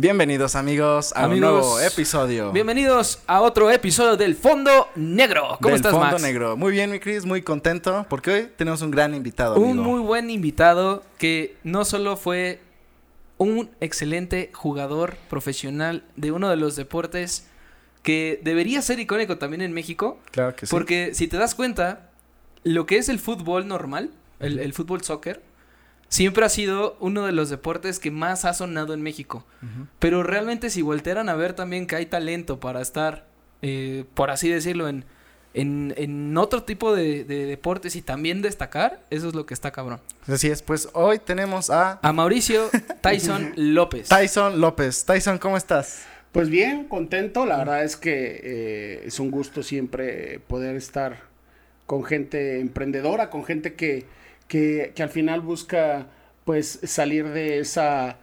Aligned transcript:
Bienvenidos 0.00 0.54
amigos 0.54 1.12
a 1.14 1.26
un 1.26 1.38
nuevo 1.38 1.78
episodio. 1.78 2.52
Bienvenidos 2.52 3.18
a 3.26 3.42
otro 3.42 3.70
episodio 3.70 4.16
del 4.16 4.34
Fondo 4.34 4.88
Negro. 4.96 5.58
¿Cómo 5.60 5.76
estás, 5.76 5.92
Fondo 5.92 6.18
Negro. 6.18 6.56
Muy 6.56 6.72
bien, 6.72 6.90
mi 6.90 7.00
Cris, 7.00 7.26
muy 7.26 7.42
contento 7.42 8.06
porque 8.08 8.30
hoy 8.30 8.48
tenemos 8.56 8.80
un 8.80 8.90
gran 8.90 9.14
invitado. 9.14 9.60
Un 9.60 9.76
muy 9.76 10.00
buen 10.00 10.30
invitado 10.30 11.02
que 11.18 11.58
no 11.64 11.84
solo 11.84 12.16
fue 12.16 12.62
un 13.36 13.68
excelente 13.82 14.50
jugador 14.54 15.18
profesional 15.28 16.02
de 16.16 16.32
uno 16.32 16.48
de 16.48 16.56
los 16.56 16.76
deportes 16.76 17.50
que 18.02 18.40
debería 18.42 18.80
ser 18.80 19.00
icónico 19.00 19.36
también 19.36 19.60
en 19.60 19.74
México. 19.74 20.18
Claro 20.30 20.56
que 20.56 20.64
sí. 20.64 20.70
Porque 20.70 21.10
si 21.12 21.28
te 21.28 21.36
das 21.36 21.54
cuenta, 21.54 22.08
lo 22.64 22.86
que 22.86 22.96
es 22.96 23.10
el 23.10 23.18
fútbol 23.18 23.68
normal, 23.68 24.12
el, 24.38 24.60
el 24.60 24.72
fútbol 24.72 25.02
soccer, 25.02 25.42
siempre 26.10 26.44
ha 26.44 26.48
sido 26.50 26.96
uno 27.00 27.24
de 27.24 27.32
los 27.32 27.48
deportes 27.48 27.98
que 27.98 28.10
más 28.10 28.44
ha 28.44 28.52
sonado 28.52 28.92
en 28.92 29.00
México. 29.00 29.46
Pero 29.98 30.22
realmente 30.22 30.68
si 30.68 30.82
voltearan 30.82 31.30
a 31.30 31.34
ver 31.34 31.54
también 31.54 31.86
que 31.86 31.96
hay 31.96 32.06
talento 32.06 32.60
para 32.60 32.82
estar, 32.82 33.26
eh, 33.62 34.04
por 34.14 34.30
así 34.30 34.50
decirlo, 34.50 34.88
en, 34.88 35.04
en, 35.54 36.36
otro 36.36 36.64
tipo 36.64 36.94
de, 36.94 37.24
deportes 37.24 37.96
y 37.96 38.02
también 38.02 38.42
destacar, 38.42 39.00
eso 39.10 39.28
es 39.28 39.34
lo 39.34 39.46
que 39.46 39.54
está 39.54 39.70
cabrón. 39.70 40.00
Así 40.26 40.48
es, 40.48 40.62
pues 40.62 40.88
hoy 40.92 41.20
tenemos 41.20 41.70
a... 41.70 42.00
A 42.02 42.12
Mauricio 42.12 42.68
Tyson 43.00 43.52
López. 43.56 44.08
Tyson 44.08 44.60
López. 44.60 45.04
Tyson, 45.04 45.38
¿cómo 45.38 45.56
estás? 45.56 46.06
Pues 46.32 46.48
bien, 46.48 46.86
contento. 46.86 47.46
La 47.46 47.58
verdad 47.58 47.84
es 47.84 47.96
que 47.96 48.40
eh, 48.42 49.02
es 49.06 49.20
un 49.20 49.30
gusto 49.30 49.62
siempre 49.62 50.40
poder 50.46 50.76
estar 50.76 51.22
con 51.86 52.04
gente 52.04 52.60
emprendedora, 52.60 53.30
con 53.30 53.44
gente 53.44 53.74
que 53.74 54.06
que, 54.50 54.92
al 54.98 55.08
final 55.08 55.40
busca 55.40 56.08
pues 56.44 56.80
salir 56.82 57.28
de 57.28 57.60
esa 57.60 58.16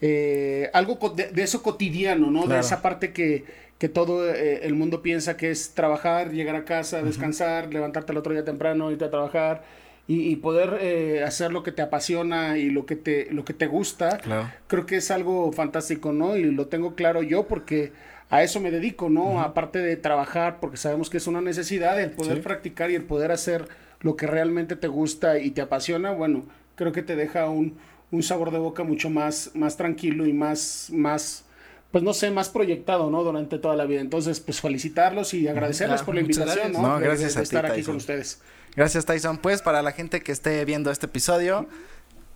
eh, 0.00 0.70
algo 0.72 0.98
de, 1.10 1.30
eso 1.42 1.62
cotidiano, 1.62 2.30
¿no? 2.30 2.46
De 2.46 2.58
esa 2.58 2.80
parte 2.80 3.12
que, 3.12 3.44
que 3.78 3.88
todo 3.90 4.28
eh, 4.28 4.60
el 4.62 4.74
mundo 4.74 5.02
piensa 5.02 5.36
que 5.36 5.50
es 5.50 5.74
trabajar, 5.74 6.32
llegar 6.32 6.56
a 6.56 6.64
casa, 6.64 7.02
descansar, 7.02 7.72
levantarte 7.72 8.12
el 8.12 8.18
otro 8.18 8.32
día 8.32 8.44
temprano, 8.44 8.90
irte 8.90 9.04
a 9.04 9.10
trabajar 9.10 9.62
y, 10.06 10.36
poder 10.36 10.78
eh, 10.80 11.22
hacer 11.22 11.52
lo 11.52 11.62
que 11.62 11.72
te 11.72 11.82
apasiona 11.82 12.58
y 12.58 12.70
lo 12.70 12.86
que 12.86 12.96
te, 12.96 13.28
lo 13.30 13.44
que 13.44 13.52
te 13.52 13.66
gusta. 13.66 14.18
Creo 14.66 14.86
que 14.86 14.96
es 14.96 15.10
algo 15.10 15.52
fantástico, 15.52 16.12
¿no? 16.12 16.36
Y 16.36 16.44
lo 16.44 16.66
tengo 16.66 16.94
claro 16.94 17.22
yo 17.22 17.46
porque 17.46 17.92
a 18.30 18.42
eso 18.42 18.60
me 18.60 18.70
dedico, 18.70 19.10
¿no? 19.10 19.40
Aparte 19.42 19.78
de 19.78 19.96
trabajar, 19.96 20.60
porque 20.60 20.78
sabemos 20.78 21.10
que 21.10 21.18
es 21.18 21.26
una 21.26 21.42
necesidad, 21.42 22.00
el 22.00 22.10
poder 22.10 22.42
practicar 22.42 22.90
y 22.90 22.94
el 22.94 23.04
poder 23.04 23.32
hacer 23.32 23.68
lo 24.04 24.16
que 24.16 24.26
realmente 24.26 24.76
te 24.76 24.86
gusta 24.86 25.38
y 25.38 25.50
te 25.50 25.62
apasiona, 25.62 26.12
bueno, 26.12 26.44
creo 26.76 26.92
que 26.92 27.02
te 27.02 27.16
deja 27.16 27.48
un, 27.48 27.78
un 28.10 28.22
sabor 28.22 28.50
de 28.50 28.58
boca 28.58 28.84
mucho 28.84 29.08
más, 29.08 29.50
más 29.54 29.78
tranquilo 29.78 30.26
y 30.26 30.34
más, 30.34 30.90
más, 30.92 31.44
pues 31.90 32.04
no 32.04 32.12
sé, 32.12 32.30
más 32.30 32.50
proyectado, 32.50 33.10
¿no? 33.10 33.24
Durante 33.24 33.58
toda 33.58 33.74
la 33.76 33.86
vida. 33.86 34.02
Entonces, 34.02 34.40
pues 34.40 34.60
felicitarlos 34.60 35.32
y 35.32 35.48
agradecerles 35.48 36.02
por 36.02 36.14
la 36.14 36.20
invitación, 36.20 36.72
¿no? 36.72 36.82
no 36.82 36.98
gracias 37.00 37.34
de, 37.34 37.40
a 37.40 37.42
estar 37.42 37.66
aquí 37.66 37.82
con 37.82 37.96
ustedes. 37.96 38.42
Gracias, 38.76 39.06
Tyson. 39.06 39.38
Pues 39.38 39.62
para 39.62 39.80
la 39.80 39.92
gente 39.92 40.20
que 40.20 40.32
esté 40.32 40.62
viendo 40.66 40.90
este 40.90 41.06
episodio, 41.06 41.66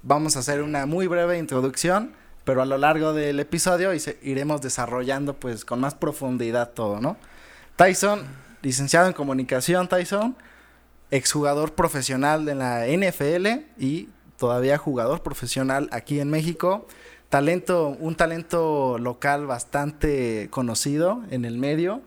vamos 0.03 0.37
a 0.37 0.39
hacer 0.39 0.63
una 0.63 0.87
muy 0.87 1.07
breve 1.07 1.37
introducción, 1.37 2.13
pero 2.45 2.63
a 2.63 2.65
lo 2.65 2.79
largo 2.79 3.13
del 3.13 3.41
episodio 3.41 3.91
iremos 4.23 4.63
desarrollando 4.63 5.35
pues 5.35 5.67
con 5.67 5.81
más 5.81 5.95
profundidad 5.95 6.71
todo, 6.71 6.99
¿no? 6.99 7.19
Tyson, 7.77 8.23
licenciado 8.63 9.07
en 9.07 9.13
comunicación, 9.13 9.87
Tyson, 9.87 10.35
exjugador 11.11 11.75
profesional 11.75 12.45
de 12.45 12.55
la 12.55 12.87
NFL 12.87 13.65
y 13.79 14.09
todavía 14.37 14.79
jugador 14.79 15.23
profesional 15.23 15.89
aquí 15.93 16.21
en 16.21 16.31
México. 16.31 16.87
Talento, 17.29 17.89
un 18.01 18.15
talento 18.15 18.99
local 18.99 19.47
bastante 19.47 20.49
conocido 20.51 21.23
en 21.31 21.45
el 21.45 21.59
medio 21.59 22.01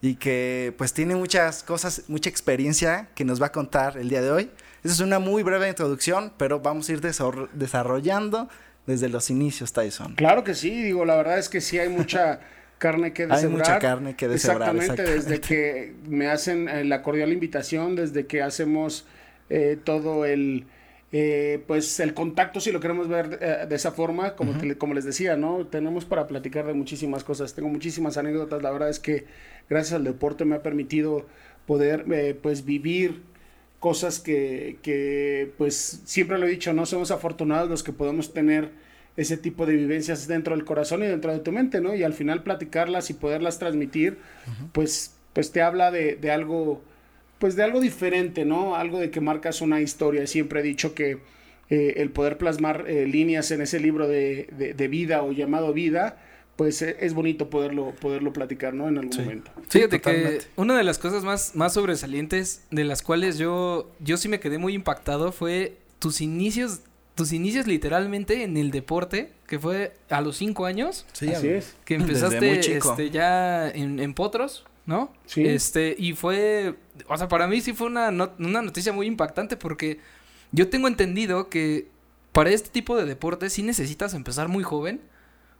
y 0.00 0.14
que 0.14 0.74
pues 0.78 0.92
tiene 0.92 1.16
muchas 1.16 1.62
cosas, 1.64 2.04
mucha 2.08 2.30
experiencia 2.30 3.08
que 3.14 3.24
nos 3.24 3.42
va 3.42 3.46
a 3.46 3.52
contar 3.52 3.96
el 3.98 4.08
día 4.08 4.22
de 4.22 4.30
hoy. 4.30 4.50
Esa 4.84 4.94
es 4.94 5.00
una 5.00 5.18
muy 5.18 5.42
breve 5.42 5.68
introducción, 5.68 6.32
pero 6.36 6.60
vamos 6.60 6.88
a 6.88 6.92
ir 6.92 7.00
desarrollando 7.00 8.48
desde 8.86 9.08
los 9.08 9.28
inicios, 9.30 9.72
Tyson. 9.72 10.14
Claro 10.14 10.44
que 10.44 10.54
sí, 10.54 10.82
digo, 10.82 11.04
la 11.04 11.16
verdad 11.16 11.38
es 11.38 11.48
que 11.48 11.60
sí 11.60 11.78
hay 11.78 11.88
mucha 11.88 12.40
carne 12.78 13.12
que 13.12 13.26
deshebrar. 13.26 13.44
Hay 13.44 13.58
mucha 13.58 13.78
carne 13.78 14.16
que 14.16 14.28
deshebrar. 14.28 14.74
Exactamente, 14.74 15.14
desde 15.14 15.40
que 15.40 15.94
me 16.08 16.28
hacen 16.28 16.68
eh, 16.68 16.84
la 16.84 17.02
cordial 17.02 17.32
invitación, 17.32 17.96
desde 17.96 18.26
que 18.26 18.40
hacemos 18.40 19.04
eh, 19.50 19.76
todo 19.82 20.24
el, 20.24 20.64
eh, 21.12 21.62
pues 21.66 22.00
el 22.00 22.14
contacto, 22.14 22.60
si 22.60 22.72
lo 22.72 22.80
queremos 22.80 23.08
ver 23.08 23.68
de 23.68 23.74
esa 23.74 23.92
forma, 23.92 24.34
como, 24.36 24.54
como 24.78 24.94
les 24.94 25.04
decía, 25.04 25.36
¿no? 25.36 25.66
Tenemos 25.66 26.04
para 26.04 26.26
platicar 26.26 26.66
de 26.66 26.74
muchísimas 26.74 27.24
cosas, 27.24 27.54
tengo 27.54 27.68
muchísimas 27.68 28.16
anécdotas, 28.16 28.62
la 28.62 28.70
verdad 28.70 28.88
es 28.88 29.00
que 29.00 29.26
gracias 29.68 29.94
al 29.94 30.04
deporte 30.04 30.44
me 30.44 30.56
ha 30.56 30.62
permitido 30.62 31.26
poder, 31.66 32.38
pues, 32.40 32.64
vivir 32.64 33.22
cosas 33.80 34.18
que, 34.18 34.78
que, 34.82 35.52
pues, 35.58 36.02
siempre 36.04 36.38
lo 36.38 36.46
he 36.46 36.50
dicho, 36.50 36.72
no 36.72 36.86
somos 36.86 37.10
afortunados 37.10 37.68
los 37.68 37.82
que 37.82 37.92
podemos 37.92 38.32
tener 38.32 38.70
ese 39.18 39.36
tipo 39.36 39.66
de 39.66 39.74
vivencias 39.74 40.28
dentro 40.28 40.54
del 40.54 40.64
corazón 40.64 41.02
y 41.02 41.06
dentro 41.06 41.32
de 41.32 41.40
tu 41.40 41.50
mente, 41.50 41.80
¿no? 41.80 41.92
Y 41.94 42.04
al 42.04 42.14
final 42.14 42.44
platicarlas 42.44 43.10
y 43.10 43.14
poderlas 43.14 43.58
transmitir, 43.58 44.16
pues, 44.70 45.16
pues 45.32 45.50
te 45.50 45.60
habla 45.60 45.90
de, 45.90 46.14
de, 46.14 46.30
algo, 46.30 46.80
pues 47.40 47.56
de 47.56 47.64
algo 47.64 47.80
diferente, 47.80 48.44
¿no? 48.44 48.76
Algo 48.76 49.00
de 49.00 49.10
que 49.10 49.20
marcas 49.20 49.60
una 49.60 49.80
historia. 49.80 50.24
Siempre 50.28 50.60
he 50.60 50.62
dicho 50.62 50.94
que 50.94 51.18
eh, 51.68 51.94
el 51.96 52.10
poder 52.10 52.38
plasmar 52.38 52.84
eh, 52.86 53.06
líneas 53.06 53.50
en 53.50 53.60
ese 53.60 53.80
libro 53.80 54.06
de, 54.06 54.74
de, 54.76 54.88
vida 54.88 55.24
o 55.24 55.32
llamado 55.32 55.72
vida, 55.72 56.22
pues 56.54 56.80
eh, 56.82 56.96
es 57.00 57.12
bonito 57.12 57.50
poderlo, 57.50 57.96
poderlo 58.00 58.32
platicar, 58.32 58.72
¿no? 58.72 58.88
En 58.88 58.98
algún 58.98 59.18
momento. 59.18 59.50
Fíjate 59.68 60.00
que 60.00 60.42
una 60.54 60.78
de 60.78 60.84
las 60.84 61.00
cosas 61.00 61.24
más, 61.24 61.56
más 61.56 61.74
sobresalientes 61.74 62.62
de 62.70 62.84
las 62.84 63.02
cuales 63.02 63.36
yo, 63.36 63.90
yo 63.98 64.16
sí 64.16 64.28
me 64.28 64.38
quedé 64.38 64.58
muy 64.58 64.74
impactado 64.74 65.32
fue 65.32 65.76
tus 65.98 66.20
inicios 66.20 66.82
tus 67.18 67.32
inicios 67.32 67.66
literalmente 67.66 68.44
en 68.44 68.56
el 68.56 68.70
deporte, 68.70 69.32
que 69.48 69.58
fue 69.58 69.92
a 70.08 70.20
los 70.20 70.36
cinco 70.36 70.66
años. 70.66 71.04
Sí, 71.12 71.28
así 71.30 71.48
es. 71.48 71.74
Que 71.84 71.96
empezaste 71.96 72.76
este, 72.76 73.10
ya 73.10 73.68
en, 73.68 74.14
Potros, 74.14 74.64
¿no? 74.86 75.12
Sí. 75.26 75.44
Este, 75.44 75.96
y 75.98 76.12
fue, 76.12 76.76
o 77.08 77.18
sea, 77.18 77.26
para 77.26 77.48
mí 77.48 77.60
sí 77.60 77.72
fue 77.72 77.88
una, 77.88 78.10
una 78.10 78.62
noticia 78.62 78.92
muy 78.92 79.08
impactante 79.08 79.56
porque 79.56 79.98
yo 80.52 80.70
tengo 80.70 80.86
entendido 80.86 81.48
que 81.48 81.88
para 82.30 82.50
este 82.50 82.70
tipo 82.70 82.96
de 82.96 83.04
deportes 83.04 83.52
sí 83.52 83.64
necesitas 83.64 84.14
empezar 84.14 84.46
muy 84.46 84.62
joven 84.62 85.00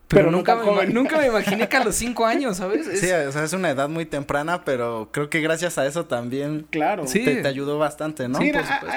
pero, 0.09 0.31
nunca, 0.31 0.57
me, 0.57 0.87
nunca 0.87 1.19
me 1.19 1.27
imaginé 1.29 1.69
que 1.69 1.77
a 1.77 1.85
los 1.85 1.95
cinco 1.95 2.25
años, 2.25 2.57
¿sabes? 2.57 2.87
Sí, 2.99 3.11
o 3.11 3.33
sea, 3.33 3.45
es 3.45 3.53
una 3.53 3.71
edad 3.71 3.89
muy 3.89 4.07
temprana, 4.07 4.65
pero 4.65 5.11
creo 5.13 5.29
que 5.29 5.41
gracias 5.41 5.79
a 5.79 5.87
eso 5.87 6.07
también 6.07 6.67
claro. 6.71 7.05
te, 7.05 7.47
ayudó 7.47 7.79
bastante, 7.79 8.27
¿no? 8.29 8.39
Sí, 8.39 8.51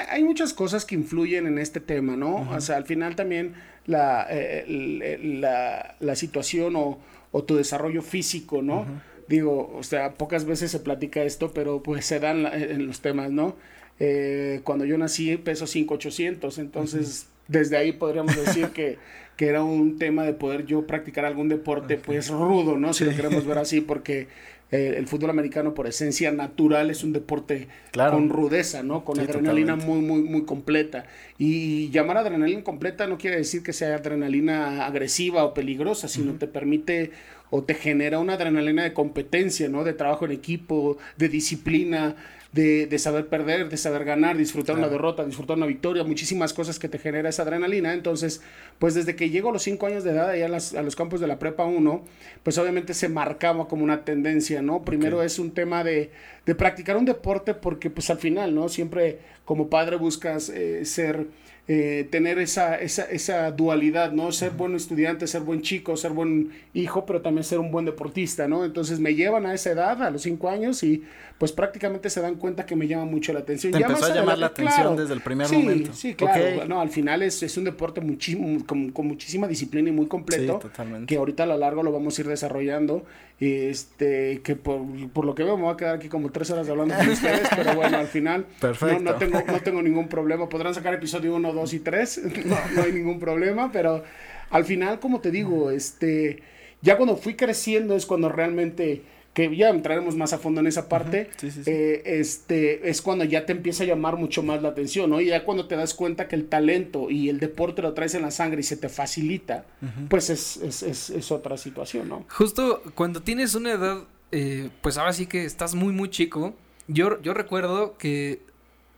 hay, 0.08 0.24
muchas 0.24 0.54
cosas 0.54 0.84
que 0.84 0.94
influyen 0.94 1.46
en 1.46 1.58
este 1.58 1.80
tema, 1.80 2.16
¿no? 2.16 2.48
O 2.50 2.60
sea, 2.60 2.76
al 2.76 2.84
final 2.84 3.14
también 3.14 3.54
la, 3.86 4.26
eh, 4.30 5.18
la, 5.22 5.96
la, 6.00 6.16
situación 6.16 6.76
o, 6.76 6.98
o, 7.30 7.44
tu 7.44 7.56
desarrollo 7.56 8.02
físico, 8.02 8.62
¿no? 8.62 8.86
Digo, 9.28 9.72
o 9.76 9.82
sea, 9.82 10.14
pocas 10.14 10.44
veces 10.44 10.70
se 10.70 10.80
platica 10.80 11.22
esto, 11.22 11.52
pero 11.52 11.82
pues 11.82 12.06
se 12.06 12.20
dan 12.20 12.46
en 12.46 12.86
los 12.86 13.00
temas, 13.00 13.30
¿no? 13.30 13.56
Eh, 14.04 14.60
cuando 14.64 14.84
yo 14.84 14.98
nací 14.98 15.36
peso 15.36 15.66
5,800, 15.66 16.58
entonces 16.58 17.28
desde 17.48 17.76
ahí 17.76 17.92
podríamos 17.92 18.34
decir 18.36 18.68
que 18.74 18.98
que 19.36 19.48
era 19.48 19.64
un 19.64 19.98
tema 19.98 20.24
de 20.24 20.34
poder 20.34 20.66
yo 20.66 20.86
practicar 20.86 21.24
algún 21.24 21.48
deporte 21.48 21.96
pues 21.96 22.28
rudo, 22.28 22.76
¿no? 22.76 22.92
Si 22.92 23.04
lo 23.04 23.12
queremos 23.12 23.46
ver 23.46 23.58
así, 23.58 23.80
porque 23.80 24.28
eh, 24.70 24.94
el 24.96 25.06
fútbol 25.06 25.30
americano 25.30 25.74
por 25.74 25.86
esencia 25.86 26.30
natural 26.32 26.90
es 26.90 27.02
un 27.02 27.12
deporte 27.12 27.68
con 27.92 28.28
rudeza, 28.28 28.82
¿no? 28.82 29.04
Con 29.04 29.18
adrenalina 29.20 29.76
muy, 29.76 30.00
muy, 30.00 30.22
muy 30.22 30.44
completa. 30.44 31.04
Y 31.38 31.90
llamar 31.90 32.18
adrenalina 32.18 32.62
completa 32.62 33.06
no 33.06 33.18
quiere 33.18 33.36
decir 33.36 33.62
que 33.62 33.72
sea 33.72 33.96
adrenalina 33.96 34.86
agresiva 34.86 35.44
o 35.44 35.54
peligrosa, 35.54 36.08
sino 36.08 36.34
te 36.34 36.46
permite 36.46 37.10
o 37.50 37.62
te 37.62 37.74
genera 37.74 38.18
una 38.18 38.34
adrenalina 38.34 38.82
de 38.82 38.92
competencia, 38.92 39.68
¿no? 39.68 39.84
De 39.84 39.92
trabajo 39.92 40.24
en 40.24 40.32
equipo, 40.32 40.96
de 41.18 41.28
disciplina, 41.28 42.16
de, 42.52 42.86
de 42.86 42.98
saber 42.98 43.28
perder, 43.28 43.70
de 43.70 43.76
saber 43.78 44.04
ganar, 44.04 44.36
disfrutar 44.36 44.76
una 44.76 44.88
derrota, 44.88 45.24
disfrutar 45.24 45.56
una 45.56 45.66
victoria, 45.66 46.04
muchísimas 46.04 46.52
cosas 46.52 46.78
que 46.78 46.88
te 46.88 46.98
genera 46.98 47.30
esa 47.30 47.42
adrenalina. 47.42 47.94
Entonces, 47.94 48.42
pues 48.78 48.94
desde 48.94 49.16
que 49.16 49.30
llego 49.30 49.48
a 49.48 49.52
los 49.52 49.62
cinco 49.62 49.86
años 49.86 50.04
de 50.04 50.10
edad 50.10 50.28
allá 50.28 50.46
a, 50.46 50.82
los 50.82 50.94
campos 50.94 51.20
de 51.20 51.26
la 51.26 51.38
prepa 51.38 51.64
1, 51.64 52.04
pues 52.42 52.58
obviamente 52.58 52.92
se 52.92 53.08
marcaba 53.08 53.68
como 53.68 53.84
una 53.84 54.04
tendencia, 54.04 54.60
¿no? 54.60 54.84
Primero 54.84 55.22
es 55.22 55.38
un 55.38 55.52
tema 55.52 55.82
de, 55.82 56.10
de, 56.44 56.54
practicar 56.54 56.98
un 56.98 57.06
deporte 57.06 57.54
porque 57.54 57.88
pues 57.88 58.10
al 58.10 58.18
final, 58.18 58.54
¿no? 58.54 58.68
Siempre 58.68 59.20
como 59.46 59.68
padre 59.68 59.96
buscas 59.96 60.50
eh, 60.50 60.84
ser 60.84 61.28
eh, 61.68 62.08
tener 62.10 62.38
esa, 62.38 62.74
esa, 62.76 63.04
esa 63.04 63.50
dualidad, 63.52 64.10
¿no? 64.12 64.32
Ser 64.32 64.50
buen 64.50 64.74
estudiante, 64.74 65.26
ser 65.28 65.42
buen 65.42 65.62
chico, 65.62 65.96
ser 65.96 66.10
buen 66.10 66.50
hijo, 66.74 67.06
pero 67.06 67.20
también 67.22 67.44
ser 67.44 67.60
un 67.60 67.70
buen 67.70 67.84
deportista, 67.84 68.48
¿no? 68.48 68.64
Entonces 68.64 68.98
me 68.98 69.14
llevan 69.14 69.46
a 69.46 69.54
esa 69.54 69.70
edad, 69.70 70.02
a 70.02 70.10
los 70.10 70.22
cinco 70.22 70.48
años, 70.50 70.82
y 70.82 71.04
pues 71.38 71.52
prácticamente 71.52 72.10
se 72.10 72.20
dan 72.20 72.34
cuenta 72.34 72.66
que 72.66 72.74
me 72.74 72.88
llama 72.88 73.04
mucho 73.04 73.32
la 73.32 73.40
atención. 73.40 73.72
Te 73.72 73.78
Ya 73.78 73.86
empezó 73.86 74.06
a 74.06 74.14
llamar 74.14 74.38
la 74.38 74.46
atención 74.46 74.80
claro. 74.82 74.96
desde 74.96 75.14
el 75.14 75.20
primer 75.20 75.46
Sí, 75.46 75.56
momento. 75.56 75.92
Sí, 75.92 76.14
claro. 76.14 76.62
Ok. 76.62 76.68
No, 76.68 76.80
al 76.80 76.90
final 76.90 77.22
es, 77.22 77.42
es 77.42 77.56
un 77.56 77.64
deporte 77.64 78.00
muchísimo, 78.00 78.64
con, 78.66 78.90
con 78.90 79.06
muchísima 79.06 79.46
disciplina 79.46 79.88
y 79.88 79.92
muy 79.92 80.06
completo. 80.06 80.54
Sí, 80.60 80.68
totalmente. 80.68 81.06
Que 81.06 81.16
ahorita 81.16 81.44
a 81.44 81.46
lo 81.46 81.56
largo 81.58 81.82
lo 81.84 81.92
vamos 81.92 82.18
a 82.18 82.20
ir 82.22 82.28
desarrollando. 82.28 83.04
Este, 83.40 84.40
que 84.42 84.54
por, 84.54 84.82
por 85.12 85.24
lo 85.24 85.34
que 85.34 85.42
veo 85.42 85.56
me 85.56 85.64
voy 85.64 85.74
a 85.74 85.76
quedar 85.76 85.96
aquí 85.96 86.08
como 86.08 86.30
tres 86.30 86.50
horas 86.50 86.68
hablando 86.68 86.94
con 86.94 87.08
ustedes, 87.08 87.48
pero 87.56 87.74
bueno, 87.74 87.98
al 87.98 88.06
final 88.06 88.46
Perfecto. 88.60 89.00
No, 89.00 89.12
no, 89.12 89.16
tengo, 89.16 89.42
no 89.44 89.60
tengo 89.60 89.82
ningún 89.82 90.08
problema. 90.08 90.48
Podrán 90.48 90.74
sacar 90.74 90.94
episodio 90.94 91.34
1, 91.34 91.52
2 91.52 91.74
y 91.74 91.78
3, 91.80 92.20
no, 92.44 92.56
no 92.76 92.82
hay 92.82 92.92
ningún 92.92 93.18
problema, 93.18 93.72
pero 93.72 94.04
al 94.50 94.64
final, 94.64 95.00
como 95.00 95.20
te 95.20 95.30
digo, 95.30 95.70
este, 95.70 96.42
ya 96.82 96.96
cuando 96.96 97.16
fui 97.16 97.34
creciendo 97.34 97.96
es 97.96 98.06
cuando 98.06 98.28
realmente 98.28 99.02
que 99.34 99.54
ya 99.56 99.70
entraremos 99.70 100.14
más 100.14 100.32
a 100.34 100.38
fondo 100.38 100.60
en 100.60 100.66
esa 100.66 100.88
parte, 100.90 101.30
Sí, 101.38 101.50
sí, 101.50 101.64
sí. 101.64 101.70
eh, 101.70 102.02
este, 102.04 102.90
es 102.90 103.00
cuando 103.00 103.24
ya 103.24 103.46
te 103.46 103.52
empieza 103.52 103.84
a 103.84 103.86
llamar 103.86 104.16
mucho 104.16 104.42
más 104.42 104.60
la 104.62 104.68
atención, 104.68 105.08
¿no? 105.08 105.20
Y 105.22 105.26
ya 105.26 105.44
cuando 105.44 105.66
te 105.66 105.74
das 105.76 105.94
cuenta 105.94 106.28
que 106.28 106.36
el 106.36 106.48
talento 106.48 107.08
y 107.10 107.28
el 107.30 107.40
deporte 107.40 107.80
lo 107.80 107.94
traes 107.94 108.14
en 108.14 108.22
la 108.22 108.30
sangre 108.30 108.60
y 108.60 108.64
se 108.64 108.76
te 108.76 108.88
facilita, 108.90 109.64
pues 110.10 110.28
es, 110.28 110.58
es, 110.58 110.82
es, 110.82 111.08
es 111.10 111.32
otra 111.32 111.56
situación, 111.56 112.08
¿no? 112.10 112.26
Justo 112.28 112.82
cuando 112.94 113.22
tienes 113.22 113.54
una 113.54 113.72
edad, 113.72 114.02
eh, 114.32 114.68
pues 114.82 114.98
ahora 114.98 115.12
sí 115.14 115.26
que 115.26 115.44
estás 115.46 115.74
muy, 115.74 115.92
muy 115.94 116.10
chico. 116.10 116.54
Yo, 116.88 117.20
yo 117.22 117.32
recuerdo 117.32 117.96
que 117.96 118.40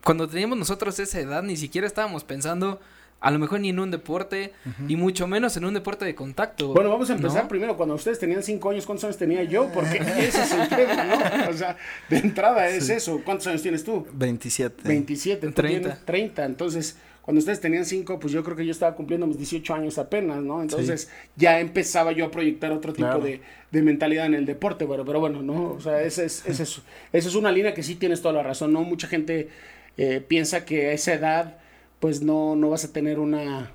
cuando 0.03 0.29
teníamos 0.29 0.59
nosotros 0.59 0.99
esa 0.99 1.21
edad, 1.21 1.43
ni 1.45 1.57
siquiera 1.57 1.87
estábamos 1.87 2.25
pensando 2.25 2.81
a 3.25 3.31
lo 3.31 3.38
mejor 3.38 3.59
ni 3.61 3.71
en 3.71 3.79
un 3.81 3.91
deporte, 3.91 4.53
y 4.87 4.97
mucho 4.97 5.26
menos 5.26 5.56
en 5.56 5.65
un 5.65 5.73
deporte 5.75 6.05
de 6.05 6.15
contacto. 6.15 6.75
Bueno, 6.75 6.91
vamos 6.91 7.09
a 7.11 7.15
empezar 7.15 7.44
¿no? 7.44 7.49
primero. 7.49 7.76
Cuando 7.76 7.94
ustedes 7.94 8.19
tenían 8.19 8.43
cinco 8.43 8.71
años, 8.71 8.85
¿cuántos 8.85 9.05
años 9.05 9.17
tenía 9.17 9.43
yo? 9.44 9.71
Porque 9.73 9.97
ese 10.19 10.43
es 10.43 10.53
el 10.53 10.69
tema, 10.69 11.05
¿no? 11.05 11.50
O 11.50 11.53
sea, 11.55 11.76
de 12.11 12.19
entrada 12.19 12.69
es 12.69 12.88
eso. 12.91 13.21
¿Cuántos 13.25 13.47
años 13.47 13.62
tienes 13.62 13.82
tú? 13.82 14.06
27. 14.12 14.82
27, 14.87 15.47
tú 15.47 15.53
30. 15.53 15.81
tienes 15.81 16.05
30. 16.05 16.44
Entonces, 16.44 16.97
cuando 17.23 17.38
ustedes 17.38 17.61
tenían 17.61 17.87
5, 17.87 18.21
pues 18.21 18.32
yo 18.35 18.44
creo 18.44 18.55
que 18.55 18.67
yo 18.67 18.73
estaba 18.73 18.94
cumpliendo 18.94 19.26
mis 19.26 19.38
18 19.38 19.75
años 19.75 19.97
apenas, 19.97 20.43
¿no? 20.43 20.61
Entonces, 20.61 21.09
ya 21.37 21.59
empezaba 21.61 22.12
yo 22.12 22.26
a 22.26 22.31
proyectar 22.31 22.71
otro 22.73 22.93
tipo 22.93 23.09
Claro. 23.09 23.25
de, 23.25 23.41
de 23.71 23.82
mentalidad 23.82 24.26
en 24.26 24.35
el 24.35 24.44
deporte, 24.44 24.87
pero, 24.87 25.06
pero 25.06 25.21
bueno, 25.21 25.43
¿no? 25.43 25.71
O 25.73 25.81
sea, 25.81 26.03
esa 26.03 26.23
es, 26.25 26.44
esa 26.47 26.62
es, 26.65 26.82
esa 27.15 27.29
es 27.29 27.35
una 27.35 27.50
línea 27.50 27.73
que 27.73 27.82
sí 27.82 27.94
tienes 27.94 28.21
toda 28.21 28.35
la 28.35 28.43
razón, 28.43 28.75
¿no? 28.75 28.82
Mucha 28.82 29.06
gente 29.09 29.49
eh, 29.97 30.23
piensa 30.29 30.67
que 30.67 30.88
a 30.88 30.93
esa 30.93 31.15
edad, 31.15 31.56
pues 32.05 32.21
no, 32.21 32.55
no 32.55 32.69
vas 32.69 32.85
a 32.85 32.93
tener 32.93 33.19
una, 33.19 33.71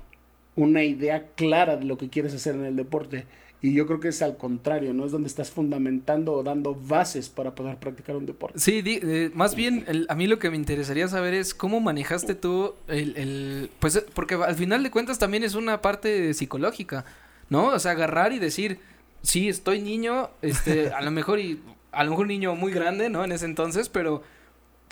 una 0.54 0.84
idea 0.84 1.26
clara 1.34 1.76
de 1.76 1.84
lo 1.84 1.98
que 1.98 2.08
quieres 2.08 2.32
hacer 2.32 2.54
en 2.54 2.64
el 2.64 2.76
deporte. 2.76 3.24
Y 3.60 3.74
yo 3.74 3.88
creo 3.88 3.98
que 3.98 4.06
es 4.06 4.22
al 4.22 4.36
contrario, 4.36 4.94
¿no? 4.94 5.04
Es 5.04 5.10
donde 5.10 5.26
estás 5.26 5.50
fundamentando 5.50 6.34
o 6.34 6.44
dando 6.44 6.76
bases 6.76 7.28
para 7.28 7.56
poder 7.56 7.78
practicar 7.78 8.14
un 8.14 8.26
deporte. 8.26 8.60
Sí, 8.60 8.82
di- 8.82 9.00
eh, 9.02 9.32
más 9.34 9.56
bien 9.56 9.82
el- 9.88 10.06
a 10.08 10.14
mí 10.14 10.28
lo 10.28 10.38
que 10.38 10.48
me 10.48 10.54
interesaría 10.54 11.08
saber 11.08 11.34
es 11.34 11.54
cómo 11.54 11.80
manejaste 11.80 12.36
tú 12.36 12.74
el, 12.86 13.16
el- 13.16 13.70
pues 13.80 13.96
eh, 13.96 14.04
porque 14.14 14.36
al 14.36 14.54
final 14.54 14.84
de 14.84 14.92
cuentas 14.92 15.18
también 15.18 15.42
es 15.42 15.56
una 15.56 15.82
parte 15.82 16.32
psicológica, 16.32 17.04
¿no? 17.48 17.70
O 17.70 17.78
sea, 17.80 17.90
agarrar 17.90 18.32
y 18.32 18.38
decir, 18.38 18.78
sí, 19.24 19.48
estoy 19.48 19.80
niño, 19.82 20.30
este, 20.40 20.92
a 20.92 21.00
lo 21.02 21.10
mejor 21.10 21.40
y 21.40 21.58
a 21.90 22.04
lo 22.04 22.10
mejor 22.10 22.28
niño 22.28 22.54
muy 22.54 22.70
grande, 22.70 23.10
¿no? 23.10 23.24
En 23.24 23.32
ese 23.32 23.46
entonces, 23.46 23.88
pero 23.88 24.22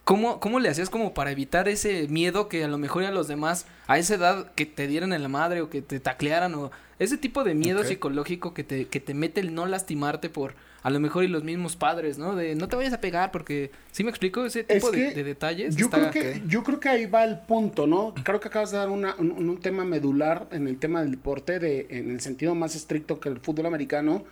¿cómo, 0.08 0.40
cómo 0.40 0.58
le 0.58 0.70
hacías 0.70 0.88
como 0.88 1.12
para 1.12 1.30
evitar 1.32 1.68
ese 1.68 2.08
miedo 2.08 2.48
que 2.48 2.64
a 2.64 2.68
lo 2.68 2.78
mejor 2.78 3.04
a 3.04 3.10
los 3.10 3.28
demás 3.28 3.66
a 3.86 3.98
esa 3.98 4.14
edad 4.14 4.52
que 4.54 4.64
te 4.64 4.86
dieran 4.86 5.12
en 5.12 5.22
la 5.22 5.28
madre 5.28 5.60
o 5.60 5.68
que 5.68 5.82
te 5.82 6.00
taclearan 6.00 6.54
o 6.54 6.70
ese 6.98 7.18
tipo 7.18 7.44
de 7.44 7.54
miedo 7.54 7.84
psicológico 7.84 8.54
que 8.54 8.64
te, 8.64 8.86
que 8.86 9.00
te 9.00 9.12
mete 9.12 9.40
el 9.42 9.52
no 9.54 9.66
lastimarte 9.66 10.30
por 10.30 10.54
a 10.82 10.88
lo 10.88 10.98
mejor 10.98 11.24
y 11.24 11.28
los 11.28 11.44
mismos 11.44 11.76
padres, 11.76 12.16
¿no? 12.16 12.34
De 12.36 12.54
no 12.54 12.68
te 12.68 12.76
vayas 12.76 12.94
a 12.94 13.00
pegar 13.02 13.30
porque, 13.32 13.70
¿sí 13.92 14.02
me 14.02 14.08
explico? 14.10 14.46
Ese 14.46 14.60
Es 14.60 14.66
tipo 14.66 14.90
de, 14.92 15.12
detalles. 15.24 15.76
Yo 15.76 15.86
está- 15.86 16.10
creo, 16.10 16.32
que, 16.32 16.42
yo 16.46 16.62
creo 16.62 16.80
que 16.80 16.88
ahí 16.88 17.04
va 17.06 17.24
el 17.24 17.40
punto, 17.40 17.86
¿no? 17.86 18.14
Creo 18.24 18.40
que 18.40 18.48
acabas 18.48 18.70
de 18.70 18.78
dar 18.78 18.88
una- 18.88 19.14
un, 19.18 19.32
un 19.32 19.60
tema 19.60 19.84
medular 19.84 20.48
en 20.52 20.66
el 20.68 20.78
tema 20.78 21.02
del 21.02 21.10
deporte, 21.10 21.58
de, 21.58 21.86
en 21.90 22.10
el 22.10 22.20
sentido 22.22 22.54
más 22.54 22.74
estricto 22.76 23.20
que 23.20 23.28
el 23.28 23.40
fútbol 23.40 23.66
americano. 23.66 24.24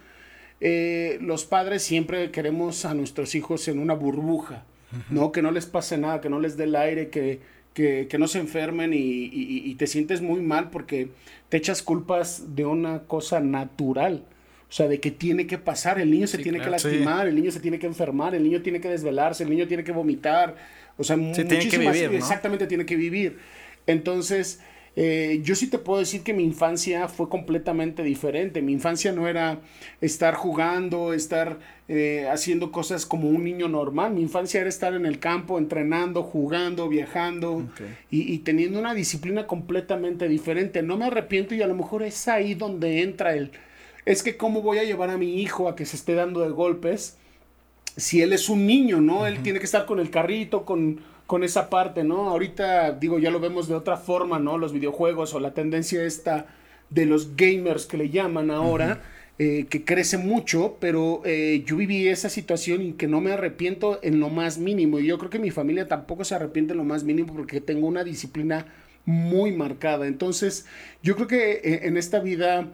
Eh, 0.61 1.19
los 1.21 1.45
padres 1.45 1.83
siempre 1.83 2.31
queremos 2.31 2.85
a 2.87 2.95
nuestros 2.95 3.35
hijos 3.35 3.69
en 3.69 3.79
una 3.79 3.93
burbuja, 3.95 4.65
¿no? 5.11 5.33
Que 5.33 5.43
no 5.43 5.51
les 5.51 5.67
pase 5.67 5.99
nada, 5.99 6.21
que 6.21 6.29
no 6.29 6.41
les 6.41 6.57
dé 6.57 6.65
el 6.65 6.77
aire, 6.77 7.09
que, 7.11 7.41
que, 7.75 8.07
que 8.09 8.19
no 8.19 8.29
se 8.29 8.39
enfermen 8.39 8.93
y, 8.95 8.97
y- 8.99 9.63
y 9.65 9.75
te 9.75 9.87
sientes 9.87 10.23
muy 10.23 10.41
mal 10.41 10.71
porque 10.71 11.09
te 11.49 11.57
echas 11.59 11.83
culpas 11.83 12.55
de 12.57 12.65
una 12.65 13.01
cosa 13.05 13.41
natural. 13.41 14.25
O 14.69 14.73
sea, 14.73 14.89
de 14.89 14.99
que 14.99 15.11
tiene 15.13 15.47
que 15.47 15.59
pasar, 15.59 16.01
el 16.01 16.11
niño 16.11 16.27
se 16.27 16.39
Sí, 16.39 16.43
tiene 16.43 16.59
claro. 16.59 16.73
que 16.73 16.79
Sí. 16.81 16.89
lastimar, 16.89 17.29
el 17.29 17.37
niño 17.37 17.51
se 17.53 17.61
tiene 17.61 17.79
que 17.79 17.87
enfermar, 17.87 18.35
el 18.35 18.43
niño 18.43 18.63
tiene 18.63 18.81
que 18.81 18.89
desvelarse, 18.89 19.45
el 19.45 19.51
niño 19.51 19.69
tiene 19.69 19.85
que 19.85 19.93
vomitar, 19.93 20.57
o 20.97 21.05
sea, 21.05 21.17
Sí, 21.17 21.23
tiene 21.35 21.49
que 21.49 21.55
muchísimas- 21.57 21.93
vivir, 21.95 22.11
¿no? 22.11 22.17
exactamente 22.17 22.67
tiene 22.67 22.85
que 22.87 22.97
vivir. 22.97 23.39
Entonces, 23.87 24.61
eh, 24.99 25.41
yo 25.43 25.55
sí 25.55 25.69
te 25.69 25.79
puedo 25.79 26.01
decir 26.01 26.23
que 26.23 26.33
mi 26.33 26.43
infancia 26.43 27.07
fue 27.09 27.29
completamente 27.29 28.03
diferente. 28.03 28.63
Mi 28.63 28.73
infancia 28.73 29.13
no 29.13 29.29
era 29.29 29.61
estar 30.01 30.35
jugando, 30.35 31.13
estar 31.13 31.59
eh, 31.89 32.27
haciendo 32.31 32.73
cosas 32.73 33.05
como 33.05 33.29
un 33.29 33.45
niño 33.45 33.69
normal. 33.69 34.15
Mi 34.15 34.23
infancia 34.23 34.59
era 34.59 34.71
estar 34.71 34.95
en 34.95 35.05
el 35.05 35.19
campo, 35.19 35.59
entrenando, 35.59 36.23
jugando, 36.23 36.89
viajando 36.89 37.69
y 38.11 38.39
teniendo 38.39 38.79
una 38.79 38.95
disciplina 38.95 39.47
completamente 39.47 40.29
diferente. 40.29 40.83
No 40.83 40.97
me 40.97 41.05
arrepiento 41.05 41.55
y 41.55 41.61
a 41.61 41.67
lo 41.67 41.75
mejor 41.75 42.03
es 42.03 42.27
ahí 42.27 42.55
donde 42.55 43.03
entra 43.03 43.35
el... 43.35 43.51
Es 44.07 44.23
que 44.23 44.39
cómo 44.39 44.63
voy 44.63 44.79
a 44.79 44.85
llevar 44.85 45.11
a 45.11 45.19
mi 45.19 45.43
hijo 45.43 45.69
a 45.69 45.77
que 45.77 45.85
se 45.85 45.97
esté 45.97 46.15
dando 46.15 46.41
de 46.41 46.51
golpes 46.51 47.19
si 47.97 48.21
él 48.23 48.33
es 48.33 48.49
un 48.49 48.67
niño, 48.67 49.01
¿no? 49.01 49.27
Él 49.27 49.43
tiene 49.43 49.59
que 49.59 49.65
estar 49.65 49.87
con 49.87 50.01
el 50.01 50.11
carrito, 50.11 50.65
con, 50.65 51.01
con 51.27 51.43
esa 51.43 51.69
parte, 51.69 52.05
¿no? 52.05 52.29
Ahorita, 52.29 52.93
digo, 52.93 53.19
ya 53.19 53.31
lo 53.31 53.41
vemos 53.41 53.69
de 53.69 53.75
otra 53.75 53.97
forma, 53.97 54.39
¿no? 54.39 54.59
Los 54.59 54.73
videojuegos 54.73 55.35
o 55.35 55.41
la 55.41 55.55
tendencia 55.55 56.05
esta 56.05 56.47
de 56.91 57.05
los 57.05 57.37
gamers 57.37 57.87
que 57.87 57.97
le 57.97 58.11
llaman 58.11 58.51
ahora, 58.51 59.03
eh, 59.39 59.67
que 59.69 59.85
crece 59.85 60.19
mucho, 60.19 60.77
pero 60.81 61.23
eh, 61.25 61.65
yo 61.67 61.77
viví 61.77 62.07
esa 62.07 62.29
situación 62.29 62.83
y 62.83 62.93
que 62.93 63.09
no 63.09 63.21
me 63.21 63.33
arrepiento 63.33 63.99
en 64.03 64.21
lo 64.21 64.29
más 64.29 64.59
mínimo. 64.59 65.01
Y 65.01 65.07
yo 65.07 65.19
creo 65.19 65.31
que 65.31 65.41
mi 65.41 65.51
familia 65.51 65.89
tampoco 65.89 66.25
se 66.25 66.37
arrepiente 66.37 66.73
en 66.73 66.79
lo 66.79 66.85
más 66.85 67.03
mínimo 67.03 67.35
porque 67.35 67.61
tengo 67.61 67.89
una 67.89 68.05
disciplina 68.05 68.67
muy 69.05 69.53
marcada. 69.53 70.07
Entonces, 70.07 70.67
yo 71.03 71.17
creo 71.17 71.27
que 71.27 71.53
eh, 71.53 71.81
en 71.85 71.97
esta 71.97 72.21
vida... 72.21 72.69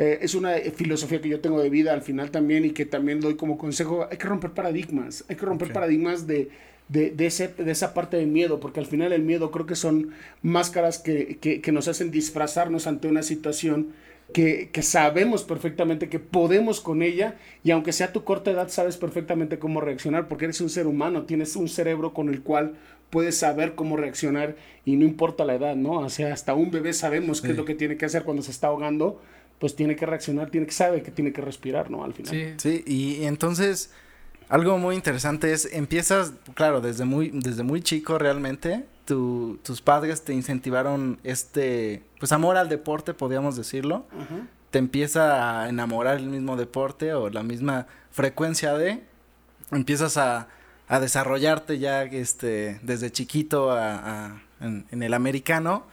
Eh, 0.00 0.20
es 0.22 0.36
una 0.36 0.52
filosofía 0.76 1.20
que 1.20 1.28
yo 1.28 1.40
tengo 1.40 1.60
de 1.60 1.70
vida 1.70 1.92
al 1.92 2.02
final 2.02 2.30
también 2.30 2.64
y 2.64 2.70
que 2.70 2.86
también 2.86 3.18
doy 3.18 3.34
como 3.34 3.58
consejo. 3.58 4.06
Hay 4.08 4.16
que 4.16 4.28
romper 4.28 4.52
paradigmas, 4.52 5.24
hay 5.28 5.34
que 5.34 5.44
romper 5.44 5.72
paradigmas 5.72 6.28
de, 6.28 6.50
de, 6.88 7.10
de 7.10 7.26
ese, 7.26 7.48
de 7.48 7.70
esa 7.70 7.94
parte 7.94 8.16
de 8.16 8.26
miedo, 8.26 8.60
porque 8.60 8.80
al 8.80 8.86
final 8.86 9.12
el 9.12 9.22
miedo 9.22 9.50
creo 9.50 9.66
que 9.66 9.76
son 9.76 10.10
máscaras 10.42 10.98
que, 10.98 11.38
que, 11.38 11.60
que 11.60 11.72
nos 11.72 11.88
hacen 11.88 12.10
disfrazarnos 12.10 12.86
ante 12.86 13.08
una 13.08 13.22
situación 13.22 13.88
que, 14.32 14.70
que 14.72 14.82
sabemos 14.82 15.42
perfectamente 15.42 16.08
que 16.08 16.18
podemos 16.18 16.80
con 16.80 17.02
ella 17.02 17.36
y 17.64 17.70
aunque 17.70 17.92
sea 17.92 18.12
tu 18.12 18.24
corta 18.24 18.50
edad 18.50 18.68
sabes 18.68 18.98
perfectamente 18.98 19.58
cómo 19.58 19.80
reaccionar 19.80 20.28
porque 20.28 20.46
eres 20.46 20.60
un 20.60 20.68
ser 20.68 20.86
humano, 20.86 21.24
tienes 21.24 21.56
un 21.56 21.68
cerebro 21.68 22.12
con 22.12 22.28
el 22.28 22.42
cual 22.42 22.74
puedes 23.10 23.38
saber 23.38 23.74
cómo 23.74 23.96
reaccionar 23.96 24.56
y 24.84 24.96
no 24.96 25.04
importa 25.06 25.44
la 25.44 25.54
edad, 25.54 25.76
¿no? 25.76 25.92
O 25.92 26.10
sea, 26.10 26.32
hasta 26.32 26.54
un 26.54 26.70
bebé 26.70 26.92
sabemos 26.92 27.40
qué 27.40 27.52
es 27.52 27.56
lo 27.56 27.64
que 27.64 27.74
tiene 27.74 27.96
que 27.96 28.04
hacer 28.04 28.24
cuando 28.24 28.42
se 28.42 28.50
está 28.50 28.66
ahogando, 28.66 29.20
pues 29.58 29.74
tiene 29.74 29.96
que 29.96 30.04
reaccionar, 30.04 30.50
tiene 30.50 30.66
que 30.66 30.72
saber 30.72 31.02
que 31.02 31.10
tiene 31.10 31.32
que 31.32 31.40
respirar, 31.40 31.90
¿no? 31.90 32.04
Al 32.04 32.12
final. 32.12 32.30
Sí. 32.30 32.54
Sí, 32.58 32.84
y 32.86 33.24
entonces 33.24 33.92
algo 34.48 34.78
muy 34.78 34.94
interesante 34.94 35.52
es, 35.52 35.68
empiezas, 35.72 36.32
claro, 36.54 36.80
desde 36.80 37.04
muy, 37.04 37.30
desde 37.32 37.62
muy 37.62 37.82
chico 37.82 38.18
realmente, 38.18 38.86
tu- 39.04 39.58
tus 39.62 39.80
padres 39.80 40.22
te 40.22 40.32
incentivaron 40.34 41.18
este, 41.24 42.02
pues 42.18 42.32
amor 42.32 42.56
al 42.56 42.68
deporte, 42.68 43.14
podríamos 43.14 43.56
decirlo, 43.56 44.06
te 44.70 44.78
empieza 44.78 45.62
a 45.62 45.68
enamorar 45.68 46.16
el 46.18 46.26
mismo 46.26 46.56
deporte 46.56 47.14
o 47.14 47.30
la 47.30 47.42
misma 47.42 47.86
frecuencia 48.10 48.74
de, 48.74 49.02
empiezas 49.70 50.16
a, 50.16 50.48
a 50.88 51.00
desarrollarte 51.00 51.78
ya 51.78 52.02
este, 52.04 52.78
desde 52.82 53.10
chiquito 53.10 53.70
a- 53.70 53.94
a- 54.26 54.42
en, 54.60 54.86
en 54.90 55.02
el 55.02 55.14
americano, 55.14 55.84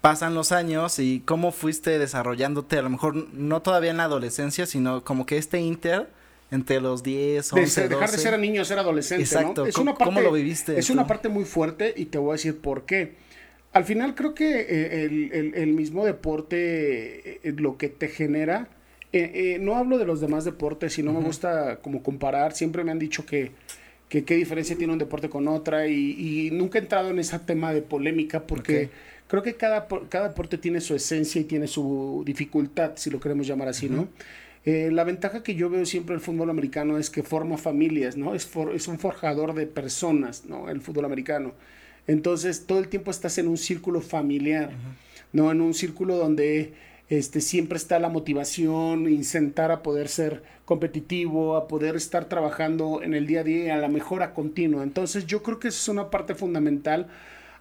pasan 0.00 0.34
los 0.34 0.52
años 0.52 0.98
y 0.98 1.20
cómo 1.26 1.52
fuiste 1.52 1.98
desarrollándote, 1.98 2.78
a 2.78 2.82
lo 2.82 2.90
mejor 2.90 3.14
no 3.34 3.60
todavía 3.62 3.90
en 3.90 3.98
la 3.98 4.04
adolescencia, 4.04 4.64
sino 4.66 5.04
como 5.04 5.26
que 5.26 5.36
este 5.38 5.60
inter 5.60 6.08
entre 6.50 6.80
los 6.80 7.02
10, 7.02 7.50
De 7.52 7.60
11, 7.60 7.70
ser- 7.72 7.88
dejar 7.88 8.10
de 8.10 8.16
12. 8.16 8.28
ser 8.30 8.38
niño, 8.38 8.64
ser 8.64 8.78
adolescente, 8.78 9.22
Exacto. 9.24 9.62
¿no? 9.62 9.66
Es 9.68 9.74
¿Cómo- 9.74 9.90
una 9.90 9.98
parte, 9.98 10.14
cómo 10.14 10.20
lo 10.20 10.32
viviste 10.32 10.78
Es 10.78 10.86
tú? 10.88 10.92
una 10.94 11.06
parte 11.06 11.28
muy 11.28 11.44
fuerte 11.44 11.94
y 11.96 12.06
te 12.06 12.18
voy 12.18 12.30
a 12.30 12.32
decir 12.32 12.58
por 12.58 12.86
qué. 12.86 13.12
Al 13.72 13.84
final 13.84 14.14
creo 14.16 14.34
que 14.34 14.60
eh, 14.62 15.04
el, 15.04 15.30
el- 15.32 15.54
el 15.54 15.72
mismo 15.74 16.04
deporte, 16.04 17.48
eh, 17.48 17.52
lo 17.56 17.76
que 17.78 17.88
te 17.88 18.08
genera, 18.08 18.68
eh, 19.12 19.30
eh, 19.34 19.58
no 19.60 19.76
hablo 19.76 19.98
de 19.98 20.04
los 20.04 20.20
demás 20.20 20.44
deportes 20.44 20.98
y 20.98 21.02
no 21.02 21.12
me 21.12 21.20
gusta 21.20 21.80
como 21.80 22.02
comparar, 22.02 22.52
siempre 22.52 22.84
me 22.84 22.90
han 22.92 22.98
dicho 22.98 23.26
que, 23.26 23.52
que 24.08 24.24
qué 24.24 24.34
diferencia 24.34 24.76
tiene 24.76 24.92
un 24.92 24.98
deporte 24.98 25.28
con 25.28 25.46
otra 25.48 25.86
y, 25.86 26.50
nunca 26.52 26.78
he 26.78 26.82
entrado 26.82 27.10
en 27.10 27.18
ese 27.20 27.38
tema 27.40 27.72
de 27.72 27.82
polémica 27.82 28.42
porque 28.44 28.90
creo 29.28 29.42
que 29.42 29.54
cada, 29.54 29.86
cada 30.08 30.28
deporte 30.28 30.58
tiene 30.58 30.80
su 30.80 30.94
esencia 30.96 31.40
y 31.40 31.44
tiene 31.44 31.66
su 31.68 32.22
dificultad, 32.26 32.92
si 32.96 33.10
lo 33.10 33.20
queremos 33.20 33.46
llamar 33.46 33.68
así, 33.68 33.88
¿no? 33.88 34.08
Eh, 34.66 34.90
la 34.92 35.04
ventaja 35.04 35.42
que 35.42 35.54
yo 35.54 35.70
veo 35.70 35.86
siempre 35.86 36.14
del 36.14 36.20
fútbol 36.20 36.50
americano 36.50 36.98
es 36.98 37.08
que 37.08 37.22
forma 37.22 37.56
familias, 37.56 38.16
¿no? 38.16 38.34
Es, 38.34 38.48
es 38.74 38.88
un 38.88 38.98
forjador 38.98 39.54
de 39.54 39.66
personas, 39.66 40.44
¿no? 40.44 40.68
El 40.68 40.80
fútbol 40.82 41.06
americano. 41.06 41.52
Entonces, 42.06 42.66
todo 42.66 42.78
el 42.78 42.88
tiempo 42.88 43.10
estás 43.10 43.38
en 43.38 43.48
un 43.48 43.56
círculo 43.56 44.00
familiar, 44.00 44.70
¿no? 45.32 45.50
En 45.50 45.60
un 45.60 45.72
círculo 45.72 46.16
donde 46.16 46.74
este, 47.08 47.40
siempre 47.40 47.78
está 47.78 47.98
la 47.98 48.08
motivación, 48.08 49.08
intentar 49.08 49.70
a 49.70 49.82
poder 49.82 50.08
ser 50.08 50.42
competitivo, 50.66 51.56
a 51.56 51.66
poder 51.66 51.96
estar 51.96 52.26
trabajando 52.26 53.02
en 53.02 53.14
el 53.14 53.26
día 53.26 53.40
a 53.40 53.44
día, 53.44 53.74
a 53.74 53.78
la 53.78 53.88
mejora 53.88 54.34
continua. 54.34 54.82
Entonces, 54.82 55.26
yo 55.26 55.42
creo 55.42 55.58
que 55.58 55.68
esa 55.68 55.78
es 55.78 55.88
una 55.88 56.10
parte 56.10 56.34
fundamental 56.34 57.08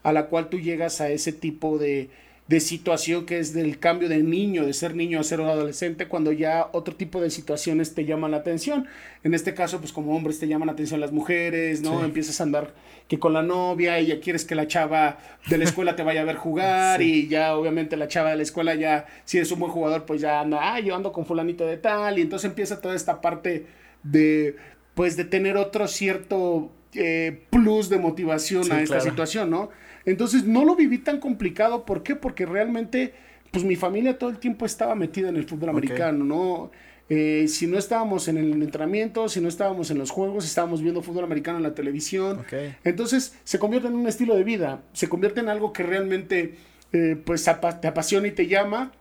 a 0.04 0.12
la 0.12 0.28
cual 0.28 0.50
tú 0.50 0.60
llegas 0.60 1.02
a 1.02 1.10
ese 1.10 1.32
tipo 1.32 1.78
de, 1.78 2.10
de 2.50 2.60
situación 2.60 3.28
que 3.28 3.38
es 3.38 3.54
del 3.54 3.78
cambio 3.78 4.10
de 4.10 4.24
niño, 4.24 4.66
de 4.66 4.74
ser 4.74 4.96
niño 4.96 5.20
a 5.20 5.24
ser 5.24 5.40
un 5.40 5.50
adolescente, 5.50 6.08
cuando 6.08 6.32
ya 6.32 6.68
otro 6.72 6.96
tipo 6.96 7.22
de 7.22 7.30
situaciones 7.30 7.94
te 7.94 8.06
llaman 8.06 8.32
la 8.32 8.38
atención. 8.38 8.88
En 9.24 9.36
este 9.36 9.54
caso, 9.54 9.80
pues 9.80 9.94
como 9.94 10.16
hombres 10.16 10.40
te 10.40 10.48
llaman 10.48 10.66
la 10.66 10.74
atención 10.74 11.00
las 11.00 11.12
mujeres, 11.12 11.82
¿no? 11.82 12.04
Empiezas 12.04 12.42
a 12.42 12.46
andar 12.46 12.74
que 13.08 13.20
con 13.20 13.34
la 13.34 13.44
novia 13.44 14.00
y 14.00 14.08
ya 14.08 14.20
quieres 14.20 14.46
que 14.46 14.56
la 14.56 14.66
chava 14.66 15.20
de 15.48 15.60
la 15.60 15.66
escuela 15.66 15.96
te 15.96 16.02
vaya 16.02 16.22
a 16.22 16.24
ver 16.24 16.38
jugar 16.38 17.02
y 17.04 17.28
ya 17.28 17.56
obviamente 17.56 17.96
la 17.98 18.08
chava 18.08 18.32
de 18.32 18.38
la 18.38 18.44
escuela 18.44 18.74
ya, 18.74 19.06
si 19.26 19.38
eres 19.38 19.52
un 19.52 19.60
buen 19.60 19.72
jugador, 19.72 20.06
pues 20.06 20.20
ya 20.20 20.40
anda, 20.40 20.74
ah, 20.74 20.80
yo 20.80 20.96
ando 20.96 21.12
con 21.12 21.28
fulanito 21.28 21.68
de 21.68 21.78
tal 21.78 22.18
y 22.18 22.24
entonces 22.24 22.50
empieza 22.50 22.82
toda 22.82 22.96
esta 22.96 23.22
parte 23.22 23.68
de, 24.02 24.56
pues 24.96 25.16
de 25.16 25.26
tener 25.26 25.56
otro 25.56 25.88
cierto 25.88 26.72
eh, 26.96 27.44
plus 27.52 27.90
de 27.90 28.00
motivación 28.00 28.72
a 28.72 28.82
esta 28.82 29.02
situación, 29.02 29.52
¿no? 29.52 29.70
Entonces 30.06 30.46
no 30.46 30.66
lo 30.66 30.76
viví 30.76 31.00
tan 31.00 31.20
complicado. 31.20 31.86
¿Por 31.86 32.04
qué? 32.04 32.16
Porque 32.16 32.46
realmente, 32.46 33.14
pues 33.52 33.64
mi 33.64 33.76
familia 33.76 34.18
todo 34.18 34.30
el 34.30 34.38
tiempo 34.38 34.66
estaba 34.66 34.96
metida 34.96 35.30
en 35.30 35.38
el 35.38 35.46
fútbol 35.46 35.70
americano, 35.70 36.24
¿no? 36.26 36.72
Eh, 37.10 37.48
si 37.48 37.66
no 37.66 37.80
estábamos 37.80 38.28
en 38.28 38.38
el 38.38 38.62
entrenamiento, 38.62 39.28
si 39.30 39.42
no 39.42 39.48
estábamos 39.48 39.90
en 39.90 39.98
los 39.98 40.12
juegos, 40.12 40.46
estábamos 40.46 40.82
viendo 40.84 41.02
fútbol 41.02 41.24
americano 41.24 41.58
en 41.58 41.64
la 41.64 41.74
televisión. 41.74 42.44
Entonces 42.84 43.36
se 43.44 43.58
convierte 43.58 43.88
en 43.88 43.96
un 43.96 44.08
estilo 44.08 44.36
de 44.36 44.44
vida, 44.44 44.84
se 44.94 45.10
convierte 45.10 45.40
en 45.40 45.50
algo 45.50 45.74
que 45.74 45.82
realmente 45.82 46.56
eh, 46.94 47.20
pues 47.26 47.44
te 47.44 47.88
apasiona 47.88 48.28
y 48.28 48.32
te 48.32 48.46
llama 48.48 48.92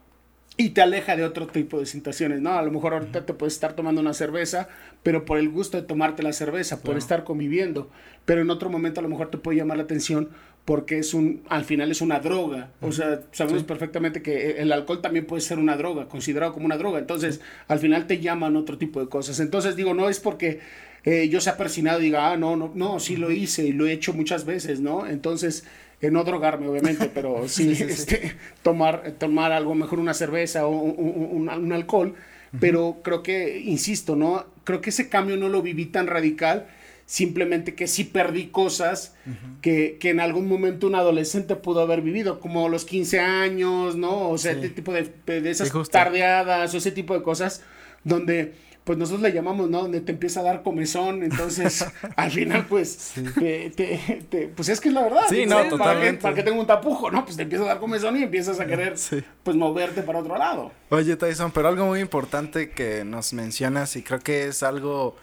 y 0.60 0.70
te 0.70 0.82
aleja 0.82 1.16
de 1.16 1.24
otro 1.24 1.46
tipo 1.46 1.78
de 1.78 1.86
situaciones, 1.86 2.40
¿no? 2.40 2.52
A 2.52 2.62
lo 2.62 2.72
mejor 2.72 2.92
ahorita 2.92 3.24
te 3.24 3.32
puedes 3.32 3.54
estar 3.54 3.74
tomando 3.74 4.00
una 4.00 4.12
cerveza, 4.12 4.68
pero 5.04 5.24
por 5.24 5.38
el 5.38 5.48
gusto 5.50 5.80
de 5.80 5.86
tomarte 5.86 6.24
la 6.24 6.32
cerveza, 6.32 6.82
por 6.82 6.98
estar 6.98 7.22
conviviendo, 7.22 7.90
pero 8.24 8.40
en 8.40 8.50
otro 8.50 8.68
momento 8.68 8.98
a 8.98 9.04
lo 9.04 9.08
mejor 9.08 9.30
te 9.30 9.38
puede 9.38 9.58
llamar 9.58 9.76
la 9.76 9.84
atención 9.84 10.30
porque 10.68 10.98
es 10.98 11.14
un, 11.14 11.44
al 11.48 11.64
final 11.64 11.90
es 11.90 12.02
una 12.02 12.20
droga. 12.20 12.72
O 12.82 12.92
sea, 12.92 13.22
sabemos 13.32 13.62
perfectamente 13.62 14.20
que 14.20 14.58
el 14.58 14.70
alcohol 14.70 15.00
también 15.00 15.24
puede 15.24 15.40
ser 15.40 15.58
una 15.58 15.78
droga, 15.78 16.08
considerado 16.08 16.52
como 16.52 16.66
una 16.66 16.76
droga. 16.76 16.98
Entonces, 16.98 17.40
al 17.68 17.78
final 17.78 18.06
te 18.06 18.20
llaman 18.20 18.54
otro 18.54 18.76
tipo 18.76 19.00
de 19.00 19.08
cosas. 19.08 19.40
Entonces, 19.40 19.76
digo, 19.76 19.94
no 19.94 20.10
es 20.10 20.20
porque 20.20 20.60
eh, 21.04 21.30
yo 21.30 21.40
sea 21.40 21.56
persinado 21.56 22.00
y 22.00 22.04
diga, 22.04 22.32
ah, 22.32 22.36
no, 22.36 22.54
no, 22.54 22.70
no, 22.74 23.00
sí 23.00 23.16
lo 23.16 23.30
hice 23.30 23.64
y 23.64 23.72
lo 23.72 23.86
he 23.86 23.92
hecho 23.92 24.12
muchas 24.12 24.44
veces, 24.44 24.80
¿no? 24.80 25.06
Entonces, 25.06 25.64
eh, 26.02 26.10
no 26.10 26.22
drogarme, 26.22 26.68
obviamente, 26.68 27.10
pero 27.14 27.48
sí, 27.48 27.70
Este, 27.70 28.36
tomar, 28.62 29.12
tomar 29.12 29.52
algo, 29.52 29.74
mejor 29.74 29.98
una 29.98 30.12
cerveza 30.12 30.66
o 30.66 30.70
un, 30.70 31.48
un, 31.48 31.72
alcohol. 31.72 32.14
Pero 32.60 32.98
creo 33.02 33.22
que, 33.22 33.58
insisto, 33.58 34.16
¿no? 34.16 34.44
Creo 34.64 34.82
que 34.82 34.90
ese 34.90 35.08
cambio 35.08 35.38
no 35.38 35.48
lo 35.48 35.62
viví 35.62 35.86
tan 35.86 36.08
radical 36.08 36.66
simplemente 37.08 37.74
que 37.74 37.86
sí 37.86 38.04
perdí 38.04 38.48
cosas 38.48 39.14
que, 39.62 39.96
que, 39.98 40.10
en 40.10 40.20
algún 40.20 40.46
momento 40.46 40.86
un 40.86 40.94
adolescente 40.94 41.56
pudo 41.56 41.80
haber 41.80 42.02
vivido, 42.02 42.38
como 42.38 42.68
los 42.68 42.84
15 42.84 43.18
años, 43.18 43.96
¿no? 43.96 44.28
O 44.28 44.36
sea, 44.36 44.52
ese 44.52 44.68
tipo 44.68 44.92
de, 44.92 45.10
de 45.24 45.50
esas 45.50 45.72
tardeadas 45.88 46.74
o 46.74 46.76
ese 46.76 46.92
tipo 46.92 47.14
de 47.14 47.22
cosas 47.22 47.62
donde 48.04 48.52
pues 48.84 48.98
nosotros 48.98 49.22
le 49.22 49.32
llamamos, 49.32 49.70
¿no? 49.70 49.82
Donde 49.82 50.02
te 50.02 50.12
empieza 50.12 50.40
a 50.40 50.42
dar 50.42 50.62
comezón, 50.62 51.22
entonces 51.22 51.82
al 52.16 52.30
final 52.30 52.66
pues, 52.66 53.14
te, 53.38 53.70
te, 53.70 54.48
pues 54.54 54.68
es 54.68 54.78
que 54.78 54.88
es 54.88 54.94
la 54.94 55.02
verdad. 55.02 55.22
Sí, 55.30 55.46
no, 55.46 55.66
totalmente. 55.66 56.20
Para 56.20 56.34
que, 56.34 56.42
tenga 56.42 56.60
un 56.60 56.66
tapujo, 56.66 57.10
¿no? 57.10 57.24
Pues 57.24 57.36
te 57.36 57.44
empieza 57.44 57.64
a 57.64 57.68
dar 57.68 57.78
comezón 57.78 58.18
y 58.18 58.22
empiezas 58.22 58.60
a 58.60 58.66
querer, 58.66 58.96
pues 59.42 59.56
moverte 59.56 60.02
para 60.02 60.18
otro 60.18 60.36
lado. 60.36 60.72
Oye, 60.90 61.16
Tyson, 61.16 61.52
pero 61.52 61.68
algo 61.68 61.86
muy 61.86 62.00
importante 62.00 62.70
que 62.70 63.02
nos 63.04 63.32
mencionas 63.32 63.96
y 63.96 64.02
creo 64.02 64.20
que 64.20 64.48
es 64.48 64.62
algo 64.62 65.16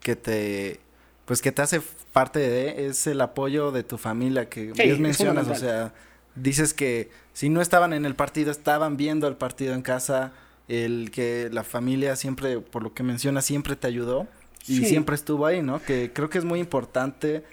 que 0.00 0.14
te 0.14 0.80
pues 1.24 1.40
que 1.40 1.52
te 1.52 1.62
hace 1.62 1.80
parte 2.12 2.38
de, 2.38 2.86
es 2.86 3.06
el 3.06 3.20
apoyo 3.20 3.70
de 3.70 3.82
tu 3.82 3.98
familia 3.98 4.48
que 4.48 4.72
sí, 4.74 5.00
mencionas, 5.00 5.48
o 5.48 5.54
sea, 5.54 5.94
dices 6.34 6.74
que 6.74 7.10
si 7.32 7.48
no 7.48 7.60
estaban 7.60 7.92
en 7.92 8.04
el 8.04 8.14
partido, 8.14 8.50
estaban 8.50 8.96
viendo 8.96 9.28
el 9.28 9.36
partido 9.36 9.74
en 9.74 9.82
casa, 9.82 10.32
el 10.68 11.10
que 11.10 11.48
la 11.52 11.64
familia 11.64 12.16
siempre, 12.16 12.60
por 12.60 12.82
lo 12.82 12.94
que 12.94 13.02
mencionas, 13.02 13.44
siempre 13.44 13.76
te 13.76 13.86
ayudó 13.86 14.26
y 14.66 14.84
siempre 14.84 15.14
estuvo 15.14 15.46
ahí, 15.46 15.62
¿no? 15.62 15.82
Que 15.82 16.12
creo 16.12 16.30
que 16.30 16.38
es 16.38 16.44
muy 16.44 16.60
importante 16.60 17.44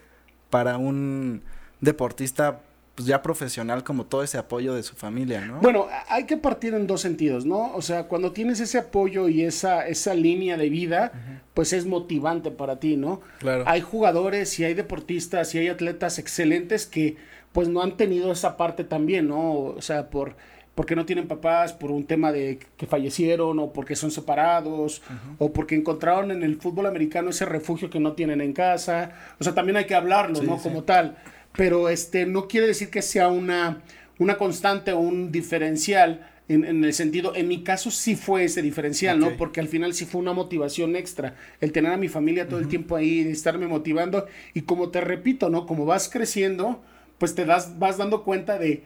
para 0.49 0.77
un 0.77 1.41
deportista 1.81 2.61
pues 2.99 3.07
ya 3.07 3.21
profesional 3.21 3.85
como 3.85 4.07
todo 4.07 4.23
ese 4.23 4.37
apoyo 4.37 4.73
de 4.73 4.83
su 4.83 4.93
familia, 4.93 5.39
¿no? 5.39 5.61
Bueno, 5.61 5.87
hay 6.09 6.25
que 6.25 6.35
partir 6.35 6.73
en 6.73 6.85
dos 6.85 6.99
sentidos, 6.99 7.45
¿no? 7.45 7.73
O 7.73 7.81
sea, 7.81 8.09
cuando 8.09 8.33
tienes 8.33 8.59
ese 8.59 8.77
apoyo 8.77 9.29
y 9.29 9.43
esa, 9.43 9.87
esa 9.87 10.13
línea 10.13 10.57
de 10.57 10.69
vida, 10.69 11.13
pues 11.53 11.71
es 11.71 11.85
motivante 11.85 12.51
para 12.51 12.81
ti, 12.81 12.97
¿no? 12.97 13.21
Claro. 13.37 13.63
Hay 13.67 13.79
jugadores 13.79 14.59
y 14.59 14.65
hay 14.65 14.73
deportistas 14.73 15.55
y 15.55 15.59
hay 15.59 15.69
atletas 15.69 16.19
excelentes 16.19 16.85
que 16.85 17.15
pues 17.53 17.69
no 17.69 17.81
han 17.81 17.95
tenido 17.95 18.33
esa 18.33 18.57
parte 18.57 18.83
también, 18.83 19.29
¿no? 19.29 19.53
O 19.53 19.81
sea, 19.81 20.09
por 20.09 20.35
porque 20.75 20.95
no 20.97 21.05
tienen 21.05 21.27
papás, 21.27 21.71
por 21.71 21.91
un 21.91 22.05
tema 22.05 22.33
de 22.33 22.59
que 22.75 22.85
fallecieron 22.85 23.59
o 23.59 23.71
porque 23.71 23.95
son 23.95 24.11
separados 24.11 25.01
o 25.37 25.53
porque 25.53 25.75
encontraron 25.75 26.31
en 26.31 26.43
el 26.43 26.57
fútbol 26.57 26.85
americano 26.85 27.29
ese 27.29 27.45
refugio 27.45 27.89
que 27.89 28.01
no 28.01 28.11
tienen 28.11 28.41
en 28.41 28.51
casa. 28.51 29.11
O 29.39 29.43
sea, 29.45 29.53
también 29.53 29.77
hay 29.77 29.85
que 29.85 29.95
hablarlo, 29.95 30.41
¿no? 30.43 30.57
Como 30.57 30.83
tal 30.83 31.15
pero 31.53 31.89
este 31.89 32.25
no 32.25 32.47
quiere 32.47 32.67
decir 32.67 32.89
que 32.89 33.01
sea 33.01 33.27
una, 33.27 33.83
una 34.17 34.37
constante 34.37 34.93
o 34.93 34.99
un 34.99 35.31
diferencial 35.31 36.27
en, 36.47 36.65
en, 36.65 36.83
el 36.83 36.93
sentido, 36.93 37.35
en 37.35 37.47
mi 37.47 37.63
caso 37.63 37.91
sí 37.91 38.15
fue 38.15 38.45
ese 38.45 38.63
diferencial, 38.63 39.19
¿no? 39.19 39.37
Porque 39.37 39.59
al 39.59 39.67
final 39.67 39.93
sí 39.93 40.05
fue 40.05 40.19
una 40.19 40.33
motivación 40.33 40.95
extra, 40.95 41.35
el 41.61 41.71
tener 41.71 41.91
a 41.91 41.97
mi 41.97 42.07
familia 42.07 42.47
todo 42.47 42.59
el 42.59 42.67
tiempo 42.67 42.95
ahí, 42.95 43.19
estarme 43.19 43.67
motivando 43.67 44.25
y 44.55 44.61
como 44.61 44.89
te 44.89 44.99
repito, 44.99 45.51
¿no? 45.51 45.67
Como 45.67 45.85
vas 45.85 46.09
creciendo, 46.09 46.81
pues 47.19 47.35
te 47.35 47.45
das, 47.45 47.77
vas 47.77 47.97
dando 47.97 48.23
cuenta 48.23 48.57
de 48.57 48.81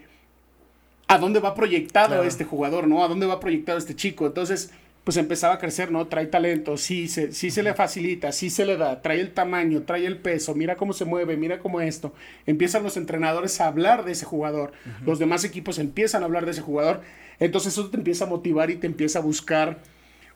a 1.08 1.18
dónde 1.18 1.40
va 1.40 1.56
proyectado 1.56 2.24
este 2.24 2.44
jugador, 2.44 2.88
¿no? 2.88 3.04
A 3.04 3.08
dónde 3.08 3.28
va 3.28 3.40
proyectado 3.40 3.78
este 3.78 3.96
chico. 3.96 4.26
Entonces, 4.26 4.72
pues 5.04 5.18
empezaba 5.18 5.56
a 5.56 5.60
crecer, 5.60 5.92
¿no? 5.92 6.08
Trae 6.08 6.28
talento, 6.28 6.78
sí 6.78 7.08
se, 7.08 7.34
sí 7.34 7.52
se 7.52 7.62
le 7.62 7.74
facilita, 7.74 8.32
sí 8.32 8.50
se 8.50 8.66
le 8.66 8.78
da, 8.78 9.02
trae 9.02 9.20
el 9.20 9.34
tamaño, 9.34 9.82
trae 9.84 10.06
el 10.06 10.18
peso, 10.18 10.56
mira 10.56 10.78
cómo 10.78 10.94
se 10.94 11.04
mueve, 11.04 11.36
mira 11.36 11.60
cómo 11.60 11.82
esto. 11.82 12.14
Empiezan 12.46 12.84
los 12.84 12.96
entrenadores 12.96 13.60
a 13.60 13.68
hablar 13.68 14.06
de 14.06 14.14
ese 14.14 14.26
jugador, 14.26 14.72
los 15.06 15.20
demás 15.20 15.44
equipos 15.44 15.78
empiezan 15.78 16.22
a 16.22 16.26
hablar 16.26 16.46
de 16.46 16.52
ese 16.52 16.62
jugador, 16.62 17.02
entonces 17.40 17.74
eso 17.74 17.90
te 17.90 17.98
empieza 17.98 18.26
a 18.26 18.28
motivar 18.28 18.70
y 18.70 18.76
te 18.76 18.88
empieza 18.88 19.20
a 19.20 19.22
buscar, 19.22 19.80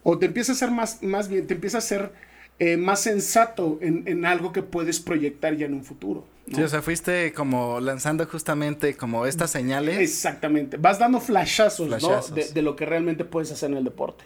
o 0.04 0.18
te 0.18 0.26
empieza 0.26 0.52
a 0.52 0.56
ser 0.56 0.72
más, 0.72 1.02
más 1.02 1.30
bien, 1.30 1.48
te 1.48 1.54
empieza 1.54 1.78
a 1.78 1.82
ser 1.82 2.12
eh, 2.60 2.76
más 2.76 3.00
sensato 3.00 3.80
en, 3.82 4.26
algo 4.26 4.52
que 4.52 4.64
puedes 4.64 5.00
proyectar 5.00 5.56
ya 5.56 5.66
en 5.68 5.76
un 5.76 5.86
futuro. 5.86 6.26
Sí, 6.54 6.62
o 6.62 6.68
sea, 6.68 6.82
fuiste 6.82 7.32
como 7.34 7.80
lanzando 7.80 8.26
justamente 8.26 8.96
como 8.96 9.26
estas 9.26 9.52
señales. 9.52 9.98
Exactamente, 9.98 10.76
vas 10.76 11.00
dando 11.00 11.22
flashazos, 11.22 12.02
¿no? 12.02 12.22
de 12.36 12.62
lo 12.62 12.76
que 12.76 12.86
realmente 12.86 13.24
puedes 13.24 13.50
hacer 13.54 13.72
en 13.72 13.78
el 13.78 13.86
deporte. 13.86 14.26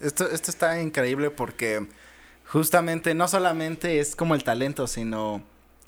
Esto, 0.00 0.30
esto 0.30 0.50
está 0.50 0.80
increíble 0.80 1.30
porque 1.30 1.86
justamente 2.46 3.14
no 3.14 3.28
solamente 3.28 4.00
es 4.00 4.16
como 4.16 4.34
el 4.34 4.44
talento, 4.44 4.86
sino 4.86 5.42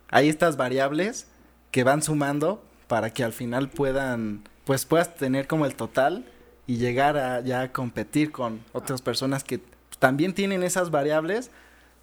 hay 0.08 0.28
estas 0.28 0.56
variables 0.56 1.26
que 1.70 1.84
van 1.84 2.02
sumando 2.02 2.62
para 2.86 3.12
que 3.12 3.24
al 3.24 3.32
final 3.32 3.70
puedan, 3.70 4.42
pues 4.64 4.84
puedas 4.84 5.14
tener 5.14 5.46
como 5.46 5.66
el 5.66 5.74
total 5.74 6.24
y 6.66 6.76
llegar 6.76 7.16
a 7.16 7.40
ya 7.40 7.72
competir 7.72 8.32
con 8.32 8.60
otras 8.72 9.02
personas 9.02 9.44
que 9.44 9.60
también 9.98 10.34
tienen 10.34 10.62
esas 10.62 10.90
variables, 10.90 11.50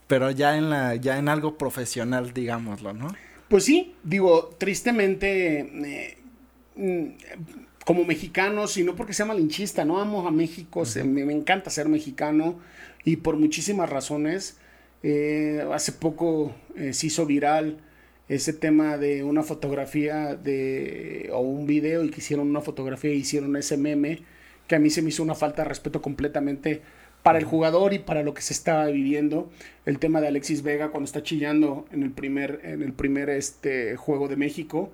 pero 0.07 0.31
ya 0.31 0.57
en 0.57 0.69
la, 0.69 0.95
ya 0.95 1.17
en 1.17 1.29
algo 1.29 1.57
profesional, 1.57 2.33
digámoslo, 2.33 2.93
¿no? 2.93 3.13
Pues 3.49 3.65
sí, 3.65 3.95
digo, 4.03 4.55
tristemente, 4.57 6.17
eh, 6.75 7.17
como 7.87 8.03
mexicano, 8.03 8.67
sino 8.67 8.97
porque 8.97 9.13
sea 9.13 9.25
malinchista, 9.25 9.85
¿no? 9.85 10.01
Amo 10.01 10.27
a 10.27 10.31
México, 10.31 10.83
me, 11.05 11.21
encanta 11.33 11.69
ser 11.69 11.87
mexicano 11.87 12.59
y 13.05 13.15
por 13.15 13.37
muchísimas 13.37 13.89
razones. 13.89 14.57
Eh, 15.03 15.65
hace 15.71 15.93
poco 15.93 16.53
eh, 16.75 16.91
se 16.91 17.07
hizo 17.07 17.25
viral 17.25 17.77
ese 18.27 18.51
tema 18.51 18.97
de 18.97 19.23
una 19.23 19.41
fotografía 19.41 20.35
de, 20.35 21.29
o 21.31 21.39
un 21.39 21.65
video 21.65 22.03
y 22.03 22.09
que 22.09 22.19
hicieron 22.19 22.49
una 22.49 22.59
fotografía 22.59 23.13
y 23.13 23.19
hicieron 23.19 23.55
ese 23.55 23.77
meme 23.77 24.19
que 24.67 24.75
a 24.75 24.79
mí 24.79 24.89
se 24.89 25.01
me 25.01 25.07
hizo 25.07 25.23
una 25.23 25.35
falta 25.35 25.63
de 25.63 25.69
respeto 25.69 26.01
completamente 26.01 26.81
para 27.23 27.39
el 27.39 27.45
jugador 27.45 27.93
y 27.93 27.99
para 27.99 28.21
lo 28.21 28.33
que 28.33 28.41
se 28.41 28.51
estaba 28.51 28.87
viviendo. 28.87 29.49
El 29.85 29.99
tema 29.99 30.19
de 30.19 30.27
Alexis 30.27 30.61
Vega 30.61 30.89
cuando 30.89 31.05
está 31.05 31.23
chillando 31.23 31.85
en 31.93 32.03
el 32.03 32.11
primer, 32.11 32.59
en 32.65 32.83
el 32.83 32.91
primer 32.91 33.29
este, 33.29 33.95
juego 33.95 34.27
de 34.27 34.35
México. 34.35 34.91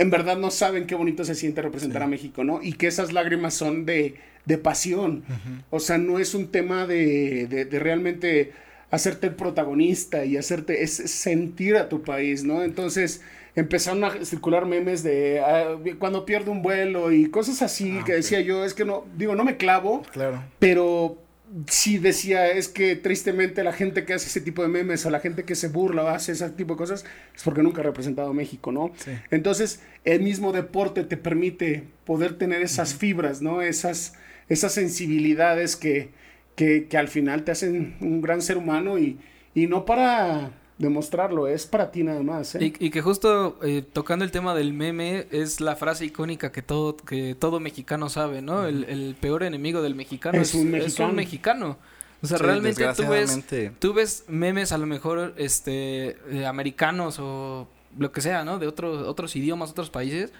En 0.00 0.10
verdad 0.10 0.36
no 0.38 0.50
saben 0.50 0.86
qué 0.86 0.94
bonito 0.94 1.24
se 1.24 1.34
siente 1.34 1.60
representar 1.62 2.02
a 2.02 2.06
México, 2.06 2.42
¿no? 2.42 2.60
Y 2.62 2.72
que 2.72 2.86
esas 2.86 3.12
lágrimas 3.12 3.54
son 3.54 3.84
de, 3.84 4.14
de 4.46 4.56
pasión. 4.58 5.22
O 5.68 5.78
sea, 5.78 5.98
no 5.98 6.18
es 6.18 6.34
un 6.34 6.48
tema 6.48 6.86
de, 6.86 7.46
de, 7.46 7.64
de, 7.66 7.78
realmente 7.78 8.52
hacerte 8.90 9.26
el 9.28 9.34
protagonista 9.34 10.24
y 10.24 10.36
hacerte, 10.36 10.82
es 10.82 10.92
sentir 10.96 11.76
a 11.76 11.88
tu 11.88 12.02
país, 12.02 12.44
¿no? 12.44 12.62
Entonces 12.62 13.20
empezaron 13.54 14.02
a 14.04 14.24
circular 14.24 14.64
memes 14.64 15.02
de 15.02 15.40
ah, 15.44 15.76
cuando 15.98 16.24
pierdo 16.24 16.50
un 16.52 16.62
vuelo 16.62 17.12
y 17.12 17.28
cosas 17.30 17.60
así 17.62 17.98
Ah, 18.00 18.04
que 18.04 18.14
decía 18.14 18.40
yo, 18.40 18.64
es 18.64 18.74
que 18.74 18.84
no, 18.84 19.04
digo, 19.16 19.34
no 19.34 19.44
me 19.44 19.56
clavo, 19.58 20.02
Claro. 20.12 20.42
pero 20.58 21.18
sí 21.66 21.98
decía, 21.98 22.48
es 22.48 22.68
que 22.68 22.96
tristemente 22.96 23.64
la 23.64 23.72
gente 23.72 24.04
que 24.04 24.14
hace 24.14 24.26
ese 24.26 24.40
tipo 24.40 24.62
de 24.62 24.68
memes 24.68 25.04
o 25.04 25.10
la 25.10 25.20
gente 25.20 25.44
que 25.44 25.54
se 25.54 25.68
burla 25.68 26.04
o 26.04 26.08
hace 26.08 26.32
ese 26.32 26.48
tipo 26.50 26.74
de 26.74 26.78
cosas 26.78 27.04
es 27.34 27.42
porque 27.42 27.62
nunca 27.62 27.80
ha 27.80 27.84
representado 27.84 28.30
a 28.30 28.34
México, 28.34 28.70
¿no? 28.72 28.92
Sí. 28.96 29.12
Entonces, 29.30 29.82
el 30.04 30.22
mismo 30.22 30.52
deporte 30.52 31.04
te 31.04 31.16
permite 31.16 31.84
poder 32.04 32.38
tener 32.38 32.62
esas 32.62 32.94
fibras, 32.94 33.42
¿no? 33.42 33.62
Esas, 33.62 34.14
esas 34.48 34.72
sensibilidades 34.72 35.76
que, 35.76 36.10
que, 36.54 36.86
que 36.86 36.98
al 36.98 37.08
final 37.08 37.44
te 37.44 37.52
hacen 37.52 37.96
un 38.00 38.20
gran 38.20 38.42
ser 38.42 38.56
humano 38.56 38.98
y, 38.98 39.18
y 39.54 39.66
no 39.66 39.84
para 39.84 40.52
demostrarlo, 40.80 41.46
es 41.46 41.66
para 41.66 41.90
ti 41.92 42.02
nada 42.02 42.22
más, 42.22 42.54
¿eh? 42.54 42.64
Y, 42.80 42.86
y 42.86 42.90
que 42.90 43.02
justo 43.02 43.58
eh, 43.62 43.82
tocando 43.82 44.24
el 44.24 44.30
tema 44.30 44.54
del 44.54 44.72
meme 44.72 45.26
es 45.30 45.60
la 45.60 45.76
frase 45.76 46.06
icónica 46.06 46.50
que 46.52 46.62
todo 46.62 46.96
que 46.96 47.36
todo 47.38 47.60
mexicano 47.60 48.08
sabe, 48.08 48.40
¿no? 48.42 48.66
El, 48.66 48.84
el 48.84 49.14
peor 49.20 49.42
enemigo 49.42 49.82
del 49.82 49.94
mexicano 49.94 50.40
Es 50.40 50.48
es, 50.50 50.54
un 50.54 50.74
es 50.74 50.82
mexicano. 50.84 51.10
un 51.10 51.16
mexicano. 51.16 51.78
O 52.22 52.26
sea, 52.26 52.38
Sí, 52.38 52.44
realmente 52.44 52.86
tú 52.96 53.06
ves, 53.08 53.40
tú 53.78 53.92
ves 53.94 54.24
memes 54.28 54.72
a 54.72 54.78
lo 54.78 54.86
mejor 54.86 55.34
este 55.36 56.16
eh, 56.30 56.46
americanos 56.46 57.18
o 57.18 57.68
lo 57.98 58.12
que 58.12 58.20
sea, 58.22 58.44
¿no? 58.44 58.58
De 58.58 58.66
otros 58.66 59.06
otros 59.06 59.36
idiomas, 59.36 59.70
otros 59.70 59.90
países 59.90 60.32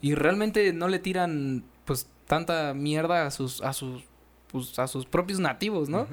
y 0.00 0.14
realmente 0.14 0.72
no 0.72 0.88
le 0.88 1.00
tiran 1.00 1.64
pues 1.84 2.06
tanta 2.26 2.72
mierda 2.74 3.26
a 3.26 3.30
sus 3.32 3.62
a 3.62 3.72
sus 3.72 4.04
pues, 4.52 4.78
a 4.78 4.86
sus 4.86 5.06
propios 5.06 5.40
nativos, 5.40 5.88
¿no? 5.88 6.02
O 6.02 6.06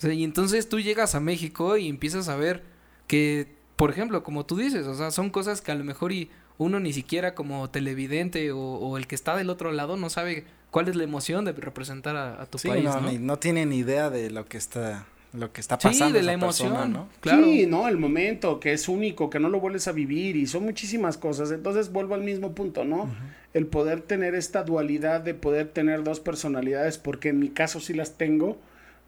sea, 0.00 0.12
y 0.12 0.24
entonces 0.24 0.68
tú 0.68 0.78
llegas 0.80 1.14
a 1.14 1.20
México 1.20 1.76
y 1.76 1.88
empiezas 1.88 2.28
a 2.28 2.36
ver 2.36 2.62
que, 3.10 3.48
por 3.74 3.90
ejemplo, 3.90 4.22
como 4.22 4.46
tú 4.46 4.56
dices, 4.56 4.86
o 4.86 4.94
sea, 4.94 5.10
son 5.10 5.30
cosas 5.30 5.60
que 5.60 5.72
a 5.72 5.74
lo 5.74 5.82
mejor 5.82 6.12
y 6.12 6.30
uno 6.58 6.78
ni 6.78 6.92
siquiera 6.92 7.34
como 7.34 7.68
televidente 7.70 8.52
o, 8.52 8.58
o 8.60 8.96
el 8.96 9.08
que 9.08 9.16
está 9.16 9.36
del 9.36 9.50
otro 9.50 9.72
lado 9.72 9.96
no 9.96 10.10
sabe 10.10 10.44
cuál 10.70 10.86
es 10.86 10.94
la 10.94 11.02
emoción 11.02 11.44
de 11.44 11.50
representar 11.52 12.14
a, 12.16 12.40
a 12.40 12.46
tu 12.46 12.58
Sí, 12.58 12.68
país, 12.68 12.84
no, 12.84 13.00
¿no? 13.00 13.10
ni- 13.10 13.18
no 13.18 13.36
tiene 13.40 13.66
ni 13.66 13.78
idea 13.78 14.10
de 14.10 14.30
lo 14.30 14.44
que 14.46 14.58
está, 14.58 15.06
lo 15.32 15.52
que 15.52 15.60
está 15.60 15.80
Sí, 15.80 15.88
pasando. 15.88 16.18
de 16.18 16.22
la 16.22 16.38
persona, 16.38 16.70
emoción, 16.84 16.92
¿no? 16.92 17.08
claro. 17.20 17.42
Sí, 17.44 17.66
¿no? 17.66 17.88
El 17.88 17.96
momento, 17.96 18.60
que 18.60 18.72
es 18.74 18.88
único, 18.88 19.28
que 19.28 19.40
no 19.40 19.48
lo 19.48 19.58
vuelves 19.58 19.88
a 19.88 19.92
vivir 19.92 20.36
y 20.36 20.46
son 20.46 20.62
muchísimas 20.64 21.16
cosas. 21.18 21.50
Entonces 21.50 21.90
vuelvo 21.90 22.14
al 22.14 22.22
mismo 22.22 22.52
punto, 22.54 22.84
¿no? 22.84 23.10
El 23.54 23.66
poder 23.66 24.02
tener 24.02 24.36
esta 24.36 24.62
dualidad 24.62 25.20
de 25.22 25.34
poder 25.34 25.66
tener 25.70 26.04
dos 26.04 26.20
personalidades, 26.20 26.96
porque 26.98 27.30
en 27.30 27.40
mi 27.40 27.48
caso 27.48 27.80
sí 27.80 27.92
las 27.94 28.16
tengo, 28.16 28.56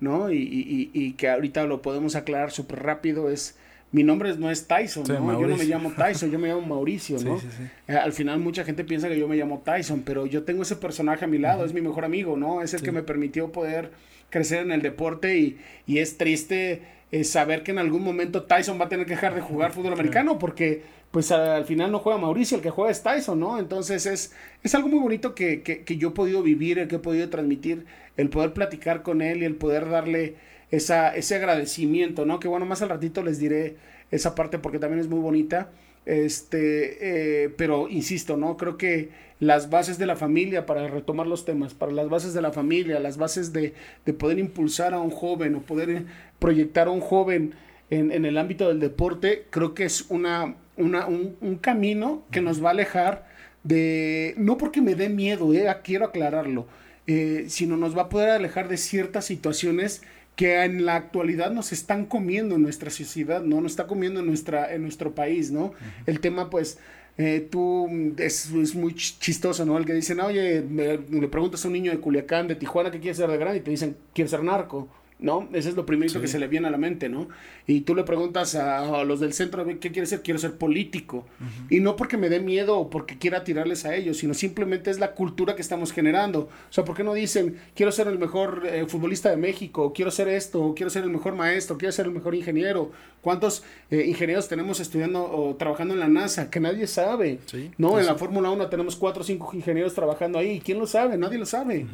¿no? 0.00 0.32
Y, 0.32 0.38
y, 0.38 0.90
y- 0.92 1.00
y 1.00 1.12
que 1.12 1.28
ahorita 1.28 1.64
lo 1.66 1.82
podemos 1.82 2.16
aclarar 2.16 2.50
súper 2.50 2.82
rápido 2.82 3.30
es... 3.30 3.56
Mi 3.92 4.02
nombre 4.02 4.34
no 4.37 4.50
es 4.50 4.66
Tyson, 4.66 5.06
Sí, 5.06 5.12
¿no? 5.12 5.38
Yo 5.40 5.46
no 5.46 5.56
me 5.56 5.64
llamo 5.64 5.92
Tyson, 5.92 6.30
yo 6.30 6.38
me 6.38 6.49
llamo 6.49 6.62
Mauricio, 6.62 7.18
¿no? 7.25 7.38
sí, 7.38 7.46
sí. 7.56 7.64
Eh, 7.88 7.96
al 7.96 8.12
final 8.12 8.40
mucha 8.40 8.64
gente 8.64 8.84
piensa 8.84 9.08
que 9.08 9.18
yo 9.18 9.28
me 9.28 9.37
llamo 9.37 9.62
Tyson, 9.64 10.02
pero 10.02 10.26
yo 10.26 10.42
tengo 10.44 10.62
ese 10.62 10.76
personaje 10.76 11.26
a 11.26 11.28
mi 11.28 11.38
lado, 11.38 11.64
es 11.64 11.75
mi 11.75 11.82
mejor 11.82 12.04
amigo, 12.04 12.37
¿no? 12.37 12.62
Es 12.62 12.75
el 12.75 12.82
que 12.82 12.90
me 12.90 13.02
permitió 13.02 13.52
poder 13.52 13.90
crecer 14.30 14.61
en 14.61 14.72
el 14.72 14.80
deporte 14.80 15.38
y, 15.38 15.58
y 15.87 15.99
es 15.99 16.16
triste 16.16 16.82
eh, 17.12 17.25
saber 17.25 17.62
que 17.62 17.70
en 17.70 17.78
algún 17.78 18.02
momento 18.02 18.44
Tyson 18.44 18.80
va 18.80 18.87
a 18.87 18.88
tener 18.88 19.04
que 19.04 19.12
dejar 19.12 19.34
de 19.34 19.42
jugar 19.42 19.72
fútbol 19.72 19.92
americano 19.92 20.38
porque 20.38 20.82
pues 21.11 21.30
al 21.30 21.66
final 21.66 21.92
no 21.92 21.99
juega 21.99 22.18
Mauricio, 22.18 22.56
el 22.56 22.62
que 22.62 22.70
juega 22.70 22.90
es 22.90 23.02
Tyson, 23.02 23.38
¿no? 23.38 23.58
Entonces 23.58 24.06
es, 24.06 24.32
es 24.62 24.75
algo 24.75 24.88
muy 24.88 24.99
bonito 24.99 25.34
que, 25.34 25.61
que, 25.61 25.84
que 25.84 25.99
yo 25.99 26.08
he 26.08 26.12
podido 26.12 26.42
vivir, 26.42 26.78
el 26.78 26.88
que 26.88 26.96
he 26.96 26.99
podido 26.99 27.28
transmitir, 27.28 27.84
el 28.16 28.30
poder 28.30 28.54
platicar 28.54 29.02
con 29.02 29.20
él 29.20 29.42
y 29.42 29.44
el 29.44 29.56
poder 29.56 29.90
darle 29.90 30.37
esa, 30.73 31.14
ese 31.14 31.37
agradecimiento, 31.37 32.26
¿no? 32.26 32.41
Que 32.41 32.49
bueno, 32.49 32.67
más 32.67 32.83
al 32.83 32.88
ratito 32.88 33.23
les 33.23 33.38
diré 33.38 33.76
esa 34.11 34.35
parte 34.35 34.59
porque 34.59 34.81
también 34.81 34.99
es 34.99 35.09
muy 35.09 35.21
bonita. 35.21 35.71
Este, 36.05 37.45
eh, 37.45 37.49
pero 37.50 37.88
insisto, 37.88 38.37
¿no? 38.37 38.57
Creo 38.57 38.76
que 38.76 39.11
las 39.38 39.71
bases 39.71 39.99
de 39.99 40.06
la 40.06 40.17
familia, 40.17 40.67
para 40.67 40.89
retomar 40.89 41.28
los 41.28 41.45
temas, 41.45 41.75
para 41.75 41.93
las 41.93 42.08
bases 42.08 42.35
de 42.35 42.43
la 42.43 42.52
familia, 42.52 42.99
las 42.99 43.19
bases 43.19 43.52
de, 43.52 43.75
de 44.04 44.13
poder 44.13 44.39
impulsar 44.39 44.95
a 44.95 45.00
un 45.00 45.11
joven 45.11 45.54
o 45.54 45.63
poder 45.63 46.04
proyectar 46.41 46.89
a 46.89 46.91
un 46.91 47.00
joven 47.00 47.54
en, 47.91 48.11
en 48.11 48.25
el 48.25 48.39
ámbito 48.39 48.69
del 48.69 48.80
deporte, 48.80 49.45
creo 49.50 49.75
que 49.75 49.85
es 49.85 50.06
una, 50.08 50.56
una, 50.76 51.06
un, 51.06 51.37
un 51.41 51.56
camino 51.56 52.25
que 52.30 52.41
nos 52.41 52.65
va 52.65 52.69
a 52.69 52.73
alejar 52.73 53.26
de, 53.65 54.35
no 54.39 54.58
porque 54.58 54.80
me 54.80 54.95
dé 54.95 55.08
miedo, 55.08 55.52
eh, 55.54 55.67
quiero 55.85 56.06
aclararlo, 56.06 56.67
eh, 57.06 57.47
sino 57.49 57.76
nos 57.76 57.97
va 57.97 58.02
a 58.02 58.08
poder 58.08 58.30
alejar 58.30 58.69
de 58.69 58.76
ciertas 58.76 59.25
situaciones 59.25 60.02
que 60.36 60.62
en 60.64 60.84
la 60.86 60.97
actualidad 60.97 61.50
nos 61.50 61.73
están 61.73 62.06
comiendo 62.06 62.54
en 62.56 62.62
nuestra 62.62 62.90
sociedad, 62.90 63.42
¿no? 63.42 63.60
Nos 63.60 63.73
está 63.73 63.86
comiendo 63.86 64.21
en, 64.21 64.26
nuestra, 64.26 64.73
en 64.75 64.82
nuestro 64.82 65.14
país, 65.14 65.50
¿no? 65.50 65.73
El 66.06 66.21
tema, 66.21 66.49
pues, 66.50 66.78
eh, 67.18 67.47
tú, 67.50 67.86
es, 68.16 68.50
es 68.50 68.75
muy 68.75 68.92
ch- 68.95 69.18
chistoso, 69.18 69.66
¿no? 69.66 69.76
El 69.76 69.84
que 69.84 69.92
dicen, 69.92 70.21
oye, 70.21 70.62
me- 70.62 70.97
le 70.99 71.28
preguntas 71.28 71.62
a 71.64 71.68
un 71.68 71.75
niño 71.75 71.92
de 71.92 71.99
Culiacán, 71.99 72.49
de 72.49 72.54
Tijuana, 72.54 72.90
¿qué 72.90 72.99
quiere 73.00 73.14
ser 73.14 73.28
de 73.30 73.36
grande? 73.36 73.58
Y 73.58 73.62
te 73.62 73.71
dicen, 73.71 73.97
quiere 74.14 74.30
ser 74.30 74.42
narco, 74.42 74.88
¿no? 75.23 75.49
Ese 75.54 75.71
es 75.71 75.76
lo 75.76 75.87
primero 75.87 76.11
Sí. 76.13 76.19
que 76.21 76.28
se 76.28 76.39
le 76.39 76.49
viene 76.49 76.67
a 76.67 76.71
la 76.71 76.76
mente, 76.78 77.08
¿no? 77.08 77.28
Y 77.67 77.82
tú 77.82 77.95
le 77.95 78.02
preguntas 78.02 78.54
a, 78.54 79.00
a 79.00 79.04
los 79.04 79.21
del 79.21 79.32
centro, 79.32 79.65
¿qué 79.65 79.78
quiere 79.93 80.04
ser? 80.06 80.23
Quiero 80.23 80.39
ser 80.39 80.58
político. 80.58 81.25
Y 81.71 81.80
no 81.80 81.97
porque 81.97 82.17
me 82.17 82.28
dé 82.28 82.41
miedo 82.41 82.76
o 82.78 82.91
porque 82.91 83.17
quiera 83.19 83.45
tirarles 83.45 83.85
a 83.85 83.95
ellos, 83.95 84.19
sino 84.19 84.35
simplemente 84.35 84.91
es 84.91 84.99
la 84.99 85.13
cultura 85.15 85.54
que 85.56 85.63
estamos 85.63 85.93
generando. 85.93 86.41
O 86.41 86.73
sea, 86.73 86.85
¿por 86.85 86.97
qué 86.97 87.04
no 87.04 87.15
dicen, 87.15 87.56
quiero 87.75 87.93
ser 87.93 88.08
el 88.08 88.19
mejor 88.19 88.63
eh, 88.67 88.85
futbolista 88.87 89.30
de 89.30 89.37
México, 89.37 89.85
o 89.85 89.93
quiero 89.93 90.11
ser 90.11 90.28
esto, 90.28 90.63
o 90.63 90.75
quiero 90.75 90.91
ser 90.91 91.04
el 91.04 91.11
mejor 91.11 91.35
maestro, 91.35 91.78
quiero 91.78 91.93
ser 91.93 92.06
el 92.06 92.13
mejor 92.13 92.35
ingeniero? 92.35 92.91
¿Cuántos 93.23 93.63
eh, 93.91 94.04
ingenieros 94.06 94.49
tenemos 94.49 94.80
estudiando 94.80 95.23
o 95.25 95.54
trabajando 95.54 95.95
en 95.95 96.00
la 96.00 96.08
NASA? 96.08 96.50
Que 96.50 96.58
nadie 96.58 96.87
sabe. 96.89 97.39
Sí, 97.47 97.71
No, 97.78 97.99
en 98.00 98.06
la 98.06 98.17
Fórmula 98.17 98.50
1 98.50 98.69
tenemos 98.69 98.97
cuatro 98.97 99.23
o 99.23 99.25
cinco 99.25 99.50
ingenieros 99.54 99.95
trabajando 99.95 100.39
ahí. 100.39 100.61
¿Quién 100.65 100.78
lo 100.80 100.87
sabe? 100.87 101.17
Nadie 101.17 101.39
lo 101.39 101.47
sabe. 101.47 101.87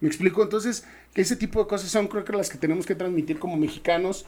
¿Me 0.00 0.08
explico? 0.08 0.42
Entonces, 0.42 0.84
ese 1.14 1.36
tipo 1.36 1.60
de 1.62 1.68
cosas 1.68 1.90
son 1.90 2.06
creo 2.06 2.24
que 2.24 2.32
las 2.32 2.50
que 2.50 2.58
tenemos 2.58 2.86
que 2.86 2.94
transmitir 2.94 3.38
como 3.38 3.56
mexicanos 3.56 4.26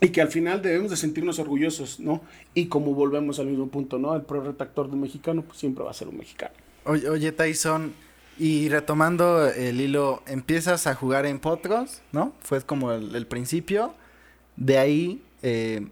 y 0.00 0.08
que 0.08 0.20
al 0.20 0.28
final 0.28 0.62
debemos 0.62 0.90
de 0.90 0.96
sentirnos 0.96 1.38
orgullosos, 1.38 2.00
¿no? 2.00 2.22
Y 2.54 2.66
como 2.66 2.94
volvemos 2.94 3.38
al 3.38 3.46
mismo 3.46 3.68
punto, 3.68 3.98
¿no? 3.98 4.14
El 4.14 4.22
pro 4.22 4.42
retractor 4.42 4.88
de 4.88 4.94
un 4.94 5.02
mexicano 5.02 5.42
pues 5.42 5.58
siempre 5.58 5.84
va 5.84 5.90
a 5.90 5.94
ser 5.94 6.08
un 6.08 6.18
mexicano. 6.18 6.52
Oye, 6.84 7.08
oye, 7.08 7.32
Tyson, 7.32 7.92
y 8.38 8.68
retomando 8.68 9.46
el 9.48 9.80
hilo, 9.80 10.22
empiezas 10.26 10.86
a 10.86 10.94
jugar 10.94 11.26
en 11.26 11.38
Potros, 11.38 12.02
¿no? 12.12 12.32
Fue 12.40 12.60
como 12.62 12.92
el, 12.92 13.14
el 13.14 13.26
principio. 13.26 13.94
De 14.56 14.78
ahí 14.78 15.22
eh, 15.42 15.86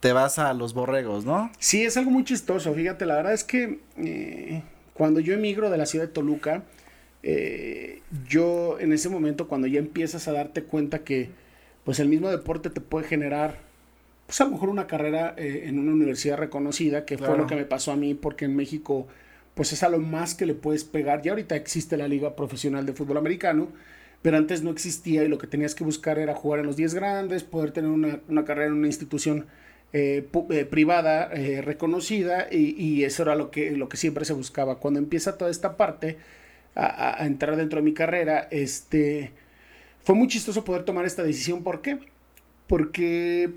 te 0.00 0.12
vas 0.12 0.38
a 0.38 0.54
los 0.54 0.72
borregos, 0.72 1.24
¿no? 1.24 1.50
Sí, 1.58 1.84
es 1.84 1.96
algo 1.96 2.10
muy 2.10 2.24
chistoso. 2.24 2.72
Fíjate, 2.72 3.04
la 3.06 3.16
verdad 3.16 3.34
es 3.34 3.44
que 3.44 3.80
eh, 3.98 4.62
cuando 4.94 5.20
yo 5.20 5.34
emigro 5.34 5.70
de 5.70 5.78
la 5.78 5.86
ciudad 5.86 6.06
de 6.06 6.12
Toluca, 6.12 6.62
eh, 7.22 8.00
yo 8.28 8.78
en 8.80 8.92
ese 8.92 9.08
momento, 9.08 9.48
cuando 9.48 9.66
ya 9.66 9.78
empiezas 9.78 10.28
a 10.28 10.32
darte 10.32 10.62
cuenta 10.62 11.00
que 11.00 11.30
pues 11.84 11.98
el 12.00 12.08
mismo 12.08 12.30
deporte 12.30 12.70
te 12.70 12.80
puede 12.80 13.06
generar, 13.06 13.58
pues 14.26 14.40
a 14.40 14.44
lo 14.44 14.50
mejor 14.50 14.68
una 14.68 14.86
carrera 14.86 15.34
eh, 15.36 15.64
en 15.66 15.78
una 15.78 15.92
universidad 15.92 16.38
reconocida, 16.38 17.04
que 17.04 17.18
fue 17.18 17.36
lo 17.36 17.46
que 17.46 17.56
me 17.56 17.64
pasó 17.64 17.92
a 17.92 17.96
mí, 17.96 18.14
porque 18.14 18.44
en 18.44 18.56
México 18.56 19.06
pues 19.54 19.72
es 19.72 19.82
a 19.82 19.88
lo 19.88 19.98
más 19.98 20.34
que 20.34 20.46
le 20.46 20.54
puedes 20.54 20.84
pegar. 20.84 21.22
Ya 21.22 21.32
ahorita 21.32 21.56
existe 21.56 21.96
la 21.96 22.08
Liga 22.08 22.36
Profesional 22.36 22.86
de 22.86 22.92
Fútbol 22.92 23.16
Americano, 23.16 23.68
pero 24.22 24.36
antes 24.36 24.62
no 24.62 24.70
existía 24.70 25.24
y 25.24 25.28
lo 25.28 25.38
que 25.38 25.46
tenías 25.46 25.74
que 25.74 25.84
buscar 25.84 26.18
era 26.18 26.34
jugar 26.34 26.60
en 26.60 26.66
los 26.66 26.76
10 26.76 26.94
grandes, 26.94 27.42
poder 27.42 27.72
tener 27.72 27.90
una, 27.90 28.20
una 28.28 28.44
carrera 28.44 28.68
en 28.68 28.74
una 28.74 28.86
institución 28.86 29.46
eh, 29.92 30.28
eh, 30.50 30.64
privada 30.66 31.30
eh, 31.32 31.62
reconocida 31.62 32.46
y, 32.50 32.80
y 32.80 33.02
eso 33.02 33.24
era 33.24 33.34
lo 33.34 33.50
que, 33.50 33.72
lo 33.72 33.88
que 33.88 33.96
siempre 33.96 34.24
se 34.24 34.32
buscaba. 34.32 34.78
Cuando 34.78 35.00
empieza 35.00 35.36
toda 35.36 35.50
esta 35.50 35.76
parte 35.76 36.16
a, 36.74 37.26
entrar 37.26 37.56
dentro 37.56 37.80
de 37.80 37.84
mi 37.84 37.94
carrera, 37.94 38.48
este, 38.50 39.32
fue 40.02 40.14
muy 40.14 40.28
chistoso 40.28 40.64
poder 40.64 40.84
tomar 40.84 41.04
esta 41.04 41.22
decisión. 41.22 41.62
¿Por 41.62 41.82
qué? 41.82 41.98
Porque 42.66 43.50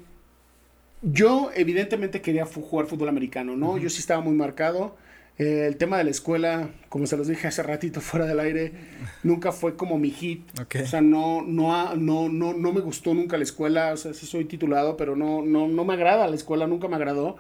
yo 1.02 1.52
evidentemente 1.56 2.22
quería 2.22 2.46
jugar 2.46 2.88
fútbol 2.88 3.10
americano, 3.10 3.56
¿no? 3.56 3.78
Yo 3.78 3.90
sí 3.90 4.00
estaba 4.00 4.22
muy 4.22 4.36
marcado. 4.36 4.96
Eh, 5.40 5.66
el 5.68 5.78
tema 5.78 5.98
de 5.98 6.04
la 6.04 6.12
escuela, 6.12 6.70
como 6.90 7.08
se 7.08 7.18
los 7.18 7.28
dije 7.28 7.48
hace 7.48 7.64
ratito 7.64 8.02
fuera 8.02 8.26
del 8.26 8.40
aire, 8.40 8.72
nunca 9.24 9.52
fue 9.52 9.76
como 9.76 9.98
mi 9.98 10.12
hit. 10.12 10.48
O 10.60 10.86
sea, 10.86 11.02
no, 11.02 11.42
no, 11.42 11.96
no, 11.96 12.30
no, 12.30 12.54
no 12.54 12.72
me 12.72 12.82
gustó 12.82 13.14
nunca 13.14 13.38
la 13.38 13.44
escuela. 13.44 13.94
O 13.94 13.98
sea, 13.98 14.14
sí 14.14 14.26
soy 14.26 14.46
titulado, 14.46 14.98
pero 14.98 15.16
no, 15.16 15.42
no, 15.42 15.68
no 15.68 15.86
me 15.86 15.94
agrada 15.94 16.28
la 16.28 16.36
escuela, 16.36 16.68
nunca 16.68 16.88
me 16.88 16.96
agradó. 16.96 17.38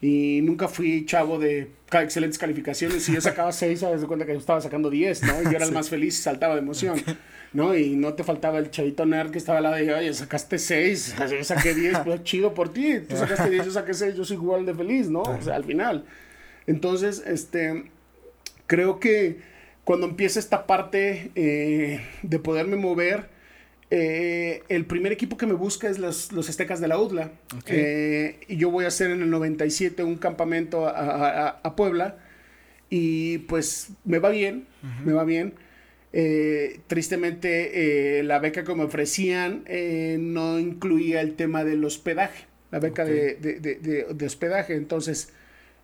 Y 0.00 0.40
nunca 0.42 0.68
fui 0.68 1.06
chavo 1.06 1.38
de 1.38 1.70
excelentes 1.90 2.38
calificaciones. 2.38 3.04
Si 3.04 3.12
yo 3.12 3.20
sacaba 3.20 3.52
6, 3.52 3.80
sabes 3.80 4.00
de 4.00 4.06
cuenta 4.06 4.26
que 4.26 4.32
yo 4.32 4.38
estaba 4.38 4.60
sacando 4.60 4.90
10, 4.90 5.22
¿no? 5.22 5.42
Y 5.42 5.44
yo 5.44 5.50
era 5.52 5.64
el 5.64 5.72
más 5.72 5.88
feliz 5.88 6.18
y 6.18 6.22
saltaba 6.22 6.54
de 6.54 6.60
emoción, 6.60 7.00
¿no? 7.52 7.76
Y 7.76 7.96
no 7.96 8.14
te 8.14 8.24
faltaba 8.24 8.58
el 8.58 8.70
chavito 8.70 9.06
nerd 9.06 9.30
que 9.30 9.38
estaba 9.38 9.58
al 9.58 9.64
lado 9.64 9.76
de 9.76 9.94
oye, 9.94 10.12
sacaste 10.12 10.58
6, 10.58 11.16
yo 11.30 11.44
saqué 11.44 11.74
10, 11.74 11.98
pues 12.00 12.22
chido 12.24 12.54
por 12.54 12.72
ti. 12.72 13.00
Tú 13.08 13.16
sacaste 13.16 13.50
10, 13.50 13.66
yo 13.66 13.72
saqué 13.72 13.94
6, 13.94 14.14
yo 14.14 14.24
soy 14.24 14.36
igual 14.36 14.66
de 14.66 14.74
feliz, 14.74 15.08
¿no? 15.08 15.22
O 15.22 15.42
sea, 15.42 15.56
al 15.56 15.64
final. 15.64 16.04
Entonces, 16.66 17.22
este, 17.26 17.90
creo 18.66 18.98
que 19.00 19.38
cuando 19.84 20.06
empieza 20.06 20.40
esta 20.40 20.66
parte 20.66 21.30
eh, 21.36 22.00
de 22.22 22.38
poderme 22.38 22.76
mover, 22.76 23.28
eh, 23.90 24.62
el 24.68 24.84
primer 24.84 25.12
equipo 25.12 25.36
que 25.36 25.46
me 25.46 25.54
busca 25.54 25.88
es 25.88 25.98
los, 25.98 26.32
los 26.32 26.48
Aztecas 26.48 26.80
de 26.80 26.88
la 26.88 26.98
UDLA. 26.98 27.30
Eh, 27.66 28.40
y 28.48 28.56
yo 28.56 28.70
voy 28.70 28.84
a 28.84 28.88
hacer 28.88 29.10
en 29.10 29.22
el 29.22 29.30
97 29.30 30.02
un 30.02 30.16
campamento 30.16 30.86
a, 30.88 31.76
Puebla. 31.76 32.18
Y 32.90 33.38
pues 33.38 33.90
me 34.04 34.18
va 34.18 34.30
bien, 34.30 34.66
me 35.04 35.12
va 35.12 35.24
bien. 35.24 35.54
Eh, 36.12 36.80
tristemente, 36.86 38.22
la 38.22 38.38
beca 38.38 38.64
que 38.64 38.74
me 38.74 38.84
ofrecían 38.84 39.64
no 40.18 40.58
incluía 40.58 41.20
el 41.20 41.34
tema 41.34 41.64
del 41.64 41.84
hospedaje, 41.84 42.46
la 42.70 42.80
beca 42.80 43.04
de, 43.04 43.36
de, 43.36 44.26
hospedaje. 44.26 44.74
Entonces, 44.74 45.32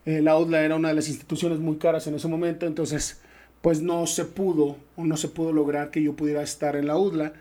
la 0.05 0.37
UDLA 0.37 0.65
era 0.65 0.77
una 0.77 0.89
de 0.89 0.95
las 0.95 1.09
instituciones 1.09 1.59
muy 1.59 1.77
caras 1.77 2.07
en 2.07 2.15
ese 2.15 2.29
momento. 2.29 2.67
Entonces, 2.67 3.21
pues 3.61 3.81
no 3.81 4.07
se 4.07 4.25
pudo 4.25 4.77
o 4.97 5.05
no 5.05 5.17
se 5.17 5.29
pudo 5.29 5.53
lograr 5.53 5.91
que 5.91 6.03
yo 6.03 6.15
pudiera 6.15 6.43
estar 6.43 6.75
en 6.75 6.89
la 6.89 6.97
UDLA. 6.97 7.33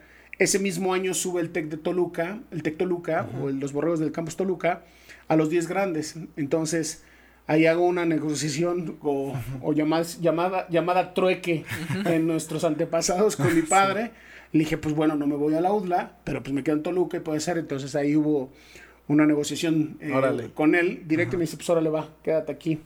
Ese 0.41 0.58
mismo 0.58 0.95
año 0.95 1.13
sube 1.13 1.39
el 1.39 1.51
TEC 1.51 1.69
de 1.69 1.77
Toluca, 1.77 2.39
el 2.49 2.63
TEC 2.63 2.75
Toluca, 2.77 3.30
o 3.39 3.51
los 3.51 3.73
borregos 3.73 3.99
del 3.99 4.12
campus 4.12 4.36
Toluca, 4.36 4.82
a 5.27 5.36
los 5.36 5.51
10 5.51 5.67
grandes. 5.67 6.15
Entonces, 6.36 7.04
ahí 7.45 7.67
hago 7.67 7.86
una 7.86 8.06
negociación 8.06 8.97
o, 9.04 9.36
llamada, 9.71 10.67
llamada 10.67 11.13
trueque 11.13 11.63
en 12.06 12.25
nuestros 12.25 12.63
antepasados 12.63 13.36
con 13.36 13.54
mi 13.54 13.62
padre. 13.69 14.13
Le 14.51 14.62
dije, 14.62 14.80
pues 14.80 14.95
bueno, 14.95 15.13
no 15.15 15.27
me 15.27 15.36
voy 15.36 15.54
a 15.54 15.62
la 15.62 15.71
UDLA, 15.71 16.17
pero 16.23 16.41
pues 16.41 16.56
me 16.56 16.63
quedo 16.63 16.77
en 16.77 16.82
Toluca 16.82 17.17
y 17.17 17.19
puede 17.19 17.39
ser. 17.39 17.60
Entonces 17.60 17.93
ahí 17.95 18.15
hubo 18.15 18.51
una 19.08 19.27
negociación 19.27 19.97
eh, 19.99 20.49
con 20.56 20.73
él 20.73 21.04
directo 21.06 21.36
y 21.36 21.38
me 21.38 21.43
dice, 21.43 21.56
pues 21.56 21.69
ahora 21.69 21.82
le 21.82 21.91
va, 21.91 22.10
quédate 22.23 22.51
aquí. 22.51 22.80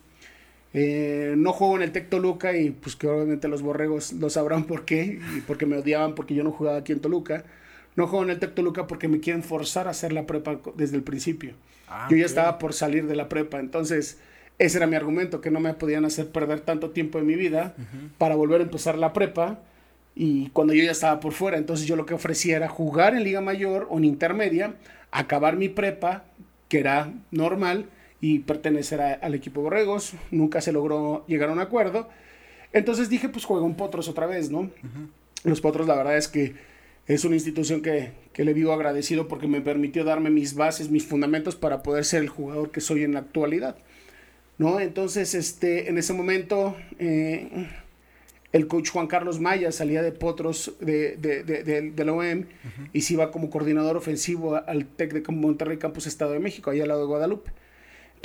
Eh, 0.78 1.36
no 1.38 1.54
juego 1.54 1.78
en 1.78 1.84
el 1.84 1.94
Tec 1.94 2.10
Toluca 2.10 2.58
y 2.58 2.70
pues 2.70 2.98
que 2.98 3.08
obviamente 3.08 3.48
los 3.48 3.62
borregos 3.62 4.12
lo 4.12 4.30
sabrán 4.30 4.66
por 4.66 4.84
qué, 4.84 5.22
y 5.38 5.40
porque 5.40 5.66
me 5.66 5.78
odiaban 5.78 6.16
porque 6.16 6.36
yo 6.36 6.44
no 6.44 6.52
jugaba 6.52 6.80
aquí 6.80 6.92
en 6.92 7.00
Toluca. 7.00 7.46
No 7.96 8.08
juego 8.08 8.26
en 8.26 8.32
el 8.32 8.40
Tec 8.40 8.54
Toluca 8.56 8.86
porque 8.86 9.08
me 9.08 9.22
quieren 9.22 9.42
forzar 9.42 9.88
a 9.88 9.92
hacer 9.92 10.12
la 10.12 10.26
prepa 10.26 10.60
desde 10.76 10.98
el 10.98 11.04
principio. 11.04 11.54
Ah, 11.88 12.08
yo 12.12 12.18
ya 12.18 12.26
estaba 12.26 12.60
por 12.60 12.74
salir 12.74 13.08
de 13.08 13.16
la 13.16 13.30
prepa, 13.30 13.60
entonces 13.60 14.20
ese 14.58 14.78
era 14.78 14.86
mi 14.86 14.98
argumento, 14.98 15.40
que 15.40 15.50
no 15.50 15.62
me 15.62 15.74
podían 15.74 16.04
hacer 16.04 16.30
perder 16.30 16.60
tanto 16.60 16.90
tiempo 16.90 17.20
de 17.20 17.24
mi 17.24 17.36
vida 17.36 17.74
para 18.18 18.36
volver 18.36 18.60
a 18.60 18.66
empezar 18.66 18.98
la 18.98 19.14
prepa 19.14 19.60
y 20.14 20.50
cuando 20.50 20.74
yo 20.74 20.84
ya 20.84 20.92
estaba 20.92 21.22
por 21.22 21.32
fuera, 21.32 21.58
entonces 21.58 21.88
yo 21.88 21.96
lo 21.96 22.06
que 22.06 22.14
ofrecía 22.14 22.58
era 22.58 22.68
jugar 22.68 23.16
en 23.16 23.24
Liga 23.24 23.42
Mayor 23.42 23.88
o 23.90 23.98
en 23.98 24.06
Intermedia, 24.06 24.76
acabar 25.12 25.56
mi 25.56 25.70
prepa, 25.70 26.26
que 26.68 26.80
era 26.80 27.14
normal, 27.32 27.86
y 28.21 28.39
pertenecer 28.39 29.01
al 29.01 29.36
equipo 29.36 29.62
Borregos. 29.62 30.13
Nunca 30.32 30.62
se 30.62 30.71
logró 30.71 31.25
llegar 31.28 31.49
a 31.49 31.54
un 31.54 31.60
acuerdo. 31.60 32.10
Entonces 32.73 33.10
dije, 33.10 33.30
pues 33.30 33.45
juego 33.45 33.65
en 33.65 33.75
Potros 33.75 34.10
otra 34.10 34.25
vez, 34.25 34.51
¿no? 34.51 34.69
Los 35.43 35.62
Potros, 35.62 35.88
la 35.88 35.95
verdad 35.95 36.17
es 36.17 36.28
que 36.28 36.56
es 37.08 37.23
una 37.23 37.36
institución 37.36 37.82
que, 37.82 38.12
le 38.36 38.54
vivo 38.54 38.73
agradecido 38.73 39.28
porque 39.28 39.47
me 39.47 39.62
permitió 39.62 40.04
darme 40.04 40.30
mis 40.30 40.56
bases, 40.56 40.89
mis 40.89 41.06
fundamentos 41.06 41.56
para 41.56 41.84
poder 41.84 42.04
ser 42.04 42.21
el 42.21 42.30
jugador 42.30 42.71
que 42.71 42.82
soy 42.82 43.04
en 43.04 43.13
la 43.13 43.19
actualidad. 43.19 43.78
¿No? 44.58 44.80
Entonces, 44.80 45.36
este, 45.36 45.89
en 45.89 45.97
ese 45.97 46.13
momento, 46.13 46.75
eh, 46.97 47.67
el 48.54 48.67
coach 48.67 48.89
Juan 48.89 49.08
Carlos 49.08 49.39
Maya 49.39 49.71
salía 49.71 50.01
de 50.01 50.13
Potros 50.13 50.73
de, 50.80 51.17
de, 51.17 52.06
la 52.06 52.13
OEM 52.13 52.45
y 52.93 53.01
se 53.01 53.13
iba 53.13 53.32
como 53.32 53.49
coordinador 53.49 53.97
ofensivo 53.97 54.56
al 54.56 54.86
TEC 54.86 55.13
de 55.13 55.32
Monterrey 55.34 55.78
Campus 55.78 56.08
Estado 56.08 56.32
de 56.32 56.39
México, 56.39 56.71
allá 56.71 56.84
al 56.84 56.89
lado 56.89 57.01
de 57.01 57.08
Guadalupe. 57.08 57.51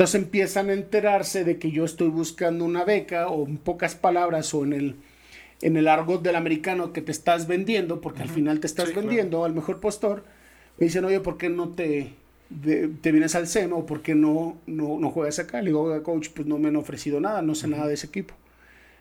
Entonces 0.01 0.23
empiezan 0.23 0.71
a 0.71 0.73
enterarse 0.73 1.45
de 1.45 1.59
que 1.59 1.73
yo 1.73 1.85
estoy 1.85 2.09
buscando 2.09 2.65
una 2.65 2.85
beca 2.85 3.29
o 3.29 3.47
en 3.47 3.59
pocas 3.59 3.95
palabras 3.95 4.55
o 4.55 4.65
en 4.65 4.73
el, 4.73 4.97
en 5.61 5.77
el 5.77 5.87
argot 5.89 6.23
del 6.23 6.37
americano 6.37 6.95
que 6.95 7.03
te 7.03 7.13
estás 7.13 7.47
vendiendo, 7.47 8.01
porque 8.01 8.23
al 8.23 8.31
final 8.31 8.61
te 8.61 8.67
estás 8.67 8.95
vendiendo 8.95 9.45
al 9.45 9.53
mejor 9.53 9.79
postor. 9.79 10.25
Me 10.79 10.87
dicen, 10.87 11.05
oye, 11.05 11.21
¿por 11.21 11.37
qué 11.37 11.51
no 11.51 11.69
te, 11.69 12.15
te 13.03 13.13
vienes 13.13 13.35
al 13.35 13.47
SEMA 13.47 13.77
o 13.77 13.85
por 13.85 14.01
qué 14.01 14.15
no, 14.15 14.57
no, 14.65 14.99
no 14.99 15.11
juegas 15.11 15.39
acá? 15.39 15.61
Le 15.61 15.67
digo, 15.67 16.03
coach, 16.03 16.31
pues 16.35 16.49
no 16.49 16.57
me 16.57 16.69
han 16.69 16.77
ofrecido 16.77 17.21
nada, 17.21 17.43
no 17.43 17.55
sé 17.55 17.69
nada 17.69 17.87
de 17.87 17.93
ese 17.93 18.07
equipo. 18.07 18.33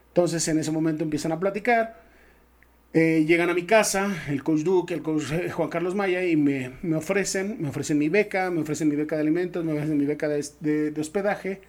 Entonces 0.09 0.45
en 0.49 0.59
ese 0.59 0.71
momento 0.71 1.05
empiezan 1.05 1.31
a 1.31 1.39
platicar 1.39 2.08
eh, 2.91 3.23
llegan 3.27 3.49
a 3.49 3.53
mi 3.53 3.63
casa, 3.63 4.23
el 4.29 4.43
coach 4.43 4.61
Duke, 4.61 4.93
el 4.95 5.03
coach 5.03 5.31
eh, 5.31 5.51
Juan 5.51 5.69
Carlos 5.69 5.93
Maya, 5.93 6.25
y 6.25 6.35
me, 6.35 6.71
me, 6.81 6.95
ofrecen, 6.95 7.57
me 7.59 7.69
ofrecen 7.69 7.99
mi 7.99 8.09
beca, 8.09 8.49
me 8.49 8.61
ofrecen 8.61 8.89
mi 8.89 8.95
beca 8.95 9.15
de 9.15 9.21
alimentos, 9.21 9.63
me 9.63 9.73
ofrecen 9.73 9.97
mi 9.97 10.05
beca 10.05 10.27
de, 10.27 10.91
de, 10.91 10.99
hospedaje, 10.99 11.61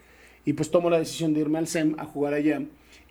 y 0.46 0.54
pues 0.54 0.70
tomo 0.70 0.88
la 0.88 0.98
decisión 0.98 1.34
de 1.34 1.40
irme 1.40 1.58
al 1.58 1.66
SEM 1.66 1.94
a 1.98 2.06
jugar 2.06 2.32
allá. 2.32 2.62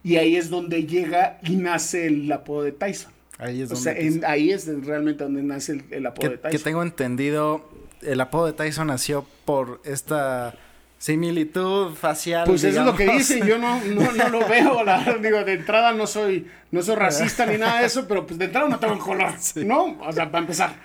Y 0.03 0.15
ahí 0.15 0.35
es 0.35 0.49
donde 0.49 0.87
llega 0.87 1.39
y 1.43 1.55
nace 1.57 2.07
el 2.07 2.31
apodo 2.31 2.63
de 2.63 2.71
Tyson. 2.71 3.11
Ahí 3.37 3.61
es, 3.61 3.69
donde 3.69 4.25
ahí 4.25 4.49
es 4.49 4.67
realmente 4.85 5.23
donde 5.23 5.43
nace 5.43 5.83
el, 5.91 6.05
apodo 6.05 6.31
de 6.31 6.37
Tyson. 6.37 6.51
Que 6.51 6.63
tengo 6.63 6.81
entendido, 6.81 7.69
el 8.01 8.19
apodo 8.21 8.47
de 8.47 8.53
Tyson 8.53 8.87
nació 8.87 9.25
por 9.45 9.81
esta 9.85 10.55
similitud 10.99 11.95
facial. 11.95 12.43
Pues 12.45 12.63
eso 12.63 12.81
es 12.81 12.85
lo 12.85 12.95
que 12.95 13.07
dicen, 13.07 13.47
yo 13.47 13.57
no, 13.57 13.81
no, 13.85 14.11
no 14.11 14.29
lo 14.29 14.47
veo, 14.47 14.83
la 14.83 15.17
digo, 15.19 15.43
de 15.43 15.53
entrada 15.53 15.93
no 15.93 16.05
soy, 16.05 16.45
no 16.71 16.83
soy 16.83 16.95
racista 16.95 17.45
ni 17.45 17.57
nada 17.57 17.79
de 17.79 17.87
eso, 17.87 18.05
pero 18.07 18.27
pues 18.27 18.37
de 18.37 18.45
entrada 18.45 18.67
no 18.67 18.77
tengo 18.77 18.93
el 18.93 18.99
color, 18.99 19.31
¿no? 19.55 19.97
O 20.01 20.11
sea, 20.11 20.29
para 20.29 20.39
empezar. 20.39 20.75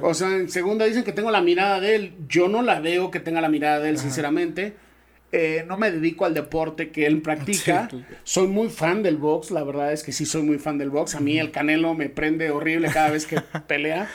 O 0.00 0.14
sea, 0.14 0.28
en 0.28 0.50
segunda 0.50 0.84
dicen 0.84 1.02
que 1.02 1.12
tengo 1.12 1.30
la 1.30 1.40
mirada 1.40 1.80
de 1.80 1.96
él, 1.96 2.14
yo 2.28 2.48
no 2.48 2.62
la 2.62 2.80
veo 2.80 3.10
que 3.10 3.18
tenga 3.18 3.40
la 3.40 3.48
mirada 3.48 3.80
de 3.80 3.88
él, 3.88 3.98
sinceramente. 3.98 4.76
Eh, 5.34 5.64
no 5.66 5.78
me 5.78 5.90
dedico 5.90 6.26
al 6.26 6.34
deporte 6.34 6.90
que 6.90 7.06
él 7.06 7.22
practica. 7.22 7.88
Soy 8.22 8.48
muy 8.48 8.68
fan 8.68 9.02
del 9.02 9.16
box, 9.16 9.50
la 9.50 9.64
verdad 9.64 9.90
es 9.90 10.02
que 10.02 10.12
sí 10.12 10.26
soy 10.26 10.42
muy 10.42 10.58
fan 10.58 10.76
del 10.76 10.90
box. 10.90 11.14
A 11.14 11.20
mí 11.20 11.38
el 11.38 11.50
canelo 11.50 11.94
me 11.94 12.10
prende 12.10 12.50
horrible 12.50 12.90
cada 12.92 13.10
vez 13.10 13.24
que 13.24 13.40
pelea. 13.66 14.10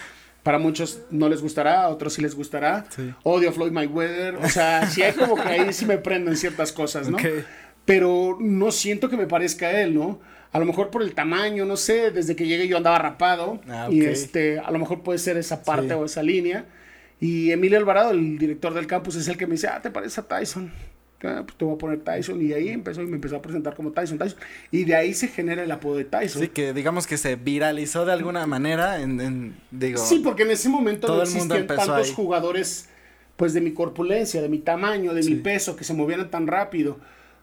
Para 0.47 0.59
muchos 0.59 1.01
no 1.11 1.27
les 1.27 1.41
gustará, 1.41 1.81
a 1.81 1.89
otros 1.89 2.13
sí 2.13 2.21
les 2.21 2.33
gustará. 2.33 2.85
Odio 3.23 3.49
a 3.49 3.51
Floyd 3.51 3.73
Mayweather. 3.73 4.37
O 4.37 4.47
sea, 4.47 4.87
sí 4.89 5.01
hay 5.01 5.11
como 5.11 5.35
que 5.35 5.41
ahí 5.41 5.73
sí 5.73 5.85
me 5.85 5.97
prenden 5.97 6.37
ciertas 6.37 6.71
cosas, 6.71 7.09
¿no? 7.09 7.17
Pero 7.83 8.37
no 8.39 8.71
siento 8.71 9.09
que 9.09 9.17
me 9.17 9.27
parezca 9.27 9.67
a 9.67 9.81
él, 9.81 9.93
¿no? 9.93 10.21
A 10.53 10.59
lo 10.59 10.65
mejor 10.65 10.89
por 10.89 11.03
el 11.03 11.13
tamaño, 11.13 11.65
no 11.65 11.75
sé, 11.75 12.11
desde 12.11 12.37
que 12.37 12.47
llegué 12.47 12.65
yo 12.65 12.77
andaba 12.77 12.97
rapado. 12.97 13.59
Ah, 13.67 13.89
y 13.91 14.05
este, 14.05 14.59
a 14.59 14.71
lo 14.71 14.79
mejor 14.79 15.03
puede 15.03 15.19
ser 15.19 15.35
esa 15.35 15.63
parte 15.63 15.93
o 15.95 16.05
esa 16.05 16.23
línea. 16.23 16.63
Y 17.19 17.51
Emilio 17.51 17.77
Alvarado, 17.77 18.11
el 18.11 18.37
director 18.37 18.73
del 18.73 18.87
campus, 18.87 19.17
es 19.17 19.27
el 19.27 19.35
que 19.35 19.47
me 19.47 19.55
dice, 19.55 19.67
ah, 19.67 19.81
¿te 19.81 19.91
parece 19.91 20.21
a 20.21 20.29
Tyson? 20.29 20.71
Ah, 21.23 21.41
pues 21.43 21.57
te 21.57 21.65
voy 21.65 21.73
a 21.73 21.77
poner 21.79 21.99
Tyson 22.01 22.39
y 22.45 22.53
ahí 22.53 22.69
empezó 22.69 23.01
y 23.01 23.07
me 23.07 23.15
empezó 23.15 23.37
a 23.37 23.41
presentar 23.41 23.75
como 23.75 23.91
Tyson, 23.91 24.19
Tyson 24.19 24.37
y 24.69 24.83
de 24.83 24.95
ahí 24.95 25.15
se 25.15 25.27
genera 25.27 25.63
el 25.63 25.71
apodo 25.71 25.97
de 25.97 26.05
Tyson. 26.05 26.43
Sí, 26.43 26.49
que 26.49 26.73
digamos 26.73 27.07
que 27.07 27.17
se 27.17 27.35
viralizó 27.35 28.05
de 28.05 28.13
alguna 28.13 28.45
manera 28.45 29.01
en, 29.01 29.55
digo. 29.71 29.97
Sí, 29.97 30.21
porque 30.23 30.43
en 30.43 30.51
ese 30.51 30.69
momento 30.69 31.07
no 31.07 31.23
existían 31.23 31.65
tantos 31.65 32.11
jugadores 32.11 32.89
pues 33.35 33.53
de 33.53 33.61
mi 33.61 33.71
corpulencia, 33.71 34.41
de 34.41 34.49
mi 34.49 34.59
tamaño, 34.59 35.13
de 35.13 35.23
mi 35.23 35.35
peso 35.35 35.75
que 35.75 35.83
se 35.83 35.93
movieran 35.93 36.29
tan 36.29 36.45
rápido, 36.45 36.97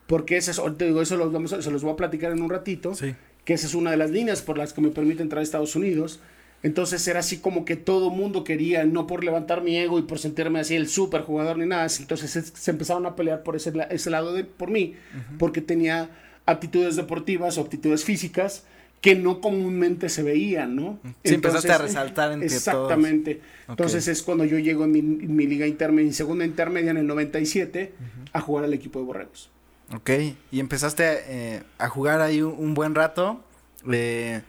porque 0.06 0.36
ese 0.36 0.52
es, 0.52 0.60
te 0.76 0.86
digo, 0.86 1.02
eso 1.02 1.18
vamos 1.30 1.50
se 1.50 1.70
los 1.70 1.82
voy 1.82 1.92
a 1.94 1.96
platicar 1.96 2.30
en 2.30 2.42
un 2.42 2.50
ratito, 2.50 2.94
sí. 2.94 3.14
que 3.44 3.54
esa 3.54 3.66
es 3.66 3.74
una 3.74 3.90
de 3.90 3.96
las 3.96 4.10
líneas 4.10 4.42
por 4.42 4.56
las 4.56 4.72
que 4.72 4.80
me 4.80 4.90
permite 4.90 5.22
entrar 5.22 5.40
a 5.40 5.42
Estados 5.42 5.74
Unidos 5.74 6.20
entonces 6.64 7.06
era 7.06 7.20
así 7.20 7.38
como 7.38 7.66
que 7.66 7.76
todo 7.76 8.08
mundo 8.08 8.42
quería, 8.42 8.84
no 8.84 9.06
por 9.06 9.22
levantar 9.22 9.62
mi 9.62 9.76
ego 9.76 9.98
y 9.98 10.02
por 10.02 10.18
sentirme 10.18 10.60
así 10.60 10.74
el 10.74 10.88
super 10.88 11.20
jugador 11.20 11.58
ni 11.58 11.66
nada. 11.66 11.86
Entonces 12.00 12.52
se, 12.54 12.70
empezaron 12.70 13.04
a 13.04 13.14
pelear 13.16 13.42
por 13.42 13.54
ese, 13.54 13.70
ese 13.90 14.08
lado 14.08 14.32
de 14.32 14.44
por 14.44 14.70
mí, 14.70 14.94
porque 15.38 15.60
tenía 15.60 16.08
aptitudes 16.46 16.96
deportivas 16.96 17.58
o 17.58 17.60
aptitudes 17.60 18.02
físicas 18.02 18.64
que 19.02 19.14
no 19.14 19.42
comúnmente 19.42 20.08
se 20.08 20.22
veían, 20.22 20.74
¿no? 20.74 20.98
Sí, 21.22 21.34
empezaste 21.34 21.70
a 21.70 21.76
resaltar 21.76 22.32
entre 22.32 22.46
Exactamente. 22.46 23.42
Entonces 23.68 24.08
es 24.08 24.22
cuando 24.22 24.46
yo 24.46 24.58
llego 24.58 24.84
en 24.84 25.36
mi, 25.36 25.46
liga 25.46 25.66
intermedia, 25.66 26.06
mi 26.06 26.14
segunda 26.14 26.46
intermedia 26.46 26.92
en 26.92 26.96
el 26.96 27.06
97, 27.06 27.92
a 28.32 28.40
jugar 28.40 28.64
al 28.64 28.72
equipo 28.72 29.00
de 29.00 29.04
Borregos. 29.04 29.50
Ok, 29.94 30.10
y 30.50 30.60
empezaste 30.60 31.04
eh, 31.28 31.62
a 31.76 31.90
jugar 31.90 32.22
ahí 32.22 32.40
un, 32.40 32.72
buen 32.72 32.94
rato. 32.94 33.44
Eh, 33.92 34.40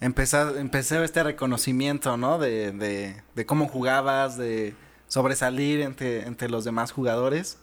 empezar, 0.00 0.56
empecé 0.56 1.02
este 1.04 1.22
reconocimiento, 1.22 2.16
¿no? 2.16 2.38
De, 2.38 2.72
de, 2.72 3.22
de 3.34 3.46
cómo 3.46 3.68
jugabas, 3.68 4.36
de 4.36 4.74
sobresalir 5.08 5.80
entre, 5.80 6.26
entre 6.26 6.48
los 6.48 6.64
demás 6.64 6.92
jugadores. 6.92 7.58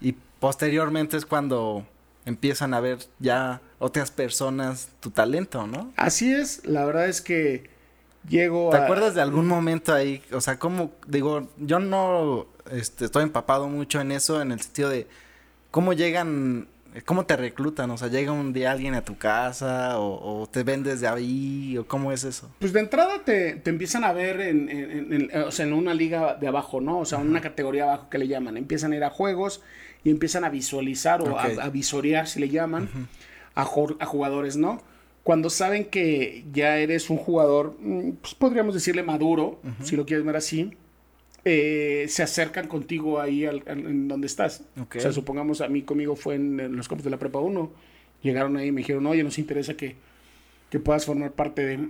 Y 0.00 0.16
posteriormente 0.40 1.16
es 1.16 1.24
cuando 1.24 1.86
empiezan 2.24 2.74
a 2.74 2.80
ver 2.80 2.98
ya 3.18 3.60
otras 3.78 4.10
personas 4.10 4.88
tu 5.00 5.10
talento, 5.10 5.66
¿no? 5.66 5.92
Así 5.96 6.32
es, 6.32 6.64
la 6.66 6.84
verdad 6.84 7.08
es 7.08 7.20
que 7.20 7.70
llego 8.28 8.70
¿Te 8.70 8.76
acuerdas 8.76 9.14
de 9.14 9.22
algún 9.22 9.46
momento 9.46 9.92
ahí? 9.92 10.22
O 10.32 10.40
sea, 10.40 10.58
cómo, 10.58 10.92
digo, 11.06 11.48
yo 11.58 11.78
no 11.78 12.46
este, 12.70 13.06
estoy 13.06 13.24
empapado 13.24 13.68
mucho 13.68 14.00
en 14.00 14.12
eso, 14.12 14.40
en 14.40 14.52
el 14.52 14.60
sentido 14.60 14.88
de 14.88 15.06
¿cómo 15.70 15.92
llegan, 15.92 16.68
cómo 17.04 17.24
te 17.24 17.36
reclutan? 17.36 17.90
O 17.90 17.98
sea, 17.98 18.08
llega 18.08 18.32
un 18.32 18.52
día 18.52 18.72
alguien 18.72 18.94
a 18.94 19.02
tu 19.02 19.16
casa 19.16 19.98
o, 19.98 20.48
te 20.50 20.62
ven 20.62 20.82
desde 20.82 21.06
ahí 21.06 21.76
o 21.78 21.86
cómo 21.86 22.12
es 22.12 22.24
eso? 22.24 22.50
Pues 22.58 22.72
de 22.72 22.80
entrada 22.80 23.22
te, 23.24 23.54
te 23.54 23.70
empiezan 23.70 24.04
a 24.04 24.12
ver 24.12 24.40
en, 24.40 24.68
en, 24.68 25.12
en, 25.12 25.42
o 25.42 25.50
sea, 25.50 25.66
en 25.66 25.72
una 25.72 25.94
liga 25.94 26.34
de 26.34 26.48
abajo, 26.48 26.80
¿no? 26.80 27.00
O 27.00 27.04
sea, 27.04 27.20
en 27.20 27.28
una 27.28 27.40
categoría 27.40 27.84
abajo 27.84 28.08
que 28.10 28.18
le 28.18 28.28
llaman. 28.28 28.56
Empiezan 28.56 28.92
a 28.92 28.96
ir 28.96 29.04
a 29.04 29.10
juegos 29.10 29.62
y 30.04 30.10
empiezan 30.10 30.44
a 30.44 30.50
visualizar 30.50 31.22
o 31.22 31.38
a, 31.38 31.68
visorear, 31.68 32.26
si 32.26 32.40
le 32.40 32.48
llaman, 32.48 32.88
a, 33.54 33.62
a 33.62 34.06
jugadores, 34.06 34.56
¿no? 34.56 34.82
Cuando 35.22 35.50
saben 35.50 35.84
que 35.84 36.44
ya 36.52 36.78
eres 36.78 37.08
un 37.08 37.16
jugador, 37.16 37.76
mm, 37.80 38.12
pues 38.20 38.34
podríamos 38.34 38.74
decirle 38.74 39.02
maduro, 39.02 39.60
si 39.82 39.96
lo 39.96 40.04
quieres 40.04 40.24
ver 40.24 40.36
así, 40.36 40.76
eh, 41.44 42.06
se 42.08 42.22
acercan 42.22 42.68
contigo 42.68 43.20
ahí 43.20 43.44
al, 43.46 43.62
en 43.66 44.08
donde 44.08 44.26
estás. 44.26 44.62
O 44.76 45.00
sea, 45.00 45.12
supongamos 45.12 45.60
a 45.60 45.68
mí 45.68 45.82
conmigo 45.82 46.16
fue 46.16 46.36
en, 46.36 46.76
los 46.76 46.88
campos 46.88 47.04
de 47.04 47.10
la 47.10 47.18
Prepa 47.18 47.40
1. 47.40 47.72
Llegaron 48.22 48.56
ahí 48.56 48.68
y 48.68 48.72
me 48.72 48.82
dijeron, 48.82 49.06
oye, 49.06 49.24
nos 49.24 49.38
interesa 49.38 49.74
que, 49.74 49.96
que 50.70 50.78
puedas 50.78 51.04
formar 51.04 51.32
parte 51.32 51.64
de, 51.64 51.88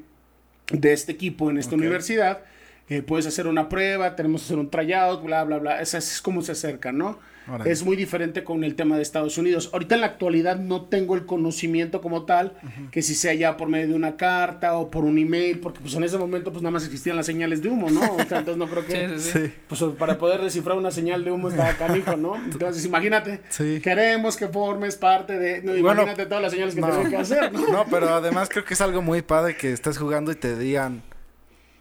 de 0.71 0.93
este 0.93 1.13
equipo 1.13 1.51
en 1.51 1.59
esta 1.59 1.75
universidad. 1.75 2.43
Eh, 2.89 3.03
puedes 3.03 3.27
hacer 3.27 3.47
una 3.47 3.69
prueba, 3.69 4.17
tenemos 4.17 4.43
que 4.43 4.47
hacer 4.47 4.59
un 4.59 4.71
tryout, 4.71 5.23
bla, 5.23 5.45
bla, 5.45 5.59
bla. 5.59 5.81
Esa 5.81 5.99
es 5.99 6.21
como 6.23 6.43
se 6.43 6.53
acercan, 6.53 6.97
¿no? 6.99 7.19
Es 7.65 7.85
muy 7.85 7.97
diferente 7.97 8.45
con 8.45 8.65
el 8.65 8.75
tema 8.75 8.97
de 8.97 9.03
Estados 9.03 9.37
Unidos. 9.39 9.71
Ahorita 9.73 9.95
en 9.95 10.03
la 10.03 10.07
actualidad 10.07 10.57
no 10.59 10.83
tengo 10.83 11.15
el 11.15 11.27
conocimiento 11.27 12.01
como 12.01 12.25
tal, 12.25 12.55
que 12.91 13.03
si 13.03 13.15
sea 13.15 13.35
ya 13.35 13.57
por 13.57 13.69
medio 13.69 13.89
de 13.89 13.95
una 13.95 14.17
carta 14.17 14.75
o 14.75 14.91
por 14.91 15.05
un 15.05 15.19
email, 15.19 15.59
porque 15.61 15.81
pues 15.81 15.95
en 15.95 16.05
ese 16.05 16.19
momento 16.19 16.53
pues 16.53 16.63
nada 16.63 16.73
más 16.73 16.85
existían 16.85 17.17
las 17.17 17.27
señales 17.27 17.63
de 17.63 17.69
humo, 17.69 17.91
¿no? 17.91 18.01
O 18.01 18.25
sea, 18.25 18.39
entonces 18.39 18.57
no 18.57 18.69
creo 18.69 18.87
que... 18.87 19.19
Sí, 19.23 19.53
Pues 19.69 19.83
para 19.99 20.19
poder 20.19 20.41
descifrar 20.41 20.77
una 20.77 20.91
señal 20.91 21.25
de 21.25 21.31
humo 21.31 21.49
está 21.49 21.77
canijo, 21.77 22.17
¿no? 22.17 22.37
Entonces 22.37 22.85
imagínate, 22.85 23.41
queremos 23.83 24.37
que 24.37 24.49
formes 24.49 24.97
parte 24.97 25.39
de... 25.39 25.63
No, 25.63 25.77
imagínate 25.77 26.27
todas 26.27 26.43
las 26.43 26.53
señales 26.53 26.75
que 26.75 26.81
tengo 26.81 27.09
que 27.09 27.17
hacer, 27.17 27.53
¿no? 27.53 27.67
No, 27.69 27.87
pero 27.91 28.09
además 28.11 28.49
creo 28.49 28.65
que 28.65 28.75
es 28.75 28.81
algo 28.81 29.03
muy 29.03 29.23
padre 29.23 29.57
que 29.57 29.73
estés 29.73 29.99
jugando 29.99 30.33
y 30.33 30.37
te 30.37 30.57
digan 30.57 31.03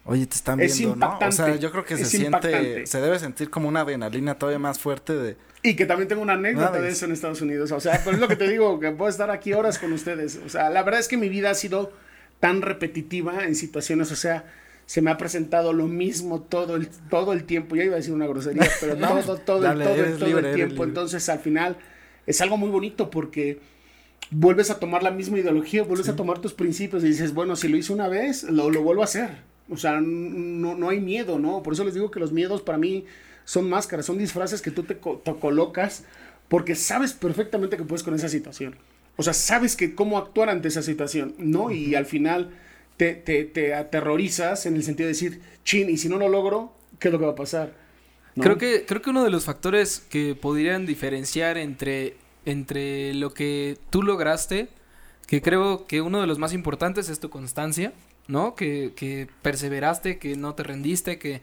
Oye, 0.04 0.26
te 0.26 0.34
están 0.34 0.58
viendo, 0.58 0.96
¿no? 0.96 1.18
O 1.26 1.32
sea, 1.32 1.54
yo 1.56 1.70
creo 1.70 1.84
que 1.84 1.96
se 1.96 2.06
siente, 2.06 2.86
se 2.86 3.00
debe 3.00 3.18
sentir 3.18 3.50
como 3.50 3.68
una 3.68 3.82
adrenalina 3.82 4.34
todavía 4.36 4.58
más 4.58 4.78
fuerte 4.78 5.14
de... 5.14 5.36
Y 5.62 5.76
que 5.76 5.86
también 5.86 6.08
tengo 6.08 6.22
una 6.22 6.32
anécdota 6.32 6.80
de 6.80 6.88
eso 6.88 7.04
en 7.04 7.12
Estados 7.12 7.40
Unidos. 7.40 7.70
O 7.70 7.80
sea, 7.80 8.00
pero 8.04 8.16
es 8.16 8.20
lo 8.20 8.28
que 8.28 8.36
te 8.36 8.48
digo, 8.48 8.80
que 8.80 8.90
puedo 8.90 9.08
estar 9.08 9.30
aquí 9.30 9.52
horas 9.52 9.78
con 9.78 9.92
ustedes. 9.92 10.40
O 10.44 10.48
sea, 10.48 10.70
la 10.70 10.82
verdad 10.82 11.00
es 11.00 11.08
que 11.08 11.16
mi 11.16 11.28
vida 11.28 11.50
ha 11.50 11.54
sido 11.54 11.92
tan 12.40 12.62
repetitiva 12.62 13.44
en 13.44 13.54
situaciones, 13.54 14.10
o 14.10 14.16
sea, 14.16 14.44
se 14.86 15.00
me 15.00 15.12
ha 15.12 15.16
presentado 15.16 15.72
lo 15.72 15.86
mismo 15.86 16.40
todo 16.42 16.74
el, 16.74 16.88
todo 17.08 17.32
el 17.32 17.44
tiempo. 17.44 17.76
Ya 17.76 17.84
iba 17.84 17.94
a 17.94 17.98
decir 17.98 18.12
una 18.12 18.26
grosería, 18.26 18.68
pero 18.80 18.96
todo, 18.96 19.22
todo, 19.22 19.38
todo, 19.38 20.18
todo 20.18 20.38
el 20.38 20.54
tiempo. 20.54 20.82
Entonces, 20.82 21.28
al 21.28 21.38
final, 21.38 21.76
es 22.26 22.40
algo 22.40 22.56
muy 22.56 22.68
bonito 22.68 23.08
porque 23.08 23.60
vuelves 24.32 24.70
a 24.70 24.80
tomar 24.80 25.04
la 25.04 25.12
misma 25.12 25.38
ideología, 25.38 25.84
vuelves 25.84 26.08
a 26.08 26.16
tomar 26.16 26.40
tus 26.40 26.54
principios 26.54 27.04
y 27.04 27.08
dices, 27.08 27.32
bueno, 27.32 27.54
si 27.54 27.68
lo 27.68 27.76
hice 27.76 27.92
una 27.92 28.08
vez, 28.08 28.42
lo, 28.44 28.68
lo 28.70 28.82
vuelvo 28.82 29.02
a 29.02 29.04
hacer. 29.04 29.30
O 29.70 29.76
sea, 29.76 30.00
no, 30.00 30.74
no 30.74 30.88
hay 30.88 31.00
miedo, 31.00 31.38
¿no? 31.38 31.62
Por 31.62 31.74
eso 31.74 31.84
les 31.84 31.94
digo 31.94 32.10
que 32.10 32.18
los 32.18 32.32
miedos 32.32 32.62
para 32.62 32.78
mí 32.78 33.04
son 33.44 33.68
máscaras, 33.68 34.06
son 34.06 34.18
disfraces 34.18 34.62
que 34.62 34.70
tú 34.70 34.82
te, 34.84 34.98
colocas 34.98 36.04
porque 36.48 36.74
sabes 36.74 37.12
perfectamente 37.12 37.76
que 37.76 37.84
puedes 37.84 38.02
con 38.02 38.14
esa 38.14 38.28
situación. 38.28 38.76
O 39.16 39.22
sea, 39.22 39.32
sabes 39.32 39.76
que 39.76 39.94
cómo 39.94 40.18
actuar 40.18 40.48
ante 40.48 40.68
esa 40.68 40.82
situación, 40.82 41.34
¿no? 41.38 41.70
Y 41.70 41.94
al 41.94 42.06
final 42.06 42.50
te, 42.96 43.14
te, 43.14 43.44
te, 43.44 43.74
aterrorizas 43.74 44.66
en 44.66 44.76
el 44.76 44.82
sentido 44.82 45.06
de 45.06 45.12
decir, 45.12 45.40
chin, 45.64 45.90
y 45.90 45.96
si 45.96 46.08
no 46.08 46.18
lo 46.18 46.28
logro, 46.28 46.74
¿qué 46.98 47.08
es 47.08 47.12
lo 47.12 47.18
que 47.18 47.26
va 47.26 47.32
a 47.32 47.36
pasar? 47.36 47.74
Creo, 48.34 48.56
que, 48.56 48.86
creo 48.86 49.02
que 49.02 49.10
uno 49.10 49.24
de 49.24 49.30
los 49.30 49.44
factores 49.44 50.00
que 50.00 50.34
podrían 50.34 50.86
diferenciar 50.86 51.58
entre, 51.58 52.16
entre 52.46 53.12
lo 53.14 53.34
que 53.34 53.78
tú 53.90 54.02
lograste, 54.02 54.68
que 55.26 55.42
creo 55.42 55.86
que 55.86 56.00
uno 56.00 56.20
de 56.20 56.26
los 56.26 56.38
más 56.38 56.54
importantes 56.54 57.08
es 57.08 57.20
tu 57.20 57.28
constancia. 57.28 57.92
¿no? 58.28 58.54
Que, 58.54 58.92
que 58.94 59.28
perseveraste, 59.42 60.18
que 60.18 60.36
no 60.36 60.54
te 60.54 60.62
rendiste, 60.62 61.18
que 61.18 61.42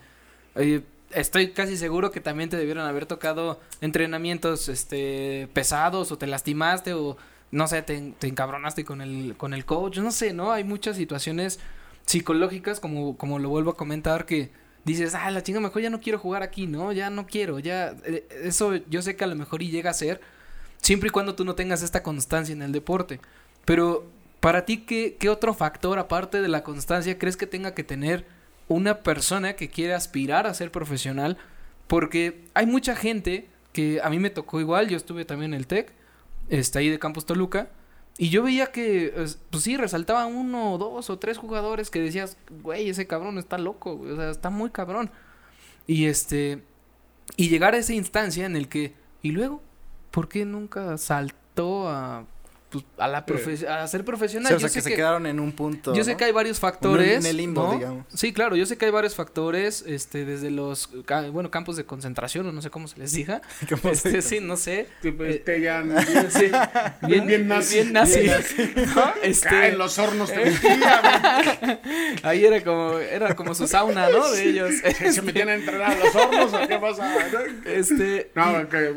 eh, 0.56 0.82
estoy 1.12 1.52
casi 1.52 1.78
seguro 1.78 2.12
que 2.12 2.22
también 2.22 2.50
te 2.50 2.58
debieron 2.58 2.86
haber 2.86 3.06
tocado 3.06 3.60
entrenamientos 3.82 4.70
este 4.70 5.48
pesados 5.54 6.12
o 6.12 6.18
te 6.18 6.28
lastimaste 6.28 6.94
o 6.94 7.18
no 7.52 7.68
sé, 7.68 7.82
te, 7.82 8.14
te 8.18 8.28
encabronaste 8.28 8.86
con 8.86 9.02
el, 9.02 9.36
con 9.36 9.54
el 9.54 9.66
coach, 9.66 9.98
no 9.98 10.12
sé, 10.12 10.34
¿no? 10.34 10.52
Hay 10.52 10.64
muchas 10.64 10.98
situaciones 10.98 11.60
psicológicas, 12.06 12.80
como, 12.80 13.18
como 13.18 13.40
lo 13.40 13.50
vuelvo 13.50 13.72
a 13.72 13.78
comentar, 13.78 14.26
que 14.26 14.52
dices, 14.86 15.16
ah, 15.16 15.30
la 15.32 15.44
chinga, 15.44 15.60
mejor 15.60 15.82
ya 15.82 15.90
no 15.90 16.00
quiero 16.00 16.20
jugar 16.20 16.44
aquí, 16.44 16.68
¿no? 16.68 16.92
Ya 16.92 17.10
no 17.10 17.26
quiero, 17.26 17.60
ya, 17.60 17.96
eh, 18.06 18.28
eso 18.44 18.76
yo 18.76 19.02
sé 19.02 19.16
que 19.16 19.24
a 19.24 19.28
lo 19.28 19.36
mejor 19.36 19.62
y 19.62 19.70
llega 19.70 19.90
a 19.90 19.94
ser, 19.94 20.22
siempre 20.78 21.10
y 21.10 21.12
cuando 21.12 21.36
tú 21.36 21.46
no 21.46 21.56
tengas 21.56 21.82
esta 21.82 22.04
constancia 22.04 22.54
en 22.54 22.62
el 22.62 22.72
deporte. 22.72 23.20
Pero 23.66 24.06
para 24.40 24.66
ti, 24.66 24.78
¿qué, 24.78 25.18
¿qué 25.20 25.30
otro 25.30 25.54
factor, 25.54 26.00
aparte 26.00 26.42
de 26.42 26.48
la 26.48 26.64
constancia, 26.64 27.18
crees 27.18 27.38
que 27.38 27.48
tenga 27.48 27.74
que 27.74 27.84
tener 27.84 28.26
una 28.70 29.00
persona 29.00 29.58
que 29.58 29.70
quiere 29.70 29.94
aspirar 29.94 30.48
a 30.48 30.54
ser 30.54 30.72
profesional? 30.72 31.38
Porque 31.88 32.46
hay 32.54 32.66
mucha 32.66 32.96
gente 32.96 33.50
que 33.74 34.00
a 34.02 34.10
mí 34.10 34.20
me 34.20 34.30
tocó 34.30 34.62
igual, 34.62 34.88
yo 34.88 34.96
estuve 34.96 35.26
también 35.26 35.54
en 35.54 35.60
el 35.60 35.68
TEC, 35.68 35.92
está 36.48 36.80
ahí 36.80 36.90
de 36.90 37.00
Campus 37.00 37.26
Toluca, 37.26 37.70
y 38.18 38.30
yo 38.30 38.44
veía 38.44 38.68
que, 38.68 39.14
pues 39.50 39.64
sí, 39.64 39.78
resaltaba 39.78 40.26
uno, 40.26 40.78
dos 40.78 41.10
o 41.10 41.20
tres 41.20 41.38
jugadores 41.38 41.90
que 41.90 42.02
decías, 42.02 42.38
güey, 42.62 42.90
ese 42.90 43.08
cabrón 43.08 43.38
está 43.38 43.58
loco, 43.58 44.00
o 44.00 44.16
sea, 44.16 44.30
está 44.30 44.50
muy 44.50 44.70
cabrón. 44.72 45.10
Y 45.88 46.06
este, 46.06 46.62
y 47.38 47.48
llegar 47.48 47.76
a 47.76 47.78
esa 47.78 47.94
instancia 47.94 48.46
en 48.46 48.56
el 48.56 48.68
que, 48.68 48.94
y 49.22 49.32
luego, 49.32 49.62
¿por 50.12 50.28
qué 50.28 50.44
nunca 50.44 50.98
saltó 50.98 51.88
a 51.88 52.26
pues, 52.70 52.86
a, 53.00 53.08
la 53.08 53.26
a 53.82 53.88
ser 53.88 54.06
profesional. 54.06 54.54
o 54.54 54.60
sea, 54.60 54.70
que 54.70 54.82
se 54.82 54.94
quedaron 54.94 55.26
en 55.26 55.40
un 55.40 55.52
punto. 55.52 55.96
Yo 55.96 56.04
sé 56.04 56.16
que 56.16 56.26
hay 56.26 56.32
varios 56.32 56.60
factores. 56.60 57.26
En 57.26 57.26
el 57.26 57.38
limbo, 57.38 57.74
digamos. 57.74 58.06
Sí, 58.14 58.32
claro, 58.32 58.56
yo 58.56 58.66
sé 58.66 58.78
que 58.78 58.86
hay 58.86 58.92
varios 58.92 59.16
factores, 59.16 59.84
este, 59.88 60.24
desde 60.26 60.52
los, 60.52 60.90
bueno, 61.32 61.50
campos 61.50 61.78
de 61.78 61.86
concentración, 61.86 62.46
o 62.48 62.52
no 62.52 62.62
sé 62.62 62.70
cómo 62.70 62.88
se 62.88 63.00
les 63.00 63.12
diga. 63.14 63.42
Este, 63.90 64.22
sí, 64.22 64.40
no 64.40 64.56
sé. 64.56 64.88
Pues, 65.02 65.38
este, 65.38 65.62
ya, 65.62 65.84
sí, 66.30 66.52
bien, 67.08 67.26
bien 67.26 67.48
nazi. 67.48 67.76
Bien 67.76 67.94
nazi. 67.94 68.30
Este, 69.24 69.68
en 69.70 69.78
los 69.78 69.98
hornos 69.98 70.32
te 70.32 70.54
Ahí 72.24 72.46
era 72.46 72.64
como, 72.64 73.00
era 73.00 73.36
como 73.36 73.56
su 73.56 73.68
sauna, 73.68 74.10
¿no? 74.10 74.30
De 74.32 74.44
ellos. 74.44 74.76
¿Se 75.12 75.22
metían 75.22 75.50
a 75.50 75.56
entrenar 75.56 75.92
a 75.92 76.06
los 76.06 76.16
hornos 76.16 76.54
o 76.54 76.68
qué 76.68 76.78
pasa? 76.78 77.16
Este. 77.66 78.32
No, 78.36 78.44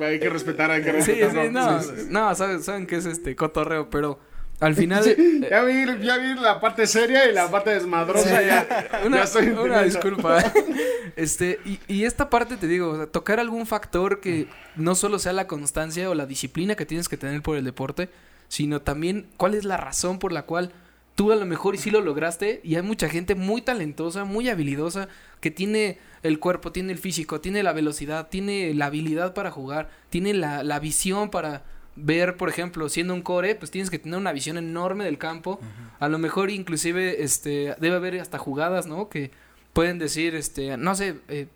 hay 0.04 0.18
que 0.18 0.28
respetar, 0.28 0.70
hay 0.70 0.82
que 0.82 0.92
respetar. 0.92 1.30
Sí, 1.30 1.36
sí, 1.36 1.50
no, 1.50 1.80
no, 2.10 2.34
saben, 2.34 2.62
saben 2.62 2.86
que 2.86 2.96
es 2.96 3.06
este, 3.06 3.34
coto 3.34 3.61
pero 3.90 4.18
al 4.62 4.76
final. 4.76 5.04
ya, 5.50 5.64
vi, 5.64 5.84
ya 6.04 6.18
vi 6.18 6.34
la 6.34 6.60
parte 6.60 6.86
seria 6.86 7.28
y 7.28 7.32
la 7.32 7.50
parte 7.50 7.70
desmadrosa. 7.70 8.42
Ya, 8.42 9.00
una, 9.04 9.24
una 9.60 9.82
disculpa. 9.82 10.38
este, 11.16 11.58
y, 11.64 11.80
y, 11.88 12.04
esta 12.04 12.30
parte 12.30 12.56
te 12.56 12.68
digo, 12.68 13.08
tocar 13.08 13.40
algún 13.40 13.66
factor 13.66 14.20
que 14.20 14.46
no 14.76 14.94
solo 14.94 15.18
sea 15.18 15.32
la 15.32 15.48
constancia 15.48 16.08
o 16.08 16.14
la 16.14 16.26
disciplina 16.26 16.76
que 16.76 16.86
tienes 16.86 17.08
que 17.08 17.16
tener 17.16 17.42
por 17.42 17.56
el 17.56 17.64
deporte, 17.64 18.08
sino 18.46 18.80
también 18.80 19.26
cuál 19.36 19.54
es 19.54 19.64
la 19.64 19.76
razón 19.76 20.20
por 20.20 20.30
la 20.30 20.42
cual 20.42 20.72
tú 21.16 21.32
a 21.32 21.36
lo 21.36 21.44
mejor 21.44 21.74
y 21.74 21.78
sí 21.78 21.90
lo 21.90 22.00
lograste. 22.00 22.60
Y 22.62 22.76
hay 22.76 22.82
mucha 22.82 23.08
gente 23.08 23.34
muy 23.34 23.62
talentosa, 23.62 24.24
muy 24.24 24.48
habilidosa, 24.48 25.08
que 25.40 25.50
tiene 25.50 25.98
el 26.22 26.38
cuerpo, 26.38 26.70
tiene 26.70 26.92
el 26.92 26.98
físico, 26.98 27.40
tiene 27.40 27.64
la 27.64 27.72
velocidad, 27.72 28.28
tiene 28.28 28.74
la 28.74 28.86
habilidad 28.86 29.34
para 29.34 29.50
jugar, 29.50 29.90
tiene 30.08 30.34
la, 30.34 30.62
la 30.62 30.78
visión 30.78 31.30
para 31.30 31.64
ver, 31.96 32.36
por 32.36 32.48
ejemplo, 32.48 32.88
siendo 32.88 33.14
un 33.14 33.22
core, 33.22 33.54
pues 33.54 33.70
tienes 33.70 33.90
que 33.90 33.98
tener 33.98 34.18
una 34.18 34.32
visión 34.32 34.56
enorme 34.56 35.04
del 35.04 35.18
campo. 35.18 35.60
A 36.00 36.08
lo 36.08 36.18
mejor 36.18 36.50
inclusive 36.50 37.22
este 37.22 37.74
debe 37.80 37.96
haber 37.96 38.20
hasta 38.20 38.38
jugadas, 38.38 38.86
¿no? 38.86 39.08
Que 39.08 39.30
pueden 39.72 39.98
decir 39.98 40.34
este, 40.34 40.76
no 40.76 40.94
sé, 40.94 41.16
eh, 41.28 41.46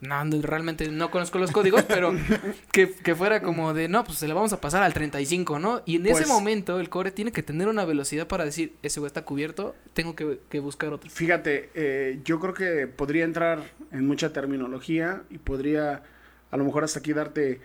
no, 0.00 0.24
realmente 0.42 0.88
no 0.88 1.10
conozco 1.10 1.38
los 1.38 1.50
códigos, 1.52 1.82
pero 1.88 2.14
que, 2.72 3.14
fuera 3.14 3.40
como 3.42 3.74
de, 3.74 3.88
no, 3.88 4.04
pues 4.04 4.18
se 4.18 4.28
le 4.28 4.34
vamos 4.34 4.52
a 4.52 4.60
pasar 4.60 4.82
al 4.82 4.92
35, 4.92 5.58
¿no? 5.58 5.82
Y 5.86 5.96
en 5.96 6.06
ese 6.06 6.22
pues 6.22 6.28
momento 6.28 6.80
el 6.80 6.88
core 6.88 7.10
tiene 7.10 7.32
que 7.32 7.42
tener 7.42 7.68
una 7.68 7.84
velocidad 7.84 8.26
para 8.26 8.44
decir, 8.44 8.74
ese 8.82 9.00
güey 9.00 9.08
está 9.08 9.24
cubierto, 9.24 9.74
tengo 9.94 10.14
que, 10.14 10.40
que 10.48 10.60
buscar 10.60 10.92
otro. 10.92 11.08
Fíjate, 11.10 11.70
eh, 11.74 12.20
yo 12.24 12.40
creo 12.40 12.54
que 12.54 12.86
podría 12.86 13.24
entrar 13.24 13.62
en 13.90 14.06
mucha 14.06 14.32
terminología 14.32 15.22
y 15.30 15.38
podría 15.38 16.02
a 16.50 16.56
lo 16.56 16.64
mejor 16.64 16.84
hasta 16.84 17.00
aquí 17.00 17.12
darte 17.12 17.60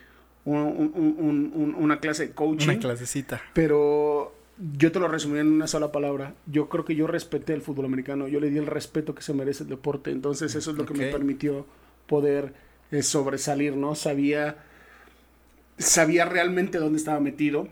una 0.45 1.99
clase 1.99 2.27
de 2.27 2.33
coaching. 2.33 2.69
Una 2.69 2.79
clasecita. 2.79 3.41
Pero 3.53 4.33
yo 4.77 4.91
te 4.91 4.99
lo 4.99 5.07
resumí 5.07 5.39
en 5.39 5.47
una 5.47 5.67
sola 5.67 5.91
palabra. 5.91 6.33
Yo 6.45 6.69
creo 6.69 6.85
que 6.85 6.95
yo 6.95 7.07
respeté 7.07 7.53
el 7.53 7.61
fútbol 7.61 7.85
americano. 7.85 8.27
Yo 8.27 8.39
le 8.39 8.49
di 8.49 8.57
el 8.57 8.67
respeto 8.67 9.15
que 9.15 9.21
se 9.21 9.33
merece 9.33 9.63
el 9.63 9.69
deporte. 9.69 10.11
Entonces 10.11 10.55
eso 10.55 10.71
es 10.71 10.77
lo 10.77 10.85
que 10.85 10.93
me 10.93 11.11
permitió 11.11 11.65
poder 12.07 12.53
eh, 12.91 13.03
sobresalir, 13.03 13.75
¿no? 13.75 13.95
Sabía, 13.95 14.57
sabía 15.77 16.25
realmente 16.25 16.77
dónde 16.77 16.97
estaba 16.97 17.19
metido. 17.19 17.67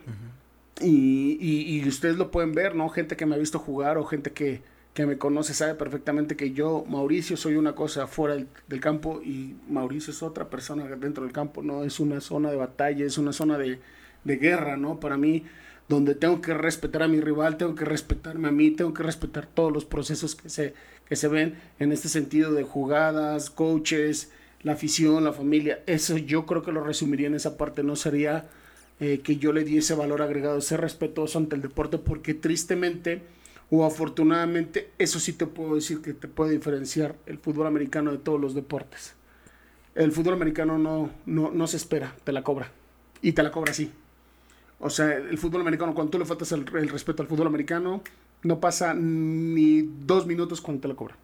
y, 0.82 1.38
y, 1.42 1.88
ustedes 1.88 2.18
lo 2.18 2.32
pueden 2.32 2.54
ver, 2.54 2.74
¿no? 2.74 2.88
Gente 2.90 3.18
que 3.18 3.26
me 3.26 3.36
ha 3.36 3.38
visto 3.38 3.60
jugar 3.60 3.98
o 3.98 4.06
gente 4.06 4.32
que, 4.32 4.62
que 4.94 5.06
me 5.06 5.18
conoce 5.18 5.54
sabe 5.54 5.76
perfectamente 5.76 6.36
que 6.36 6.52
yo, 6.52 6.84
Mauricio, 6.88 7.38
soy 7.38 7.56
una 7.56 7.74
cosa 7.74 8.08
fuera 8.08 8.36
del, 8.36 8.80
campo 8.80 9.22
y 9.24 9.56
Mauricio 9.70 10.12
es 10.12 10.24
otra 10.24 10.50
persona 10.50 10.86
dentro 10.96 11.24
del 11.24 11.32
campo, 11.32 11.62
¿no? 11.62 11.84
Es 11.84 12.00
una 12.00 12.22
zona 12.22 12.50
de 12.50 12.58
batalla, 12.58 13.06
es 13.06 13.18
una 13.18 13.32
zona 13.32 13.58
de, 13.58 13.80
de 14.24 14.36
guerra, 14.38 14.78
¿no? 14.78 15.00
Para 15.00 15.18
mí, 15.18 15.46
donde 15.88 16.16
tengo 16.16 16.42
que 16.42 16.54
respetar 16.54 17.04
a 17.04 17.08
mi 17.08 17.22
rival, 17.22 17.58
tengo 17.58 17.76
que 17.76 17.86
respetarme 17.86 18.48
a 18.48 18.52
mí, 18.52 18.72
tengo 18.72 18.94
que 18.94 19.04
respetar 19.04 19.48
todos 19.48 19.72
los 19.72 19.86
procesos 19.86 20.36
que 20.36 20.50
se, 20.50 20.74
que 21.08 21.16
se 21.16 21.28
ven 21.28 21.56
en 21.80 21.92
este 21.92 22.10
sentido 22.10 22.54
de 22.54 22.64
jugadas, 22.64 23.50
coaches, 23.50 24.32
la 24.62 24.74
afición, 24.74 25.24
la 25.24 25.34
familia. 25.34 25.82
Eso 25.86 26.18
yo 26.18 26.46
creo 26.46 26.62
que 26.62 26.72
lo 26.72 26.84
resumiría 26.84 27.28
en 27.28 27.36
esa 27.36 27.58
parte, 27.58 27.84
no 27.84 27.96
sería 27.96 28.48
eh, 29.00 29.22
que 29.24 29.38
yo 29.38 29.54
le 29.54 29.64
diese 29.64 29.96
valor 29.96 30.22
agregado, 30.22 30.60
ser 30.62 30.82
respetuoso 30.82 31.40
ante 31.40 31.56
el 31.56 31.62
deporte, 31.62 31.98
porque 31.98 32.34
tristemente 32.34 33.22
o 33.72 33.86
afortunadamente, 33.86 34.92
eso 34.98 35.20
sí 35.20 35.34
te 35.34 35.46
puedo 35.46 35.76
decir 35.76 36.02
que 36.02 36.14
te 36.14 36.28
puede 36.28 36.52
diferenciar 36.52 37.16
el 37.26 37.38
fútbol 37.38 37.68
americano 37.68 38.12
de 38.12 38.18
todos 38.18 38.40
los 38.40 38.56
deportes. 38.56 39.14
El 39.96 40.12
fútbol 40.12 40.36
americano 40.36 40.78
no, 40.78 41.12
no, 41.26 41.52
no 41.52 41.68
se 41.68 41.78
espera, 41.78 42.16
te 42.24 42.32
la 42.32 42.44
cobra. 42.44 42.72
Y 43.22 43.34
te 43.34 43.44
la 43.44 43.52
cobra 43.52 43.72
así. 43.72 43.92
O 44.80 44.90
sea, 44.90 45.14
el 45.14 45.38
fútbol 45.38 45.62
americano, 45.62 45.94
cuando 45.94 46.12
tú 46.12 46.20
le 46.20 46.26
faltas 46.26 46.52
el, 46.54 46.66
respeto 46.66 47.22
al 47.22 47.28
fútbol 47.28 47.48
americano, 47.48 48.02
no 48.44 48.60
pasa 48.60 48.94
ni 48.94 49.82
dos 49.82 50.26
minutos 50.26 50.62
cuando 50.62 50.82
te 50.82 50.88
lo 50.88 50.96
cobra. 50.96 51.18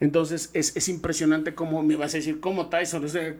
Entonces, 0.00 0.50
es, 0.54 0.88
impresionante 0.88 1.54
cómo 1.54 1.82
me 1.82 1.94
vas 1.94 2.14
a 2.14 2.16
decir, 2.16 2.40
¿cómo 2.40 2.68
Tyson? 2.68 3.04
O 3.04 3.08
sea, 3.08 3.36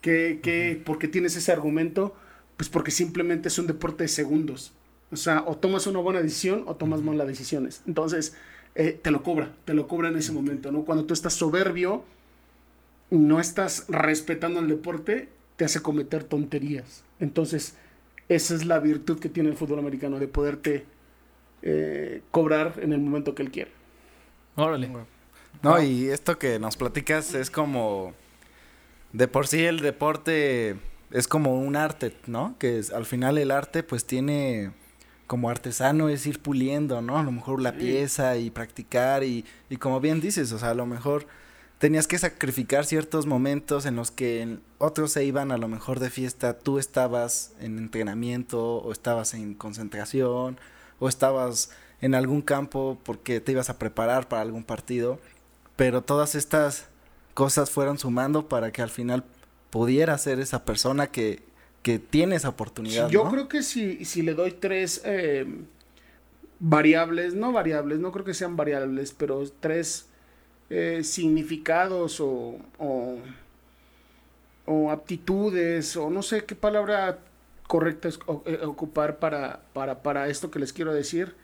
que, 0.00 0.80
¿por 0.84 0.98
qué 0.98 1.08
tienes 1.08 1.34
ese 1.34 1.50
argumento? 1.50 2.14
Pues 2.56 2.68
porque 2.68 2.92
simplemente 2.92 3.48
es 3.48 3.58
un 3.58 3.66
deporte 3.66 4.04
de 4.04 4.08
segundos. 4.08 4.72
O 5.12 5.16
sea, 5.16 5.44
o 5.46 5.56
tomas 5.56 5.86
una 5.86 6.00
buena 6.00 6.20
decisión 6.20 6.64
o 6.66 6.74
tomas 6.74 7.00
malas 7.00 7.26
decisiones. 7.26 7.82
Entonces, 7.86 8.36
eh, 8.74 8.98
te 9.00 9.10
lo 9.10 9.22
cobra, 9.22 9.54
te 9.64 9.74
lo 9.74 9.86
cobra 9.88 10.08
en 10.08 10.16
ese 10.16 10.32
momento, 10.32 10.72
¿no? 10.72 10.84
Cuando 10.84 11.04
tú 11.04 11.14
estás 11.14 11.34
soberbio, 11.34 12.04
no 13.10 13.40
estás 13.40 13.86
respetando 13.88 14.60
el 14.60 14.68
deporte, 14.68 15.28
te 15.56 15.64
hace 15.64 15.80
cometer 15.80 16.24
tonterías. 16.24 17.04
Entonces, 17.20 17.76
esa 18.28 18.54
es 18.54 18.64
la 18.66 18.78
virtud 18.80 19.18
que 19.18 19.28
tiene 19.28 19.50
el 19.50 19.56
fútbol 19.56 19.78
americano, 19.78 20.18
de 20.18 20.28
poderte 20.28 20.84
eh, 21.62 22.22
cobrar 22.30 22.74
en 22.82 22.92
el 22.92 23.00
momento 23.00 23.34
que 23.34 23.42
él 23.42 23.50
quiere. 23.50 23.70
Órale. 24.56 24.90
No, 25.62 25.82
y 25.82 26.08
esto 26.08 26.38
que 26.38 26.58
nos 26.58 26.76
platicas 26.76 27.34
es 27.34 27.50
como, 27.50 28.14
de 29.12 29.28
por 29.28 29.46
sí 29.46 29.64
el 29.64 29.80
deporte 29.80 30.76
es 31.10 31.28
como 31.28 31.58
un 31.58 31.76
arte, 31.76 32.12
¿no? 32.26 32.56
Que 32.58 32.82
al 32.94 33.06
final 33.06 33.38
el 33.38 33.50
arte 33.50 33.82
pues 33.82 34.04
tiene 34.04 34.72
como 35.26 35.50
artesano 35.50 36.08
es 36.08 36.26
ir 36.26 36.40
puliendo, 36.40 37.02
¿no? 37.02 37.18
A 37.18 37.22
lo 37.22 37.32
mejor 37.32 37.60
la 37.60 37.72
pieza 37.72 38.36
y 38.36 38.50
practicar 38.50 39.24
y, 39.24 39.44
y 39.68 39.76
como 39.76 40.00
bien 40.00 40.20
dices, 40.20 40.52
o 40.52 40.58
sea, 40.58 40.70
a 40.70 40.74
lo 40.74 40.86
mejor 40.86 41.26
tenías 41.78 42.06
que 42.06 42.18
sacrificar 42.18 42.86
ciertos 42.86 43.26
momentos 43.26 43.86
en 43.86 43.96
los 43.96 44.10
que 44.10 44.58
otros 44.78 45.12
se 45.12 45.24
iban 45.24 45.52
a 45.52 45.58
lo 45.58 45.68
mejor 45.68 46.00
de 46.00 46.10
fiesta, 46.10 46.58
tú 46.58 46.78
estabas 46.78 47.52
en 47.60 47.78
entrenamiento 47.78 48.76
o 48.78 48.92
estabas 48.92 49.34
en 49.34 49.54
concentración 49.54 50.58
o 50.98 51.08
estabas 51.08 51.70
en 52.00 52.14
algún 52.14 52.42
campo 52.42 52.98
porque 53.04 53.40
te 53.40 53.52
ibas 53.52 53.70
a 53.70 53.78
preparar 53.78 54.28
para 54.28 54.42
algún 54.42 54.64
partido, 54.64 55.18
pero 55.76 56.02
todas 56.02 56.34
estas 56.34 56.86
cosas 57.34 57.70
fueron 57.70 57.98
sumando 57.98 58.48
para 58.48 58.72
que 58.72 58.82
al 58.82 58.90
final 58.90 59.24
pudiera 59.70 60.16
ser 60.18 60.40
esa 60.40 60.64
persona 60.64 61.08
que, 61.08 61.42
que 61.86 62.00
tiene 62.00 62.34
esa 62.34 62.48
oportunidad. 62.48 63.08
yo 63.10 63.30
creo 63.30 63.46
que 63.46 63.62
si, 63.62 64.04
si 64.04 64.22
le 64.22 64.34
doy 64.34 64.50
tres 64.50 65.02
eh, 65.04 65.46
variables, 66.58 67.34
no 67.34 67.52
variables, 67.52 68.00
no 68.00 68.10
creo 68.10 68.24
que 68.24 68.34
sean 68.34 68.56
variables, 68.56 69.14
pero 69.16 69.44
tres 69.60 70.08
eh, 70.68 71.02
significados 71.04 72.18
o, 72.18 72.56
o, 74.66 74.90
aptitudes 74.90 75.96
o 75.96 76.10
no 76.10 76.22
sé 76.22 76.44
qué 76.44 76.56
palabra 76.56 77.20
correcta 77.68 78.08
es 78.08 78.18
eh, 78.46 78.58
ocupar 78.64 79.20
para, 79.20 79.60
para, 79.72 80.02
para, 80.02 80.26
esto 80.26 80.50
que 80.50 80.58
les 80.58 80.72
quiero 80.72 80.92
decir, 80.92 81.36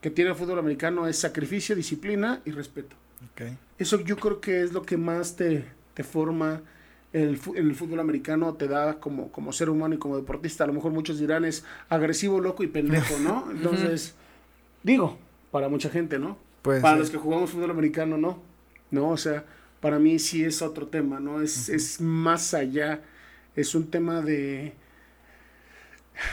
que 0.00 0.08
tiene 0.08 0.30
el 0.30 0.36
fútbol 0.36 0.60
americano 0.60 1.08
es 1.08 1.18
sacrificio, 1.18 1.76
disciplina 1.76 2.40
y 2.46 2.52
respeto. 2.52 2.96
Eso 3.76 4.00
yo 4.00 4.16
creo 4.16 4.40
que 4.40 4.62
es 4.62 4.72
lo 4.72 4.80
que 4.80 4.96
más 4.96 5.36
te, 5.36 5.66
te 5.92 6.04
forma 6.04 6.62
el, 7.12 7.40
el 7.56 7.74
fútbol 7.74 8.00
americano, 8.00 8.54
te 8.54 8.68
da 8.68 9.00
como, 9.00 9.32
como 9.32 9.52
ser 9.52 9.70
humano 9.70 9.94
y 9.94 9.98
como 9.98 10.16
deportista. 10.16 10.64
A 10.64 10.66
lo 10.66 10.72
mejor 10.72 10.92
muchos 10.92 11.18
dirán 11.18 11.44
es 11.44 11.64
agresivo, 11.88 12.40
loco 12.40 12.62
y 12.62 12.68
pendejo, 12.68 13.18
¿no? 13.18 13.48
Entonces, 13.50 14.14
digo, 14.82 15.18
para 15.50 15.68
mucha 15.68 15.90
gente, 15.90 16.18
¿no? 16.18 16.38
Pues, 16.62 16.82
para 16.82 16.98
los 16.98 17.10
que 17.10 17.16
jugamos 17.16 17.50
fútbol 17.50 17.70
americano, 17.70 18.16
no. 18.16 18.40
¿no? 18.90 19.10
O 19.10 19.16
sea, 19.16 19.44
para 19.80 19.98
mí 19.98 20.18
sí 20.18 20.44
es 20.44 20.62
otro 20.62 20.86
tema, 20.86 21.20
¿no? 21.20 21.40
Es, 21.40 21.68
es 21.68 22.00
más 22.00 22.54
allá, 22.54 23.02
es 23.56 23.74
un 23.74 23.90
tema 23.90 24.20
de, 24.20 24.74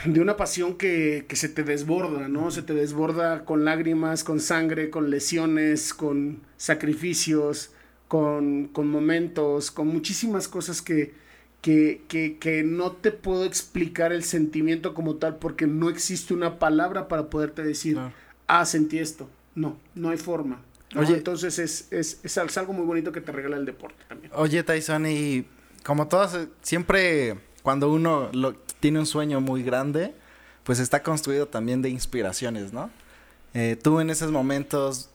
de 0.04 0.20
una 0.20 0.36
pasión 0.36 0.76
que, 0.76 1.24
que, 1.28 1.36
se 1.36 1.48
te 1.48 1.64
desborda, 1.64 2.28
¿no? 2.28 2.50
Se 2.50 2.62
te 2.62 2.74
desborda 2.74 3.44
con 3.44 3.64
lágrimas, 3.64 4.22
con 4.22 4.38
sangre, 4.38 4.90
con 4.90 5.10
lesiones, 5.10 5.94
con 5.94 6.42
sacrificios, 6.56 7.72
con, 8.08 8.68
con 8.68 8.90
momentos, 8.90 9.70
con 9.70 9.88
muchísimas 9.88 10.48
cosas 10.48 10.82
que, 10.82 11.14
que, 11.60 12.02
que, 12.08 12.38
que, 12.38 12.62
no 12.62 12.92
te 12.92 13.10
puedo 13.12 13.44
explicar 13.44 14.12
el 14.12 14.24
sentimiento 14.24 14.94
como 14.94 15.16
tal 15.16 15.36
porque 15.36 15.66
no 15.66 15.90
existe 15.90 16.34
una 16.34 16.58
palabra 16.58 17.06
para 17.06 17.28
poderte 17.30 17.62
decir, 17.62 17.98
ah, 18.46 18.64
sentí 18.64 18.98
esto. 18.98 19.28
No, 19.54 19.76
no 19.94 20.10
hay 20.10 20.16
forma. 20.16 20.62
Oye, 20.96 21.14
entonces 21.14 21.58
es, 21.58 21.88
es, 21.90 22.20
es, 22.22 22.58
algo 22.58 22.72
muy 22.72 22.86
bonito 22.86 23.12
que 23.12 23.20
te 23.20 23.30
regala 23.30 23.56
el 23.56 23.66
deporte 23.66 24.02
también. 24.08 24.32
Oye, 24.34 24.62
Tyson, 24.62 25.04
y 25.06 25.44
como 25.84 26.08
todas, 26.08 26.48
siempre 26.62 27.36
cuando 27.62 27.92
uno 27.92 28.30
lo, 28.32 28.54
tiene 28.80 28.98
un 28.98 29.06
sueño 29.06 29.42
muy 29.42 29.62
grande, 29.62 30.14
pues 30.64 30.78
está 30.78 31.02
construido 31.02 31.46
también 31.46 31.82
de 31.82 31.90
inspiraciones, 31.90 32.72
¿no? 32.72 32.90
Eh, 33.52 33.76
tú 33.82 34.00
en 34.00 34.08
esos 34.08 34.30
momentos 34.30 35.10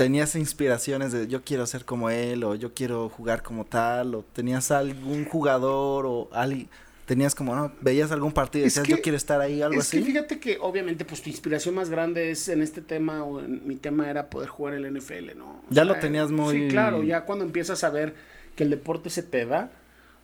tenías 0.00 0.34
inspiraciones 0.34 1.12
de 1.12 1.28
yo 1.28 1.44
quiero 1.44 1.66
ser 1.66 1.84
como 1.84 2.08
él 2.08 2.42
o 2.42 2.54
yo 2.54 2.72
quiero 2.72 3.10
jugar 3.10 3.42
como 3.42 3.66
tal 3.66 4.14
o 4.14 4.24
tenías 4.32 4.70
algún 4.70 5.26
jugador 5.26 6.06
o 6.06 6.30
alguien 6.32 6.70
tenías 7.04 7.34
como, 7.34 7.54
¿no? 7.54 7.70
Veías 7.82 8.10
algún 8.10 8.32
partido 8.32 8.62
y 8.62 8.68
decías, 8.68 8.88
yo 8.88 9.02
quiero 9.02 9.18
estar 9.18 9.42
ahí, 9.42 9.60
algo 9.60 9.78
así. 9.78 9.98
Es 9.98 10.02
que 10.02 10.10
fíjate 10.10 10.40
que 10.40 10.56
obviamente 10.58 11.04
pues 11.04 11.20
tu 11.20 11.28
inspiración 11.28 11.74
más 11.74 11.90
grande 11.90 12.30
es 12.30 12.48
en 12.48 12.62
este 12.62 12.80
tema 12.80 13.24
o 13.24 13.40
en 13.40 13.60
mi 13.68 13.76
tema 13.76 14.08
era 14.08 14.30
poder 14.30 14.48
jugar 14.48 14.72
el 14.72 14.90
NFL, 14.90 15.36
¿no? 15.36 15.62
ya 15.68 15.84
lo 15.84 15.94
tenías 15.96 16.30
muy... 16.30 16.54
Sí, 16.54 16.68
claro, 16.68 17.02
ya 17.02 17.26
cuando 17.26 17.44
empiezas 17.44 17.84
a 17.84 17.90
ver 17.90 18.14
que 18.56 18.64
el 18.64 18.70
deporte 18.70 19.10
se 19.10 19.22
te 19.22 19.44
da 19.44 19.70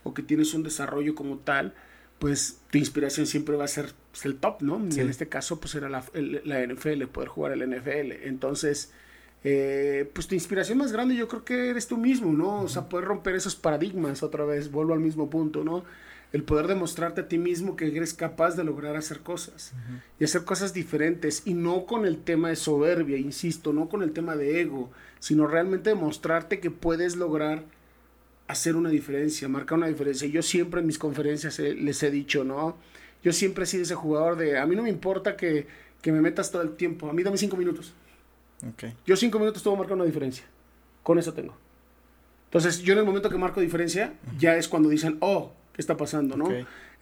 o 0.05 0.15
que 0.15 0.23
tienes 0.23 0.55
un 0.55 0.63
desarrollo 0.63 1.15
como 1.15 1.37
tal, 1.37 1.75
pues 2.19 2.61
tu 2.71 2.79
inspiración 2.79 3.27
siempre 3.27 3.57
va 3.57 3.65
a 3.65 3.69
ser 3.69 3.93
pues, 4.11 4.25
el 4.25 4.37
top, 4.37 4.63
¿no? 4.63 4.81
Y 4.91 5.01
en 5.01 5.11
este 5.11 5.29
caso 5.29 5.61
pues 5.61 5.75
era 5.75 5.91
la, 5.91 6.03
la 6.15 6.67
NFL, 6.67 7.03
poder 7.13 7.29
jugar 7.29 7.53
el 7.53 7.69
NFL. 7.69 8.13
Entonces... 8.23 8.91
Eh, 9.45 10.11
pues 10.13 10.27
tu 10.27 10.35
inspiración 10.35 10.79
más 10.79 10.93
grande 10.93 11.15
yo 11.15 11.29
creo 11.29 11.45
que 11.45 11.71
eres 11.71 11.87
tú 11.87 11.97
mismo, 11.97 12.33
¿no? 12.33 12.63
O 12.63 12.69
sea, 12.69 12.89
poder 12.89 13.07
romper 13.07 13.37
esos 13.37 13.55
paradigmas 13.55 14.23
otra 14.23 14.45
vez, 14.45 14.71
vuelvo 14.71 14.93
al 14.93 15.01
mismo 15.01 15.31
punto, 15.31 15.63
¿no? 15.63 15.85
el 16.33 16.43
poder 16.43 16.67
demostrarte 16.67 17.23
a 17.23 17.29
ti 17.29 17.39
mismo 17.39 17.77
que 17.77 17.87
eres 17.87 18.13
capaz 18.13 18.57
de 18.57 18.65
lograr 18.65 18.97
hacer 18.97 19.21
cosas 19.21 19.73
y 20.19 20.25
hacer 20.25 20.45
cosas 20.45 20.75
diferentes 20.75 21.43
y 21.45 21.55
no 21.55 21.87
con 21.87 22.05
el 22.05 22.19
tema 22.19 22.49
de 22.49 22.57
soberbia, 22.57 23.17
insisto, 23.17 23.73
no 23.73 23.89
con 23.89 24.03
el 24.03 24.13
tema 24.13 24.37
de 24.37 24.61
ego, 24.61 24.91
sino 25.21 25.47
realmente 25.47 25.91
demostrarte 25.91 26.61
que 26.61 26.71
puedes 26.71 27.17
lograr 27.17 27.65
hacer 28.49 28.77
una 28.77 28.91
diferencia, 28.91 29.49
marcar 29.49 29.79
una 29.79 29.87
diferencia. 29.87 30.29
Yo 30.29 30.43
siempre 30.43 30.81
en 30.81 30.87
mis 30.87 30.99
conferencias 30.99 31.59
les 31.59 32.03
he 32.03 32.11
dicho, 32.11 32.45
¿no? 32.45 32.77
Yo 33.23 33.33
siempre 33.33 33.65
he 33.65 33.67
sido 33.67 33.85
ese 33.85 33.95
jugador 33.95 34.37
de, 34.37 34.59
a 34.59 34.67
mí 34.67 34.77
no 34.77 34.83
me 34.83 34.91
importa 34.91 35.37
que, 35.37 35.67
que 36.03 36.13
me 36.13 36.21
metas 36.21 36.51
todo 36.51 36.63
el 36.63 36.77
tiempo, 36.77 37.09
a 37.09 37.13
mí 37.13 37.23
dame 37.23 37.39
cinco 37.39 37.57
minutos. 37.57 37.95
Okay. 38.75 38.95
Yo 39.07 39.17
cinco 39.17 39.39
minutos 39.39 39.63
tengo 39.63 39.77
que 39.77 39.81
marcar 39.81 39.97
una 39.97 40.05
diferencia. 40.05 40.45
Con 41.03 41.19
eso 41.19 41.33
tengo. 41.33 41.57
Entonces, 42.47 42.81
yo 42.81 42.93
en 42.93 43.01
el 43.01 43.05
momento 43.05 43.29
que 43.29 43.37
marco 43.37 43.61
diferencia, 43.61 44.15
ya 44.39 44.57
es 44.57 44.69
cuando 44.69 44.89
dicen, 44.89 45.19
oh, 45.21 45.53
qué 45.73 45.83
está 45.83 45.97
pasando, 45.97 46.37
¿no? 46.37 46.49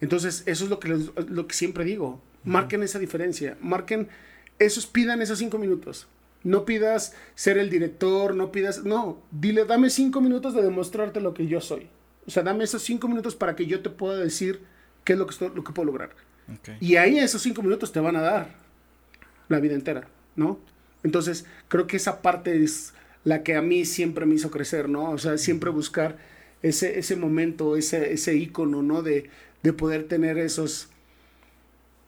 Entonces, 0.01 0.43
eso 0.47 0.63
es 0.65 0.69
lo 0.69 0.79
que, 0.79 0.89
lo 0.89 1.47
que 1.47 1.53
siempre 1.53 1.85
digo. 1.85 2.21
Marquen 2.43 2.83
esa 2.83 2.99
diferencia. 2.99 3.57
Marquen, 3.61 4.09
esos, 4.59 4.85
pidan 4.85 5.21
esos 5.21 5.39
cinco 5.39 5.57
minutos. 5.57 6.07
No 6.43 6.65
pidas 6.65 7.15
ser 7.33 7.57
el 7.57 7.69
director, 7.69 8.35
no 8.35 8.51
pidas, 8.51 8.83
no, 8.83 9.17
dile, 9.31 9.65
dame 9.65 9.89
cinco 9.89 10.21
minutos 10.21 10.53
de 10.53 10.61
demostrarte 10.61 11.19
lo 11.19 11.33
que 11.33 11.47
yo 11.47 11.61
soy. 11.61 11.87
O 12.27 12.31
sea, 12.31 12.43
dame 12.43 12.63
esos 12.63 12.83
cinco 12.83 13.07
minutos 13.07 13.35
para 13.35 13.55
que 13.55 13.65
yo 13.65 13.81
te 13.81 13.89
pueda 13.89 14.17
decir 14.17 14.61
qué 15.03 15.13
es 15.13 15.19
lo 15.19 15.25
que, 15.25 15.31
estoy, 15.31 15.51
lo 15.55 15.63
que 15.63 15.71
puedo 15.71 15.87
lograr. 15.87 16.11
Y 16.79 16.97
ahí 16.97 17.17
esos 17.17 17.41
cinco 17.41 17.63
minutos 17.63 17.91
te 17.91 17.99
van 17.99 18.15
a 18.15 18.21
dar 18.21 18.55
la 19.47 19.59
vida 19.59 19.73
entera, 19.73 20.07
¿no? 20.35 20.59
Entonces, 21.05 21.45
creo 21.69 21.87
que 21.87 21.95
esa 21.95 22.21
parte 22.21 22.61
es 22.61 22.93
la 23.23 23.41
que 23.43 23.55
a 23.55 23.61
mí 23.61 23.85
siempre 23.85 24.25
me 24.25 24.35
hizo 24.35 24.51
crecer, 24.51 24.89
¿no? 24.89 25.11
O 25.11 25.17
sea, 25.17 25.37
siempre 25.37 25.69
buscar 25.69 26.17
ese, 26.61 26.99
ese 26.99 27.15
momento, 27.15 27.77
ese, 27.77 28.11
ese 28.11 28.35
ícono, 28.35 28.81
¿no? 28.81 29.01
De, 29.01 29.29
de 29.63 29.71
poder 29.73 30.07
tener 30.09 30.37
esos, 30.37 30.89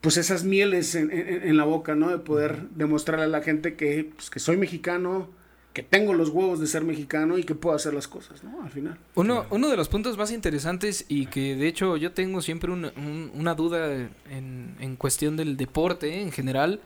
pues 0.02 0.18
esas 0.18 0.43
mieles 0.43 0.95
en, 0.95 1.12
en, 1.12 1.58
la 1.58 1.64
boca, 1.64 1.95
¿no? 1.95 2.10
De 2.10 2.18
poder 2.20 2.68
demostrarle 2.76 3.26
a 3.26 3.30
la 3.30 3.41
gente 3.41 3.76
que, 3.76 4.10
pues, 4.16 4.30
que 4.30 4.39
soy 4.39 4.58
mexicano, 4.58 5.28
que 5.74 5.84
tengo 5.84 6.14
los 6.14 6.30
huevos 6.30 6.60
de 6.60 6.68
ser 6.68 6.84
mexicano 6.84 7.38
y 7.38 7.43
que 7.43 7.56
puedo 7.56 7.76
hacer 7.76 7.93
las 7.93 8.08
cosas, 8.08 8.43
¿no? 8.43 8.62
Al 8.64 8.70
final. 8.72 8.98
Uno, 9.16 9.45
uno 9.50 9.70
de 9.70 9.78
los 9.78 9.89
puntos 9.89 10.18
más 10.18 10.32
interesantes 10.32 11.06
y 11.08 11.28
que 11.28 11.56
de 11.56 11.68
hecho 11.68 11.98
yo 11.98 12.12
tengo 12.14 12.41
siempre 12.41 12.72
una, 12.72 12.91
un- 12.98 13.32
una 13.34 13.54
duda 13.56 13.93
en, 14.30 14.76
en 14.80 14.95
cuestión 14.95 15.36
del 15.38 15.56
deporte 15.58 16.22
en 16.22 16.32
general, 16.32 16.80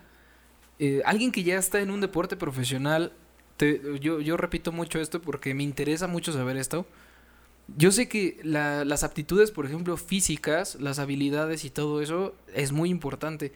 eh, 0.82 1.03
alguien 1.05 1.32
que 1.32 1.43
ya 1.43 1.59
está 1.59 1.79
en 1.79 1.91
un 1.91 2.01
deporte 2.01 2.36
profesional, 2.36 3.13
yo, 4.01 4.36
repito 4.36 4.71
mucho 4.71 4.99
esto 4.99 5.21
porque 5.21 5.53
me 5.53 5.61
interesa 5.61 6.07
mucho 6.07 6.34
saber 6.34 6.57
esto. 6.57 6.88
Yo 7.77 7.91
sé 7.91 8.09
que 8.09 8.39
la- 8.41 8.84
las 8.84 9.03
aptitudes, 9.03 9.51
por 9.51 9.67
ejemplo, 9.67 9.95
físicas, 9.95 10.77
las 10.82 10.97
habilidades 10.97 11.65
y 11.65 11.69
todo 11.69 12.01
eso 12.01 12.34
es 12.55 12.71
muy 12.71 12.89
importante, 12.89 13.53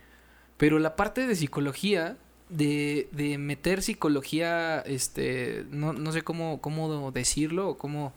pero 0.58 0.78
la 0.78 0.96
parte 0.96 1.26
de 1.26 1.36
psicología, 1.36 2.18
de, 2.50 3.08
meter 3.40 3.82
psicología, 3.82 4.82
este, 4.82 5.66
no, 5.72 6.12
sé 6.12 6.22
cómo, 6.22 7.12
decirlo 7.12 7.70
o 7.70 7.78
cómo 7.80 8.14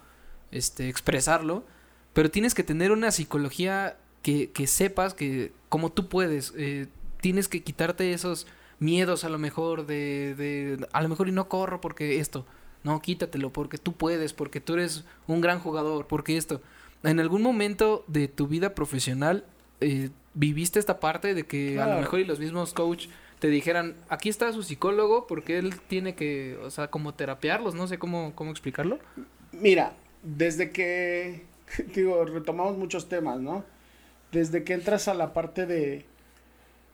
este, 0.50 0.90
expresarlo, 0.90 1.64
pero 2.12 2.30
tienes 2.30 2.54
que 2.54 2.62
tener 2.62 2.92
una 2.92 3.10
psicología 3.10 3.96
que, 4.22 4.50
que 4.50 4.66
sepas 4.66 5.14
que 5.14 5.52
como 5.70 5.90
tú 5.92 6.10
puedes, 6.10 6.52
eh, 6.58 6.88
tienes 7.22 7.48
que 7.48 7.62
quitarte 7.62 8.12
esos 8.12 8.46
miedos 8.78 9.24
a 9.24 9.28
lo 9.28 9.38
mejor 9.38 9.86
de, 9.86 10.34
de, 10.34 10.86
a 10.92 11.02
lo 11.02 11.08
mejor 11.08 11.28
y 11.28 11.32
no 11.32 11.48
corro 11.48 11.80
porque 11.80 12.20
esto, 12.20 12.46
no, 12.84 13.00
quítatelo 13.00 13.50
porque 13.52 13.78
tú 13.78 13.92
puedes, 13.92 14.32
porque 14.32 14.60
tú 14.60 14.74
eres 14.74 15.04
un 15.26 15.40
gran 15.40 15.60
jugador, 15.60 16.06
porque 16.06 16.36
esto. 16.36 16.60
En 17.02 17.20
algún 17.20 17.42
momento 17.42 18.04
de 18.08 18.26
tu 18.26 18.48
vida 18.48 18.74
profesional 18.74 19.44
eh, 19.80 20.10
viviste 20.34 20.78
esta 20.78 21.00
parte 21.00 21.34
de 21.34 21.44
que 21.44 21.80
a 21.80 21.86
lo 21.86 22.00
mejor 22.00 22.20
y 22.20 22.24
los 22.24 22.38
mismos 22.40 22.72
coach 22.72 23.06
te 23.38 23.48
dijeran, 23.48 23.94
aquí 24.08 24.28
está 24.28 24.52
su 24.52 24.62
psicólogo 24.62 25.26
porque 25.26 25.58
él 25.58 25.74
tiene 25.88 26.14
que, 26.14 26.58
o 26.62 26.70
sea, 26.70 26.88
como 26.88 27.14
terapiarlos, 27.14 27.74
no 27.74 27.86
sé 27.86 27.98
cómo, 27.98 28.32
cómo 28.34 28.50
explicarlo. 28.50 28.98
Mira, 29.52 29.92
desde 30.22 30.70
que, 30.70 31.44
digo, 31.94 32.24
retomamos 32.24 32.76
muchos 32.76 33.08
temas, 33.08 33.40
¿no? 33.40 33.64
Desde 34.32 34.64
que 34.64 34.74
entras 34.74 35.08
a 35.08 35.14
la 35.14 35.32
parte 35.32 35.66
de 35.66 36.04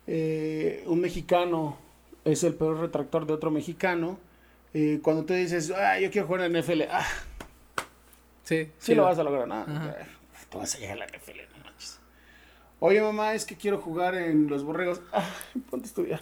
eh, 0.07 0.85
un 0.87 1.01
mexicano 1.01 1.79
es 2.25 2.43
el 2.45 2.55
peor 2.55 2.79
retractor 2.81 3.27
de 3.27 3.33
otro 3.33 3.51
mexicano, 3.51 4.19
eh, 4.73 5.01
cuando 5.03 5.25
tú 5.25 5.35
dices, 5.35 5.71
ah, 5.71 5.99
yo 6.01 6.11
quiero 6.11 6.27
jugar 6.27 6.43
en 6.43 6.53
NFL, 6.61 6.83
ah, 6.91 7.07
Sí, 8.43 8.71
sí, 8.79 8.95
lo 8.95 9.05
vas 9.05 9.19
a 9.19 9.25
lograr, 9.25 9.49
¿no? 9.49 9.65
Tú 10.51 10.59
vas 10.59 10.75
a 10.75 10.79
llegar 10.79 10.97
a 10.97 11.01
la 11.01 11.07
NFL, 11.07 11.39
no 11.57 11.65
manches. 11.65 11.99
Oye, 12.79 13.01
mamá, 13.01 13.33
es 13.35 13.47
que 13.47 13.57
quiero 13.57 13.79
jugar 13.79 14.15
en 14.15 14.49
los 14.49 14.65
borregos, 14.65 15.01
ah, 15.13 15.25
ponte 15.71 15.87
a 15.87 15.89
estudiar. 15.89 16.21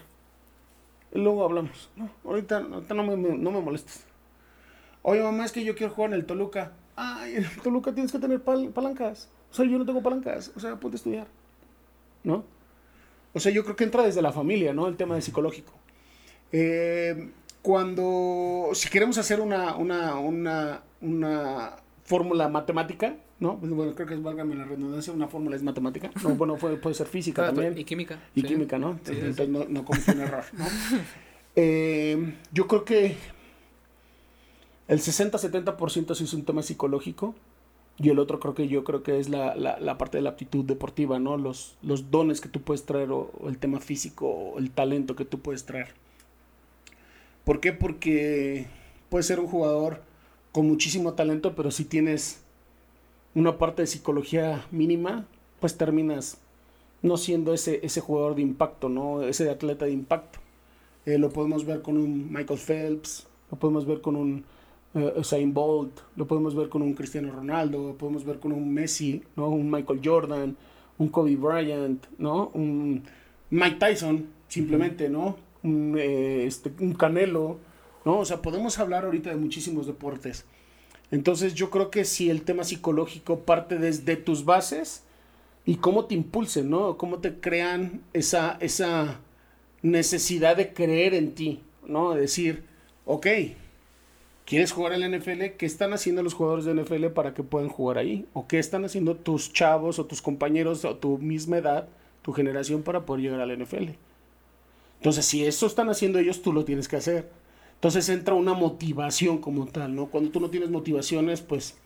Y 1.12 1.18
luego 1.18 1.44
hablamos, 1.44 1.90
¿no? 1.96 2.08
Ahorita, 2.24 2.58
ahorita 2.58 2.94
no, 2.94 3.02
me, 3.02 3.16
no 3.16 3.50
me 3.50 3.60
molestes. 3.60 4.04
Oye, 5.02 5.20
mamá, 5.22 5.44
es 5.44 5.52
que 5.52 5.64
yo 5.64 5.74
quiero 5.74 5.92
jugar 5.92 6.10
en 6.12 6.14
el 6.20 6.24
Toluca. 6.26 6.72
Ay, 6.94 7.36
en 7.36 7.44
el 7.44 7.60
Toluca 7.60 7.92
tienes 7.92 8.12
que 8.12 8.18
tener 8.20 8.42
pal- 8.44 8.70
palancas. 8.72 9.28
O 9.50 9.54
sea, 9.54 9.64
yo 9.66 9.76
no 9.78 9.84
tengo 9.84 10.00
palancas. 10.02 10.52
O 10.54 10.60
sea, 10.60 10.76
ponte 10.76 10.94
a 10.94 10.98
estudiar. 10.98 11.26
¿No? 12.22 12.44
O 13.34 13.40
sea, 13.40 13.52
yo 13.52 13.64
creo 13.64 13.76
que 13.76 13.84
entra 13.84 14.02
desde 14.02 14.22
la 14.22 14.32
familia, 14.32 14.72
¿no? 14.72 14.88
El 14.88 14.96
tema 14.96 15.14
de 15.14 15.22
psicológico. 15.22 15.72
Eh, 16.52 17.30
cuando, 17.62 18.70
si 18.74 18.88
queremos 18.88 19.16
hacer 19.18 19.40
una, 19.40 19.76
una, 19.76 20.16
una, 20.16 20.82
una 21.00 21.76
fórmula 22.04 22.48
matemática, 22.48 23.16
¿no? 23.40 23.58
Pues, 23.58 23.72
bueno, 23.72 23.94
creo 23.94 24.06
que 24.06 24.14
es, 24.14 24.22
válgame 24.22 24.54
la 24.54 24.64
redundancia, 24.64 25.12
una 25.12 25.28
fórmula 25.28 25.56
es 25.56 25.62
matemática. 25.62 26.10
No, 26.22 26.30
bueno, 26.36 26.56
puede, 26.56 26.76
puede 26.76 26.94
ser 26.94 27.06
física 27.06 27.46
también. 27.46 27.78
Y 27.78 27.84
química. 27.84 28.18
Y 28.34 28.42
sí. 28.42 28.46
química, 28.48 28.78
¿no? 28.78 28.98
Sí, 29.04 29.14
sí, 29.14 29.20
Entonces 29.20 29.48
no, 29.48 29.64
no 29.64 29.84
cometí 29.84 30.10
un 30.10 30.20
error, 30.20 30.44
¿no? 30.52 30.64
Eh, 31.54 32.34
yo 32.50 32.66
creo 32.66 32.82
que 32.82 33.14
el 34.88 34.98
60-70% 35.00 36.14
sí 36.14 36.24
es 36.24 36.32
un 36.32 36.46
tema 36.46 36.62
psicológico 36.62 37.34
y 37.98 38.08
el 38.08 38.18
otro 38.18 38.40
creo 38.40 38.54
que 38.54 38.68
yo 38.68 38.84
creo 38.84 39.02
que 39.02 39.18
es 39.18 39.28
la, 39.28 39.54
la, 39.54 39.78
la 39.78 39.98
parte 39.98 40.18
de 40.18 40.22
la 40.22 40.30
aptitud 40.30 40.64
deportiva, 40.64 41.18
¿no? 41.18 41.36
Los, 41.36 41.76
los 41.82 42.10
dones 42.10 42.40
que 42.40 42.48
tú 42.48 42.62
puedes 42.62 42.84
traer 42.84 43.10
o, 43.12 43.30
el 43.46 43.58
tema 43.58 43.80
físico 43.80 44.26
o 44.26 44.58
el 44.58 44.70
talento 44.70 45.14
que 45.14 45.24
tú 45.24 45.40
puedes 45.40 45.64
traer. 45.64 45.88
¿Por 47.44 47.60
qué? 47.60 47.72
Porque 47.72 48.66
puedes 49.08 49.26
ser 49.26 49.40
un 49.40 49.46
jugador 49.46 50.02
con 50.52 50.66
muchísimo 50.66 51.14
talento, 51.14 51.54
pero 51.54 51.70
si 51.70 51.84
tienes 51.84 52.42
una 53.34 53.58
parte 53.58 53.82
de 53.82 53.86
psicología 53.86 54.66
mínima, 54.70 55.26
pues 55.60 55.76
terminas 55.76 56.38
no 57.02 57.16
siendo 57.16 57.52
ese, 57.52 57.80
ese 57.84 58.00
jugador 58.00 58.36
de 58.36 58.42
impacto, 58.42 58.88
¿no? 58.88 59.22
Ese 59.22 59.50
atleta 59.50 59.84
de 59.86 59.92
impacto. 59.92 60.38
Eh, 61.04 61.18
lo 61.18 61.30
podemos 61.30 61.64
ver 61.64 61.82
con 61.82 61.98
un 61.98 62.32
Michael 62.32 62.60
Phelps, 62.60 63.26
lo 63.50 63.58
podemos 63.58 63.86
ver 63.86 64.00
con 64.00 64.16
un 64.16 64.44
eh, 64.94 65.14
Usain 65.16 65.52
Bolt, 65.54 66.00
lo 66.16 66.26
podemos 66.26 66.54
ver 66.54 66.68
con 66.68 66.82
un 66.82 66.94
Cristiano 66.94 67.32
Ronaldo, 67.32 67.88
lo 67.88 67.94
podemos 67.96 68.24
ver 68.24 68.38
con 68.38 68.52
un 68.52 68.72
Messi, 68.72 69.22
¿no? 69.36 69.48
Un 69.48 69.70
Michael 69.70 70.00
Jordan, 70.04 70.56
un 70.98 71.08
Kobe 71.08 71.36
Bryant, 71.36 72.04
¿no? 72.18 72.50
Un 72.54 73.02
Mike 73.50 73.76
Tyson, 73.76 74.26
simplemente, 74.48 75.08
¿no? 75.08 75.36
Un, 75.62 75.96
eh, 75.98 76.44
este, 76.46 76.72
un 76.80 76.94
Canelo, 76.94 77.58
¿no? 78.04 78.18
O 78.18 78.24
sea, 78.24 78.42
podemos 78.42 78.78
hablar 78.78 79.04
ahorita 79.04 79.30
de 79.30 79.36
muchísimos 79.36 79.86
deportes. 79.86 80.44
Entonces 81.10 81.54
yo 81.54 81.70
creo 81.70 81.90
que 81.90 82.04
si 82.04 82.30
el 82.30 82.42
tema 82.42 82.64
psicológico 82.64 83.40
parte 83.40 83.78
desde 83.78 84.16
tus 84.16 84.44
bases 84.44 85.04
y 85.66 85.76
cómo 85.76 86.06
te 86.06 86.14
impulsen, 86.14 86.70
¿no? 86.70 86.96
Cómo 86.96 87.18
te 87.18 87.34
crean 87.38 88.00
esa, 88.12 88.56
esa 88.60 89.20
necesidad 89.82 90.56
de 90.56 90.72
creer 90.72 91.14
en 91.14 91.34
ti, 91.34 91.60
¿no? 91.86 92.14
De 92.14 92.22
decir, 92.22 92.64
ok, 93.04 93.26
¿quieres 94.52 94.72
jugar 94.72 94.92
en 94.92 95.00
la 95.00 95.08
NFL? 95.08 95.56
¿Qué 95.56 95.64
están 95.64 95.94
haciendo 95.94 96.22
los 96.22 96.34
jugadores 96.34 96.66
de 96.66 96.74
NFL 96.74 97.06
para 97.06 97.32
que 97.32 97.42
puedan 97.42 97.70
jugar 97.70 97.96
ahí? 97.96 98.26
¿O 98.34 98.46
qué 98.46 98.58
están 98.58 98.84
haciendo 98.84 99.16
tus 99.16 99.50
chavos 99.50 99.98
o 99.98 100.04
tus 100.04 100.20
compañeros 100.20 100.84
o 100.84 100.94
tu 100.96 101.16
misma 101.16 101.56
edad, 101.56 101.88
tu 102.20 102.34
generación 102.34 102.82
para 102.82 103.06
poder 103.06 103.22
llegar 103.22 103.40
a 103.40 103.46
la 103.46 103.56
NFL? 103.56 103.92
Entonces, 104.98 105.24
si 105.24 105.46
eso 105.46 105.64
están 105.64 105.88
haciendo 105.88 106.18
ellos, 106.18 106.42
tú 106.42 106.52
lo 106.52 106.66
tienes 106.66 106.86
que 106.86 106.96
hacer. 106.96 107.30
Entonces 107.76 108.06
entra 108.10 108.34
una 108.34 108.52
motivación 108.52 109.38
como 109.38 109.68
tal, 109.68 109.94
¿no? 109.94 110.08
Cuando 110.08 110.28
tú 110.28 110.38
no 110.38 110.50
tienes 110.50 110.68
motivaciones, 110.68 111.40
pues 111.40 111.78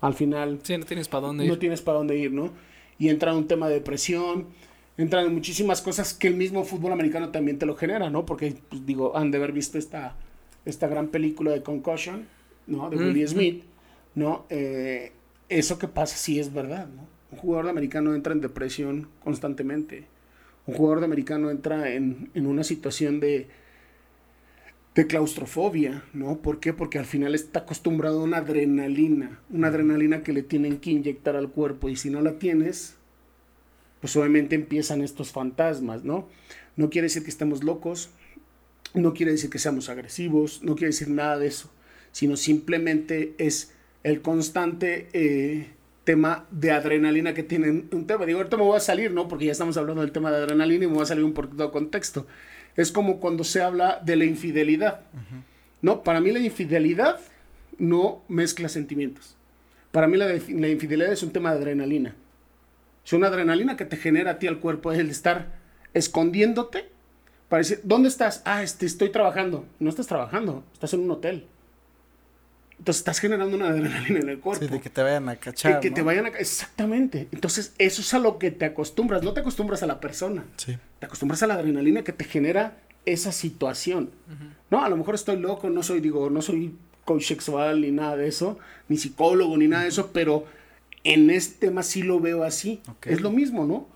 al 0.00 0.14
final 0.14 0.58
Sí, 0.64 0.76
no 0.76 0.86
tienes 0.86 1.06
para 1.06 1.28
dónde 1.28 1.46
no 1.46 1.52
ir. 1.52 1.58
tienes 1.60 1.80
para 1.80 1.98
dónde 1.98 2.18
ir, 2.18 2.32
¿no? 2.32 2.50
Y 2.98 3.08
entra 3.08 3.32
un 3.32 3.46
tema 3.46 3.68
de 3.68 3.74
depresión, 3.74 4.46
entran 4.98 5.32
muchísimas 5.32 5.80
cosas 5.80 6.12
que 6.12 6.26
el 6.26 6.34
mismo 6.34 6.64
fútbol 6.64 6.90
americano 6.90 7.28
también 7.28 7.56
te 7.56 7.66
lo 7.66 7.76
genera, 7.76 8.10
¿no? 8.10 8.26
Porque, 8.26 8.56
pues, 8.68 8.84
digo, 8.84 9.16
han 9.16 9.30
de 9.30 9.38
haber 9.38 9.52
visto 9.52 9.78
esta, 9.78 10.16
esta 10.64 10.88
gran 10.88 11.08
película 11.08 11.52
de 11.52 11.62
Concussion, 11.62 12.26
¿no? 12.66 12.90
De 12.90 12.96
Willie 12.96 13.24
Ujú. 13.24 13.32
Smith, 13.32 13.64
¿no? 14.14 14.46
Eh, 14.50 15.12
eso 15.48 15.78
que 15.78 15.88
pasa 15.88 16.16
sí 16.16 16.38
es 16.38 16.52
verdad, 16.52 16.88
¿no? 16.88 17.08
Un 17.32 17.38
jugador 17.38 17.66
de 17.66 17.70
americano 17.72 18.14
entra 18.14 18.32
en 18.32 18.40
depresión 18.40 19.08
constantemente. 19.22 20.06
Un 20.66 20.74
jugador 20.74 21.00
de 21.00 21.06
americano 21.06 21.50
entra 21.50 21.92
en, 21.92 22.30
en 22.34 22.46
una 22.46 22.64
situación 22.64 23.20
de, 23.20 23.48
de 24.94 25.06
claustrofobia, 25.06 26.04
¿no? 26.12 26.38
¿Por 26.38 26.58
qué? 26.60 26.72
Porque 26.72 26.98
al 26.98 27.04
final 27.04 27.34
está 27.34 27.60
acostumbrado 27.60 28.20
a 28.20 28.24
una 28.24 28.38
adrenalina, 28.38 29.40
una 29.50 29.68
adrenalina 29.68 30.22
que 30.22 30.32
le 30.32 30.42
tienen 30.42 30.78
que 30.78 30.90
inyectar 30.90 31.36
al 31.36 31.50
cuerpo 31.50 31.88
y 31.88 31.96
si 31.96 32.10
no 32.10 32.20
la 32.20 32.38
tienes, 32.38 32.96
pues 34.00 34.16
obviamente 34.16 34.54
empiezan 34.54 35.02
estos 35.02 35.30
fantasmas, 35.32 36.04
¿no? 36.04 36.26
No 36.76 36.90
quiere 36.90 37.06
decir 37.06 37.22
que 37.22 37.30
estemos 37.30 37.62
locos, 37.62 38.10
no 38.94 39.14
quiere 39.14 39.32
decir 39.32 39.50
que 39.50 39.58
seamos 39.58 39.88
agresivos, 39.88 40.62
no 40.62 40.74
quiere 40.74 40.88
decir 40.88 41.08
nada 41.08 41.38
de 41.38 41.46
eso, 41.46 41.70
sino 42.12 42.36
simplemente 42.36 43.34
es 43.38 43.72
el 44.02 44.22
constante 44.22 45.08
eh, 45.12 45.70
tema 46.04 46.46
de 46.50 46.72
adrenalina 46.72 47.34
que 47.34 47.42
tienen 47.42 47.88
un 47.92 48.06
tema. 48.06 48.26
Digo, 48.26 48.38
ahorita 48.38 48.56
me 48.56 48.64
voy 48.64 48.76
a 48.76 48.80
salir, 48.80 49.12
¿no? 49.12 49.28
Porque 49.28 49.46
ya 49.46 49.52
estamos 49.52 49.76
hablando 49.76 50.02
del 50.02 50.12
tema 50.12 50.30
de 50.30 50.38
adrenalina 50.38 50.84
y 50.84 50.88
me 50.88 50.94
voy 50.94 51.02
a 51.02 51.06
salir 51.06 51.24
un 51.24 51.32
poquito 51.32 51.64
de 51.64 51.70
contexto. 51.70 52.26
Es 52.76 52.90
como 52.90 53.20
cuando 53.20 53.44
se 53.44 53.62
habla 53.62 54.00
de 54.04 54.16
la 54.16 54.24
infidelidad. 54.24 55.00
No, 55.82 56.02
para 56.02 56.20
mí 56.20 56.30
la 56.30 56.38
infidelidad 56.38 57.20
no 57.78 58.22
mezcla 58.28 58.68
sentimientos. 58.68 59.36
Para 59.92 60.06
mí 60.06 60.16
la, 60.16 60.26
la 60.26 60.68
infidelidad 60.68 61.12
es 61.12 61.22
un 61.22 61.32
tema 61.32 61.52
de 61.52 61.58
adrenalina. 61.58 62.14
Es 63.04 63.12
una 63.12 63.28
adrenalina 63.28 63.76
que 63.76 63.84
te 63.84 63.96
genera 63.96 64.32
a 64.32 64.38
ti 64.38 64.46
al 64.46 64.60
cuerpo, 64.60 64.92
es 64.92 64.98
el 64.98 65.10
estar 65.10 65.58
escondiéndote 65.94 66.88
para 67.50 67.58
decir, 67.58 67.80
¿dónde 67.84 68.08
estás? 68.08 68.40
Ah, 68.46 68.62
este, 68.62 68.86
estoy 68.86 69.10
trabajando. 69.10 69.66
No 69.78 69.90
estás 69.90 70.06
trabajando, 70.06 70.64
estás 70.72 70.94
en 70.94 71.00
un 71.00 71.10
hotel. 71.10 71.46
Entonces 72.78 73.00
estás 73.00 73.18
generando 73.18 73.54
una 73.56 73.68
adrenalina 73.68 74.20
en 74.20 74.28
el 74.30 74.38
cuerpo. 74.40 74.64
Sí, 74.64 74.70
de 74.70 74.80
que 74.80 74.88
te 74.88 75.02
vayan 75.02 75.28
a 75.28 75.34
Que, 75.34 75.40
cachar. 75.40 75.80
que 75.80 75.90
¿no? 75.90 75.96
te 75.96 76.02
vayan 76.02 76.24
a... 76.24 76.28
Exactamente. 76.28 77.28
Entonces 77.30 77.74
eso 77.76 78.00
es 78.00 78.14
a 78.14 78.18
lo 78.18 78.38
que 78.38 78.50
te 78.50 78.64
acostumbras. 78.64 79.22
No 79.22 79.34
te 79.34 79.40
acostumbras 79.40 79.82
a 79.82 79.86
la 79.86 80.00
persona. 80.00 80.44
Sí. 80.56 80.78
Te 80.98 81.04
acostumbras 81.04 81.42
a 81.42 81.46
la 81.46 81.54
adrenalina 81.54 82.02
que 82.04 82.14
te 82.14 82.24
genera 82.24 82.78
esa 83.04 83.32
situación. 83.32 84.10
No, 84.70 84.82
a 84.82 84.88
lo 84.88 84.96
mejor 84.96 85.14
estoy 85.14 85.36
loco, 85.38 85.68
no 85.68 85.82
soy, 85.82 86.00
digo, 86.00 86.30
no 86.30 86.40
soy 86.40 86.74
coach 87.04 87.24
sexual 87.24 87.80
ni 87.82 87.90
nada 87.90 88.16
de 88.16 88.28
eso, 88.28 88.58
ni 88.88 88.96
psicólogo 88.96 89.56
ni 89.58 89.68
nada 89.68 89.82
de 89.82 89.88
eso, 89.88 90.10
pero 90.14 90.46
en 91.04 91.28
este 91.30 91.66
tema 91.66 91.82
sí 91.82 92.02
lo 92.02 92.20
veo 92.20 92.44
así. 92.44 92.80
Ok. 92.88 93.08
Es 93.08 93.20
lo 93.20 93.30
mismo, 93.30 93.66
¿no? 93.66 93.88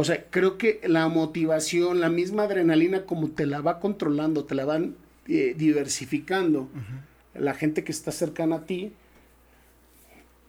O 0.00 0.04
sea, 0.04 0.26
creo 0.30 0.58
que 0.58 0.80
la 0.84 1.08
motivación, 1.08 1.98
la 1.98 2.08
misma 2.08 2.44
adrenalina 2.44 3.04
como 3.04 3.30
te 3.30 3.46
la 3.46 3.62
va 3.62 3.80
controlando, 3.80 4.44
te 4.44 4.54
la 4.54 4.64
van 4.64 4.94
eh, 5.26 5.56
diversificando 5.58 6.68
la 7.34 7.52
gente 7.52 7.82
que 7.82 7.90
está 7.90 8.12
cercana 8.12 8.54
a 8.54 8.64
ti, 8.64 8.92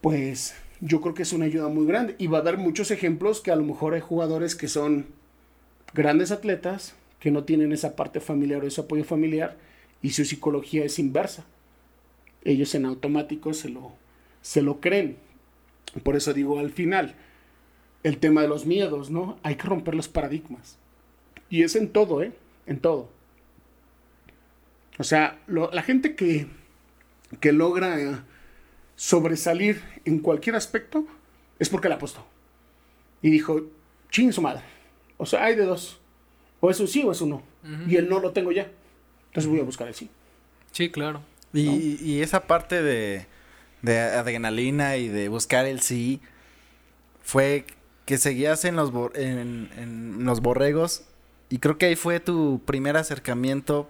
pues 0.02 0.54
yo 0.80 1.00
creo 1.00 1.14
que 1.14 1.24
es 1.24 1.32
una 1.32 1.46
ayuda 1.46 1.66
muy 1.66 1.84
grande. 1.84 2.14
Y 2.16 2.28
va 2.28 2.38
a 2.38 2.40
haber 2.42 2.58
muchos 2.58 2.92
ejemplos 2.92 3.40
que 3.40 3.50
a 3.50 3.56
lo 3.56 3.64
mejor 3.64 3.94
hay 3.94 4.00
jugadores 4.00 4.54
que 4.54 4.68
son 4.68 5.06
grandes 5.94 6.30
atletas, 6.30 6.94
que 7.18 7.32
no 7.32 7.42
tienen 7.42 7.72
esa 7.72 7.96
parte 7.96 8.20
familiar 8.20 8.62
o 8.62 8.68
ese 8.68 8.82
apoyo 8.82 9.02
familiar, 9.02 9.56
y 10.00 10.10
su 10.10 10.24
psicología 10.24 10.84
es 10.84 11.00
inversa. 11.00 11.44
Ellos 12.44 12.72
en 12.76 12.84
automático 12.84 13.52
se 13.52 13.68
lo, 13.68 13.94
se 14.42 14.62
lo 14.62 14.80
creen. 14.80 15.16
Por 16.04 16.14
eso 16.14 16.34
digo 16.34 16.60
al 16.60 16.70
final, 16.70 17.16
el 18.02 18.18
tema 18.18 18.42
de 18.42 18.48
los 18.48 18.66
miedos, 18.66 19.10
¿no? 19.10 19.38
Hay 19.42 19.56
que 19.56 19.68
romper 19.68 19.94
los 19.94 20.08
paradigmas. 20.08 20.78
Y 21.48 21.62
es 21.62 21.76
en 21.76 21.88
todo, 21.90 22.22
¿eh? 22.22 22.32
En 22.66 22.78
todo. 22.78 23.10
O 24.98 25.04
sea, 25.04 25.38
la 25.46 25.82
gente 25.82 26.14
que, 26.14 26.46
que 27.40 27.52
logra 27.52 28.24
sobresalir 28.96 29.82
en 30.04 30.18
cualquier 30.18 30.56
aspecto 30.56 31.06
es 31.58 31.68
porque 31.68 31.88
la 31.88 31.96
apostó. 31.96 32.26
Y 33.22 33.30
dijo, 33.30 33.62
ching 34.10 34.32
su 34.32 34.42
madre. 34.42 34.62
O 35.16 35.26
sea, 35.26 35.44
hay 35.44 35.56
de 35.56 35.64
dos. 35.64 36.00
O 36.60 36.70
es 36.70 36.80
un 36.80 36.88
sí 36.88 37.02
o 37.02 37.12
es 37.12 37.20
un 37.20 37.30
no. 37.30 37.42
Y 37.88 37.96
el 37.96 38.08
no 38.08 38.20
lo 38.20 38.32
tengo 38.32 38.52
ya. 38.52 38.70
Entonces 39.28 39.50
voy 39.50 39.60
a 39.60 39.64
buscar 39.64 39.88
el 39.88 39.94
sí. 39.94 40.10
Sí, 40.72 40.90
claro. 40.90 41.22
Y, 41.52 41.98
y 42.02 42.22
esa 42.22 42.46
parte 42.46 42.82
de, 42.82 43.26
de 43.82 43.98
adrenalina 43.98 44.96
y 44.96 45.08
de 45.08 45.28
buscar 45.28 45.66
el 45.66 45.80
sí 45.80 46.20
fue 47.22 47.64
que 48.10 48.18
seguías 48.18 48.64
en 48.64 48.74
los, 48.74 48.90
en, 49.14 49.70
en 49.76 50.24
los 50.24 50.40
borregos 50.40 51.04
y 51.48 51.58
creo 51.58 51.78
que 51.78 51.86
ahí 51.86 51.94
fue 51.94 52.18
tu 52.18 52.60
primer 52.64 52.96
acercamiento 52.96 53.88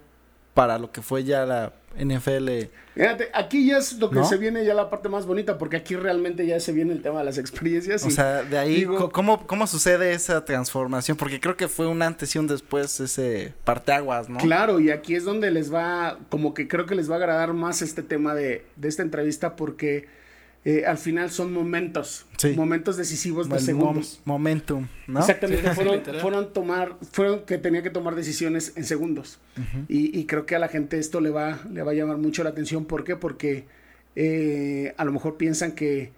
para 0.52 0.78
lo 0.78 0.92
que 0.92 1.00
fue 1.00 1.24
ya 1.24 1.46
la 1.46 1.72
NFL. 1.98 2.68
Fíjate, 2.94 3.30
aquí 3.32 3.66
ya 3.66 3.78
es 3.78 3.94
lo 3.94 4.10
que 4.10 4.22
se 4.24 4.36
viene 4.36 4.62
ya 4.66 4.74
la 4.74 4.90
parte 4.90 5.08
más 5.08 5.24
bonita, 5.24 5.56
porque 5.56 5.78
aquí 5.78 5.96
realmente 5.96 6.46
ya 6.46 6.60
se 6.60 6.72
viene 6.72 6.92
el 6.92 7.00
tema 7.00 7.20
de 7.20 7.24
las 7.24 7.38
experiencias. 7.38 8.04
o 8.04 8.10
sea, 8.10 8.42
de 8.42 8.58
ahí, 8.58 8.84
¿cómo, 9.10 9.46
¿cómo 9.46 9.66
sucede 9.66 10.12
esa 10.12 10.44
transformación? 10.44 11.16
Porque 11.16 11.40
creo 11.40 11.56
que 11.56 11.66
fue 11.66 11.86
un 11.86 12.02
antes 12.02 12.34
y 12.34 12.38
un 12.38 12.46
después 12.46 13.00
ese 13.00 13.54
parteaguas, 13.64 14.28
¿no? 14.28 14.38
Claro, 14.38 14.80
y 14.80 14.90
aquí 14.90 15.14
es 15.14 15.24
donde 15.24 15.50
les 15.50 15.72
va, 15.72 16.18
como 16.28 16.52
que 16.52 16.68
creo 16.68 16.84
que 16.84 16.94
les 16.94 17.08
va 17.10 17.14
a 17.14 17.18
agradar 17.20 17.54
más 17.54 17.80
este 17.80 18.02
tema 18.02 18.34
de, 18.34 18.66
de 18.76 18.88
esta 18.88 19.00
entrevista, 19.00 19.56
porque 19.56 20.19
eh, 20.62 20.84
al 20.86 20.98
final 20.98 21.30
son 21.30 21.54
momentos, 21.54 22.26
momentos 22.54 22.98
decisivos 22.98 23.48
de 23.48 23.58
segundos. 23.60 24.20
momentum, 24.26 24.86
¿no? 25.06 25.20
Exactamente, 25.20 25.72
fueron, 25.72 26.02
fueron, 26.20 26.52
tomar, 26.52 26.98
fueron 27.12 27.46
que 27.46 27.56
tenía 27.56 27.82
que 27.82 27.88
tomar 27.88 28.14
decisiones 28.14 28.74
en 28.76 28.84
segundos. 28.84 29.38
y, 29.88 30.24
creo 30.26 30.44
que 30.44 30.56
a 30.56 30.58
la 30.58 30.68
gente 30.68 30.98
esto 30.98 31.22
le 31.22 31.30
va, 31.30 31.60
le 31.72 31.82
va 31.82 31.92
a 31.92 31.94
llamar 31.94 32.18
mucho 32.18 32.44
la 32.44 32.50
atención. 32.50 32.84
¿Por 32.84 33.04
qué? 33.04 33.16
Porque 33.16 33.64
eh, 34.16 34.92
a 34.98 35.04
lo 35.06 35.12
mejor 35.12 35.38
piensan 35.38 35.72
que 35.72 36.12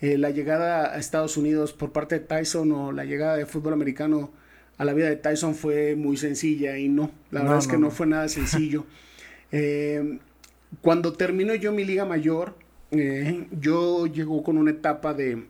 eh, 0.00 0.16
la 0.16 0.30
llegada 0.30 0.94
a 0.94 0.98
Estados 0.98 1.36
Unidos 1.36 1.74
por 1.74 1.92
parte 1.92 2.18
de 2.18 2.24
Tyson 2.24 2.72
o 2.72 2.92
la 2.92 3.04
llegada 3.04 3.36
de 3.36 3.44
fútbol 3.44 3.74
americano 3.74 4.30
a 4.78 4.86
la 4.86 4.94
vida 4.94 5.10
de 5.10 5.16
Tyson 5.16 5.54
fue 5.54 5.96
muy 5.96 6.16
sencilla 6.16 6.78
y 6.78 6.88
no, 6.88 7.10
la 7.30 7.42
verdad 7.42 7.58
es 7.58 7.68
que 7.68 7.76
no, 7.76 7.90
fue 7.90 8.06
nada 8.06 8.26
sencillo. 8.28 8.86
cuando 10.80 11.12
terminó 11.12 11.54
yo 11.54 11.72
mi 11.72 11.84
liga 11.84 12.06
mayor, 12.06 12.54
eh, 12.92 13.46
yo 13.58 14.06
llego 14.06 14.42
con 14.42 14.58
una 14.58 14.70
etapa 14.70 15.14
de, 15.14 15.44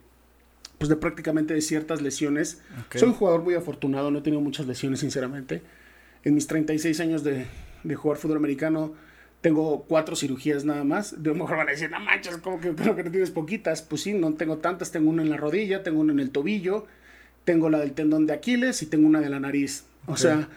pues 0.78 0.88
de 0.88 0.96
prácticamente 0.96 1.54
de 1.54 1.60
ciertas 1.60 2.00
lesiones. 2.00 2.62
Soy 2.94 3.08
un 3.08 3.14
jugador 3.14 3.42
muy 3.42 3.54
afortunado, 3.54 4.10
no 4.10 4.20
he 4.20 4.22
tenido 4.22 4.40
muchas 4.40 4.66
lesiones, 4.66 5.00
sinceramente. 5.00 5.62
En 6.24 6.34
mis 6.34 6.46
36 6.46 7.00
años 7.00 7.24
de, 7.24 7.46
de 7.82 7.94
jugar 7.96 8.16
fútbol 8.16 8.36
americano, 8.36 8.94
tengo 9.40 9.84
cuatro 9.88 10.14
cirugías 10.14 10.64
nada 10.64 10.84
más. 10.84 11.20
De 11.20 11.30
lo 11.30 11.34
mejor 11.34 11.56
van 11.56 11.68
a 11.68 11.72
decir, 11.72 11.90
no 11.90 11.98
manches, 11.98 12.36
como 12.38 12.60
que 12.60 12.74
creo 12.74 12.94
que 12.94 13.02
tienes 13.04 13.32
poquitas. 13.32 13.82
Pues 13.82 14.02
sí, 14.02 14.14
no 14.14 14.34
tengo 14.34 14.58
tantas. 14.58 14.92
Tengo 14.92 15.10
una 15.10 15.22
en 15.22 15.30
la 15.30 15.36
rodilla, 15.36 15.82
tengo 15.82 16.00
una 16.00 16.12
en 16.12 16.20
el 16.20 16.30
tobillo, 16.30 16.86
tengo 17.44 17.68
la 17.68 17.80
del 17.80 17.92
tendón 17.92 18.26
de 18.26 18.34
Aquiles 18.34 18.82
y 18.82 18.86
tengo 18.86 19.06
una 19.08 19.20
de 19.20 19.28
la 19.28 19.40
nariz. 19.40 19.84
O 20.06 20.16
sea, 20.16 20.48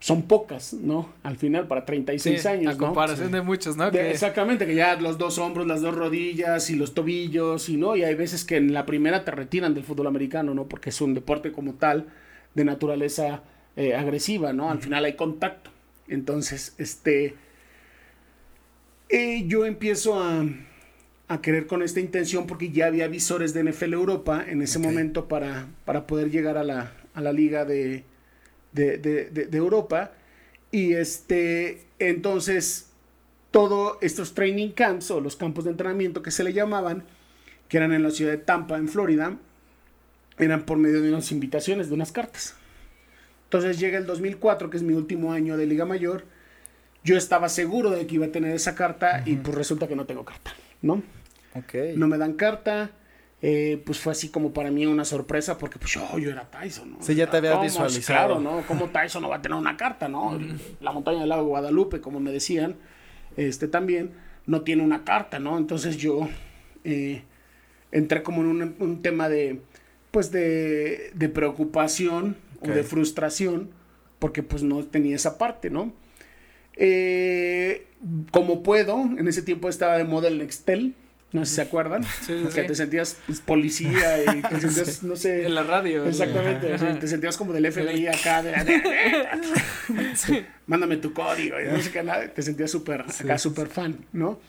son 0.00 0.22
pocas, 0.22 0.72
¿no? 0.72 1.12
Al 1.22 1.36
final, 1.36 1.68
para 1.68 1.84
36 1.84 2.46
años, 2.46 2.74
a 2.74 2.78
comparación 2.78 3.32
de 3.32 3.42
muchos, 3.42 3.76
¿no? 3.76 3.88
Exactamente, 3.88 4.66
que 4.66 4.74
ya 4.74 4.96
los 4.96 5.18
dos 5.18 5.36
hombros, 5.36 5.66
las 5.66 5.82
dos 5.82 5.94
rodillas 5.94 6.70
y 6.70 6.76
los 6.76 6.94
tobillos, 6.94 7.68
y 7.68 7.76
no, 7.76 7.94
y 7.94 8.02
hay 8.02 8.14
veces 8.14 8.46
que 8.46 8.56
en 8.56 8.72
la 8.72 8.86
primera 8.86 9.24
te 9.26 9.30
retiran 9.30 9.74
del 9.74 9.84
fútbol 9.84 10.06
americano, 10.06 10.54
¿no? 10.54 10.66
Porque 10.66 10.88
es 10.88 11.00
un 11.02 11.12
deporte 11.12 11.52
como 11.52 11.74
tal, 11.74 12.06
de 12.54 12.64
naturaleza 12.64 13.42
eh, 13.76 13.94
agresiva, 13.94 14.54
¿no? 14.54 14.70
Al 14.70 14.80
final 14.80 15.04
hay 15.04 15.16
contacto. 15.16 15.70
Entonces, 16.08 16.74
este, 16.78 17.34
eh, 19.10 19.44
yo 19.46 19.66
empiezo 19.66 20.18
a, 20.18 20.46
a, 21.28 21.42
querer 21.42 21.66
con 21.66 21.82
esta 21.82 22.00
intención 22.00 22.46
porque 22.46 22.70
ya 22.70 22.86
había 22.86 23.06
visores 23.06 23.52
de 23.52 23.64
NFL 23.64 23.92
Europa 23.92 24.46
en 24.48 24.62
ese 24.62 24.78
momento 24.78 25.28
para, 25.28 25.66
para 25.84 26.06
poder 26.06 26.30
llegar 26.30 26.56
a 26.56 26.64
la, 26.64 26.94
a 27.12 27.20
la 27.20 27.34
liga 27.34 27.66
de 27.66 28.04
de, 28.72 28.98
de, 28.98 29.24
de, 29.30 29.56
Europa. 29.58 30.12
Y 30.70 30.94
este, 30.94 31.82
entonces, 31.98 32.90
todos 33.50 33.98
estos 34.00 34.34
training 34.34 34.70
camps 34.70 35.10
o 35.10 35.20
los 35.20 35.36
campos 35.36 35.64
de 35.64 35.70
entrenamiento 35.70 36.22
que 36.22 36.30
se 36.30 36.44
le 36.44 36.52
llamaban, 36.52 37.04
que 37.68 37.76
eran 37.76 37.92
en 37.92 38.02
la 38.02 38.10
ciudad 38.10 38.32
de 38.32 38.38
Tampa, 38.38 38.76
en 38.76 38.88
Florida, 38.88 39.36
eran 40.38 40.64
por 40.64 40.78
medio 40.78 41.02
de 41.02 41.10
unas 41.10 41.32
invitaciones, 41.32 41.88
de 41.88 41.94
unas 41.94 42.12
cartas. 42.12 42.54
Entonces 43.44 43.80
llega 43.80 43.98
el 43.98 44.06
2004, 44.06 44.70
que 44.70 44.76
es 44.76 44.82
mi 44.82 44.94
último 44.94 45.32
año 45.32 45.56
de 45.56 45.66
Liga 45.66 45.84
Mayor. 45.84 46.24
Yo 47.02 47.16
estaba 47.16 47.48
seguro 47.48 47.90
de 47.90 48.06
que 48.06 48.14
iba 48.16 48.26
a 48.26 48.32
tener 48.32 48.54
esa 48.54 48.74
carta 48.74 49.22
y 49.26 49.36
pues 49.36 49.56
resulta 49.56 49.88
que 49.88 49.96
no 49.96 50.06
tengo 50.06 50.24
carta, 50.24 50.54
¿no? 50.82 51.02
No 51.96 52.06
me 52.06 52.18
dan 52.18 52.34
carta. 52.34 52.90
Eh, 53.42 53.82
pues 53.86 53.98
fue 53.98 54.12
así 54.12 54.28
como 54.28 54.52
para 54.52 54.70
mí 54.70 54.84
una 54.84 55.06
sorpresa 55.06 55.56
porque 55.56 55.78
pues 55.78 55.92
yo, 55.92 56.18
yo 56.18 56.30
era 56.30 56.50
Tyson, 56.50 56.92
¿no? 56.92 56.96
Sí, 57.00 57.14
ya 57.14 57.30
te 57.30 57.38
habías 57.38 57.62
visualizado. 57.62 58.04
Claro, 58.04 58.40
¿no? 58.40 58.66
¿Cómo 58.66 58.90
Tyson 58.90 59.22
no 59.22 59.30
va 59.30 59.36
a 59.36 59.42
tener 59.42 59.56
una 59.56 59.78
carta, 59.78 60.08
no? 60.08 60.38
La 60.80 60.92
montaña 60.92 61.20
del 61.20 61.28
lago 61.30 61.42
de 61.42 61.48
Guadalupe, 61.48 62.00
como 62.02 62.20
me 62.20 62.32
decían, 62.32 62.76
este 63.36 63.66
también, 63.66 64.12
no 64.46 64.60
tiene 64.60 64.82
una 64.82 65.04
carta, 65.04 65.38
¿no? 65.38 65.56
Entonces 65.56 65.96
yo 65.96 66.28
eh, 66.84 67.22
entré 67.92 68.22
como 68.22 68.42
en 68.42 68.76
un, 68.78 69.02
tema 69.02 69.30
de, 69.30 69.62
pues 70.10 70.30
de, 70.30 71.10
de 71.14 71.28
preocupación 71.30 72.36
o 72.60 72.68
de 72.68 72.82
frustración 72.82 73.70
porque 74.20 74.42
pues 74.44 74.62
no 74.62 74.84
tenía 74.84 75.16
esa 75.16 75.38
parte, 75.38 75.70
¿no? 75.70 75.92
Eh, 76.76 77.86
como 78.30 78.62
puedo, 78.62 79.00
en 79.00 79.26
ese 79.26 79.42
tiempo 79.42 79.68
estaba 79.68 79.96
de 79.96 80.04
moda 80.04 80.28
el 80.28 80.38
Nextel, 80.38 80.94
no 81.32 81.44
sé 81.44 81.50
si 81.50 81.56
se 81.56 81.62
acuerdan. 81.62 82.02
que 82.54 82.62
te 82.64 82.74
sentías 82.74 83.16
pues, 83.26 83.40
policía 83.40 84.34
y 84.34 84.42
te 84.42 84.60
sentías, 84.60 85.02
no 85.02 85.16
sé. 85.16 85.46
En 85.46 85.54
la 85.54 85.62
radio. 85.62 86.04
Exactamente. 86.06 86.68
te 86.68 87.08
sentías 87.08 87.36
como 87.36 87.52
del 87.52 87.70
FBI 87.70 88.08
acá. 88.08 88.42
Mándame 90.66 90.96
tu 90.96 91.12
código. 91.12 91.60
Y 91.60 91.66
no 91.66 91.80
sé 91.80 91.90
qué 91.90 92.02
nada. 92.02 92.28
Te 92.28 92.42
sentías 92.42 92.70
súper, 92.70 93.02
acá 93.02 93.38
súper 93.38 93.68
fan, 93.68 93.96
¿no? 94.12 94.40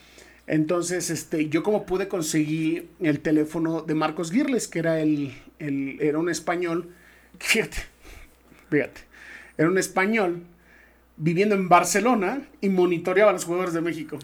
Entonces, 0.48 1.10
este, 1.12 1.50
yo 1.50 1.62
como 1.64 1.86
pude 1.86 2.08
conseguir 2.08 2.90
el 3.00 3.20
teléfono 3.20 3.82
de 3.82 3.94
Marcos 3.94 4.32
Girles, 4.32 4.68
que 4.68 4.80
era 4.80 5.00
el, 5.00 5.34
el 5.60 5.98
era 6.02 6.18
un 6.18 6.30
español. 6.30 6.90
Fíjate, 7.40 7.78
fíjate. 8.70 9.02
Era 9.58 9.70
un 9.70 9.78
español 9.78 10.44
viviendo 11.16 11.54
en 11.54 11.70
Barcelona 11.70 12.42
y 12.60 12.70
monitoreaba 12.70 13.30
a 13.30 13.34
los 13.34 13.46
jugadores 13.46 13.76
de 13.76 13.82
México. 13.82 14.18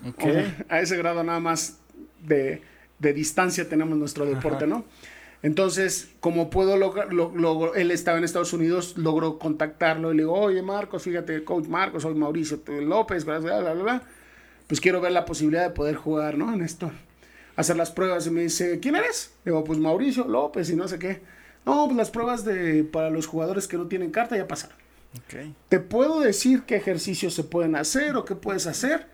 a 0.70 0.82
ese 0.82 0.98
grado 0.98 1.24
nada 1.24 1.40
más 1.40 1.78
de, 2.22 2.62
distancia 3.00 3.70
tenemos 3.70 3.98
nuestro 3.98 4.26
deporte, 4.26 4.68
¿no? 4.68 4.86
Entonces, 5.44 6.10
como 6.20 6.50
puedo 6.50 6.78
lograr, 6.78 7.10
él 7.76 7.92
estaba 7.92 8.18
en 8.18 8.24
Estados 8.24 8.54
Unidos, 8.54 8.98
logró 8.98 9.38
contactarlo 9.38 10.12
y 10.12 10.18
le 10.18 10.24
digo, 10.24 10.34
oye 10.34 10.62
Marcos, 10.64 11.04
fíjate, 11.04 11.44
coach 11.44 11.68
Marcos, 11.68 12.04
soy 12.04 12.16
Mauricio 12.16 12.60
López, 12.82 13.24
bla, 13.24 13.38
bla, 13.38 13.60
bla, 13.60 13.74
bla, 13.74 14.02
pues 14.66 14.82
quiero 14.82 15.00
ver 15.00 15.12
la 15.12 15.26
posibilidad 15.26 15.64
de 15.64 15.70
poder 15.70 15.96
jugar, 15.96 16.38
¿no? 16.38 16.52
En 16.54 16.62
esto, 16.62 16.92
hacer 17.56 17.78
las 17.78 17.92
pruebas 17.92 18.26
y 18.26 18.32
me 18.32 18.42
dice, 18.42 18.80
¿quién 18.80 18.96
eres? 18.96 19.32
Le 19.46 19.52
digo, 19.52 19.64
pues 19.64 19.78
Mauricio 19.78 20.28
López 20.28 20.70
y 20.70 20.76
no 20.76 20.88
sé 20.88 20.98
qué. 20.98 21.22
No, 21.66 21.86
pues 21.86 21.98
las 21.98 22.10
pruebas 22.10 22.44
de, 22.44 22.84
para 22.84 23.10
los 23.10 23.28
jugadores 23.28 23.68
que 23.68 23.78
no 23.78 23.88
tienen 23.88 24.10
carta 24.10 24.38
ya 24.38 24.48
pasaron. 24.48 24.78
Te 25.70 25.80
puedo 25.80 26.20
decir 26.20 26.64
qué 26.64 26.76
ejercicios 26.76 27.34
se 27.34 27.44
pueden 27.44 27.76
hacer 27.76 28.16
o 28.16 28.26
qué 28.26 28.36
puedes 28.36 28.68
hacer 28.68 29.08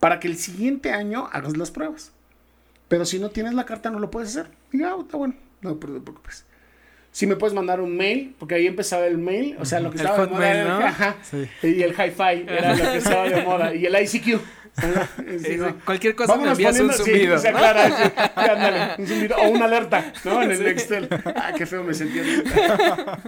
para 0.00 0.20
que 0.20 0.28
el 0.28 0.36
siguiente 0.36 0.92
año 0.92 1.28
hagas 1.32 1.56
las 1.56 1.70
pruebas. 1.70 2.12
Pero 2.88 3.04
si 3.04 3.18
no 3.18 3.30
tienes 3.30 3.54
la 3.54 3.64
carta, 3.64 3.90
no 3.90 3.98
lo 3.98 4.10
puedes 4.10 4.30
hacer. 4.30 4.50
Y 4.72 4.80
ya, 4.80 4.94
está 4.98 5.16
bueno, 5.16 5.34
no 5.60 5.74
te 5.74 5.86
preocupes. 5.86 6.44
Si 7.10 7.26
me 7.26 7.36
puedes 7.36 7.54
mandar 7.54 7.80
un 7.80 7.96
mail, 7.96 8.34
porque 8.38 8.56
ahí 8.56 8.66
empezaba 8.66 9.06
el 9.06 9.16
mail, 9.16 9.56
o 9.58 9.64
sea, 9.64 9.80
lo 9.80 9.90
que 9.90 9.96
estaba 9.96 10.26
de 10.26 10.32
moda 10.32 10.50
era 10.50 11.16
el, 11.62 11.76
y 11.76 11.82
el 11.82 11.92
hi-fi 11.92 12.44
era 12.46 12.76
lo 12.76 12.92
que 12.92 12.98
estaba 12.98 13.28
de 13.28 13.42
moda, 13.42 13.74
y 13.74 13.86
el 13.86 13.96
ICQ. 14.02 14.38
Cualquier 15.86 16.14
cosa 16.14 16.36
me 16.36 16.50
envías 16.50 16.78
un 16.78 16.92
zumbido. 16.92 17.38
Sí, 17.38 17.48
un 18.98 19.06
zumbido, 19.06 19.36
o 19.36 19.48
una 19.48 19.64
alerta, 19.64 20.12
¿no? 20.24 20.42
En 20.42 20.50
el 20.50 20.66
Excel. 20.66 21.08
Ah, 21.24 21.52
qué 21.56 21.64
feo 21.64 21.82
me 21.82 21.94
sentía. 21.94 22.22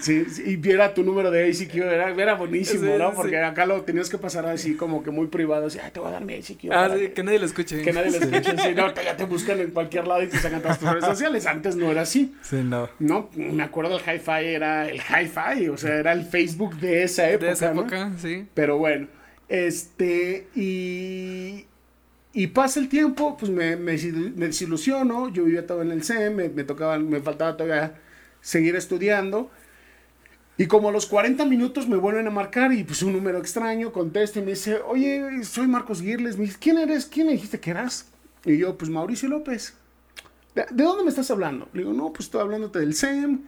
Sí, 0.00 0.24
sí, 0.28 0.42
y 0.46 0.56
viera 0.56 0.92
tu 0.94 1.02
número 1.02 1.30
de 1.30 1.48
ACQ, 1.50 1.74
era, 1.76 2.10
era 2.10 2.34
buenísimo, 2.34 2.92
Sí, 2.92 2.98
¿no? 2.98 3.12
Porque 3.14 3.38
acá 3.38 3.66
lo 3.66 3.82
tenías 3.82 4.08
que 4.08 4.18
pasar 4.18 4.46
así 4.46 4.74
como 4.76 5.02
que 5.02 5.10
muy 5.10 5.26
privado, 5.28 5.66
así, 5.66 5.78
ay, 5.82 5.90
te 5.92 6.00
voy 6.00 6.08
a 6.08 6.12
dar 6.12 6.24
mi 6.24 6.34
ACQ. 6.34 6.70
Ah, 6.72 6.90
que- 6.94 7.12
que 7.12 7.22
nadie 7.22 7.38
lo 7.38 7.46
escuche. 7.46 7.82
que 7.82 7.92
nadie 7.92 8.10
lo 8.10 8.16
escuche, 8.18 8.56
sí, 8.58 8.74
no, 8.74 8.94
ya 8.94 9.16
te 9.16 9.24
buscan 9.24 9.60
en 9.60 9.70
cualquier 9.70 10.06
lado 10.06 10.22
y 10.22 10.26
te 10.28 10.38
sacan 10.38 10.62
todas 10.62 10.78
tus 10.78 10.88
redes 10.88 11.04
sociales. 11.04 11.46
Antes 11.46 11.76
no 11.76 11.90
era 11.90 12.02
así, 12.02 12.34
Sí, 12.42 12.56
no. 12.64 12.88
¿no? 12.98 13.30
Me 13.34 13.62
acuerdo 13.62 13.98
el 13.98 14.02
Hi-Fi 14.02 14.44
era 14.46 14.88
el 14.88 14.98
Hi-Fi, 15.00 15.68
o 15.68 15.76
sea, 15.76 15.94
era 15.96 16.12
el 16.12 16.24
Facebook 16.24 16.76
de 16.80 17.02
esa 17.04 17.28
época, 17.30 17.46
De 17.46 17.52
esa 17.52 17.72
¿no? 17.74 17.80
época, 17.82 18.12
sí. 18.20 18.46
Pero 18.54 18.78
bueno, 18.78 19.06
este, 19.48 20.46
y, 20.54 21.64
y 22.32 22.46
pasa 22.48 22.80
el 22.80 22.88
tiempo, 22.88 23.36
pues 23.36 23.50
me, 23.50 23.76
me, 23.76 23.96
me 24.36 24.46
desilusiono, 24.46 25.28
yo 25.28 25.44
vivía 25.44 25.66
todo 25.66 25.82
en 25.82 25.90
el 25.92 26.02
CEM, 26.02 26.34
me, 26.34 26.48
me 26.48 26.64
tocaba, 26.64 26.98
me 26.98 27.20
faltaba 27.20 27.56
todavía 27.56 27.94
seguir 28.40 28.76
estudiando. 28.76 29.50
Y 30.56 30.66
como 30.66 30.88
a 30.88 30.92
los 30.92 31.06
40 31.06 31.44
minutos 31.46 31.88
me 31.88 31.96
vuelven 31.96 32.26
a 32.28 32.30
marcar 32.30 32.72
y 32.72 32.84
pues 32.84 33.02
un 33.02 33.12
número 33.12 33.38
extraño, 33.38 33.92
contesto 33.92 34.38
y 34.38 34.42
me 34.42 34.52
dice, 34.52 34.78
oye, 34.86 35.42
soy 35.42 35.66
Marcos 35.66 36.00
Girles. 36.00 36.36
Me 36.36 36.44
dice, 36.44 36.58
¿quién 36.60 36.78
eres? 36.78 37.06
¿Quién 37.06 37.26
me 37.26 37.32
dijiste 37.32 37.58
que 37.58 37.70
eras? 37.70 38.06
Y 38.44 38.58
yo, 38.58 38.76
pues 38.78 38.90
Mauricio 38.90 39.28
López. 39.28 39.74
¿De, 40.54 40.64
de 40.70 40.84
dónde 40.84 41.02
me 41.02 41.10
estás 41.10 41.30
hablando? 41.30 41.68
Le 41.72 41.80
digo, 41.80 41.92
no, 41.92 42.12
pues 42.12 42.26
estoy 42.26 42.40
hablándote 42.40 42.78
del 42.78 42.94
SEM, 42.94 43.40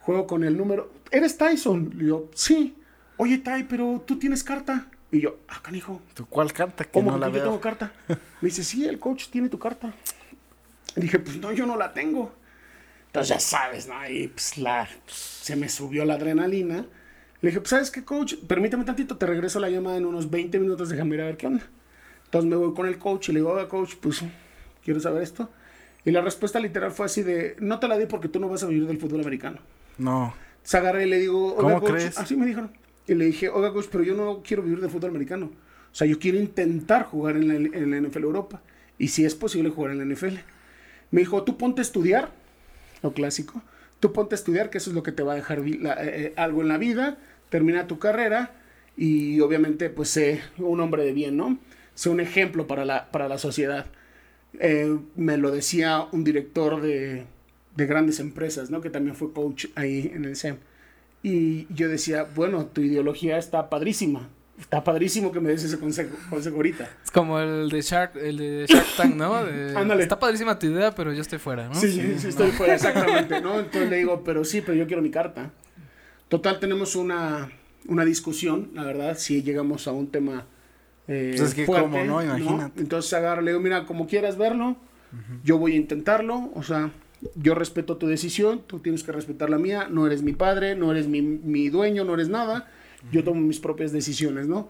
juego 0.00 0.26
con 0.28 0.44
el 0.44 0.56
número. 0.56 0.92
¿Eres 1.10 1.36
Tyson? 1.36 1.90
Le 1.96 2.04
digo, 2.04 2.30
sí. 2.34 2.76
Oye, 3.16 3.38
Ty, 3.38 3.64
pero 3.68 4.02
tú 4.06 4.18
tienes 4.18 4.44
carta. 4.44 4.86
Y 5.10 5.20
yo, 5.20 5.38
ah, 5.48 5.60
canijo, 5.62 6.00
¿Tú 6.14 6.26
cuál 6.26 6.52
carta? 6.52 6.84
Que 6.84 6.90
¿cómo 6.90 7.10
no 7.10 7.16
que 7.16 7.20
la 7.20 7.26
yo 7.26 7.32
veo. 7.34 7.44
tengo 7.44 7.60
carta? 7.60 7.92
Me 8.08 8.48
dice, 8.48 8.62
sí, 8.64 8.86
el 8.86 8.98
coach 8.98 9.28
tiene 9.28 9.48
tu 9.48 9.58
carta. 9.58 9.92
Y 10.96 11.00
dije, 11.00 11.18
pues 11.18 11.36
no, 11.38 11.52
yo 11.52 11.66
no 11.66 11.76
la 11.76 11.92
tengo. 11.92 12.32
Entonces 13.12 13.28
ya 13.28 13.40
sabes, 13.40 13.86
¿no? 13.88 14.08
Y 14.08 14.28
pues, 14.28 14.56
la, 14.56 14.88
pues, 15.04 15.16
se 15.16 15.54
me 15.54 15.68
subió 15.68 16.06
la 16.06 16.14
adrenalina. 16.14 16.86
Le 17.42 17.50
dije, 17.50 17.60
pues 17.60 17.68
sabes 17.68 17.90
qué, 17.90 18.04
coach, 18.04 18.36
permíteme 18.46 18.84
tantito, 18.84 19.18
te 19.18 19.26
regreso 19.26 19.60
la 19.60 19.68
llamada 19.68 19.98
en 19.98 20.06
unos 20.06 20.30
20 20.30 20.58
minutos, 20.58 20.88
déjame 20.88 21.16
ir 21.16 21.20
a 21.20 21.26
ver 21.26 21.36
qué 21.36 21.46
onda. 21.46 21.62
Entonces 22.24 22.48
me 22.48 22.56
voy 22.56 22.72
con 22.72 22.86
el 22.86 22.96
coach 22.98 23.28
y 23.28 23.32
le 23.32 23.40
digo, 23.40 23.52
oiga, 23.52 23.68
coach, 23.68 23.96
pues 24.00 24.22
quiero 24.82 24.98
saber 24.98 25.22
esto. 25.22 25.50
Y 26.06 26.10
la 26.10 26.22
respuesta 26.22 26.58
literal 26.58 26.90
fue 26.90 27.04
así 27.04 27.22
de, 27.22 27.56
no 27.60 27.78
te 27.80 27.86
la 27.88 27.98
di 27.98 28.06
porque 28.06 28.28
tú 28.28 28.40
no 28.40 28.48
vas 28.48 28.62
a 28.62 28.66
vivir 28.66 28.86
del 28.86 28.98
fútbol 28.98 29.20
americano. 29.20 29.58
No. 29.98 30.32
Se 30.62 30.78
agarré 30.78 31.06
y 31.06 31.10
le 31.10 31.18
digo, 31.18 31.54
oiga, 31.54 31.62
¿Cómo 31.62 31.80
coach, 31.80 31.90
crees? 31.90 32.18
así 32.18 32.34
me 32.34 32.46
dijeron. 32.46 32.72
Y 33.06 33.14
le 33.14 33.26
dije, 33.26 33.50
oiga, 33.50 33.74
coach, 33.74 33.88
pero 33.92 34.02
yo 34.02 34.14
no 34.14 34.42
quiero 34.42 34.62
vivir 34.62 34.80
de 34.80 34.88
fútbol 34.88 35.10
americano. 35.10 35.50
O 35.92 35.94
sea, 35.94 36.06
yo 36.06 36.18
quiero 36.18 36.38
intentar 36.38 37.04
jugar 37.04 37.36
en 37.36 37.48
la, 37.48 37.54
en 37.54 37.90
la 37.90 38.00
NFL 38.00 38.22
Europa. 38.22 38.62
Y 38.96 39.08
si 39.08 39.26
es 39.26 39.34
posible 39.34 39.68
jugar 39.68 39.92
en 39.92 39.98
la 39.98 40.14
NFL. 40.14 40.36
Me 41.10 41.20
dijo, 41.20 41.42
tú 41.42 41.58
ponte 41.58 41.80
a 41.80 41.82
estudiar, 41.82 42.30
lo 43.02 43.12
clásico. 43.12 43.62
Tú 44.00 44.12
ponte 44.12 44.34
a 44.34 44.36
estudiar, 44.36 44.70
que 44.70 44.78
eso 44.78 44.90
es 44.90 44.96
lo 44.96 45.02
que 45.02 45.12
te 45.12 45.22
va 45.22 45.32
a 45.32 45.36
dejar 45.36 45.60
eh, 45.60 45.78
eh, 45.92 46.32
algo 46.36 46.62
en 46.62 46.68
la 46.68 46.78
vida. 46.78 47.18
Termina 47.50 47.86
tu 47.86 47.98
carrera 47.98 48.52
y 48.96 49.40
obviamente, 49.40 49.90
pues, 49.90 50.08
sé 50.08 50.40
un 50.58 50.80
hombre 50.80 51.04
de 51.04 51.12
bien, 51.12 51.36
¿no? 51.36 51.58
Sé 51.94 52.08
un 52.08 52.20
ejemplo 52.20 52.66
para 52.66 52.84
la, 52.84 53.10
para 53.10 53.28
la 53.28 53.38
sociedad. 53.38 53.86
Eh, 54.58 54.98
me 55.16 55.36
lo 55.36 55.50
decía 55.50 56.06
un 56.12 56.24
director 56.24 56.80
de, 56.80 57.24
de 57.76 57.86
grandes 57.86 58.20
empresas, 58.20 58.70
¿no? 58.70 58.80
Que 58.80 58.90
también 58.90 59.16
fue 59.16 59.32
coach 59.32 59.66
ahí 59.74 60.10
en 60.14 60.24
el 60.24 60.36
SEM. 60.36 60.56
Y 61.22 61.72
yo 61.72 61.88
decía, 61.88 62.26
bueno, 62.34 62.66
tu 62.66 62.80
ideología 62.80 63.38
está 63.38 63.70
padrísima. 63.70 64.28
Está 64.60 64.84
padrísimo 64.84 65.32
que 65.32 65.40
me 65.40 65.50
des 65.50 65.64
ese 65.64 65.78
consejo, 65.78 66.16
consejo 66.30 66.56
ahorita. 66.56 66.88
Es 67.04 67.10
como 67.10 67.38
el 67.40 67.68
de 67.68 67.80
Shark, 67.80 68.16
el 68.16 68.36
de 68.36 68.66
Shark 68.68 68.86
Tank, 68.96 69.16
¿no? 69.16 69.44
De, 69.44 69.76
Ándale. 69.76 70.02
Está 70.02 70.18
padrísima 70.18 70.58
tu 70.58 70.66
idea, 70.66 70.94
pero 70.94 71.12
yo 71.12 71.22
estoy 71.22 71.38
fuera, 71.38 71.68
¿no? 71.68 71.74
Sí, 71.74 71.90
sí, 71.90 72.14
sí, 72.18 72.28
estoy 72.28 72.50
fuera, 72.52 72.74
exactamente, 72.74 73.40
¿no? 73.40 73.58
Entonces 73.58 73.90
le 73.90 73.96
digo, 73.96 74.22
pero 74.24 74.44
sí, 74.44 74.60
pero 74.60 74.74
yo 74.74 74.86
quiero 74.86 75.02
mi 75.02 75.10
carta. 75.10 75.50
Total, 76.28 76.60
tenemos 76.60 76.96
una, 76.96 77.50
una 77.88 78.04
discusión, 78.04 78.70
la 78.74 78.84
verdad, 78.84 79.16
si 79.18 79.42
llegamos 79.42 79.88
a 79.88 79.92
un 79.92 80.08
tema 80.08 80.46
eh, 81.08 81.34
Pues 81.36 81.50
es 81.50 81.54
que 81.54 81.66
fuerte, 81.66 81.90
cómo, 81.90 82.04
¿no? 82.04 82.22
Imagínate. 82.22 82.80
Entonces 82.80 83.12
agarro, 83.12 83.42
le 83.42 83.50
digo, 83.50 83.60
mira, 83.60 83.84
como 83.84 84.06
quieras 84.06 84.36
verlo, 84.36 84.76
yo 85.44 85.58
voy 85.58 85.74
a 85.74 85.76
intentarlo, 85.76 86.50
o 86.54 86.62
sea, 86.62 86.90
yo 87.34 87.54
respeto 87.54 87.98
tu 87.98 88.06
decisión, 88.06 88.62
tú 88.66 88.78
tienes 88.78 89.02
que 89.02 89.12
respetar 89.12 89.50
la 89.50 89.58
mía, 89.58 89.88
no 89.90 90.06
eres 90.06 90.22
mi 90.22 90.32
padre, 90.32 90.74
no 90.74 90.90
eres 90.90 91.06
mi, 91.06 91.20
mi 91.20 91.68
dueño, 91.68 92.04
no 92.04 92.14
eres 92.14 92.30
nada, 92.30 92.70
yo 93.10 93.24
tomo 93.24 93.40
mis 93.40 93.58
propias 93.58 93.92
decisiones, 93.92 94.46
¿no? 94.46 94.68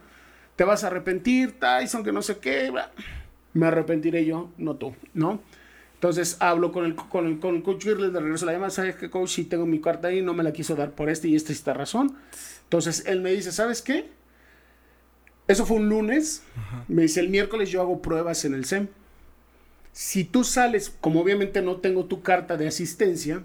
Te 0.56 0.64
vas 0.64 0.84
a 0.84 0.88
arrepentir, 0.88 1.58
Tyson, 1.58 2.04
que 2.04 2.12
no 2.12 2.22
sé 2.22 2.38
qué, 2.38 2.70
bla. 2.70 2.90
me 3.54 3.66
arrepentiré 3.66 4.24
yo, 4.24 4.50
no 4.58 4.76
tú, 4.76 4.94
¿no? 5.14 5.40
Entonces 5.94 6.36
hablo 6.40 6.72
con 6.72 6.84
el, 6.84 6.94
con 6.96 7.26
el, 7.26 7.38
con 7.38 7.54
el 7.54 7.62
coach 7.62 7.84
Girles, 7.84 8.12
le 8.12 8.18
regreso 8.18 8.44
la 8.44 8.52
llamada, 8.52 8.70
¿sabes 8.70 8.96
qué, 8.96 9.08
coach? 9.08 9.30
Si 9.30 9.44
tengo 9.44 9.66
mi 9.66 9.80
carta 9.80 10.08
ahí, 10.08 10.20
no 10.20 10.34
me 10.34 10.42
la 10.42 10.52
quiso 10.52 10.74
dar 10.74 10.90
por 10.90 11.08
este 11.08 11.28
y 11.28 11.36
esta 11.36 11.52
y 11.52 11.54
esta 11.54 11.74
razón. 11.74 12.16
Entonces 12.64 13.04
él 13.06 13.20
me 13.20 13.30
dice, 13.30 13.52
¿sabes 13.52 13.82
qué? 13.82 14.08
Eso 15.46 15.64
fue 15.64 15.76
un 15.76 15.88
lunes. 15.88 16.42
Me 16.88 17.02
dice, 17.02 17.20
el 17.20 17.28
miércoles 17.28 17.70
yo 17.70 17.80
hago 17.80 18.02
pruebas 18.02 18.44
en 18.44 18.54
el 18.54 18.64
SEM. 18.64 18.88
Si 19.92 20.24
tú 20.24 20.42
sales, 20.42 20.92
como 21.00 21.20
obviamente 21.20 21.62
no 21.62 21.76
tengo 21.76 22.06
tu 22.06 22.22
carta 22.22 22.56
de 22.56 22.66
asistencia, 22.66 23.44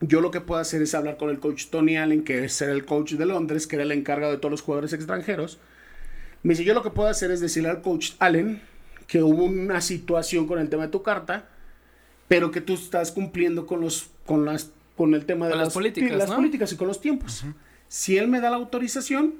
yo 0.00 0.20
lo 0.20 0.30
que 0.30 0.40
puedo 0.40 0.60
hacer 0.60 0.82
es 0.82 0.94
hablar 0.94 1.16
con 1.16 1.30
el 1.30 1.40
coach 1.40 1.66
Tony 1.66 1.96
Allen, 1.96 2.24
que 2.24 2.44
es 2.44 2.60
el 2.62 2.84
coach 2.84 3.12
de 3.14 3.26
Londres, 3.26 3.66
que 3.66 3.76
era 3.76 3.82
el 3.82 3.92
encargado 3.92 4.32
de 4.32 4.38
todos 4.38 4.52
los 4.52 4.62
jugadores 4.62 4.92
extranjeros. 4.92 5.58
Me 6.42 6.54
dice, 6.54 6.64
yo 6.64 6.74
lo 6.74 6.82
que 6.82 6.90
puedo 6.90 7.08
hacer 7.08 7.30
es 7.30 7.40
decirle 7.40 7.68
al 7.68 7.82
coach 7.82 8.12
Allen 8.18 8.62
que 9.06 9.22
hubo 9.22 9.44
una 9.44 9.80
situación 9.80 10.46
con 10.46 10.58
el 10.58 10.68
tema 10.68 10.84
de 10.84 10.92
tu 10.92 11.02
carta, 11.02 11.48
pero 12.28 12.50
que 12.50 12.60
tú 12.60 12.74
estás 12.74 13.10
cumpliendo 13.10 13.66
con 13.66 13.80
los 13.80 14.10
con 14.26 14.44
las 14.44 14.70
con 14.96 15.14
el 15.14 15.24
tema 15.24 15.48
de 15.48 15.56
las 15.56 15.72
políticas, 15.72 16.16
las 16.16 16.28
¿no? 16.28 16.36
políticas 16.36 16.72
y 16.72 16.76
con 16.76 16.86
los 16.88 17.00
tiempos. 17.00 17.44
Si 17.88 18.18
él 18.18 18.28
me 18.28 18.40
da 18.40 18.50
la 18.50 18.56
autorización, 18.56 19.34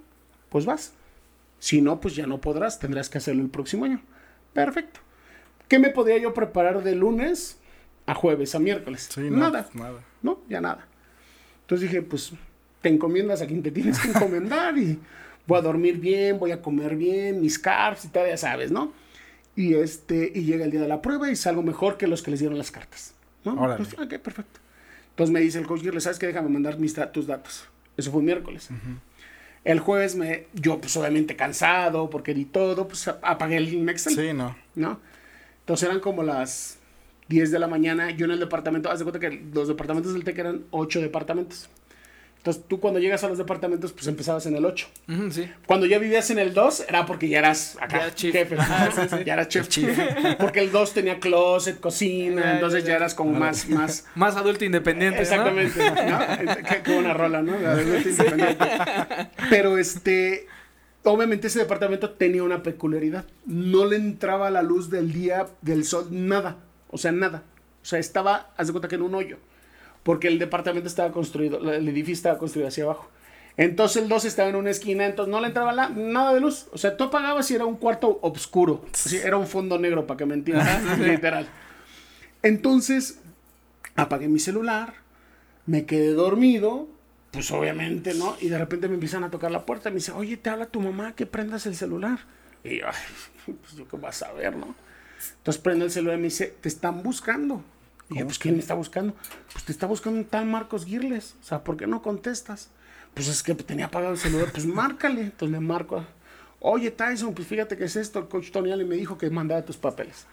pues 0.49 0.65
vas. 0.65 0.93
Si 1.59 1.83
no, 1.83 2.01
pues 2.01 2.15
ya 2.15 2.27
no 2.27 2.41
podrás, 2.41 2.79
tendrás 2.79 3.11
que 3.11 3.19
hacerlo 3.19 3.43
el 3.43 3.51
próximo 3.51 3.85
año. 3.85 4.01
Perfecto. 4.53 5.01
¿Qué 5.67 5.79
me 5.79 5.91
podría 5.91 6.19
yo 6.19 6.33
preparar 6.33 6.83
de 6.83 6.95
lunes 6.95 7.59
a 8.07 8.15
jueves, 8.15 8.55
a 8.55 8.59
miércoles? 8.59 9.09
Sí, 9.13 9.29
nada. 9.31 9.69
nada. 9.75 10.01
No, 10.23 10.41
ya 10.49 10.61
nada. 10.61 10.87
Entonces 11.63 11.91
dije, 11.91 12.03
pues 12.03 12.33
te 12.81 12.89
encomiendas 12.89 13.43
a 13.43 13.47
quien 13.47 13.63
te 13.63 13.71
tienes 13.71 13.99
que 13.99 14.09
encomendar 14.09 14.77
y 14.79 14.99
voy 15.47 15.59
a 15.59 15.63
dormir 15.63 15.99
bien, 15.99 16.39
voy 16.39 16.53
a 16.53 16.63
comer 16.63 16.97
bien, 16.97 17.41
mis 17.41 17.59
carbs 17.59 18.05
y 18.05 18.09
tal, 18.09 18.29
ya 18.29 18.37
sabes, 18.37 18.71
¿no? 18.71 18.93
Y 19.57 19.75
este, 19.75 20.31
y 20.35 20.45
llega 20.45 20.65
el 20.65 20.71
día 20.71 20.81
de 20.81 20.89
la 20.89 21.03
prueba 21.03 21.31
y 21.31 21.37
salgo 21.37 21.63
mejor 21.63 21.97
que 21.97 22.07
los 22.07 22.23
que 22.23 22.31
les 22.31 22.41
dieron 22.41 22.57
las 22.57 22.71
cartas. 22.71 23.15
¿no? 23.45 23.71
Entonces, 23.71 23.99
ok, 23.99 24.15
perfecto. 24.19 24.61
Entonces 25.11 25.33
me 25.33 25.41
dice 25.41 25.59
el 25.59 25.67
coach 25.67 25.83
¿sabes 25.99 26.19
qué? 26.19 26.29
Déjame 26.29 26.49
mandar 26.49 26.79
mis 26.79 26.95
tus 27.13 27.27
datos. 27.27 27.67
Eso 27.97 28.13
fue 28.13 28.23
miércoles. 28.23 28.69
El 29.65 29.81
jueves 29.81 30.15
me, 30.15 30.47
yo 30.55 30.81
pues 30.81 30.97
obviamente 30.97 31.35
cansado 31.35 32.09
porque 32.09 32.35
di 32.35 32.45
todo, 32.45 32.87
pues 32.87 33.09
apagué 33.09 33.57
el 33.57 33.89
Excel. 33.89 34.15
Sí, 34.15 34.33
no. 34.33 34.57
¿no? 34.77 35.01
Entonces 35.61 35.89
eran 35.89 36.01
como 36.01 36.23
las 36.23 36.78
10 37.29 37.51
de 37.51 37.59
la 37.59 37.67
mañana, 37.69 38.11
yo 38.11 38.25
en 38.25 38.33
el 38.33 38.39
departamento, 38.41 38.91
haz 38.91 38.99
de 39.01 39.05
cuenta 39.05 39.21
que 39.21 39.43
los 39.53 39.69
departamentos 39.69 40.13
del 40.15 40.25
TEC 40.25 40.39
eran 40.39 40.65
8 40.71 41.01
departamentos. 41.01 41.69
Entonces 42.39 42.65
tú 42.69 42.79
cuando 42.79 43.01
llegas 43.01 43.25
a 43.25 43.29
los 43.29 43.37
departamentos, 43.37 43.93
pues 43.93 44.07
empezabas 44.07 44.47
en 44.47 44.55
el 44.55 44.65
8. 44.65 44.87
Ujú, 45.09 45.31
sí. 45.33 45.51
Cuando 45.67 45.87
ya 45.87 45.99
vivías 45.99 46.31
en 46.31 46.39
el 46.39 46.55
2, 46.55 46.85
era 46.89 47.05
porque 47.05 47.29
ya 47.29 47.41
eras 47.41 47.77
acá, 47.81 48.07
Ya 48.07 48.15
chief. 48.15 48.33
jefe. 48.33 48.55
Ajá, 48.57 48.91
sí, 48.93 49.01
sí. 49.11 49.25
Ya 49.27 49.33
eras 49.35 49.49
chef. 49.49 49.69
Porque 50.39 50.61
el 50.61 50.71
2 50.71 50.95
tenía 50.95 51.19
closet, 51.19 51.81
cocina, 51.81 52.43
Ya, 52.43 52.55
entonces 52.55 52.85
ya, 52.85 52.91
ya 52.91 52.97
eras 52.97 53.15
como 53.15 53.33
más, 53.33 53.69
más, 53.69 54.07
Más 54.15 54.37
adulto 54.37 54.65
independiente, 54.65 55.17
¿no? 55.17 55.23
Exactamente, 55.23 55.79
¿no? 55.91 56.65
Qué, 56.69 56.83
qué 56.85 56.93
buena 56.95 57.13
rola, 57.13 57.43
¿no? 57.43 57.55
Adulto 57.55 58.09
Independiente. 58.09 58.65
Pero 59.51 59.77
este, 59.77 60.47
obviamente 61.03 61.49
ese 61.49 61.59
departamento 61.59 62.11
tenía 62.11 62.45
una 62.45 62.63
peculiaridad. 62.63 63.25
No 63.47 63.85
le 63.85 63.97
entraba 63.97 64.49
la 64.51 64.63
luz 64.63 64.91
del 64.91 65.13
día, 65.13 65.47
del 65.61 65.85
sol, 65.85 66.07
nada. 66.13 66.57
O 66.91 66.99
sea, 66.99 67.13
nada. 67.13 67.43
O 67.83 67.85
sea, 67.85 67.99
estaba, 67.99 68.51
haz 68.57 68.67
de 68.67 68.73
cuenta 68.73 68.89
que 68.89 68.95
en 68.97 69.03
un 69.03 69.15
hoyo. 69.15 69.39
Porque 70.03 70.29
el 70.29 70.39
departamento 70.39 70.89
estaba 70.89 71.13
construido, 71.13 71.59
el 71.73 71.89
edificio 71.89 72.15
estaba 72.15 72.39
construido 72.39 72.69
hacia 72.69 72.85
abajo. 72.85 73.11
Entonces 73.57 74.03
el 74.03 74.09
2 74.09 74.25
estaba 74.25 74.49
en 74.49 74.55
una 74.57 74.71
esquina, 74.71 75.05
entonces 75.05 75.31
no 75.33 75.41
le 75.41 75.49
entraba 75.49 75.73
la- 75.73 75.89
nada 75.89 76.33
de 76.33 76.41
luz. 76.41 76.69
O 76.73 76.79
sea, 76.79 76.97
tú 76.97 77.05
apagabas 77.05 77.51
y 77.51 77.55
era 77.57 77.65
un 77.67 77.77
cuarto 77.77 78.19
oscuro. 78.23 78.85
Así, 78.95 79.17
era 79.17 79.37
un 79.37 79.47
fondo 79.49 79.79
negro, 79.79 80.07
para 80.07 80.17
que 80.19 80.27
me 80.27 80.35
entiendas. 80.35 80.99
literal. 80.99 81.49
Entonces, 82.43 83.19
apagué 83.97 84.29
mi 84.29 84.39
celular, 84.39 84.95
me 85.67 85.87
quedé 85.87 86.13
dormido, 86.13 86.89
pues 87.33 87.51
obviamente, 87.51 88.15
¿no? 88.15 88.37
Y 88.41 88.49
de 88.49 88.59
repente 88.59 88.89
me 88.89 88.95
empiezan 88.95 89.25
a 89.25 89.31
tocar 89.31 89.51
la 89.51 89.67
puerta 89.67 89.89
y 89.89 89.93
me 89.93 89.97
dice, 89.97 90.13
oye, 90.13 90.37
te 90.37 90.51
habla 90.51 90.67
tu 90.67 90.81
mamá 90.81 91.15
que 91.15 91.27
prendas 91.27 91.67
el 91.67 91.75
celular. 91.75 92.21
Y 92.65 92.79
yo, 92.79 92.87
"Ay, 92.87 93.55
pues 93.61 93.75
yo 93.77 93.87
qué 93.89 93.97
vas 93.97 94.23
a 94.23 94.33
ver, 94.33 94.57
¿no? 94.57 94.75
Entonces 95.39 95.63
prendo 95.63 95.85
el 95.85 95.91
celular 95.91 96.19
y 96.19 96.23
me 96.23 96.29
dice, 96.29 96.55
te 96.61 96.69
están 96.69 97.03
buscando. 97.03 97.63
Y 98.11 98.19
yo, 98.19 98.25
pues, 98.25 98.39
¿quién 98.39 98.55
me 98.55 98.61
está 98.61 98.75
buscando? 98.75 99.15
Pues 99.53 99.65
te 99.65 99.73
está 99.73 99.87
buscando 99.87 100.19
un 100.19 100.25
tal 100.25 100.47
Marcos 100.47 100.85
Girles. 100.87 101.35
O 101.41 101.45
sea, 101.45 101.63
¿por 101.63 101.77
qué 101.77 101.87
no 101.87 102.03
contestas? 102.03 102.71
Pues 103.15 103.29
es 103.29 103.43
que 103.43 103.55
tenía 103.55 103.87
apagado 103.87 104.13
el 104.13 104.19
celular. 104.19 104.51
Pues 104.53 104.67
márcale. 104.67 105.23
Entonces 105.23 105.53
le 105.53 105.61
marco. 105.61 106.05
Oye, 106.61 106.91
Tyson, 106.91 107.35
pues 107.35 107.47
fíjate 107.47 107.77
que 107.77 107.85
es 107.85 107.97
esto. 107.97 108.19
El 108.19 108.29
coach 108.29 108.51
Tony 108.51 108.73
Allen 108.73 108.89
me 108.89 108.97
dijo 108.97 109.19
que 109.19 109.29
mandara 109.31 109.65
tus 109.65 109.77
papeles. 109.77 110.27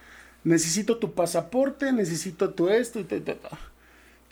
Necesito 0.44 0.98
tu 0.98 1.14
pasaporte, 1.14 1.92
necesito 1.92 2.54
tu 2.54 2.70
esto 2.70 3.00
y 3.00 3.04
tu, 3.04 3.20
tu, 3.20 3.34
tu". 3.34 3.48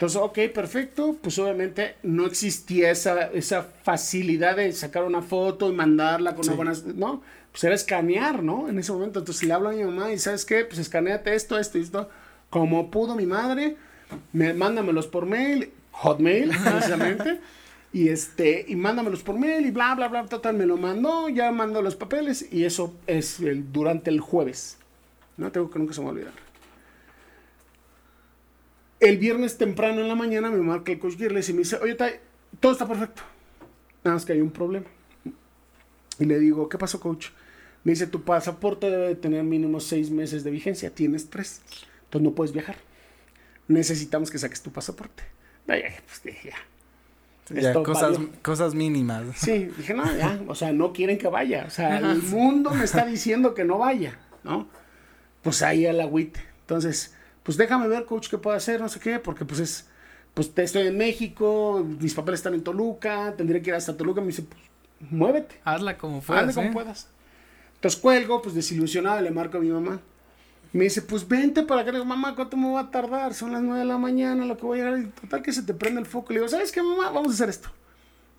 Entonces 0.04 0.22
ok, 0.22 0.54
perfecto. 0.54 1.16
Pues 1.22 1.40
obviamente 1.40 1.96
no 2.04 2.26
existía 2.26 2.92
esa, 2.92 3.28
esa 3.32 3.64
facilidad 3.64 4.58
de 4.58 4.70
sacar 4.74 5.06
una 5.06 5.22
foto 5.22 5.70
y 5.70 5.74
mandarla 5.74 6.36
con 6.36 6.44
Sí. 6.44 6.50
una 6.50 6.58
buena... 6.58 6.74
¿No? 6.94 7.22
Pues 7.54 7.64
era 7.64 7.74
escanear, 7.74 8.44
¿no? 8.44 8.68
En 8.68 8.78
ese 8.80 8.92
momento. 8.92 9.20
Entonces 9.20 9.48
le 9.48 9.54
hablo 9.54 9.70
a 9.70 9.72
mi 9.72 9.82
mamá 9.82 10.12
y 10.12 10.20
¿sabes 10.20 10.44
qué? 10.44 10.66
Pues 10.66 10.80
escaneate 10.80 11.34
esto, 11.34 11.58
esto 11.58 11.78
y 11.78 11.82
esto. 11.84 12.10
Como 12.50 12.92
pudo 12.92 13.16
mi 13.16 13.26
madre, 13.26 13.78
me, 14.34 14.54
mándamelos 14.54 15.08
por 15.08 15.26
mail, 15.26 15.72
hotmail, 15.92 16.50
precisamente. 16.64 17.40
Y 17.94 18.10
este, 18.10 18.66
y 18.68 18.76
mándamelos 18.76 19.24
por 19.24 19.40
mail 19.40 19.66
y 19.66 19.72
bla, 19.72 19.96
bla, 19.96 20.10
bla, 20.10 20.26
total, 20.26 20.58
me 20.58 20.66
lo 20.66 20.76
mandó, 20.76 21.30
ya 21.30 21.50
mandó 21.52 21.82
los 21.82 21.96
papeles 21.96 22.46
y 22.52 22.66
eso 22.66 22.94
es 23.08 23.40
el, 23.40 23.72
durante 23.72 24.10
el 24.10 24.20
jueves. 24.20 24.80
No 25.38 25.50
tengo 25.52 25.70
que 25.72 25.80
nunca 25.80 25.94
se 25.94 26.02
me 26.02 26.08
va 26.08 26.10
a 26.10 26.14
olvidar. 26.16 26.43
El 29.04 29.18
viernes 29.18 29.58
temprano 29.58 30.00
en 30.00 30.08
la 30.08 30.16
mañana 30.16 30.50
me 30.50 30.60
marca 30.60 30.94
el 30.94 31.00
coach 31.00 31.18
Girles 31.18 31.50
y 31.50 31.54
me 31.54 31.60
dice, 31.60 31.76
oye, 31.76 31.96
Tai, 31.96 32.14
todo 32.62 32.72
está 32.72 32.88
perfecto. 32.88 33.22
Nada 34.02 34.16
más 34.16 34.26
que 34.26 34.32
hay 34.32 34.40
un 34.40 34.50
problema. 34.50 34.86
Y 36.20 36.26
le 36.26 36.40
digo, 36.40 36.70
¿qué 36.70 36.78
pasó, 36.78 37.02
coach? 37.02 37.28
Me 37.84 37.92
dice, 37.92 38.08
tu 38.08 38.24
pasaporte 38.24 38.90
debe 38.90 39.10
de 39.10 39.16
tener 39.16 39.44
mínimo 39.44 39.82
seis 39.82 40.10
meses 40.10 40.46
de 40.46 40.52
vigencia. 40.52 40.90
Tienes 40.90 41.30
tres. 41.30 41.62
Entonces 42.06 42.30
no 42.30 42.34
puedes 42.34 42.54
viajar. 42.54 42.78
Necesitamos 43.68 44.32
que 44.32 44.38
saques 44.38 44.62
tu 44.62 44.72
pasaporte. 44.72 45.24
Ay, 45.68 45.82
ay, 45.86 45.96
pues 46.06 46.24
dije, 46.24 46.52
ya. 46.52 47.62
Ya, 47.62 47.74
cosas, 47.74 48.14
valió. 48.14 48.30
cosas 48.42 48.74
mínimas. 48.74 49.26
Sí, 49.36 49.70
dije, 49.76 49.94
no, 49.94 50.06
ya, 50.16 50.42
o 50.48 50.56
sea, 50.56 50.72
no 50.72 50.94
quieren 50.94 51.18
que 51.18 51.28
vaya. 51.28 51.66
O 51.68 51.70
sea, 51.70 51.98
el 51.98 52.24
mundo 52.24 52.70
me 52.70 52.86
está 52.86 53.06
diciendo 53.06 53.54
que 53.54 53.66
no 53.66 53.80
vaya, 53.80 54.18
¿no? 54.46 54.70
Pues 55.42 55.62
ahí 55.62 55.86
al 55.86 56.00
agüite. 56.00 56.40
Entonces, 56.62 57.14
pues 57.44 57.58
déjame 57.58 57.88
ver, 57.88 58.06
coach, 58.06 58.30
qué 58.30 58.38
puedo 58.38 58.56
hacer, 58.56 58.80
no 58.80 58.90
sé 58.90 59.00
qué, 59.00 59.20
porque 59.20 59.46
pues 59.46 59.60
es, 59.60 59.88
pues 60.34 60.52
estoy 60.56 60.88
en 60.88 60.98
México, 60.98 61.86
mis 62.00 62.14
papeles 62.14 62.40
están 62.40 62.54
en 62.54 62.64
Toluca, 62.64 63.34
tendría 63.38 63.62
que 63.62 63.70
ir 63.70 63.76
hasta 63.76 63.96
Toluca. 63.96 64.22
Me 64.22 64.28
dice, 64.28 64.44
pues, 64.44 64.62
muévete, 65.12 65.60
Hazla 65.64 65.98
como 65.98 66.22
puedas. 66.22 66.56
como 66.56 66.70
¿eh? 66.70 66.74
puedas. 66.74 67.08
Entonces 67.76 68.00
cuelgo, 68.00 68.42
pues 68.42 68.56
desilusionado, 68.56 69.22
le 69.22 69.32
marco 69.32 69.58
a 69.58 69.62
mi 69.62 69.70
mamá. 69.70 70.00
Me 70.72 70.86
dice, 70.86 71.02
pues 71.02 71.28
vente 71.28 71.64
para 71.64 71.82
acá. 71.82 71.92
Le 71.92 71.98
digo, 71.98 72.06
mamá, 72.06 72.34
¿cuánto 72.34 72.58
me 72.58 72.72
va 72.72 72.80
a 72.80 72.92
tardar? 72.92 73.34
Son 73.34 73.52
las 73.52 73.62
9 73.62 73.82
de 73.82 73.86
la 73.86 73.98
mañana, 73.98 74.46
lo 74.46 74.58
que 74.58 74.66
voy 74.66 74.80
a 74.80 74.86
llegar. 74.86 75.00
Y 75.00 75.06
total 75.08 75.44
que 75.44 75.52
se 75.52 75.62
te 75.64 75.74
prende 75.74 76.00
el 76.00 76.08
foco. 76.08 76.34
Le 76.34 76.40
digo, 76.40 76.50
¿sabes 76.50 76.72
qué, 76.72 76.82
mamá? 76.82 77.12
Vamos 77.12 77.32
a 77.32 77.34
hacer 77.36 77.50
esto. 77.50 77.70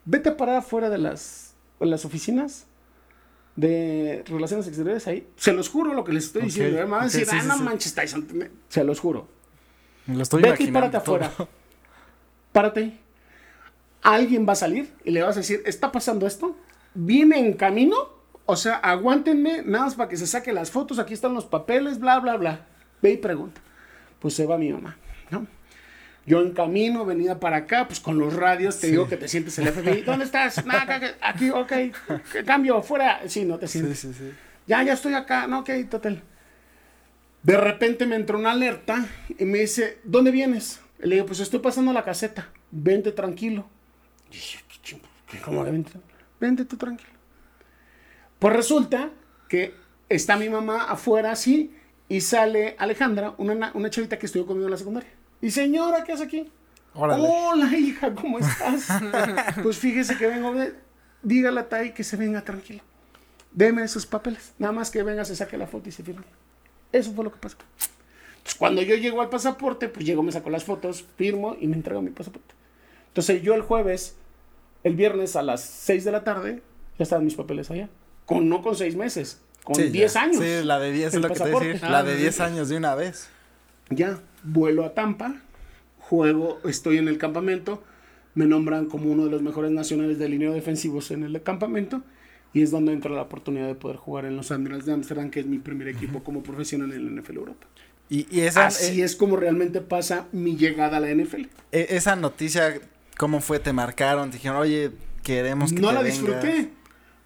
Vete 0.04 0.30
a 0.30 0.36
parar 0.36 0.56
afuera 0.56 0.90
de 0.90 0.98
las, 0.98 1.54
de 1.78 1.86
las 1.86 2.04
oficinas 2.04 2.66
de 3.56 4.24
relaciones 4.26 4.66
exteriores 4.66 5.06
ahí. 5.06 5.28
Se 5.36 5.52
los 5.52 5.68
juro 5.68 5.94
lo 5.94 6.04
que 6.04 6.12
les 6.12 6.24
estoy 6.24 6.42
diciendo. 6.42 6.78
¿eh? 6.78 6.84
Me 6.84 6.90
van 6.90 7.02
a 7.02 7.04
decir, 7.04 7.24
sí, 7.26 7.36
ah, 7.36 7.42
sí, 7.42 7.48
no 7.48 7.56
sí. 7.58 7.62
manches, 7.62 7.94
Tyson. 7.94 8.26
Se 8.68 8.84
los 8.84 9.00
juro. 9.00 9.28
Me 10.06 10.16
lo 10.16 10.22
estoy 10.22 10.42
Vete 10.42 10.64
y 10.64 10.70
párate 10.70 10.98
todo. 11.00 11.16
afuera. 11.16 11.32
Párate. 12.52 12.98
Alguien 14.02 14.46
va 14.46 14.52
a 14.52 14.56
salir 14.56 14.92
y 15.04 15.10
le 15.10 15.22
vas 15.22 15.36
a 15.36 15.40
decir, 15.40 15.62
está 15.64 15.90
pasando 15.90 16.26
esto, 16.26 16.56
viene 16.92 17.38
en 17.38 17.54
camino, 17.54 17.96
o 18.44 18.54
sea, 18.54 18.76
aguántenme, 18.76 19.62
nada 19.62 19.86
más 19.86 19.94
para 19.94 20.10
que 20.10 20.18
se 20.18 20.26
saque 20.26 20.52
las 20.52 20.70
fotos, 20.70 20.98
aquí 20.98 21.14
están 21.14 21.32
los 21.32 21.46
papeles, 21.46 21.98
bla, 21.98 22.20
bla, 22.20 22.36
bla. 22.36 22.66
Ve 23.00 23.12
y 23.12 23.16
pregunta. 23.16 23.62
Pues 24.18 24.34
se 24.34 24.44
va 24.46 24.58
mi 24.58 24.70
mamá, 24.70 24.98
¿no? 25.30 25.46
Yo 26.26 26.40
en 26.40 26.52
camino, 26.52 27.04
venía 27.04 27.38
para 27.38 27.56
acá, 27.58 27.86
pues 27.86 28.00
con 28.00 28.18
los 28.18 28.34
radios, 28.34 28.80
te 28.80 28.86
digo 28.88 29.08
que 29.08 29.16
te 29.18 29.28
sientes 29.28 29.58
el 29.58 29.68
FBI. 29.68 30.02
¿Dónde 30.06 30.24
estás? 30.24 30.62
Aquí, 31.20 31.50
ok. 31.50 31.72
¿Qué 32.32 32.44
Cambio, 32.44 32.80
fuera. 32.82 33.20
Sí, 33.28 33.44
no 33.44 33.58
te 33.58 33.68
sientes. 33.68 33.98
sí, 33.98 34.12
sí. 34.14 34.32
Ya, 34.66 34.82
ya 34.82 34.94
estoy 34.94 35.12
acá. 35.14 35.46
No, 35.46 35.60
ok, 35.60 35.70
total. 35.90 36.22
De 37.42 37.56
repente 37.58 38.06
me 38.06 38.16
entró 38.16 38.38
una 38.38 38.52
alerta 38.52 39.06
y 39.38 39.44
me 39.44 39.58
dice, 39.58 39.98
¿dónde 40.04 40.30
vienes? 40.30 40.80
Le 40.98 41.16
digo, 41.16 41.26
pues 41.26 41.40
estoy 41.40 41.60
pasando 41.60 41.92
la 41.92 42.02
caseta. 42.02 42.48
Vente 42.70 43.12
tranquilo. 43.12 43.68
Y 44.30 44.34
dije, 44.36 44.58
"¿Qué 44.66 44.76
ching- 44.96 45.02
qué- 45.30 45.40
¿Cómo 45.40 45.62
vente? 45.62 45.92
Vente 46.40 46.64
tú 46.64 46.78
tranquilo. 46.78 47.10
Pues 48.38 48.56
resulta 48.56 49.10
que 49.48 49.74
está 50.08 50.36
mi 50.36 50.48
mamá 50.48 50.84
afuera 50.84 51.32
así 51.32 51.74
y 52.08 52.22
sale 52.22 52.76
Alejandra, 52.78 53.34
una, 53.36 53.54
na- 53.54 53.70
una 53.74 53.90
chavita 53.90 54.18
que 54.18 54.24
estudió 54.26 54.46
conmigo 54.46 54.66
en 54.66 54.70
la 54.72 54.76
secundaria. 54.78 55.10
Y 55.40 55.50
señora, 55.50 56.04
¿qué 56.04 56.12
hace 56.12 56.24
aquí? 56.24 56.50
Órale. 56.94 57.26
Hola, 57.28 57.76
hija, 57.76 58.14
¿cómo 58.14 58.38
estás? 58.38 58.86
pues 59.62 59.78
fíjese 59.78 60.16
que 60.16 60.26
vengo 60.26 60.54
de... 60.54 60.74
Dígale 61.22 61.60
a 61.60 61.68
Tai 61.68 61.92
que 61.94 62.04
se 62.04 62.16
venga 62.16 62.42
tranquilo. 62.42 62.82
Deme 63.52 63.82
esos 63.82 64.06
papeles. 64.06 64.52
Nada 64.58 64.72
más 64.72 64.90
que 64.90 65.02
venga, 65.02 65.24
se 65.24 65.34
saque 65.36 65.56
la 65.56 65.66
foto 65.66 65.88
y 65.88 65.92
se 65.92 66.02
firme. 66.02 66.24
Eso 66.92 67.12
fue 67.12 67.24
lo 67.24 67.32
que 67.32 67.38
pasó. 67.38 67.56
Entonces, 68.36 68.54
cuando 68.58 68.82
yo 68.82 68.94
llego 68.96 69.22
al 69.22 69.28
pasaporte, 69.30 69.88
pues 69.88 70.04
llego, 70.04 70.22
me 70.22 70.32
saco 70.32 70.50
las 70.50 70.64
fotos, 70.64 71.04
firmo 71.16 71.56
y 71.60 71.66
me 71.66 71.76
entrego 71.76 72.02
mi 72.02 72.10
pasaporte. 72.10 72.54
Entonces, 73.08 73.42
yo 73.42 73.54
el 73.54 73.62
jueves, 73.62 74.16
el 74.82 74.94
viernes 74.96 75.34
a 75.36 75.42
las 75.42 75.62
6 75.62 76.04
de 76.04 76.12
la 76.12 76.24
tarde, 76.24 76.62
ya 76.98 77.02
estaban 77.04 77.24
mis 77.24 77.34
papeles 77.34 77.70
allá. 77.70 77.88
Con, 78.26 78.48
no 78.48 78.62
con 78.62 78.76
6 78.76 78.96
meses, 78.96 79.40
con 79.62 79.76
Sí, 79.76 79.84
10 79.88 80.12
ya. 80.12 80.22
años. 80.22 80.36
Sí, 80.44 80.62
la 80.64 80.78
de 80.78 80.92
10 80.92 81.14
es 81.14 81.20
lo 81.20 81.28
que 81.28 81.34
te 81.34 81.44
decir. 81.44 81.52
pasaporte. 81.72 81.90
La 81.90 81.98
Ah, 81.98 82.02
de 82.02 82.14
sí. 82.16 82.20
10 82.22 82.40
años 82.40 82.68
de 82.68 82.76
una 82.76 82.94
vez. 82.94 83.28
Ya, 83.90 84.20
vuelo 84.42 84.84
a 84.84 84.94
Tampa, 84.94 85.36
juego, 85.98 86.60
estoy 86.64 86.98
en 86.98 87.08
el 87.08 87.18
campamento, 87.18 87.82
me 88.34 88.46
nombran 88.46 88.86
como 88.86 89.10
uno 89.10 89.24
de 89.24 89.30
los 89.30 89.42
mejores 89.42 89.70
nacionales 89.70 90.18
de 90.18 90.28
línea 90.28 90.50
defensivos 90.50 91.10
en 91.10 91.22
el 91.22 91.42
campamento 91.42 92.02
y 92.52 92.62
es 92.62 92.70
donde 92.70 92.92
entra 92.92 93.10
la 93.10 93.22
oportunidad 93.22 93.66
de 93.66 93.74
poder 93.74 93.96
jugar 93.96 94.24
en 94.24 94.36
los 94.36 94.50
Andrés 94.52 94.86
de 94.86 94.92
Amsterdam, 94.92 95.30
que 95.30 95.40
es 95.40 95.46
mi 95.46 95.58
primer 95.58 95.88
equipo 95.88 96.22
como 96.22 96.42
profesional 96.42 96.92
en 96.92 97.14
la 97.16 97.20
NFL 97.22 97.36
Europa. 97.36 97.66
Y, 98.08 98.26
y 98.30 98.40
esa, 98.42 98.66
Así 98.66 99.00
eh, 99.00 99.04
es 99.04 99.16
como 99.16 99.36
realmente 99.36 99.80
pasa 99.80 100.26
mi 100.32 100.56
llegada 100.56 100.98
a 100.98 101.00
la 101.00 101.10
NFL. 101.10 101.46
e- 101.72 101.86
esa 101.90 102.16
noticia, 102.16 102.80
¿cómo 103.16 103.40
fue? 103.40 103.58
¿Te 103.60 103.72
marcaron? 103.72 104.30
Te 104.30 104.36
dijeron, 104.36 104.58
oye, 104.58 104.92
queremos 105.22 105.72
que 105.72 105.80
No 105.80 105.88
te 105.88 105.94
la 105.94 106.02
vengas". 106.02 106.18
disfruté. 106.20 106.70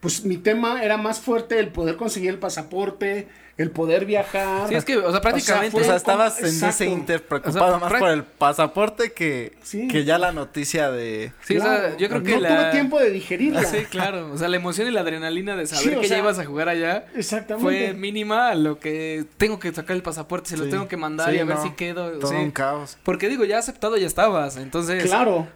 Pues 0.01 0.25
mi 0.25 0.37
tema 0.37 0.83
era 0.85 0.97
más 0.97 1.19
fuerte 1.21 1.59
el 1.59 1.69
poder 1.69 1.97
conseguir 1.97 2.31
el 2.31 2.39
pasaporte, 2.39 3.27
el 3.57 3.73
poder 3.73 4.05
viajar. 4.07 4.69
Sí, 4.69 4.77
es 4.77 4.85
que, 4.85 4.97
o 4.97 5.11
sea, 5.11 5.21
prácticamente. 5.21 5.77
O 5.77 5.83
sea, 5.83 5.97
estabas 5.97 6.39
en 6.41 6.69
ese 6.69 6.87
inter 6.87 7.27
preocupado 7.27 7.67
O 7.67 7.81
sea, 7.81 7.89
más 7.89 7.99
por 7.99 8.11
el 8.11 8.23
pasaporte 8.23 9.11
que, 9.11 9.57
Sí. 9.65 9.89
que 9.89 10.05
ya 10.05 10.17
la 10.19 10.31
noticia 10.31 10.93
de... 10.93 11.33
Sí, 11.43 11.57
o 11.59 11.63
sea, 11.63 11.97
yo 11.97 12.09
creo 12.09 12.23
que 12.23 12.35
no 12.37 12.41
la. 12.43 12.49
tuve 12.49 12.71
tiempo 12.71 13.01
de 13.01 13.11
digerirla. 13.11 13.65
Sí, 13.65 13.79
claro. 13.91 14.33
O 14.33 14.39
sea, 14.39 14.47
la 14.47 14.55
emoción 14.57 14.87
y 14.87 14.93
la 14.93 15.01
adrenalina 15.01 15.57
de 15.57 15.67
saber 15.67 15.95
Sí, 15.95 16.01
que 16.01 16.07
ya 16.07 16.19
ibas 16.19 16.39
a 16.39 16.45
jugar 16.45 16.69
allá 16.69 17.07
Exactamente. 17.17 17.65
fue 17.65 17.93
mínima 17.95 18.51
a 18.51 18.55
lo 18.55 18.79
que 18.79 19.25
tengo 19.37 19.59
que 19.59 19.75
sacar 19.75 19.97
el 19.97 20.03
pasaporte, 20.05 20.51
se 20.51 20.57
lo 20.59 20.67
Sí. 20.67 20.71
tengo 20.71 20.87
que 20.87 20.97
mandar 20.97 21.31
Sí, 21.31 21.37
y 21.37 21.41
a 21.41 21.45
ver 21.45 21.57
no, 21.57 21.63
si 21.65 21.71
quedo. 21.73 22.13
Todo 22.21 22.31
sí. 22.31 22.37
un 22.37 22.53
caos. 22.53 22.99
Porque 23.03 23.29
digo, 23.29 23.45
ya 23.45 23.59
aceptado 23.59 23.97
ya 23.97 24.07
estabas. 24.07 24.57
Entonces, 24.59 25.03
Claro. 25.03 25.49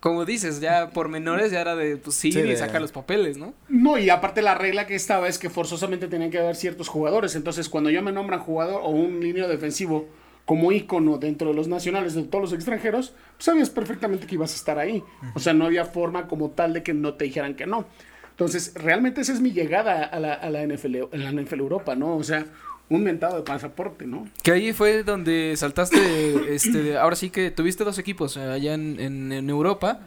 Como 0.00 0.24
dices, 0.24 0.60
ya 0.60 0.90
por 0.90 1.08
menores 1.08 1.52
ya 1.52 1.60
era 1.60 1.76
de 1.76 1.96
pues 1.96 2.16
sí, 2.16 2.32
Sí, 2.32 2.40
y 2.40 2.56
sacar 2.56 2.80
los 2.80 2.92
papeles, 2.92 3.36
¿no? 3.36 3.54
No, 3.68 3.98
y 3.98 4.10
aparte 4.10 4.42
la 4.42 4.54
regla 4.54 4.86
que 4.86 4.94
estaba 4.94 5.28
es 5.28 5.38
que 5.38 5.50
forzosamente 5.50 6.08
tenían 6.08 6.30
que 6.30 6.38
haber 6.38 6.56
ciertos 6.56 6.88
jugadores. 6.88 7.34
Entonces, 7.36 7.68
cuando 7.68 7.90
ya 7.90 8.02
me 8.02 8.12
nombran 8.12 8.40
jugador 8.40 8.80
o 8.82 8.88
un 8.88 9.20
línea 9.20 9.46
defensivo 9.46 10.08
como 10.44 10.72
ícono 10.72 11.18
dentro 11.18 11.48
de 11.48 11.54
los 11.54 11.68
nacionales 11.68 12.14
de 12.14 12.24
todos 12.24 12.42
los 12.42 12.52
extranjeros, 12.52 13.14
pues 13.36 13.44
sabías 13.44 13.70
perfectamente 13.70 14.26
que 14.26 14.34
ibas 14.34 14.52
a 14.52 14.56
estar 14.56 14.78
ahí. 14.78 15.02
O 15.34 15.40
sea, 15.40 15.52
no 15.52 15.66
había 15.66 15.84
forma 15.84 16.26
como 16.26 16.50
tal 16.50 16.72
de 16.72 16.82
que 16.82 16.94
no 16.94 17.14
te 17.14 17.26
dijeran 17.26 17.54
que 17.54 17.66
no. 17.66 17.86
Entonces, 18.30 18.72
realmente 18.74 19.20
esa 19.20 19.32
es 19.32 19.40
mi 19.40 19.52
llegada 19.52 20.04
a 20.04 20.18
la, 20.18 20.32
a 20.34 20.50
la 20.50 20.66
NFL, 20.66 20.96
en 21.12 21.24
la 21.24 21.32
NFL 21.32 21.60
Europa, 21.60 21.94
¿no? 21.94 22.16
O 22.16 22.24
sea, 22.24 22.46
un 22.94 23.04
mentado 23.04 23.36
de 23.36 23.42
pasaporte, 23.42 24.06
¿no? 24.06 24.28
Que 24.42 24.52
ahí 24.52 24.72
fue 24.72 25.02
donde 25.02 25.54
saltaste, 25.56 25.96
este, 26.54 26.96
ahora 26.96 27.16
sí 27.16 27.30
que 27.30 27.50
tuviste 27.50 27.84
dos 27.84 27.98
equipos 27.98 28.36
eh, 28.36 28.42
allá 28.42 28.74
en, 28.74 29.00
en, 29.00 29.32
en 29.32 29.50
Europa, 29.50 30.00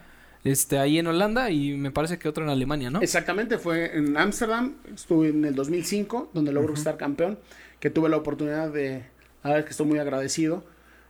este, 0.43 0.77
ahí 0.77 0.99
en 0.99 1.07
Holanda 1.07 1.49
y 1.49 1.75
me 1.75 1.91
parece 1.91 2.19
que 2.19 2.29
otro 2.29 2.43
en 2.43 2.51
Alemania, 2.51 2.91
¿no? 2.91 3.01
Exactamente, 3.01 3.57
fue 3.57 3.97
en 3.97 4.15
Ámsterdam, 4.15 4.75
estuve 4.93 5.29
en 5.29 5.43
el 5.45 5.55
2005, 5.55 6.29
donde 6.33 6.51
logró 6.51 6.73
estar 6.73 6.97
campeón, 6.97 7.39
que 7.79 7.89
tuve 7.89 8.09
la 8.09 8.17
oportunidad 8.17 8.71
de, 8.71 9.03
a 9.41 9.53
ver 9.53 9.65
que 9.65 9.71
estoy 9.71 9.87
muy 9.87 9.97
agradecido, 9.97 10.63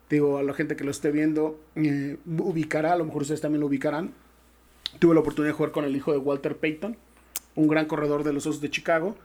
digo 0.10 0.38
a 0.38 0.44
la 0.44 0.54
gente 0.54 0.78
que 0.78 0.86
lo 0.86 0.92
esté 0.92 1.12
viendo, 1.12 1.60
eh, 1.76 2.18
ubicará, 2.26 2.94
a 2.94 2.98
lo 2.98 3.06
mejor 3.06 3.24
ustedes 3.24 3.42
también 3.42 3.60
lo 3.60 3.68
ubicarán, 3.68 4.12
tuve 5.00 5.14
la 5.14 5.20
oportunidad 5.20 5.52
de 5.52 5.58
jugar 5.58 5.72
con 5.74 5.84
el 5.84 5.96
hijo 5.96 6.14
de 6.14 6.18
Walter 6.20 6.56
Payton, 6.56 6.96
un 7.56 7.68
gran 7.68 7.86
corredor 7.86 8.24
de 8.24 8.32
los 8.32 8.46
Osos 8.46 8.62
de 8.62 8.70
Chicago, 8.70 9.18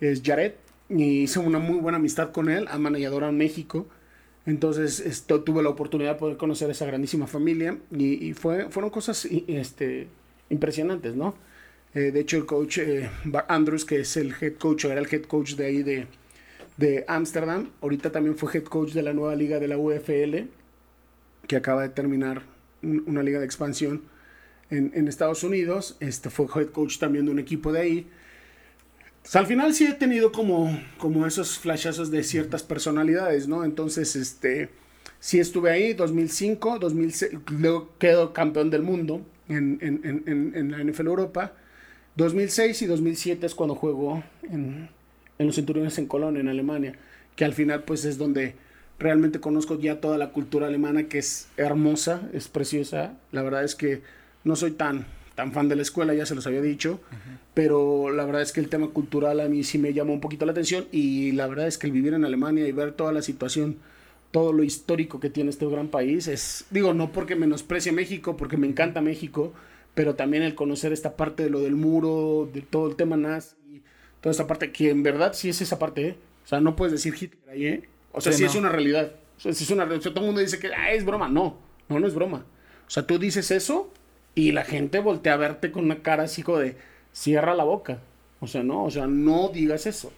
es 0.00 0.22
Jared, 0.24 0.52
y 0.88 1.22
hice 1.22 1.38
una 1.38 1.58
muy 1.58 1.78
buena 1.78 1.98
amistad 1.98 2.32
con 2.32 2.48
él, 2.48 2.66
a 2.70 2.78
manejadora 2.78 3.28
en 3.28 3.36
México, 3.36 3.86
entonces 4.46 5.00
esto, 5.00 5.42
tuve 5.42 5.62
la 5.62 5.68
oportunidad 5.70 6.14
de 6.14 6.18
poder 6.18 6.36
conocer 6.38 6.68
a 6.68 6.72
esa 6.72 6.86
grandísima 6.86 7.26
familia 7.26 7.78
y, 7.92 8.28
y 8.28 8.34
fue, 8.34 8.70
fueron 8.70 8.90
cosas 8.90 9.26
y- 9.26 9.44
este, 9.48 10.08
impresionantes, 10.50 11.14
¿no? 11.16 11.34
Eh, 11.94 12.10
de 12.12 12.20
hecho, 12.20 12.36
el 12.38 12.46
coach 12.46 12.78
eh, 12.78 13.10
Andrews, 13.48 13.84
que 13.84 14.00
es 14.00 14.16
el 14.16 14.34
head 14.40 14.54
coach, 14.54 14.84
era 14.86 15.00
el 15.00 15.08
head 15.12 15.22
coach 15.24 15.54
de 15.54 15.66
ahí 15.66 15.82
de, 15.82 16.06
de 16.76 17.04
Ámsterdam, 17.08 17.70
ahorita 17.82 18.12
también 18.12 18.36
fue 18.36 18.52
head 18.54 18.64
coach 18.64 18.92
de 18.92 19.02
la 19.02 19.12
nueva 19.12 19.34
liga 19.36 19.58
de 19.58 19.68
la 19.68 19.78
UFL, 19.78 20.48
que 21.46 21.56
acaba 21.56 21.82
de 21.82 21.88
terminar 21.90 22.42
un- 22.82 23.04
una 23.06 23.22
liga 23.22 23.38
de 23.40 23.46
expansión 23.46 24.02
en, 24.70 24.92
en 24.94 25.08
Estados 25.08 25.44
Unidos. 25.44 25.96
Este 26.00 26.30
fue 26.30 26.46
head 26.54 26.68
coach 26.70 26.98
también 26.98 27.26
de 27.26 27.32
un 27.32 27.38
equipo 27.38 27.72
de 27.72 27.80
ahí. 27.80 28.06
Pues, 29.22 29.36
al 29.36 29.46
final 29.46 29.74
sí 29.74 29.86
he 29.86 29.94
tenido 29.94 30.32
como, 30.32 30.80
como 30.98 31.26
esos 31.26 31.58
flashazos 31.58 32.10
de 32.10 32.22
ciertas 32.22 32.62
personalidades, 32.62 33.48
¿no? 33.48 33.64
Entonces, 33.64 34.16
este, 34.16 34.70
Sí 35.20 35.40
estuve 35.40 35.70
ahí, 35.70 35.94
2005, 35.94 36.78
2006, 36.78 37.32
luego 37.50 37.90
quedo 37.98 38.32
campeón 38.32 38.70
del 38.70 38.82
mundo 38.82 39.22
en, 39.48 39.78
en, 39.80 40.52
en, 40.54 40.70
la 40.70 40.78
NFL 40.82 41.08
Europa. 41.08 41.52
2006 42.14 42.82
y 42.82 42.86
2007 42.86 43.46
es 43.46 43.54
cuando 43.54 43.74
juego 43.74 44.22
en, 44.44 44.88
en 45.38 45.46
los 45.46 45.56
Centuriones 45.56 45.98
en 45.98 46.06
Colonia, 46.06 46.40
en 46.40 46.48
Alemania, 46.48 46.94
que 47.34 47.44
al 47.44 47.52
final 47.52 47.82
pues 47.82 48.04
es 48.04 48.16
donde 48.16 48.54
realmente 49.00 49.40
conozco 49.40 49.78
ya 49.78 50.00
toda 50.00 50.18
la 50.18 50.30
cultura 50.30 50.68
alemana 50.68 51.04
que 51.04 51.18
es 51.18 51.48
hermosa, 51.56 52.22
es 52.32 52.46
preciosa. 52.46 53.14
La 53.32 53.42
verdad 53.42 53.64
es 53.64 53.74
que 53.74 54.02
no 54.44 54.54
soy 54.54 54.70
tan, 54.70 55.06
tan 55.38 55.52
fan 55.52 55.68
de 55.68 55.76
la 55.76 55.82
escuela, 55.82 56.14
ya 56.14 56.26
se 56.26 56.34
los 56.34 56.48
había 56.48 56.60
dicho, 56.60 56.98
pero 57.54 58.10
la 58.10 58.24
verdad 58.24 58.42
es 58.42 58.50
que 58.50 58.58
el 58.58 58.68
tema 58.68 58.88
cultural 58.88 59.38
a 59.38 59.46
mí 59.46 59.62
sí 59.62 59.78
me 59.78 59.94
llamó 59.94 60.12
un 60.12 60.20
poquito 60.20 60.44
la 60.44 60.50
atención 60.50 60.88
y 60.90 61.30
la 61.30 61.46
verdad 61.46 61.68
es 61.68 61.78
que 61.78 61.86
el 61.86 61.92
vivir 61.92 62.12
en 62.14 62.24
Alemania 62.24 62.66
y 62.66 62.72
ver 62.72 62.90
toda 62.90 63.12
la 63.12 63.22
situación, 63.22 63.76
todo 64.32 64.52
lo 64.52 64.64
histórico 64.64 65.20
que 65.20 65.30
tiene 65.30 65.50
este 65.50 65.64
gran 65.66 65.86
país, 65.90 66.26
es, 66.26 66.64
digo, 66.70 66.92
no 66.92 67.12
porque 67.12 67.36
menosprecie 67.36 67.92
México, 67.92 68.36
porque 68.36 68.56
me 68.56 68.66
encanta 68.66 69.00
México, 69.00 69.52
pero 69.94 70.16
también 70.16 70.42
el 70.42 70.56
conocer 70.56 70.92
esta 70.92 71.16
parte 71.16 71.44
de 71.44 71.50
lo 71.50 71.60
del 71.60 71.76
muro, 71.76 72.50
de 72.52 72.62
todo 72.62 72.88
el 72.88 72.96
tema 72.96 73.16
nazi, 73.16 73.54
toda 74.20 74.32
esta 74.32 74.48
parte 74.48 74.72
que 74.72 74.90
en 74.90 75.04
verdad 75.04 75.34
sí 75.34 75.50
es 75.50 75.60
esa 75.60 75.78
parte, 75.78 76.08
¿eh? 76.08 76.16
O 76.44 76.48
sea, 76.48 76.60
no 76.60 76.74
puedes 76.74 76.90
decir 76.90 77.14
Hitler 77.14 77.48
ahí, 77.48 77.66
¿eh? 77.66 77.88
O 78.10 78.20
sea, 78.20 78.32
sí, 78.32 78.38
Sí, 78.38 78.44
es 78.46 78.54
no. 78.54 78.62
una 78.62 78.70
realidad. 78.70 79.12
O 79.36 79.40
sea, 79.40 79.52
sí 79.52 79.62
es 79.62 79.70
una 79.70 79.84
realidad. 79.84 80.00
O 80.00 80.02
sea, 80.02 80.10
todo 80.12 80.24
el 80.24 80.26
mundo 80.30 80.40
dice 80.40 80.58
que 80.58 80.74
ah, 80.74 80.90
es 80.92 81.04
broma. 81.04 81.28
No, 81.28 81.58
no, 81.88 82.00
no 82.00 82.06
es 82.08 82.14
broma. 82.14 82.44
O 82.88 82.90
sea, 82.90 83.06
tú 83.06 83.20
dices 83.20 83.52
eso 83.52 83.92
y 84.38 84.52
la 84.52 84.62
gente 84.62 85.00
voltea 85.00 85.34
a 85.34 85.36
verte 85.36 85.72
con 85.72 85.84
una 85.84 86.00
cara 86.00 86.22
así 86.22 86.44
como 86.44 86.58
de 86.58 86.76
cierra 87.12 87.56
la 87.56 87.64
boca. 87.64 87.98
O 88.38 88.46
sea, 88.46 88.62
no, 88.62 88.84
o 88.84 88.90
sea, 88.90 89.08
no 89.08 89.48
digas 89.48 89.84
eso. 89.84 90.12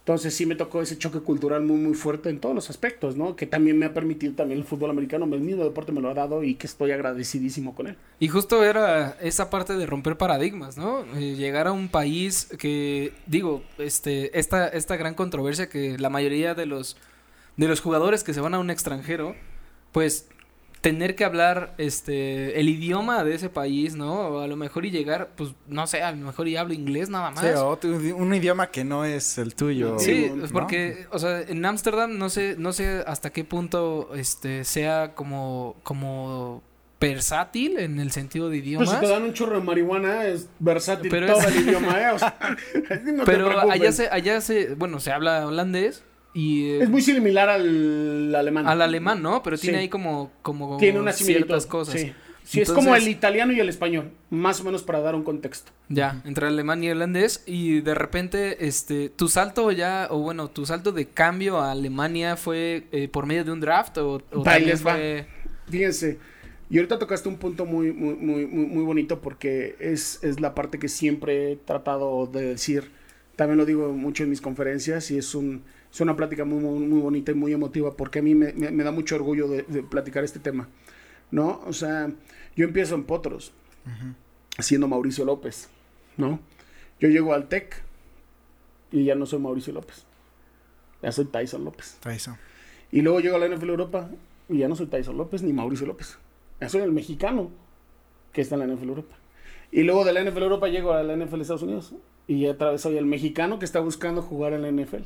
Entonces 0.00 0.34
sí 0.34 0.44
me 0.44 0.56
tocó 0.56 0.82
ese 0.82 0.98
choque 0.98 1.20
cultural 1.20 1.62
muy, 1.62 1.78
muy 1.78 1.94
fuerte 1.94 2.28
en 2.28 2.38
todos 2.38 2.54
los 2.54 2.68
aspectos, 2.68 3.16
¿no? 3.16 3.34
Que 3.34 3.46
también 3.46 3.78
me 3.78 3.86
ha 3.86 3.94
permitido 3.94 4.34
también 4.34 4.60
el 4.60 4.66
fútbol 4.66 4.90
americano, 4.90 5.24
el 5.24 5.40
mismo 5.40 5.64
deporte 5.64 5.90
me 5.90 6.02
lo 6.02 6.10
ha 6.10 6.14
dado 6.14 6.44
y 6.44 6.56
que 6.56 6.66
estoy 6.66 6.90
agradecidísimo 6.90 7.74
con 7.74 7.86
él. 7.86 7.96
Y 8.20 8.28
justo 8.28 8.62
era 8.62 9.16
esa 9.22 9.48
parte 9.48 9.72
de 9.72 9.86
romper 9.86 10.18
paradigmas, 10.18 10.76
¿no? 10.76 11.06
Eh, 11.16 11.34
llegar 11.34 11.66
a 11.66 11.72
un 11.72 11.88
país 11.88 12.50
que, 12.58 13.14
digo, 13.26 13.62
este, 13.78 14.38
esta, 14.38 14.68
esta 14.68 14.96
gran 14.96 15.14
controversia 15.14 15.70
que 15.70 15.96
la 15.96 16.10
mayoría 16.10 16.54
de 16.54 16.66
los, 16.66 16.98
de 17.56 17.68
los 17.68 17.80
jugadores 17.80 18.22
que 18.22 18.34
se 18.34 18.42
van 18.42 18.52
a 18.52 18.58
un 18.58 18.68
extranjero, 18.68 19.34
pues 19.92 20.28
tener 20.80 21.16
que 21.16 21.24
hablar 21.24 21.74
este 21.78 22.60
el 22.60 22.68
idioma 22.68 23.24
de 23.24 23.34
ese 23.34 23.48
país, 23.48 23.96
¿no? 23.96 24.12
O 24.28 24.40
a 24.40 24.46
lo 24.46 24.56
mejor 24.56 24.86
y 24.86 24.90
llegar, 24.90 25.30
pues 25.36 25.50
no 25.66 25.86
sé, 25.86 26.02
a 26.02 26.12
lo 26.12 26.18
mejor 26.26 26.46
y 26.48 26.56
hablo 26.56 26.74
inglés 26.74 27.08
nada 27.08 27.30
más. 27.30 27.40
Sí, 27.40 27.48
o 27.56 27.68
otro 27.68 27.90
un 27.90 28.34
idioma 28.34 28.68
que 28.70 28.84
no 28.84 29.04
es 29.04 29.38
el 29.38 29.54
tuyo. 29.54 29.98
Sí, 29.98 30.30
porque, 30.52 31.06
o 31.10 31.18
sea, 31.18 31.40
en 31.40 31.64
Ámsterdam 31.64 32.16
no 32.18 32.28
sé, 32.30 32.54
no 32.58 32.72
sé 32.72 33.02
hasta 33.06 33.30
qué 33.30 33.42
punto 33.44 34.10
este 34.14 34.64
sea 34.64 35.14
como, 35.14 35.76
como 35.82 36.62
versátil 37.00 37.78
en 37.78 38.00
el 38.00 38.10
sentido 38.10 38.48
de 38.48 38.56
Pues 38.58 38.66
idiomas. 38.66 38.90
si 38.90 38.96
te 39.00 39.08
dan 39.08 39.22
un 39.24 39.32
chorro 39.34 39.58
de 39.58 39.62
marihuana, 39.64 40.26
es 40.26 40.48
versátil 40.58 41.10
Pero 41.10 41.26
todo 41.26 41.40
es- 41.40 41.46
el 41.56 41.68
idioma, 41.68 42.00
¿eh? 42.00 42.10
O 42.12 42.18
sea, 42.18 42.38
no 43.04 43.24
te 43.24 43.32
pero 43.32 43.60
allá 43.70 43.92
se, 43.92 44.08
allá 44.08 44.40
se, 44.40 44.74
bueno, 44.74 44.98
se 45.00 45.12
habla 45.12 45.46
holandés 45.46 46.04
y 46.36 46.68
eh, 46.68 46.82
Es 46.82 46.90
muy 46.90 47.00
similar 47.00 47.48
al 47.48 48.34
alemán. 48.34 48.66
al 48.66 48.82
alemán, 48.82 49.22
¿no? 49.22 49.42
Pero 49.42 49.56
tiene 49.56 49.78
Sí. 49.78 49.82
ahí 49.84 49.88
como, 49.88 50.30
como 50.42 50.76
Tiene 50.76 51.00
una 51.00 51.12
ciertas 51.12 51.64
cosas. 51.64 51.98
Sí, 51.98 52.12
Sí, 52.44 52.60
es 52.60 52.70
como 52.70 52.94
el 52.94 53.08
italiano 53.08 53.52
y 53.52 53.58
el 53.58 53.68
español, 53.68 54.12
más 54.30 54.60
o 54.60 54.64
menos 54.64 54.84
para 54.84 55.00
dar 55.00 55.16
un 55.16 55.24
contexto. 55.24 55.72
Ya, 55.88 56.22
entre 56.24 56.46
alemán 56.46 56.84
y 56.84 56.90
holandés 56.90 57.42
y 57.44 57.80
de 57.80 57.92
repente, 57.96 58.68
este, 58.68 59.08
tu 59.08 59.26
salto 59.28 59.72
ya, 59.72 60.06
o 60.10 60.18
bueno, 60.20 60.48
tu 60.48 60.64
salto 60.64 60.92
de 60.92 61.06
cambio 61.08 61.58
a 61.58 61.72
Alemania 61.72 62.36
fue 62.36 62.84
eh, 62.92 63.08
por 63.08 63.26
medio 63.26 63.42
de 63.42 63.50
un 63.50 63.58
draft 63.58 63.98
o, 63.98 64.22
o 64.30 64.44
fue... 64.76 65.26
Fíjense, 65.68 66.20
y 66.70 66.76
ahorita 66.76 67.00
tocaste 67.00 67.28
un 67.28 67.38
punto 67.38 67.66
muy, 67.66 67.92
muy, 67.92 68.14
muy, 68.14 68.46
muy, 68.46 68.66
muy 68.66 68.84
bonito 68.84 69.20
porque 69.20 69.74
es, 69.80 70.22
es 70.22 70.38
la 70.38 70.54
parte 70.54 70.78
que 70.78 70.88
siempre 70.88 71.50
he 71.50 71.56
tratado 71.56 72.28
de 72.28 72.42
decir. 72.42 72.92
También 73.34 73.58
lo 73.58 73.66
digo 73.66 73.92
mucho 73.92 74.22
en 74.22 74.30
mis 74.30 74.40
conferencias 74.40 75.10
y 75.10 75.18
es, 75.18 75.34
un, 75.34 75.64
es 75.92 76.00
una 76.00 76.16
plática 76.16 76.44
muy, 76.44 76.58
muy, 76.62 76.78
muy 76.86 77.00
bonita 77.00 77.32
y 77.32 77.34
muy 77.34 77.52
emotiva 77.52 77.96
porque 77.96 78.18
a 78.18 78.22
mí 78.22 78.34
me, 78.34 78.52
me- 78.52 78.70
me 78.70 78.84
da 78.84 78.90
mucho 78.92 79.16
orgullo 79.16 79.48
de, 79.48 79.62
de 79.62 79.82
platicar 79.82 80.24
este 80.24 80.38
tema. 80.38 80.68
¿No? 81.30 81.60
O 81.66 81.72
sea, 81.72 82.10
yo 82.54 82.64
empiezo 82.66 82.94
en 82.94 83.02
Potros, 83.04 83.52
siendo 84.58 84.86
Mauricio 84.88 85.24
López, 85.24 85.68
¿no? 86.16 86.38
Yo 87.00 87.08
llego 87.08 87.34
al 87.34 87.48
TEC 87.48 87.82
y 88.92 89.04
ya 89.04 89.14
no 89.16 89.26
soy 89.26 89.40
Mauricio 89.40 89.72
López. 89.72 90.04
Ya 91.02 91.12
soy 91.12 91.24
Tyson 91.26 91.64
López. 91.64 91.96
Tyson. 92.00 92.36
Y 92.92 93.02
luego 93.02 93.20
llego 93.20 93.36
a 93.36 93.38
la 93.40 93.48
NFL 93.48 93.68
Europa 93.70 94.08
y 94.48 94.58
ya 94.58 94.68
no 94.68 94.76
soy 94.76 94.86
Tyson 94.86 95.16
López 95.18 95.42
ni 95.42 95.52
Mauricio 95.52 95.86
López. 95.86 96.16
Ya 96.60 96.68
soy 96.68 96.82
el 96.82 96.92
mexicano 96.92 97.50
que 98.32 98.40
está 98.40 98.54
en 98.54 98.60
la 98.68 98.74
NFL 98.74 98.88
Europa. 98.88 99.16
Y 99.72 99.82
luego 99.82 100.04
de 100.04 100.12
la 100.12 100.22
NFL 100.24 100.42
Europa 100.44 100.68
llego 100.68 100.92
a 100.92 101.02
la 101.02 101.16
NFL 101.16 101.40
Estados 101.40 101.62
Unidos 101.62 101.92
y 102.28 102.40
ya 102.42 102.52
otra 102.52 102.70
vez 102.70 102.80
soy 102.80 102.96
el 102.96 103.04
mexicano 103.04 103.58
que 103.58 103.64
está 103.64 103.80
buscando 103.80 104.22
jugar 104.22 104.52
en 104.52 104.62
la 104.62 104.70
NFL. 104.70 105.02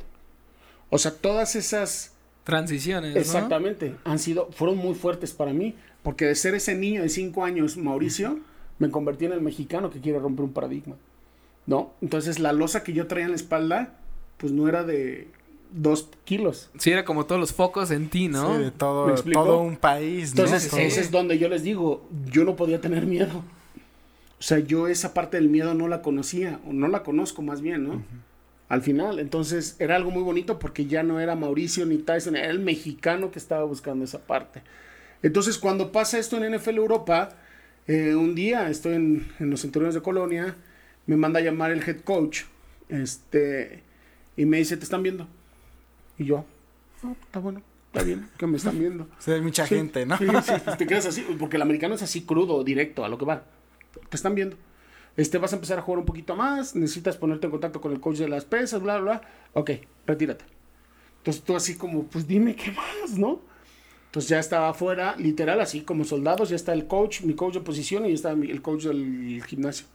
O 0.91 0.99
sea, 0.99 1.11
todas 1.11 1.55
esas 1.55 2.13
Transiciones, 2.43 3.13
¿no? 3.13 3.19
exactamente 3.19 3.95
han 4.03 4.17
sido 4.17 4.49
fueron 4.51 4.75
muy 4.75 4.95
fuertes 4.95 5.31
para 5.31 5.53
mí 5.53 5.75
porque 6.01 6.25
de 6.25 6.33
ser 6.33 6.55
ese 6.55 6.73
niño 6.73 7.03
de 7.03 7.09
5 7.09 7.45
años 7.45 7.77
Mauricio 7.77 8.39
me 8.79 8.89
convertí 8.89 9.25
en 9.25 9.33
el 9.33 9.41
mexicano 9.41 9.91
que 9.91 9.99
quiere 9.99 10.17
romper 10.17 10.45
un 10.45 10.51
paradigma. 10.51 10.95
¿No? 11.67 11.93
Entonces 12.01 12.39
la 12.39 12.51
losa 12.51 12.83
que 12.83 12.93
yo 12.93 13.05
traía 13.05 13.25
en 13.25 13.31
la 13.31 13.35
espalda 13.35 13.93
pues 14.37 14.51
no 14.51 14.67
era 14.67 14.83
de 14.83 15.27
2 15.73 16.09
kilos. 16.25 16.71
Sí, 16.79 16.91
era 16.91 17.05
como 17.05 17.27
todos 17.27 17.39
los 17.39 17.53
focos 17.53 17.91
en 17.91 18.09
ti, 18.09 18.27
¿no? 18.27 18.55
Sí, 18.55 18.57
de 18.57 18.65
¿Me 18.65 18.71
todo, 18.71 19.13
todo 19.31 19.61
un 19.61 19.77
país, 19.77 20.35
¿no? 20.35 20.43
Entonces, 20.43 20.73
ese 20.73 20.99
es 20.99 21.11
donde 21.11 21.37
yo 21.37 21.47
les 21.47 21.63
digo, 21.63 22.07
yo 22.31 22.43
no 22.43 22.55
podía 22.55 22.81
tener 22.81 23.05
miedo. 23.05 23.43
O 24.39 24.43
sea, 24.43 24.59
yo 24.59 24.87
esa 24.87 25.13
parte 25.13 25.37
del 25.37 25.47
miedo 25.47 25.75
no 25.75 25.87
la 25.87 26.01
conocía, 26.01 26.59
o 26.67 26.73
no 26.73 26.87
la 26.87 27.03
conozco 27.03 27.43
más 27.43 27.61
bien, 27.61 27.87
¿no? 27.87 28.03
Al 28.71 28.81
final, 28.81 29.19
entonces 29.19 29.75
era 29.79 29.97
algo 29.97 30.11
muy 30.11 30.23
bonito 30.23 30.57
porque 30.57 30.85
ya 30.85 31.03
no 31.03 31.19
era 31.19 31.35
Mauricio 31.35 31.85
ni 31.85 31.97
Tyson, 31.97 32.37
era 32.37 32.49
el 32.49 32.59
mexicano 32.59 33.29
que 33.29 33.37
estaba 33.37 33.65
buscando 33.65 34.05
esa 34.05 34.19
parte. 34.19 34.61
Entonces, 35.21 35.57
cuando 35.57 35.91
pasa 35.91 36.17
esto 36.17 36.37
en 36.41 36.55
NFL 36.55 36.77
Europa, 36.77 37.35
eh, 37.85 38.15
un 38.15 38.33
día 38.33 38.69
estoy 38.69 38.93
en, 38.93 39.27
en 39.39 39.49
los 39.49 39.59
centuriones 39.59 39.93
de 39.93 40.01
Colonia, 40.01 40.55
me 41.05 41.17
manda 41.17 41.41
a 41.41 41.43
llamar 41.43 41.71
el 41.71 41.83
head 41.85 41.99
coach, 41.99 42.43
este, 42.87 43.83
y 44.37 44.45
me 44.45 44.59
dice, 44.59 44.77
te 44.77 44.85
están 44.85 45.03
viendo. 45.03 45.27
Y 46.17 46.23
yo, 46.23 46.45
"Ah, 47.03 47.11
está 47.25 47.39
bueno, 47.39 47.61
está 47.87 48.03
bien, 48.03 48.29
que 48.37 48.47
me 48.47 48.55
están 48.55 48.79
viendo. 48.79 49.05
Sí, 49.19 49.31
hay 49.31 49.41
mucha 49.41 49.67
Sí, 49.67 49.75
gente, 49.75 50.05
¿no? 50.05 50.17
Sí, 50.17 50.27
sí, 50.45 50.53
pues 50.63 50.77
te 50.77 50.87
quedas 50.87 51.07
así, 51.07 51.25
porque 51.37 51.57
el 51.57 51.61
americano 51.63 51.95
es 51.95 52.03
así 52.03 52.21
crudo, 52.21 52.63
directo, 52.63 53.03
a 53.03 53.09
lo 53.09 53.17
que 53.17 53.25
va. 53.25 53.43
Te 54.09 54.15
están 54.15 54.33
viendo. 54.33 54.55
Este, 55.17 55.37
vas 55.37 55.51
a 55.53 55.55
empezar 55.57 55.77
a 55.77 55.81
jugar 55.81 55.99
un 55.99 56.05
poquito 56.05 56.35
más, 56.35 56.75
necesitas 56.75 57.17
ponerte 57.17 57.45
en 57.47 57.51
contacto 57.51 57.81
con 57.81 57.91
el 57.91 57.99
coach 57.99 58.17
de 58.17 58.29
las 58.29 58.45
pesas, 58.45 58.81
bla, 58.81 58.97
bla, 58.97 59.19
bla. 59.19 59.21
Ok, 59.53 59.71
retírate. 60.07 60.45
Entonces 61.17 61.43
tú 61.43 61.55
así 61.55 61.75
como, 61.75 62.03
pues 62.05 62.27
dime 62.27 62.55
qué 62.55 62.71
más, 62.71 63.17
¿no? 63.17 63.41
Entonces 64.07 64.29
ya 64.29 64.39
estaba 64.39 64.69
afuera, 64.69 65.15
literal, 65.17 65.61
así 65.61 65.81
como 65.81 66.03
soldados, 66.03 66.49
ya 66.49 66.55
está 66.55 66.73
el 66.73 66.87
coach, 66.87 67.21
mi 67.21 67.33
coach 67.33 67.55
de 67.55 67.59
posición 67.61 68.05
y 68.05 68.09
ya 68.09 68.13
está 68.15 68.31
el 68.31 68.61
coach 68.61 68.83
del 68.85 69.41
gimnasio. 69.47 69.85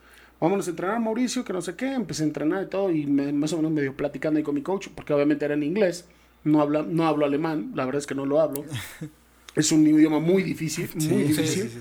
Vámonos 0.40 0.66
a 0.66 0.70
entrenar, 0.70 1.00
Mauricio, 1.00 1.44
que 1.44 1.52
no 1.52 1.62
sé 1.62 1.74
qué. 1.76 1.92
Empecé 1.92 2.22
a 2.22 2.26
entrenar 2.26 2.62
y 2.64 2.66
todo, 2.68 2.90
y 2.90 3.06
me- 3.06 3.32
más 3.32 3.52
o 3.52 3.56
menos 3.56 3.72
medio 3.72 3.96
platicando 3.96 4.38
ahí 4.38 4.44
con 4.44 4.54
mi 4.54 4.62
coach, 4.62 4.88
porque 4.94 5.12
obviamente 5.14 5.44
era 5.44 5.54
en 5.54 5.62
inglés. 5.62 6.06
No, 6.44 6.60
habla, 6.60 6.82
no 6.82 7.06
hablo 7.06 7.24
alemán, 7.26 7.72
la 7.74 7.84
verdad 7.86 7.98
es 8.00 8.06
que 8.06 8.14
no 8.14 8.26
lo 8.26 8.40
hablo. 8.40 8.64
Es 9.56 9.72
un 9.72 9.86
idioma 9.86 10.18
muy 10.20 10.42
difícil, 10.42 10.86
muy 10.94 11.02
sí, 11.02 11.16
difícil. 11.24 11.62
sí, 11.62 11.68
sí. 11.70 11.78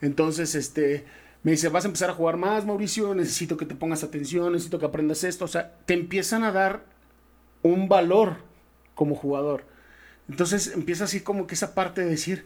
Entonces, 0.00 0.54
este, 0.54 1.04
me 1.42 1.52
dice, 1.52 1.68
vas 1.68 1.84
a 1.84 1.88
empezar 1.88 2.10
a 2.10 2.14
jugar 2.14 2.36
más, 2.36 2.66
Mauricio, 2.66 3.14
necesito 3.14 3.56
que 3.56 3.64
te 3.66 3.74
pongas 3.74 4.02
atención, 4.02 4.52
necesito 4.52 4.78
que 4.78 4.86
aprendas 4.86 5.24
esto. 5.24 5.44
O 5.44 5.48
sea, 5.48 5.76
te 5.86 5.94
empiezan 5.94 6.42
a 6.44 6.52
dar 6.52 6.84
un 7.62 7.88
valor 7.88 8.38
como 8.94 9.14
jugador. 9.14 9.64
Entonces 10.28 10.72
empieza 10.74 11.04
así 11.04 11.20
como 11.20 11.46
que 11.46 11.54
esa 11.54 11.74
parte 11.74 12.02
de 12.02 12.10
decir, 12.10 12.44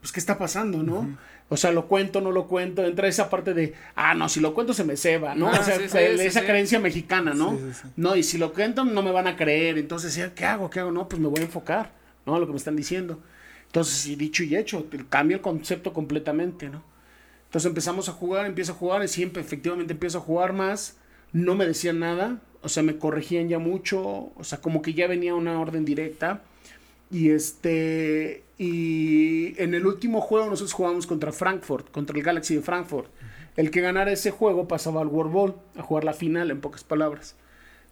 pues, 0.00 0.12
¿qué 0.12 0.20
está 0.20 0.36
pasando, 0.36 0.82
no? 0.82 1.16
O 1.48 1.56
sea, 1.56 1.70
lo 1.70 1.86
cuento, 1.86 2.20
no 2.20 2.32
lo 2.32 2.48
cuento. 2.48 2.84
Entra 2.84 3.06
esa 3.06 3.30
parte 3.30 3.54
de, 3.54 3.74
ah, 3.94 4.14
no, 4.14 4.28
si 4.28 4.40
lo 4.40 4.52
cuento 4.52 4.74
se 4.74 4.84
me 4.84 4.96
ceba, 4.96 5.34
¿no? 5.34 5.48
Ah, 5.48 5.58
o 5.60 5.62
sea, 5.62 5.78
sí, 5.78 5.88
sí, 5.88 5.98
esa 5.98 6.40
sí. 6.40 6.46
creencia 6.46 6.80
mexicana, 6.80 7.34
¿no? 7.34 7.58
No, 7.96 8.16
y 8.16 8.22
si 8.22 8.36
lo 8.36 8.52
cuento 8.52 8.84
no 8.84 9.02
me 9.02 9.12
van 9.12 9.28
a 9.28 9.36
creer. 9.36 9.78
Entonces, 9.78 10.14
¿ya 10.16 10.34
¿qué 10.34 10.44
hago? 10.44 10.68
¿Qué 10.68 10.80
hago? 10.80 10.90
No, 10.90 11.08
pues 11.08 11.22
me 11.22 11.28
voy 11.28 11.40
a 11.40 11.44
enfocar, 11.44 11.92
¿no? 12.26 12.38
Lo 12.40 12.46
que 12.46 12.52
me 12.52 12.58
están 12.58 12.74
diciendo. 12.74 13.20
Entonces, 13.66 14.06
y 14.06 14.16
dicho 14.16 14.42
y 14.42 14.56
hecho, 14.56 14.86
cambia 15.08 15.36
el 15.36 15.40
concepto 15.40 15.92
completamente, 15.92 16.68
¿no? 16.68 16.82
Entonces 17.52 17.68
empezamos 17.68 18.08
a 18.08 18.12
jugar, 18.12 18.46
empiezo 18.46 18.72
a 18.72 18.76
jugar 18.76 19.04
y 19.04 19.08
siempre 19.08 19.42
efectivamente 19.42 19.92
empiezo 19.92 20.16
a 20.16 20.22
jugar 20.22 20.54
más. 20.54 20.96
No 21.34 21.54
me 21.54 21.66
decían 21.66 21.98
nada, 21.98 22.40
o 22.62 22.70
sea, 22.70 22.82
me 22.82 22.96
corregían 22.96 23.50
ya 23.50 23.58
mucho, 23.58 24.32
o 24.34 24.42
sea, 24.42 24.62
como 24.62 24.80
que 24.80 24.94
ya 24.94 25.06
venía 25.06 25.34
una 25.34 25.60
orden 25.60 25.84
directa. 25.84 26.40
Y 27.10 27.28
este, 27.28 28.42
y 28.56 29.52
en 29.62 29.74
el 29.74 29.84
último 29.84 30.22
juego 30.22 30.46
nosotros 30.46 30.72
jugamos 30.72 31.06
contra 31.06 31.30
Frankfurt, 31.30 31.90
contra 31.90 32.16
el 32.16 32.22
Galaxy 32.22 32.54
de 32.54 32.62
Frankfurt. 32.62 33.10
El 33.58 33.70
que 33.70 33.82
ganara 33.82 34.12
ese 34.12 34.30
juego 34.30 34.66
pasaba 34.66 35.02
al 35.02 35.08
World 35.08 35.32
Bowl, 35.32 35.54
a 35.76 35.82
jugar 35.82 36.04
la 36.04 36.14
final, 36.14 36.50
en 36.50 36.62
pocas 36.62 36.84
palabras. 36.84 37.36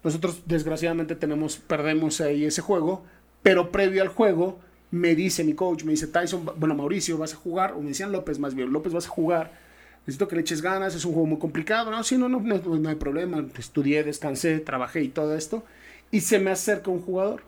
Nosotros 0.02 0.40
desgraciadamente 0.46 1.16
tenemos, 1.16 1.58
perdemos 1.58 2.22
ahí 2.22 2.46
ese 2.46 2.62
juego, 2.62 3.04
pero 3.42 3.70
previo 3.70 4.00
al 4.00 4.08
juego 4.08 4.58
me 4.90 5.14
dice 5.14 5.44
mi 5.44 5.54
coach, 5.54 5.84
me 5.84 5.92
dice 5.92 6.06
Tyson, 6.08 6.44
bueno, 6.56 6.74
Mauricio, 6.74 7.16
vas 7.18 7.32
a 7.32 7.36
jugar, 7.36 7.72
o 7.74 7.80
me 7.80 7.88
decían 7.88 8.12
López 8.12 8.38
más 8.38 8.54
bien, 8.54 8.72
López 8.72 8.92
vas 8.92 9.06
a 9.06 9.10
jugar, 9.10 9.52
necesito 10.00 10.26
que 10.28 10.34
le 10.36 10.42
eches 10.42 10.62
ganas, 10.62 10.94
es 10.94 11.04
un 11.04 11.12
juego 11.12 11.26
muy 11.26 11.38
complicado, 11.38 11.90
no, 11.90 12.02
sí, 12.02 12.16
no, 12.18 12.28
no, 12.28 12.40
no, 12.40 12.58
no 12.58 12.88
hay 12.88 12.96
problema, 12.96 13.44
estudié, 13.58 14.02
descansé, 14.02 14.58
trabajé 14.60 15.02
y 15.02 15.08
todo 15.08 15.36
esto, 15.36 15.64
y 16.10 16.22
se 16.22 16.38
me 16.40 16.50
acerca 16.50 16.90
un 16.90 17.00
jugador 17.02 17.42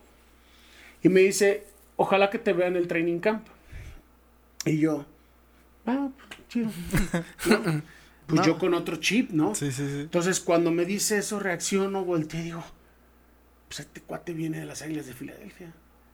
y 1.02 1.08
me 1.08 1.20
dice, 1.20 1.64
ojalá 1.96 2.30
que 2.30 2.38
te 2.38 2.52
vea 2.52 2.68
en 2.68 2.76
el 2.76 2.86
training 2.86 3.18
camp. 3.18 3.44
Y 4.64 4.78
yo, 4.78 5.04
ah, 5.86 6.08
chido. 6.48 6.70
¿No? 7.46 7.82
Pues 8.28 8.40
No. 8.40 8.46
yo 8.46 8.56
con 8.56 8.72
otro 8.74 8.96
chip, 8.96 9.30
¿no? 9.30 9.56
Sí, 9.56 9.72
sí, 9.72 9.84
sí. 9.84 10.00
Entonces, 10.02 10.38
cuando 10.38 10.70
me 10.70 10.84
dice 10.84 11.18
eso, 11.18 11.40
reacciono, 11.40 12.04
volteo 12.04 12.38
y 12.40 12.44
digo, 12.44 12.64
pues 13.66 13.80
este 13.80 14.00
cuate 14.00 14.32
viene 14.32 14.60
de 14.60 14.66
las 14.66 14.80
Águilas 14.82 15.06
de 15.06 15.14
Filadelfia. 15.14 15.72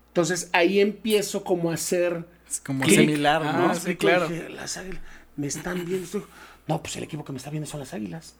Entonces, 0.09 0.51
ahí 0.53 0.81
empiezo 0.81 1.45
como 1.45 1.71
a 1.71 1.75
hacer... 1.75 2.25
Es 2.51 2.61
como 2.61 2.85
Click. 2.85 3.01
similar, 3.01 3.43
Ah, 3.45 3.53
¿no? 3.53 3.69
sí, 3.69 3.77
Explico, 3.77 4.01
claro. 4.01 4.29
dije, 4.29 4.49
las 4.49 4.77
Águilas 4.77 5.01
me 5.37 5.47
están 5.47 5.85
viendo. 5.85 6.27
No, 6.67 6.83
pues 6.83 6.97
el 6.97 7.05
equipo 7.05 7.25
que 7.25 7.33
me 7.33 7.39
está 7.39 7.51
viendo 7.51 7.69
son 7.69 7.81
las 7.81 7.95
Águilas. 7.95 8.35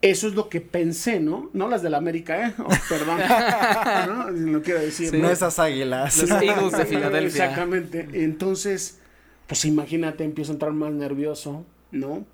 Eso 0.00 0.28
es 0.28 0.34
lo 0.34 0.48
que 0.48 0.60
pensé, 0.60 1.18
¿no? 1.18 1.50
No 1.52 1.68
las 1.68 1.82
de 1.82 1.90
la 1.90 1.98
América, 1.98 2.46
¿eh? 2.48 2.54
Oh, 2.58 2.68
perdón. 2.88 3.18
no, 4.06 4.30
no 4.30 4.62
quiero 4.62 4.80
decir. 4.80 5.10
Sí. 5.10 5.16
No 5.16 5.24
¿no? 5.26 5.30
esas 5.32 5.58
águilas. 5.58 6.18
Los 6.18 6.30
Eagles 6.42 6.72
de 6.72 6.86
Filadelfia. 6.86 7.44
Exactamente. 7.46 8.08
Entonces, 8.12 8.98
pues 9.48 9.64
imagínate, 9.64 10.22
empiezo 10.22 10.52
a 10.52 10.54
entrar 10.54 10.72
más 10.72 10.92
nervioso, 10.92 11.64
¿no? 11.90 12.24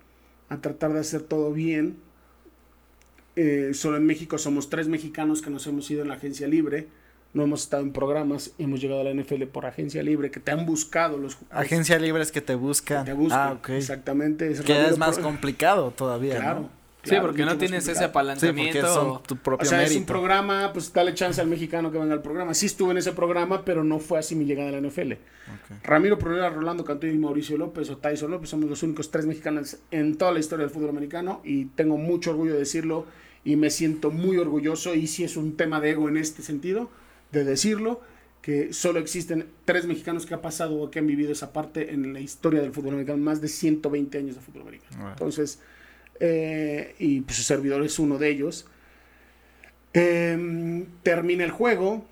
A 0.51 0.59
tratar 0.61 0.93
de 0.93 1.01
hacer 1.01 1.23
todo 1.23 1.53
bien. 1.53 1.97
Eh, 3.37 3.71
solo 3.73 3.97
en 3.97 4.05
México 4.07 4.37
somos 4.39 4.69
tres 4.69 4.89
mexicanos 4.89 5.41
que 5.41 5.49
nos 5.51 5.67
hemos 5.67 5.91
ido 5.91 6.03
en 6.03 6.09
la 6.09 6.15
agencia 6.15 6.47
libre. 6.47 6.89
No 7.35 7.43
hemos 7.43 7.63
estado 7.65 7.83
en 7.83 7.93
programas, 7.93 8.53
hemos 8.59 8.81
llegado 8.81 9.01
a 9.01 9.05
la 9.05 9.11
NFL 9.13 9.43
por 9.45 9.67
agencia 9.67 10.03
libre, 10.03 10.31
que 10.31 10.41
te 10.41 10.53
han 10.53 10.65
buscado 10.67 11.19
los 11.19 11.37
Agencia 11.51 11.99
libre 11.99 12.23
es 12.23 12.31
que 12.33 12.41
te 12.41 12.55
buscan. 12.55 13.05
te 13.05 13.13
buscan. 13.13 13.39
Ah, 13.49 13.53
ok. 13.53 13.71
Exactamente. 13.71 14.53
Que 14.65 14.87
es 14.87 14.97
más 14.99 15.17
Pro- 15.17 15.25
complicado 15.25 15.91
todavía, 15.91 16.37
Claro. 16.37 16.61
¿no? 16.61 16.85
Sí, 17.03 17.17
porque 17.21 17.45
no 17.45 17.59
tienes 17.59 17.87
ese 17.87 18.09
complicado. 18.11 18.37
Sí, 18.37 18.47
apalancamiento. 18.49 18.81
porque 18.81 18.95
son 18.95 19.11
o- 19.11 19.21
tu 19.21 19.37
propio 19.37 19.67
O 19.67 19.69
sea, 19.69 19.83
es 19.83 19.91
un 19.91 19.95
mérito. 19.97 20.13
programa, 20.13 20.73
pues 20.73 20.91
dale 20.91 21.13
chance 21.13 21.39
al 21.39 21.49
mexicano 21.49 21.93
que 21.93 21.99
venga 21.99 22.15
al 22.15 22.23
programa. 22.23 22.55
Sí 22.55 22.65
estuve 22.65 22.93
en 22.93 22.97
ese 22.99 23.13
programa, 23.13 23.63
pero 23.63 23.85
no 23.85 23.99
fue 23.99 24.19
así 24.21 24.35
mi 24.35 24.47
llegada 24.47 24.71
a 24.71 24.73
la 24.73 24.79
NFL. 24.79 25.19
Ramiro 25.83 26.19
Prunera, 26.19 26.49
Rolando 26.49 26.83
Cantú 26.83 27.07
y 27.07 27.19
Mauricio 27.19 27.59
López 27.59 27.91
o 27.91 27.99
Tyson 27.99 28.31
López 28.31 28.49
somos 28.49 28.71
los 28.71 28.83
únicos 28.83 29.11
tres 29.11 29.27
mexicanos 29.27 29.77
en 29.91 30.17
toda 30.17 30.33
la 30.33 30.39
historia 30.41 30.65
del 30.65 30.73
fútbol 30.75 30.89
americano 30.91 31.41
y 31.45 31.67
tengo 31.67 31.99
mucho 31.99 32.31
orgullo 32.31 32.55
de 32.55 32.61
decirlo 32.61 33.05
y 33.45 33.57
me 33.57 33.69
siento 33.69 34.11
muy 34.11 34.39
orgulloso 34.39 34.95
y 34.95 35.07
sí 35.07 35.25
es 35.25 35.37
un 35.37 35.57
tema 35.59 35.81
de 35.81 35.91
ego 35.91 36.09
en 36.09 36.17
este 36.17 36.43
sentido, 36.43 36.89
de 37.35 37.45
decirlo, 37.45 38.01
que 38.41 38.73
solo 38.73 38.99
existen 38.99 39.47
tres 39.65 39.87
mexicanos 39.87 40.27
que 40.27 40.35
ha 40.35 40.43
pasado 40.43 40.77
o 40.81 40.91
que 40.91 40.99
han 40.99 41.07
vivido 41.07 41.33
esa 41.33 41.53
parte 41.53 41.93
en 41.93 42.13
la 42.13 42.21
historia 42.21 42.61
del 42.61 42.73
fútbol 42.73 42.93
americano, 42.95 43.19
más 43.19 43.41
de 43.41 43.49
120 43.49 44.19
años 44.19 44.35
de 44.35 44.41
fútbol 44.43 44.63
americano. 44.63 45.09
Entonces, 45.09 45.61
eh, 46.21 46.95
y 46.99 47.23
pues 47.23 47.39
su 47.39 47.43
servidor 47.43 47.83
es 47.83 47.99
uno 47.99 48.19
de 48.19 48.29
ellos. 48.29 48.67
Em, 49.95 50.87
termina 51.03 51.45
el 51.45 51.51
juego, 51.53 52.05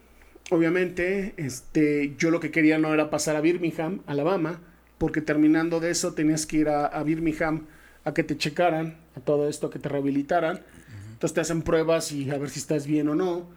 obviamente, 0.51 1.35
este, 1.37 2.15
yo 2.17 2.31
lo 2.31 2.41
que 2.41 2.51
quería 2.51 2.79
no 2.79 2.95
era 2.95 3.11
pasar 3.11 3.37
a 3.37 3.41
Birmingham, 3.41 4.01
Alabama, 4.07 4.61
porque 4.99 5.21
terminando 5.21 5.81
de 5.81 5.91
eso 5.91 6.15
tenías 6.15 6.47
que 6.47 6.59
ir 6.59 6.69
a, 6.69 6.87
a 6.87 7.03
Birmingham 7.03 7.67
a 8.05 8.15
que 8.15 8.23
te 8.23 8.37
checaran, 8.37 8.97
a 9.17 9.21
todo 9.21 9.49
esto, 9.49 9.67
a 9.67 9.71
que 9.71 9.79
te 9.79 9.89
rehabilitaran. 9.89 10.61
Entonces 11.13 11.35
te 11.35 11.41
hacen 11.41 11.63
pruebas 11.63 12.11
y 12.13 12.31
a 12.31 12.39
ver 12.39 12.51
si 12.51 12.59
estás 12.59 12.87
bien 12.87 13.09
o 13.09 13.15
no. 13.15 13.49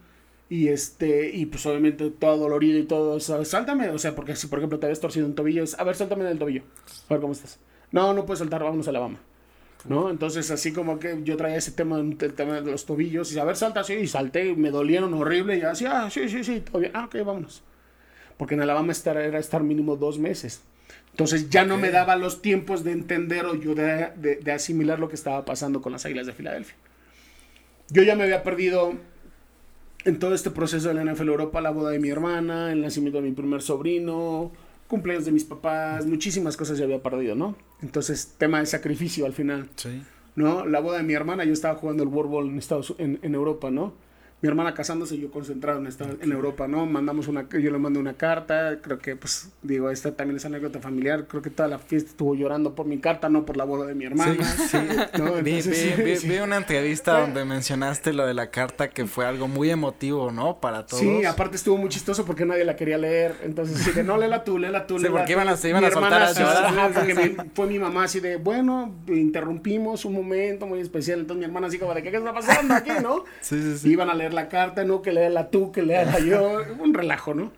Y 0.48 0.68
este, 0.68 1.30
y 1.34 1.46
pues 1.46 1.66
obviamente 1.66 2.08
todo 2.10 2.36
dolorido 2.36 2.78
y 2.78 2.84
todo 2.84 3.16
eso. 3.16 3.44
Sáltame, 3.44 3.88
o 3.90 3.98
sea, 3.98 4.14
porque 4.14 4.36
si 4.36 4.46
por 4.46 4.60
ejemplo 4.60 4.78
te 4.78 4.86
habías 4.86 5.00
torcido 5.00 5.26
un 5.26 5.34
tobillo, 5.34 5.64
es, 5.64 5.78
a 5.78 5.84
ver, 5.84 5.96
sáltame 5.96 6.24
del 6.24 6.38
tobillo. 6.38 6.62
A 7.08 7.14
ver 7.14 7.20
cómo 7.20 7.32
estás. 7.32 7.58
No, 7.90 8.12
no 8.14 8.26
puedes 8.26 8.38
saltar, 8.38 8.62
vámonos 8.62 8.86
a 8.86 8.90
Alabama. 8.90 9.18
¿No? 9.88 10.10
Entonces, 10.10 10.50
así 10.50 10.72
como 10.72 10.98
que 10.98 11.20
yo 11.24 11.36
traía 11.36 11.56
ese 11.56 11.70
tema, 11.72 11.98
el 12.00 12.16
tema 12.34 12.60
de 12.60 12.70
los 12.72 12.86
tobillos, 12.86 13.32
y 13.32 13.38
a 13.38 13.44
ver, 13.44 13.56
salta, 13.56 13.84
sí, 13.84 13.94
y 13.94 14.06
salté, 14.08 14.48
y 14.48 14.56
me 14.56 14.70
dolieron 14.70 15.14
horrible, 15.14 15.56
y 15.56 15.60
yo 15.60 15.70
así, 15.70 15.86
ah, 15.86 16.08
sí, 16.10 16.28
sí, 16.28 16.42
sí, 16.42 16.60
todo 16.60 16.80
bien, 16.80 16.92
ah, 16.94 17.04
ok, 17.06 17.16
vámonos. 17.24 17.62
Porque 18.36 18.54
en 18.54 18.62
Alabama 18.62 18.92
estar, 18.92 19.16
era 19.16 19.38
estar 19.38 19.62
mínimo 19.62 19.96
dos 19.96 20.18
meses. 20.18 20.62
Entonces 21.12 21.50
ya 21.50 21.64
no 21.64 21.78
me 21.78 21.90
daba 21.90 22.16
los 22.16 22.42
tiempos 22.42 22.84
de 22.84 22.92
entender 22.92 23.46
o 23.46 23.54
yo 23.54 23.74
de, 23.74 24.08
de- 24.16 24.36
de 24.36 24.52
asimilar 24.52 24.98
lo 24.98 25.08
que 25.08 25.14
estaba 25.16 25.44
pasando 25.44 25.80
con 25.82 25.92
las 25.92 26.04
Águilas 26.06 26.26
de 26.26 26.32
Filadelfia. 26.34 26.76
Yo 27.88 28.02
ya 28.02 28.16
me 28.16 28.24
había 28.24 28.42
perdido 28.42 28.94
en 30.06 30.18
todo 30.18 30.34
este 30.34 30.50
proceso 30.50 30.88
de 30.88 30.94
la 30.94 31.12
NFL 31.12 31.28
Europa, 31.28 31.60
la 31.60 31.70
boda 31.70 31.90
de 31.90 31.98
mi 31.98 32.08
hermana, 32.08 32.72
el 32.72 32.80
nacimiento 32.80 33.20
de 33.20 33.28
mi 33.28 33.34
primer 33.34 33.60
sobrino, 33.60 34.52
cumpleaños 34.86 35.24
de 35.24 35.32
mis 35.32 35.44
papás, 35.44 36.06
muchísimas 36.06 36.56
cosas 36.56 36.78
ya 36.78 36.84
había 36.84 37.02
perdido, 37.02 37.34
¿no? 37.34 37.56
Entonces, 37.82 38.34
tema 38.38 38.60
de 38.60 38.66
sacrificio 38.66 39.26
al 39.26 39.32
final. 39.32 39.68
Sí. 39.74 40.02
¿no? 40.36 40.64
La 40.64 40.80
boda 40.80 40.98
de 40.98 41.02
mi 41.02 41.14
hermana, 41.14 41.44
yo 41.44 41.52
estaba 41.52 41.74
jugando 41.74 42.04
el 42.04 42.08
World 42.08 42.30
Bowl 42.30 42.48
en, 42.48 42.58
Estados, 42.58 42.94
en, 42.98 43.18
en 43.22 43.34
Europa, 43.34 43.70
¿no? 43.70 43.94
Mi 44.46 44.50
hermana 44.50 44.74
casándose 44.74 45.16
y 45.16 45.20
yo 45.22 45.30
concentrado 45.32 45.80
en, 45.80 45.88
esta- 45.88 46.06
en 46.20 46.30
Europa, 46.30 46.68
¿no? 46.68 46.86
Mandamos 46.86 47.26
una, 47.26 47.48
yo 47.48 47.58
le 47.72 47.78
mandé 47.78 47.98
una 47.98 48.14
carta, 48.14 48.78
creo 48.80 49.00
que, 49.00 49.16
pues, 49.16 49.50
digo, 49.62 49.90
esta 49.90 50.14
también 50.14 50.36
es 50.36 50.44
anécdota 50.44 50.78
familiar, 50.78 51.26
creo 51.26 51.42
que 51.42 51.50
toda 51.50 51.68
la 51.68 51.80
fiesta 51.80 52.10
estuvo 52.10 52.36
llorando 52.36 52.76
por 52.76 52.86
mi 52.86 52.98
carta, 53.00 53.28
no 53.28 53.44
por 53.44 53.56
la 53.56 53.64
boda 53.64 53.86
de 53.86 53.96
mi 53.96 54.04
hermana. 54.04 54.36
Sí, 54.44 54.76
¿no? 55.18 55.32
Vi, 55.42 55.50
Entonces, 55.56 55.96
vi- 55.96 56.02
vi- 56.04 56.16
sí. 56.16 56.28
vi 56.28 56.38
una 56.38 56.58
entrevista 56.58 57.18
donde 57.18 57.44
mencionaste 57.44 58.12
lo 58.12 58.24
de 58.24 58.34
la 58.34 58.50
carta 58.52 58.88
que 58.90 59.06
fue 59.06 59.26
algo 59.26 59.48
muy 59.48 59.68
emotivo, 59.68 60.30
¿no? 60.30 60.60
Para 60.60 60.86
todos. 60.86 61.00
Sí, 61.02 61.24
aparte 61.24 61.56
estuvo 61.56 61.76
muy 61.76 61.88
chistoso 61.88 62.24
porque 62.24 62.44
nadie 62.46 62.64
la 62.64 62.76
quería 62.76 62.98
leer. 62.98 63.34
Entonces, 63.42 63.80
así 63.80 63.90
de, 63.90 64.04
no, 64.04 64.16
léela 64.16 64.44
tú, 64.44 64.58
léela 64.60 64.86
tú. 64.86 64.98
Sí, 64.98 65.02
léela 65.06 65.16
porque 65.18 65.26
tú". 65.34 65.40
iban 65.40 65.48
a- 65.48 65.56
se 65.56 65.68
iban 65.70 65.80
Mi 65.82 65.88
a 65.88 65.90
soltar 65.90 66.22
a 66.22 66.32
sí, 66.32 66.40
llorar. 66.40 66.64
ajá, 66.66 66.90
porque 66.94 67.14
mi- 67.16 67.36
fue 67.52 67.66
mi 67.66 67.80
mamá 67.80 68.04
así 68.04 68.20
de, 68.20 68.36
bueno, 68.36 68.94
interrumpimos 69.08 70.04
un 70.04 70.12
momento 70.14 70.66
muy 70.66 70.78
especial. 70.80 71.18
Entonces, 71.18 71.40
mi 71.40 71.44
hermana 71.46 71.66
así 71.66 71.80
como 71.80 71.92
de, 71.94 72.02
¿qué, 72.04 72.12
qué 72.12 72.18
está 72.18 72.32
pasando 72.32 72.74
aquí, 72.74 72.90
no? 73.02 73.24
Sí, 73.40 73.60
sí, 73.60 73.78
sí. 73.78 73.90
Iban 73.90 74.10
a 74.10 74.14
leer 74.14 74.34
la 74.36 74.48
carta, 74.48 74.84
¿no? 74.84 75.02
Que 75.02 75.10
léela 75.12 75.50
tú, 75.50 75.72
que 75.72 75.82
léela 75.82 76.20
yo. 76.20 76.62
Un 76.78 76.94
relajo, 76.94 77.34
¿no? 77.34 77.52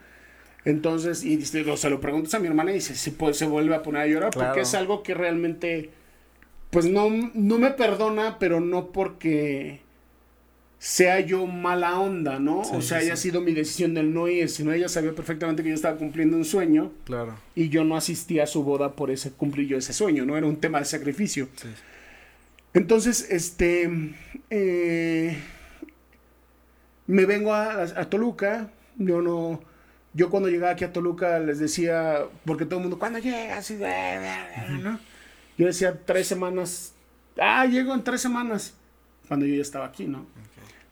Entonces, 0.65 1.23
y 1.25 1.37
lo- 1.65 1.77
se 1.77 1.91
lo 1.91 2.01
preguntas 2.01 2.33
a 2.35 2.39
mi 2.39 2.47
hermana 2.49 2.71
y 2.71 2.75
dice, 2.75 2.95
sí, 2.95 3.11
pues 3.11 3.37
se 3.37 3.45
vuelve 3.47 3.75
a 3.75 3.83
poner 3.83 4.03
a 4.03 4.07
llorar 4.07 4.31
Claro. 4.33 4.49
porque 4.49 4.63
es 4.63 4.75
algo 4.75 5.03
que 5.03 5.15
realmente, 5.15 5.91
pues 6.71 6.87
no, 6.87 7.09
no 7.35 7.59
me 7.59 7.71
perdona, 7.71 8.39
pero 8.39 8.61
no 8.61 8.87
porque 8.93 9.81
sea 10.81 11.21
yo 11.21 11.47
mala 11.47 11.99
onda, 11.99 12.39
¿no? 12.39 12.63
Sí, 12.65 12.71
o 12.77 12.83
sea, 12.83 13.01
sí, 13.01 13.07
haya 13.07 13.17
sí. 13.17 13.23
sido 13.31 13.41
mi 13.41 13.53
decisión 13.53 13.95
del 13.95 14.13
no 14.15 14.29
ir, 14.29 14.49
sino 14.49 14.73
ella 14.73 14.89
sabía 14.89 15.13
perfectamente 15.13 15.63
que 15.63 15.71
yo 15.71 15.75
estaba 15.75 15.97
cumpliendo 15.97 16.37
un 16.37 16.45
sueño 16.45 16.93
Claro. 17.05 17.35
y 17.57 17.69
yo 17.69 17.83
no 17.85 17.97
asistí 17.97 18.39
a 18.39 18.47
su 18.47 18.63
boda 18.63 18.93
por 18.93 19.11
ese 19.11 19.31
cumplir 19.33 19.67
yo 19.69 19.77
ese 19.79 19.93
sueño, 19.93 20.25
¿no? 20.27 20.37
Era 20.37 20.47
un 20.47 20.57
tema 20.57 20.79
de 20.81 20.85
sacrificio. 20.85 21.49
Entonces, 22.75 23.27
este, 23.31 23.91
eh, 24.51 25.37
me 27.09 27.27
vengo 27.27 27.53
a, 27.53 27.83
a 27.83 28.09
Toluca, 28.09 28.71
yo 28.97 29.21
no, 29.21 29.61
yo 30.15 30.31
cuando 30.31 30.49
llegaba 30.49 30.73
aquí 30.73 30.85
a 30.85 30.93
Toluca 30.93 31.41
les 31.41 31.59
decía, 31.59 32.21
porque 32.45 32.65
todo 32.65 32.77
el 32.77 32.83
mundo, 32.83 32.99
¿cuándo 32.99 33.19
llegas? 33.19 33.69
Y, 33.73 33.75
¿no? 34.83 34.99
Yo 35.57 35.67
decía 35.67 35.99
tres 36.05 36.29
semanas, 36.29 36.95
ah, 37.41 37.67
llego 37.67 37.93
en 37.95 38.05
tres 38.05 38.21
semanas, 38.21 38.75
cuando 39.27 39.45
yo 39.47 39.57
ya 39.57 39.63
estaba 39.63 39.87
aquí, 39.87 40.07
¿no? 40.07 40.27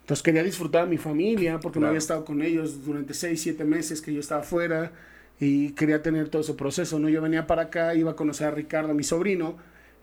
Entonces 0.00 0.22
quería 0.22 0.42
disfrutar 0.42 0.82
a 0.82 0.86
mi 0.86 0.98
familia, 0.98 1.58
porque 1.60 1.78
no 1.78 1.82
Claro. 1.82 1.88
había 1.90 1.98
estado 1.98 2.24
con 2.24 2.42
ellos 2.42 2.84
durante 2.84 3.12
seis, 3.14 3.42
siete 3.42 3.64
meses 3.64 4.00
que 4.00 4.12
yo 4.12 4.20
estaba 4.20 4.42
fuera 4.42 4.92
y 5.40 5.70
quería 5.72 6.02
tener 6.02 6.28
todo 6.28 6.42
ese 6.42 6.54
proceso, 6.54 6.98
¿no? 6.98 7.08
Yo 7.08 7.20
venía 7.20 7.46
para 7.46 7.62
acá, 7.62 7.94
iba 7.94 8.12
a 8.12 8.16
conocer 8.16 8.46
a 8.48 8.50
Ricardo, 8.52 8.94
mi 8.94 9.02
sobrino, 9.04 9.56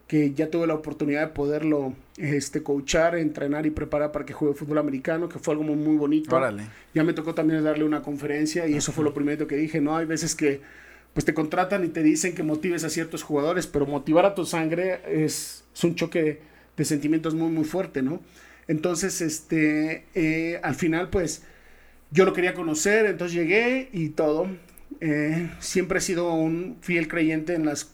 que 0.07 0.33
ya 0.33 0.49
tuve 0.49 0.67
la 0.67 0.75
oportunidad 0.75 1.21
de 1.21 1.27
poderlo 1.33 1.93
este, 2.17 2.61
coachar, 2.61 3.15
entrenar 3.15 3.65
y 3.65 3.71
preparar 3.71 4.11
para 4.11 4.25
que 4.25 4.33
juegue 4.33 4.53
fútbol 4.53 4.77
americano, 4.77 5.29
que 5.29 5.39
fue 5.39 5.53
algo 5.53 5.63
muy, 5.63 5.75
muy 5.75 5.95
bonito. 5.95 6.35
Órale. 6.35 6.63
Ya 6.93 7.03
me 7.03 7.13
tocó 7.13 7.33
también 7.33 7.63
darle 7.63 7.83
una 7.83 8.01
conferencia 8.01 8.67
y 8.67 8.75
eso 8.75 8.91
fue 8.91 9.03
lo 9.03 9.13
primero 9.13 9.47
que 9.47 9.55
dije, 9.55 9.81
¿no? 9.81 9.95
Hay 9.97 10.05
veces 10.05 10.35
que 10.35 10.61
pues 11.13 11.25
te 11.25 11.33
contratan 11.33 11.85
y 11.85 11.89
te 11.89 12.01
dicen 12.01 12.33
que 12.33 12.43
motives 12.43 12.83
a 12.83 12.89
ciertos 12.89 13.23
jugadores, 13.23 13.67
pero 13.67 13.85
motivar 13.85 14.25
a 14.25 14.35
tu 14.35 14.45
sangre 14.45 14.99
es, 15.07 15.63
es 15.73 15.83
un 15.83 15.95
choque 15.95 16.39
de 16.75 16.85
sentimientos 16.85 17.35
muy, 17.35 17.51
muy 17.51 17.65
fuerte, 17.65 18.01
¿no? 18.01 18.19
Entonces, 18.67 19.21
este, 19.21 20.05
eh, 20.15 20.59
al 20.63 20.75
final, 20.75 21.09
pues, 21.09 21.43
yo 22.11 22.25
lo 22.25 22.33
quería 22.33 22.53
conocer, 22.53 23.05
entonces 23.05 23.37
llegué 23.37 23.89
y 23.91 24.09
todo. 24.09 24.47
Eh, 25.01 25.49
siempre 25.59 25.99
he 25.99 26.01
sido 26.01 26.33
un 26.33 26.77
fiel 26.81 27.07
creyente 27.07 27.53
en 27.53 27.65
las, 27.65 27.91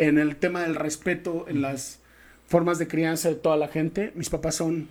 en 0.00 0.18
el 0.18 0.36
tema 0.36 0.62
del 0.62 0.74
respeto, 0.74 1.44
en 1.46 1.60
las 1.62 2.00
formas 2.48 2.78
de 2.78 2.88
crianza 2.88 3.28
de 3.28 3.34
toda 3.34 3.56
la 3.56 3.68
gente. 3.68 4.12
Mis 4.14 4.30
papás 4.30 4.54
son 4.56 4.88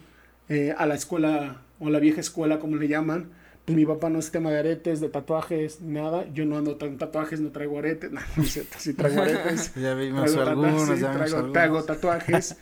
eh, 0.50 0.74
a 0.78 0.86
la 0.86 0.94
escuela 0.96 1.62
o 1.80 1.90
la 1.90 2.00
vieja 2.00 2.22
escuela, 2.22 2.60
como 2.60 2.76
le 2.78 2.88
llaman. 2.88 3.30
Pues 3.66 3.76
mi 3.76 3.86
papá 3.86 4.10
no 4.10 4.20
es 4.20 4.32
tema 4.32 4.52
de 4.52 4.60
aretes, 4.60 5.00
de 5.02 5.10
tatuajes, 5.10 5.82
nada. 5.82 6.26
Yo 6.34 6.46
no 6.46 6.58
ando 6.58 6.78
con 6.78 6.98
tatuajes, 6.98 7.40
no 7.42 7.50
traigo 7.52 7.80
aretes. 7.80 8.12
No, 8.14 8.22
no 8.38 8.44
es 8.44 8.54
cierto, 8.54 8.78
sí 8.80 8.94
traigo 8.94 9.22
aretes. 9.24 9.74
Ya 9.76 9.94
vimos 9.96 10.32
Traigo 10.32 10.50
algunos, 10.50 10.72
tatuajes, 10.74 11.02
ya 11.02 11.08
vimos 11.12 11.18
traigo, 11.18 11.36
algunos. 11.38 11.54
traigo 11.54 11.84
tatuajes. 11.84 12.58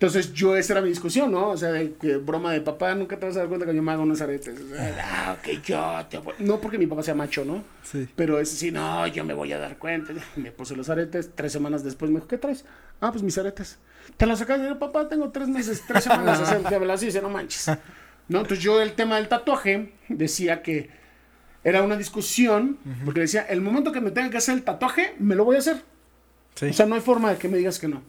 Entonces 0.00 0.32
yo, 0.32 0.56
esa 0.56 0.72
era 0.72 0.80
mi 0.80 0.88
discusión, 0.88 1.30
¿no? 1.30 1.50
O 1.50 1.56
sea, 1.58 1.72
de 1.72 1.92
que 1.92 2.16
broma 2.16 2.54
de 2.54 2.62
papá, 2.62 2.94
nunca 2.94 3.18
te 3.18 3.26
vas 3.26 3.36
a 3.36 3.40
dar 3.40 3.48
cuenta 3.48 3.66
que 3.66 3.74
yo 3.74 3.82
me 3.82 3.92
hago 3.92 4.02
unos 4.02 4.22
aretes. 4.22 4.58
Ah, 4.98 5.36
ok, 5.38 5.62
yo 5.62 6.06
te 6.08 6.16
voy. 6.16 6.32
No 6.38 6.58
porque 6.58 6.78
mi 6.78 6.86
papá 6.86 7.02
sea 7.02 7.14
macho, 7.14 7.44
¿no? 7.44 7.62
Sí. 7.82 8.08
Pero 8.16 8.40
es 8.40 8.48
sí, 8.48 8.70
no, 8.70 9.06
yo 9.08 9.26
me 9.26 9.34
voy 9.34 9.52
a 9.52 9.58
dar 9.58 9.76
cuenta. 9.76 10.14
Me 10.36 10.52
puse 10.52 10.74
los 10.74 10.88
aretes, 10.88 11.32
tres 11.34 11.52
semanas 11.52 11.84
después 11.84 12.10
me 12.10 12.16
dijo, 12.16 12.28
¿qué 12.28 12.38
traes? 12.38 12.64
Ah, 13.02 13.12
pues 13.12 13.22
mis 13.22 13.36
aretes. 13.36 13.78
¿Te 14.16 14.24
las 14.24 14.38
sacas? 14.38 14.62
Yo, 14.62 14.78
papá, 14.78 15.06
tengo 15.06 15.28
tres 15.28 15.48
meses, 15.48 15.82
tres 15.86 16.04
semanas 16.04 16.40
así, 16.90 17.04
dice, 17.04 17.20
no 17.20 17.28
manches. 17.28 17.66
No, 18.26 18.40
entonces 18.40 18.64
yo 18.64 18.80
el 18.80 18.94
tema 18.94 19.16
del 19.16 19.28
tatuaje 19.28 19.92
decía 20.08 20.62
que 20.62 20.88
era 21.62 21.82
una 21.82 21.98
discusión, 21.98 22.78
porque 23.04 23.20
decía, 23.20 23.42
el 23.42 23.60
momento 23.60 23.92
que 23.92 24.00
me 24.00 24.12
tenga 24.12 24.30
que 24.30 24.38
hacer 24.38 24.54
el 24.54 24.62
tatuaje, 24.62 25.14
me 25.18 25.34
lo 25.34 25.44
voy 25.44 25.56
a 25.56 25.58
hacer. 25.58 25.82
Sí. 26.54 26.68
O 26.68 26.72
sea, 26.72 26.86
no 26.86 26.94
hay 26.94 27.02
forma 27.02 27.32
de 27.32 27.36
que 27.36 27.48
me 27.48 27.58
digas 27.58 27.78
que 27.78 27.86
no. 27.86 28.02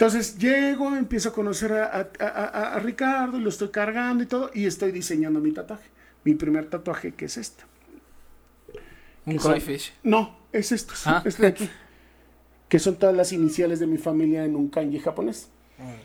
Entonces 0.00 0.38
llego, 0.38 0.96
empiezo 0.96 1.28
a 1.28 1.32
conocer 1.34 1.74
a, 1.74 1.84
a- 2.18 2.24
a- 2.26 2.74
a 2.74 2.78
Ricardo, 2.78 3.36
y 3.36 3.42
lo 3.42 3.50
estoy 3.50 3.68
cargando 3.68 4.24
y 4.24 4.26
todo, 4.26 4.50
y 4.54 4.64
estoy 4.64 4.92
diseñando 4.92 5.40
mi 5.40 5.52
tatuaje. 5.52 5.90
Mi 6.24 6.34
primer 6.34 6.70
tatuaje, 6.70 7.12
que 7.12 7.26
es 7.26 7.36
este. 7.36 7.64
Un 9.26 9.34
Que 9.34 9.38
son- 9.38 9.52
koi 9.52 9.60
fish. 9.60 9.92
No, 10.02 10.38
es 10.54 10.72
esto, 10.72 10.94
sí, 10.94 11.02
Ah. 11.04 11.22
este 11.26 11.42
de 11.42 11.48
aquí. 11.48 11.70
Que 12.70 12.78
son 12.78 12.96
todas 12.96 13.14
las 13.14 13.34
iniciales 13.34 13.78
de 13.78 13.86
mi 13.86 13.98
familia 13.98 14.46
en 14.46 14.56
un 14.56 14.70
kanji 14.70 15.00
japonés. 15.00 15.50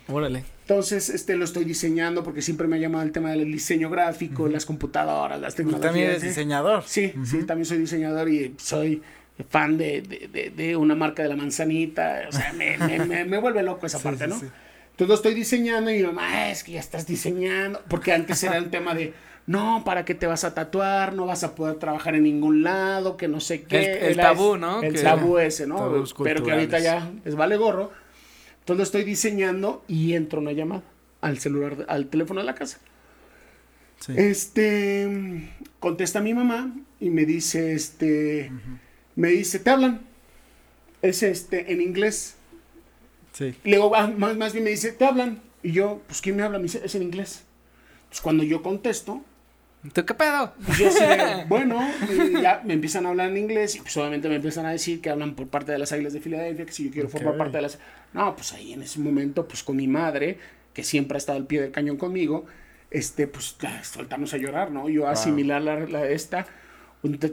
Órale. 0.08 0.44
Entonces, 0.62 1.08
este 1.08 1.34
lo 1.36 1.46
estoy 1.46 1.64
diseñando 1.64 2.22
porque 2.22 2.42
siempre 2.42 2.66
me 2.68 2.76
ha 2.76 2.78
llamado 2.78 3.02
el 3.02 3.12
tema 3.12 3.30
del 3.30 3.50
diseño 3.50 3.88
gráfico, 3.88 4.46
las 4.46 4.66
computadoras, 4.66 5.40
las 5.40 5.54
Tú 5.54 5.58
tecnologías. 5.62 5.86
también 5.88 6.10
eres 6.10 6.22
¿eh? 6.22 6.26
diseñador. 6.28 6.82
Sí, 6.86 7.14
sí, 7.24 7.44
también 7.44 7.64
soy 7.64 7.78
diseñador 7.78 8.28
y 8.28 8.54
soy 8.58 9.00
fan 9.44 9.76
de, 9.78 10.02
de, 10.02 10.28
de- 10.32 10.50
de 10.50 10.76
una 10.76 10.94
marca 10.94 11.22
de 11.22 11.28
la 11.28 11.36
manzanita. 11.36 12.22
O 12.28 12.32
sea, 12.32 12.52
me, 12.54 12.78
me, 12.78 12.98
me- 13.04 13.24
me 13.24 13.38
vuelve 13.38 13.62
loco 13.62 13.86
esa 13.86 13.98
Sí, 13.98 14.04
parte, 14.04 14.24
sí, 14.24 14.30
¿no? 14.30 14.38
sí. 14.40 14.46
Entonces 14.92 15.08
lo 15.08 15.14
estoy 15.14 15.34
diseñando 15.34 15.90
y 15.90 15.98
mi 15.98 16.02
mamá, 16.04 16.22
"Ah, 16.26 16.50
es 16.50 16.64
que 16.64 16.72
ya 16.72 16.80
estás 16.80 17.06
diseñando. 17.06 17.82
Porque 17.88 18.12
antes 18.12 18.42
era 18.42 18.56
el 18.56 18.70
tema 18.70 18.94
de, 18.94 19.12
no, 19.46 19.82
¿para 19.84 20.06
qué 20.06 20.14
te 20.14 20.26
vas 20.26 20.44
a 20.44 20.54
tatuar? 20.54 21.12
No 21.14 21.26
vas 21.26 21.44
a 21.44 21.54
poder 21.54 21.76
trabajar 21.76 22.14
en 22.14 22.22
ningún 22.22 22.62
lado, 22.62 23.18
que 23.18 23.28
no 23.28 23.40
sé 23.40 23.62
qué. 23.64 24.08
El- 24.08 24.16
tabú, 24.16 24.56
¿no? 24.56 24.82
El 24.82 24.94
Que- 24.94 25.02
tabú 25.02 25.38
ese, 25.38 25.66
¿no? 25.66 26.02
Pero 26.24 26.42
que 26.42 26.52
ahorita 26.52 26.78
ya 26.78 27.10
es 27.26 27.34
vale 27.34 27.56
gorro. 27.58 27.92
Entonces 28.60 28.78
lo 28.78 28.82
estoy 28.84 29.04
diseñando 29.04 29.84
y 29.86 30.14
entro 30.14 30.40
una 30.40 30.52
llamada 30.52 30.82
al 31.20 31.38
celular, 31.38 31.84
al 31.88 32.06
teléfono 32.06 32.40
de 32.40 32.46
la 32.46 32.54
casa. 32.54 32.78
Sí. 34.00 34.14
Este 34.16 35.50
contesta 35.78 36.20
mi 36.20 36.34
mamá 36.34 36.72
y 37.00 37.10
me 37.10 37.24
dice, 37.26 37.74
este, 37.74 38.50
me 39.16 39.28
dice, 39.28 39.58
te 39.58 39.70
hablan. 39.70 40.00
Es 41.02 41.22
este 41.22 41.72
en 41.72 41.80
inglés. 41.80 42.36
Sí. 43.32 43.54
Le 43.64 43.72
digo, 43.76 43.94
"Ah, 43.94 44.06
más, 44.16 44.36
más 44.36 44.52
bien 44.52 44.64
me 44.64 44.70
dice, 44.70 44.92
te 44.92 45.04
hablan. 45.04 45.40
Y 45.62 45.72
yo, 45.72 46.00
pues 46.06 46.20
¿quién 46.20 46.36
me 46.36 46.42
habla? 46.42 46.58
Me 46.58 46.64
dice, 46.64 46.80
es 46.84 46.94
en 46.94 47.02
inglés. 47.02 47.44
Pues 48.08 48.20
cuando 48.20 48.44
yo 48.44 48.62
contesto, 48.62 49.22
¿Tú 49.92 50.04
qué 50.04 50.14
pedo? 50.14 50.52
yo 50.78 50.92
de, 50.92 51.44
bueno, 51.48 51.80
y 52.10 52.40
ya 52.42 52.60
me 52.64 52.74
empiezan 52.74 53.06
a 53.06 53.10
hablar 53.10 53.28
en 53.30 53.36
inglés 53.36 53.76
y 53.76 53.80
pues 53.80 53.96
obviamente 53.98 54.28
me 54.28 54.36
empiezan 54.36 54.66
a 54.66 54.70
decir 54.70 55.00
que 55.00 55.10
hablan 55.10 55.34
por 55.36 55.46
parte 55.48 55.70
de 55.70 55.78
las 55.78 55.92
Águilas 55.92 56.12
de 56.12 56.20
Filadelfia, 56.20 56.66
que 56.66 56.72
si 56.72 56.84
yo 56.86 56.90
quiero 56.90 57.08
formar 57.08 57.34
Ok. 57.34 57.38
parte 57.38 57.58
de 57.58 57.62
las... 57.62 57.78
No, 58.12 58.34
pues 58.34 58.52
ahí 58.52 58.72
en 58.72 58.82
ese 58.82 58.98
momento, 59.00 59.46
pues 59.46 59.62
con 59.62 59.76
mi 59.76 59.86
madre, 59.86 60.38
que 60.72 60.82
siempre 60.82 61.16
ha 61.16 61.18
estado 61.18 61.38
al 61.38 61.46
pie 61.46 61.60
del 61.60 61.70
cañón 61.70 61.98
conmigo, 61.98 62.46
este, 62.90 63.26
pues 63.28 63.56
ya, 63.60 63.84
soltamos 63.84 64.32
a 64.34 64.38
llorar, 64.38 64.72
¿no? 64.72 64.88
Yo 64.88 65.06
a 65.06 65.12
asimilar 65.12 65.62
la, 65.62 65.78
la- 65.80 66.08
esta, 66.08 66.46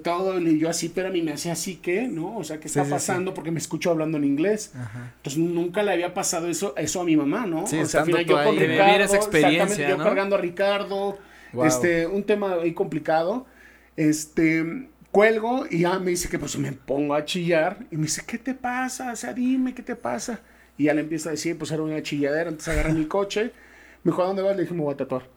todo, 0.02 0.40
y 0.40 0.60
yo 0.60 0.70
así, 0.70 0.90
pero 0.90 1.10
a 1.10 1.12
mí 1.12 1.22
me 1.22 1.34
hacía 1.34 1.54
así 1.54 1.76
que, 1.76 2.08
¿no? 2.08 2.38
O 2.38 2.44
sea, 2.44 2.60
¿qué 2.60 2.68
está 2.68 2.82
sí, 2.82 2.88
sí. 2.88 2.92
pasando? 2.94 3.34
Porque 3.34 3.52
me 3.52 3.60
escucho 3.60 3.92
hablando 3.92 4.18
en 4.18 4.24
inglés. 4.24 4.72
Ajá. 4.76 5.14
Entonces 5.18 5.40
nunca 5.40 5.84
le 5.84 5.92
había 5.92 6.14
pasado 6.14 6.48
eso, 6.48 6.74
eso 6.78 7.02
a 7.02 7.04
mi 7.04 7.16
mamá, 7.16 7.46
¿no? 7.46 7.68
Sí, 7.68 7.80
o 7.80 7.86
sea, 7.86 8.02
al 8.02 8.06
final 8.08 8.26
yo 8.26 8.44
con 8.44 8.58
Ricardo, 8.58 9.04
esa 9.04 9.16
experiencia, 9.16 9.64
exactamente, 9.64 9.98
yo 9.98 10.04
cargando 10.04 10.36
a 10.36 10.40
Ricardo, 10.40 11.18
Wow. 11.54 11.66
este, 11.66 12.08
un 12.08 12.24
tema 12.24 12.56
ahí 12.62 12.74
complicado, 12.74 13.46
este, 13.96 14.88
cuelgo 15.12 15.66
y 15.70 15.82
ya 15.82 16.00
me 16.00 16.10
dice 16.10 16.28
que 16.28 16.40
pues 16.40 16.58
me 16.58 16.72
pongo 16.72 17.14
a 17.14 17.24
chillar 17.26 17.78
y 17.92 17.96
me 17.98 18.04
dice, 18.04 18.24
¿qué 18.26 18.40
te 18.40 18.56
pasa? 18.56 19.12
O 19.12 19.16
sea, 19.16 19.34
dime, 19.34 19.76
¿qué 19.76 19.84
te 19.84 19.96
pasa? 19.96 20.40
Y 20.78 20.86
ya 20.86 20.94
le 20.96 21.02
empiezo 21.02 21.30
a 21.30 21.34
decir, 21.34 21.56
pues 21.58 21.72
era 21.72 21.84
una 21.84 22.02
chilladera, 22.02 22.50
entonces 22.50 22.74
agarré 22.74 22.94
mi 22.94 23.06
coche, 23.06 23.52
me 24.04 24.12
dijo, 24.12 24.24
¿a 24.24 24.26
dónde 24.26 24.42
vas? 24.42 24.56
Le 24.56 24.64
dije, 24.64 24.74
me 24.74 24.82
voy 24.82 24.94
a 24.94 24.98
tatuar. 24.98 25.28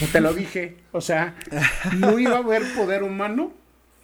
No 0.00 0.06
te 0.06 0.20
lo 0.20 0.32
dije, 0.32 0.76
o 0.92 1.00
sea, 1.00 1.34
no 1.98 2.18
iba 2.18 2.36
a 2.36 2.38
haber 2.38 2.62
poder 2.74 3.02
humano 3.02 3.52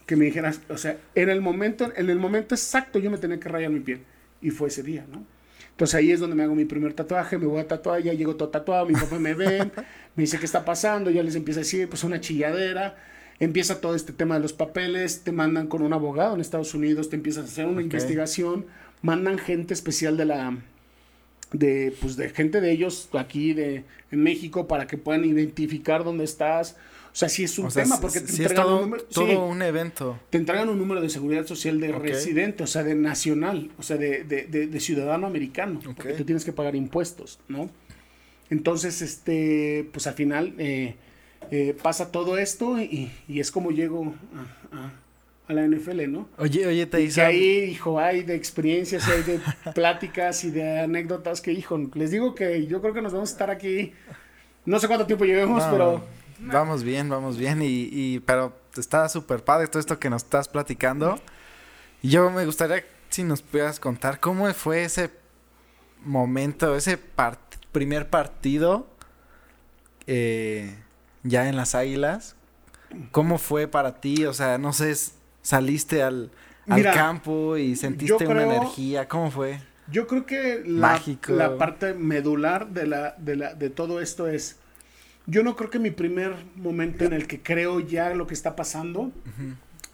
que 0.07 0.17
me 0.17 0.25
dijeras, 0.25 0.61
o 0.69 0.79
sea, 0.79 0.97
en 1.15 1.29
el 1.29 1.41
momento, 1.41 1.93
en 1.95 2.09
el 2.09 2.19
momento 2.19 2.55
exacto 2.55 2.99
yo 2.99 3.11
me 3.11 3.19
tenía 3.19 3.39
que 3.39 3.49
rayar 3.49 3.71
mi 3.71 3.81
piel. 3.81 4.01
Y 4.41 4.51
fue 4.51 4.69
ese 4.69 4.83
día, 4.83 5.05
¿no? 5.11 5.25
Entonces 5.71 5.95
ahí 5.95 6.11
es 6.11 6.19
donde 6.19 6.35
me 6.35 6.43
hago 6.43 6.55
mi 6.55 6.65
primer 6.65 6.93
tatuaje, 6.93 7.39
me 7.39 7.47
voy 7.47 7.61
a 7.61 7.69
tatuar, 7.69 8.03
ya 8.03 8.13
llego 8.13 8.35
todo 8.35 8.49
tatuado, 8.49 8.87
mi 8.87 8.95
papá 8.95 9.19
me 9.19 9.35
ve, 9.35 9.71
me 10.17 10.23
dice 10.23 10.39
qué 10.39 10.45
está 10.45 10.65
pasando, 10.65 11.11
ya 11.11 11.23
les 11.23 11.37
empieza 11.37 11.61
a 11.61 11.63
decir, 11.63 11.89
pues 11.89 12.03
una 12.05 12.21
chilladera, 12.21 12.97
empieza 13.39 13.81
todo 13.81 13.95
este 13.95 14.13
tema 14.13 14.35
de 14.35 14.41
los 14.41 14.53
papeles, 14.53 15.23
te 15.23 15.31
mandan 15.31 15.69
con 15.69 15.83
un 15.83 15.93
abogado 15.93 16.35
en 16.35 16.41
Estados 16.41 16.75
Unidos, 16.75 17.11
te 17.11 17.17
empiezas 17.17 17.45
a 17.45 17.47
hacer 17.47 17.67
una 17.67 17.83
investigación, 17.83 18.67
mandan 19.03 19.39
gente 19.39 19.75
especial 19.75 20.17
de 20.17 20.25
la 20.25 20.57
de 21.53 21.95
pues 22.01 22.17
de 22.17 22.31
gente 22.31 22.61
de 22.61 22.71
ellos 22.73 23.09
aquí 23.13 23.53
de 23.55 23.85
en 24.11 24.23
México 24.23 24.67
para 24.69 24.87
que 24.87 24.97
puedan 24.99 25.25
identificar 25.25 26.05
dónde 26.05 26.25
estás. 26.25 26.77
O 27.11 27.17
sea, 27.19 27.29
sí 27.29 27.43
es 27.43 27.59
un 27.59 27.67
O 27.67 27.71
tema 27.71 28.01
porque 28.01 28.21
te 28.21 28.29
sí 28.31 28.43
entregan 28.43 28.65
todo, 28.67 28.77
un 28.77 28.83
número, 28.83 29.03
todo 29.05 29.27
sí, 29.27 29.35
un 29.35 29.63
evento. 29.63 30.21
te 30.31 30.39
entregan 30.39 30.69
un 30.69 30.79
número 30.79 31.01
de 31.01 31.09
seguridad 31.09 31.47
social 31.47 31.81
de 31.81 31.91
residente, 31.91 32.63
o 32.63 32.67
sea, 32.67 32.85
de 32.85 32.95
nacional, 32.95 33.71
o 33.79 33.83
sea, 33.83 33.97
de, 33.97 34.23
de, 34.25 34.45
de- 34.47 34.67
de 34.69 34.81
ciudadano 34.81 35.27
americano, 35.27 35.81
porque 35.97 36.13
tú 36.13 36.25
tienes 36.25 36.45
que 36.45 36.53
pagar 36.53 36.77
impuestos, 36.77 37.41
¿no? 37.49 37.71
Entonces, 38.51 39.03
este, 39.03 39.89
pues 39.93 40.07
al 40.07 40.15
final 40.15 40.55
eh, 40.59 40.95
eh, 41.51 41.77
pasa 41.83 42.13
todo 42.13 42.39
esto 42.39 42.81
y, 42.81 43.11
y 43.27 43.41
es 43.41 43.51
como 43.51 43.71
llego 43.73 44.15
a, 44.73 44.77
a- 44.77 44.93
a 45.49 45.53
la 45.55 45.67
NFL, 45.67 46.11
¿no? 46.11 46.29
Oye, 46.39 46.67
oye, 46.67 46.87
te 46.87 47.09
que 47.09 47.21
ahí, 47.23 47.71
hijo, 47.71 47.99
hay 47.99 48.23
de 48.23 48.35
experiencias, 48.35 49.09
hay 49.09 49.23
de 49.23 49.41
pláticas 49.75 50.45
y 50.45 50.51
de 50.51 50.81
anécdotas 50.81 51.41
que, 51.41 51.53
hijo, 51.53 51.79
les 51.95 52.11
digo 52.11 52.35
que 52.35 52.67
yo 52.67 52.81
creo 52.81 52.93
que 52.95 53.03
nos 53.03 53.13
vamos 53.13 53.31
a 53.31 53.33
estar 53.33 53.51
aquí, 53.51 53.93
no 54.67 54.79
sé 54.79 54.87
cuánto 54.87 55.07
tiempo 55.07 55.25
llevemos, 55.25 55.65
No, 55.65 55.71
pero... 55.71 56.05
Vamos 56.41 56.85
bien, 56.85 57.09
vamos 57.09 57.37
bien. 57.37 57.63
Y, 57.63 57.89
y 57.91 58.21
pero 58.21 58.53
está 58.77 59.09
súper 59.09 59.43
padre 59.43 59.67
todo 59.67 59.81
esto 59.81 59.99
que 59.99 60.09
nos 60.09 60.23
estás 60.23 60.47
platicando. 60.49 61.19
Y 62.01 62.11
yo 62.11 62.31
me 62.31 62.47
gustaría 62.47 62.85
si 63.09 63.25
nos 63.25 63.43
pudieras 63.43 63.81
contar 63.81 64.21
cómo 64.21 64.47
fue 64.55 64.85
ese 64.85 65.11
momento, 66.05 66.77
ese 66.77 66.97
part- 66.97 67.39
primer 67.73 68.09
partido 68.09 68.87
eh, 70.07 70.77
ya 71.25 71.49
en 71.49 71.57
las 71.57 71.75
Águilas. 71.75 72.37
¿Cómo 73.11 73.39
fue 73.39 73.67
para 73.67 74.01
ti? 74.01 74.25
O 74.25 74.33
sea, 74.33 74.59
no 74.59 74.73
sé, 74.73 74.95
saliste 75.49 76.03
al, 76.03 76.31
al 76.69 76.77
Mira, 76.77 76.93
campo 76.93 77.57
y 77.57 77.75
sentiste 77.75 78.27
una 78.27 78.43
energía. 78.43 79.09
¿Cómo 79.09 79.31
fue? 79.31 79.59
Yo 79.91 80.07
creo 80.07 80.27
que 80.27 80.63
la, 80.67 81.01
parte 81.57 81.95
medular 81.95 82.69
de, 82.69 82.87
la, 82.87 83.15
de, 83.17 83.37
la, 83.37 83.55
de 83.55 83.71
todo 83.71 84.03
esto 84.03 84.29
es, 84.29 84.59
yo 85.27 85.43
no 85.43 85.57
creo 85.57 85.71
que 85.71 85.79
mi 85.79 85.91
primer 85.91 86.35
momento 86.55 87.07
en 87.07 87.15
el 87.15 87.27
que 87.27 87.43
creo 87.43 87.81
ya 87.81 88.13
lo 88.13 88.27
que 88.27 88.35
está 88.35 88.57
pasando 88.57 89.11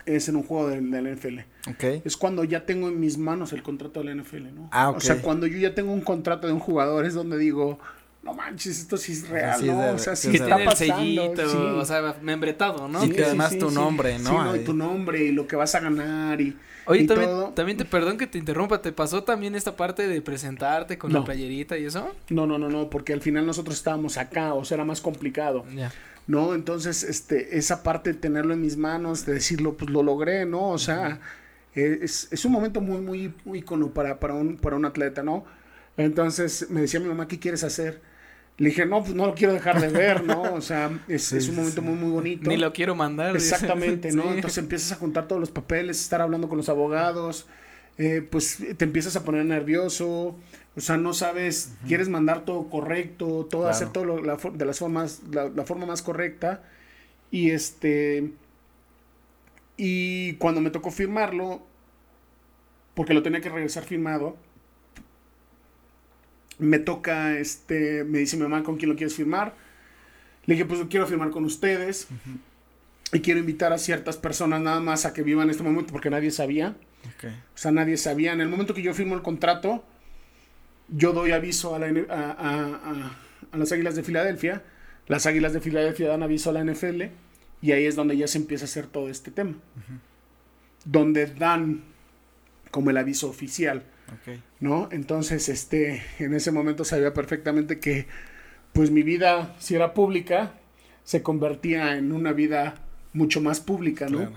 es 0.06 0.28
en 0.28 0.34
un 0.34 0.42
juego 0.42 0.70
del 0.70 0.90
de 0.90 1.02
la 1.02 1.10
NFL. 1.10 1.38
Ok. 1.70 1.84
Es 2.04 2.16
cuando 2.16 2.42
ya 2.42 2.66
tengo 2.66 2.88
en 2.88 2.98
mis 2.98 3.16
manos 3.16 3.52
el 3.52 3.62
contrato 3.62 4.02
de 4.02 4.06
la 4.06 4.20
NFL, 4.20 4.54
¿no? 4.56 4.68
Ah, 4.72 4.90
O 4.90 4.98
sea, 4.98 5.22
cuando 5.22 5.46
yo 5.46 5.58
ya 5.58 5.72
tengo 5.72 5.92
un 5.92 6.00
contrato 6.00 6.48
de 6.48 6.52
un 6.52 6.58
jugador 6.58 7.04
es 7.04 7.14
donde 7.14 7.38
digo, 7.38 7.78
no 8.24 8.34
manches, 8.34 8.80
esto 8.80 8.96
sí 8.96 9.12
es 9.12 9.28
real, 9.28 9.60
Sí, 9.60 9.66
¿no? 9.66 9.78
de- 9.80 9.90
o 9.90 9.98
sea, 9.98 10.16
sí 10.16 10.22
sí 10.26 10.30
Que 10.30 10.36
está 10.38 10.46
tiene 10.56 10.62
el 10.62 10.68
pasando. 10.68 10.94
sellito, 10.96 11.48
sí. 11.50 11.56
o 11.56 11.84
sea, 11.84 12.16
membretado, 12.22 12.88
¿no? 12.88 13.04
Y 13.04 13.10
que 13.10 13.24
además 13.24 13.56
tu 13.58 13.70
nombre, 13.70 14.18
¿no? 14.18 14.30
Sí, 14.30 14.36
no, 14.36 14.56
y 14.56 14.58
Ahí. 14.60 14.64
tu 14.64 14.72
nombre 14.74 15.22
y 15.24 15.32
lo 15.32 15.46
que 15.46 15.56
vas 15.56 15.74
a 15.74 15.80
ganar 15.80 16.40
y, 16.40 16.56
Oye, 16.86 17.02
y 17.02 17.06
también, 17.06 17.30
todo. 17.30 17.48
también 17.50 17.76
te, 17.78 17.84
perdón 17.84 18.16
que 18.18 18.26
te 18.26 18.38
interrumpa, 18.38 18.80
¿te 18.82 18.92
pasó 18.92 19.22
también 19.24 19.54
esta 19.54 19.76
parte 19.76 20.08
de 20.08 20.20
presentarte 20.22 20.96
con 20.98 21.12
No. 21.12 21.18
la 21.20 21.24
playerita 21.24 21.76
y 21.78 21.84
eso? 21.84 22.10
No, 22.30 22.46
no, 22.46 22.58
no, 22.58 22.68
no, 22.70 22.88
porque 22.90 23.12
al 23.12 23.20
final 23.20 23.44
nosotros 23.46 23.76
estábamos 23.76 24.16
acá, 24.16 24.54
o 24.54 24.64
sea, 24.64 24.76
era 24.76 24.84
más 24.84 25.00
complicado. 25.00 25.64
Ya. 25.74 25.92
¿no? 26.26 26.54
Entonces, 26.54 27.02
este, 27.02 27.58
esa 27.58 27.82
parte 27.82 28.14
de 28.14 28.18
tenerlo 28.18 28.54
en 28.54 28.62
mis 28.62 28.78
manos, 28.78 29.26
de 29.26 29.34
decirlo, 29.34 29.74
pues 29.74 29.90
lo 29.90 30.02
logré, 30.02 30.46
¿no? 30.46 30.70
O 30.70 30.78
sea, 30.78 31.20
eh, 31.74 31.98
es, 32.00 32.28
es 32.30 32.46
un 32.46 32.52
momento 32.52 32.80
muy, 32.80 32.98
muy, 33.02 33.34
muy 33.44 33.58
icono 33.58 33.88
para, 33.90 34.18
para, 34.18 34.32
un, 34.32 34.56
para 34.56 34.74
un 34.76 34.86
atleta, 34.86 35.22
¿no? 35.22 35.44
Entonces, 35.98 36.70
me 36.70 36.80
decía 36.80 36.98
mi 37.00 37.08
mamá, 37.08 37.28
¿qué 37.28 37.38
quieres 37.38 37.62
hacer? 37.62 38.00
Le 38.56 38.68
dije, 38.68 38.86
no, 38.86 39.02
pues 39.02 39.14
no 39.14 39.26
lo 39.26 39.34
quiero 39.34 39.52
dejar 39.52 39.80
de 39.80 39.88
ver, 39.88 40.22
¿no? 40.24 40.42
O 40.54 40.60
sea, 40.60 40.90
es, 41.08 41.24
Sí, 41.24 41.36
es 41.38 41.48
un 41.48 41.56
momento 41.56 41.80
sí. 41.80 41.86
muy, 41.88 41.96
muy 41.96 42.10
bonito. 42.12 42.48
Ni 42.48 42.56
lo 42.56 42.72
quiero 42.72 42.94
mandar. 42.94 43.34
Exactamente, 43.34 44.12
¿no? 44.12 44.22
Sí. 44.28 44.28
Entonces 44.34 44.58
empiezas 44.58 44.92
a 44.92 44.96
juntar 44.96 45.26
todos 45.26 45.40
los 45.40 45.50
papeles, 45.50 46.00
estar 46.00 46.20
hablando 46.20 46.48
con 46.48 46.56
los 46.58 46.68
abogados, 46.68 47.46
eh, 47.98 48.26
pues 48.30 48.58
te 48.76 48.84
empiezas 48.84 49.16
a 49.16 49.24
poner 49.24 49.44
nervioso, 49.44 50.36
o 50.76 50.80
sea, 50.80 50.96
no 50.96 51.14
sabes, 51.14 51.74
quieres 51.86 52.08
mandar 52.08 52.44
todo 52.44 52.68
correcto, 52.70 53.46
todo, 53.50 53.62
Claro. 53.62 53.68
hacer 53.68 53.88
todo 53.90 54.04
lo- 54.04 54.22
la 54.22 54.36
for- 54.38 54.52
de 54.52 54.64
las 54.64 54.78
formas, 54.78 55.22
la, 55.32 55.48
la 55.48 55.64
forma 55.64 55.86
más 55.86 56.02
correcta, 56.02 56.62
y 57.32 57.50
este, 57.50 58.32
y 59.76 60.34
cuando 60.34 60.60
me 60.60 60.70
tocó 60.70 60.90
firmarlo, 60.90 61.62
porque 62.94 63.14
lo 63.14 63.22
tenía 63.22 63.40
que 63.40 63.48
regresar 63.48 63.84
firmado, 63.84 64.36
me 66.58 66.78
toca, 66.78 67.36
este, 67.38 68.04
me 68.04 68.18
dice 68.18 68.36
mi 68.36 68.42
mamá, 68.44 68.62
¿con 68.62 68.76
quién 68.76 68.90
lo 68.90 68.96
quieres 68.96 69.14
firmar? 69.14 69.54
Le 70.46 70.54
dije, 70.54 70.64
pues 70.66 70.80
quiero 70.90 71.06
firmar 71.06 71.30
con 71.30 71.44
ustedes. 71.44 72.08
Y 73.12 73.20
quiero 73.20 73.38
invitar 73.40 73.72
a 73.72 73.78
ciertas 73.78 74.16
personas 74.16 74.60
nada 74.60 74.80
más 74.80 75.04
a 75.06 75.12
que 75.12 75.22
vivan 75.22 75.48
este 75.50 75.62
momento 75.62 75.92
porque 75.92 76.10
nadie 76.10 76.30
sabía. 76.30 76.74
O 77.54 77.58
sea, 77.58 77.70
nadie 77.70 77.96
sabía. 77.96 78.32
En 78.32 78.40
el 78.40 78.48
momento 78.48 78.74
que 78.74 78.82
yo 78.82 78.92
firmo 78.94 79.14
el 79.14 79.22
contrato, 79.22 79.84
yo 80.88 81.12
doy 81.12 81.30
aviso 81.32 81.74
a, 81.74 81.78
la 81.78 81.88
N- 81.88 82.06
a, 82.10 82.14
a- 82.14 82.90
a- 82.90 83.16
a 83.52 83.56
las 83.56 83.70
Águilas 83.72 83.94
de 83.94 84.02
Filadelfia. 84.02 84.62
Las 85.06 85.26
Águilas 85.26 85.52
de 85.52 85.60
Filadelfia 85.60 86.08
dan 86.08 86.22
aviso 86.22 86.50
a 86.50 86.54
la 86.54 86.64
NFL. 86.64 87.02
Y 87.62 87.72
ahí 87.72 87.84
es 87.86 87.94
donde 87.94 88.16
ya 88.16 88.26
se 88.26 88.38
empieza 88.38 88.64
a 88.64 88.66
hacer 88.68 88.86
todo 88.86 89.08
este 89.08 89.30
tema. 89.30 89.54
Donde 90.84 91.26
dan 91.26 91.82
como 92.70 92.90
el 92.90 92.96
aviso 92.96 93.28
oficial. 93.28 93.84
¿No? 94.60 94.88
Entonces, 94.92 95.48
este, 95.48 96.02
en 96.18 96.34
ese 96.34 96.50
momento 96.50 96.84
sabía 96.84 97.12
perfectamente 97.14 97.78
que, 97.78 98.06
pues 98.72 98.90
mi 98.90 99.02
vida, 99.02 99.54
si 99.58 99.74
era 99.74 99.94
pública, 99.94 100.54
se 101.04 101.22
convertía 101.22 101.96
en 101.96 102.12
una 102.12 102.32
vida 102.32 102.74
mucho 103.12 103.40
más 103.40 103.60
pública, 103.60 104.08
¿no? 104.08 104.18
Claro. 104.18 104.32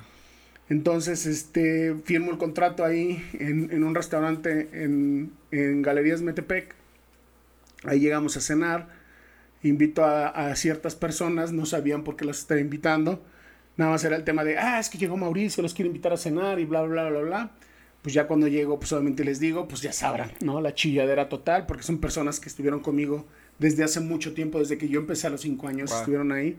Entonces, 0.69 1.25
este, 1.25 1.95
firmo 2.03 2.31
el 2.31 2.37
contrato 2.37 2.83
ahí 2.83 3.23
en, 3.39 3.71
en 3.71 3.83
un 3.83 3.95
restaurante 3.95 4.69
en, 4.73 5.31
en 5.51 5.81
Galerías 5.81 6.21
Metepec. 6.21 6.75
Ahí 7.83 7.99
llegamos 7.99 8.35
a 8.35 8.41
cenar. 8.41 8.89
Invito 9.63 10.03
a, 10.03 10.27
a 10.27 10.55
ciertas 10.55 10.95
personas, 10.95 11.51
no 11.53 11.65
sabían 11.65 12.03
por 12.03 12.15
qué 12.15 12.25
los 12.25 12.39
estaba 12.39 12.59
invitando. 12.59 13.23
Nada 13.77 13.91
más 13.91 14.03
era 14.03 14.15
el 14.15 14.23
tema 14.23 14.43
de, 14.43 14.57
ah, 14.57 14.79
es 14.79 14.89
que 14.89 14.97
llegó 14.97 15.17
Mauricio, 15.17 15.63
los 15.63 15.73
quiero 15.73 15.87
invitar 15.87 16.11
a 16.11 16.17
cenar 16.17 16.59
y 16.59 16.65
bla, 16.65 16.81
bla, 16.81 17.09
bla, 17.09 17.21
bla. 17.21 17.51
Pues 18.01 18.13
ya 18.13 18.27
cuando 18.27 18.47
llego, 18.47 18.79
pues 18.79 18.91
obviamente 18.93 19.23
les 19.25 19.39
digo, 19.39 19.67
pues 19.67 19.81
ya 19.81 19.91
sabrán, 19.91 20.31
¿no? 20.41 20.61
La 20.61 20.73
chilladera 20.73 21.27
total, 21.29 21.65
porque 21.65 21.83
son 21.83 21.97
personas 21.99 22.39
que 22.39 22.47
estuvieron 22.47 22.79
conmigo 22.79 23.25
desde 23.59 23.83
hace 23.83 23.99
mucho 23.99 24.33
tiempo, 24.33 24.59
desde 24.59 24.77
que 24.77 24.87
yo 24.87 24.99
empecé 24.99 25.27
a 25.27 25.29
los 25.29 25.41
cinco 25.41 25.67
años, 25.67 25.89
Wow. 25.89 25.99
estuvieron 25.99 26.31
ahí. 26.31 26.57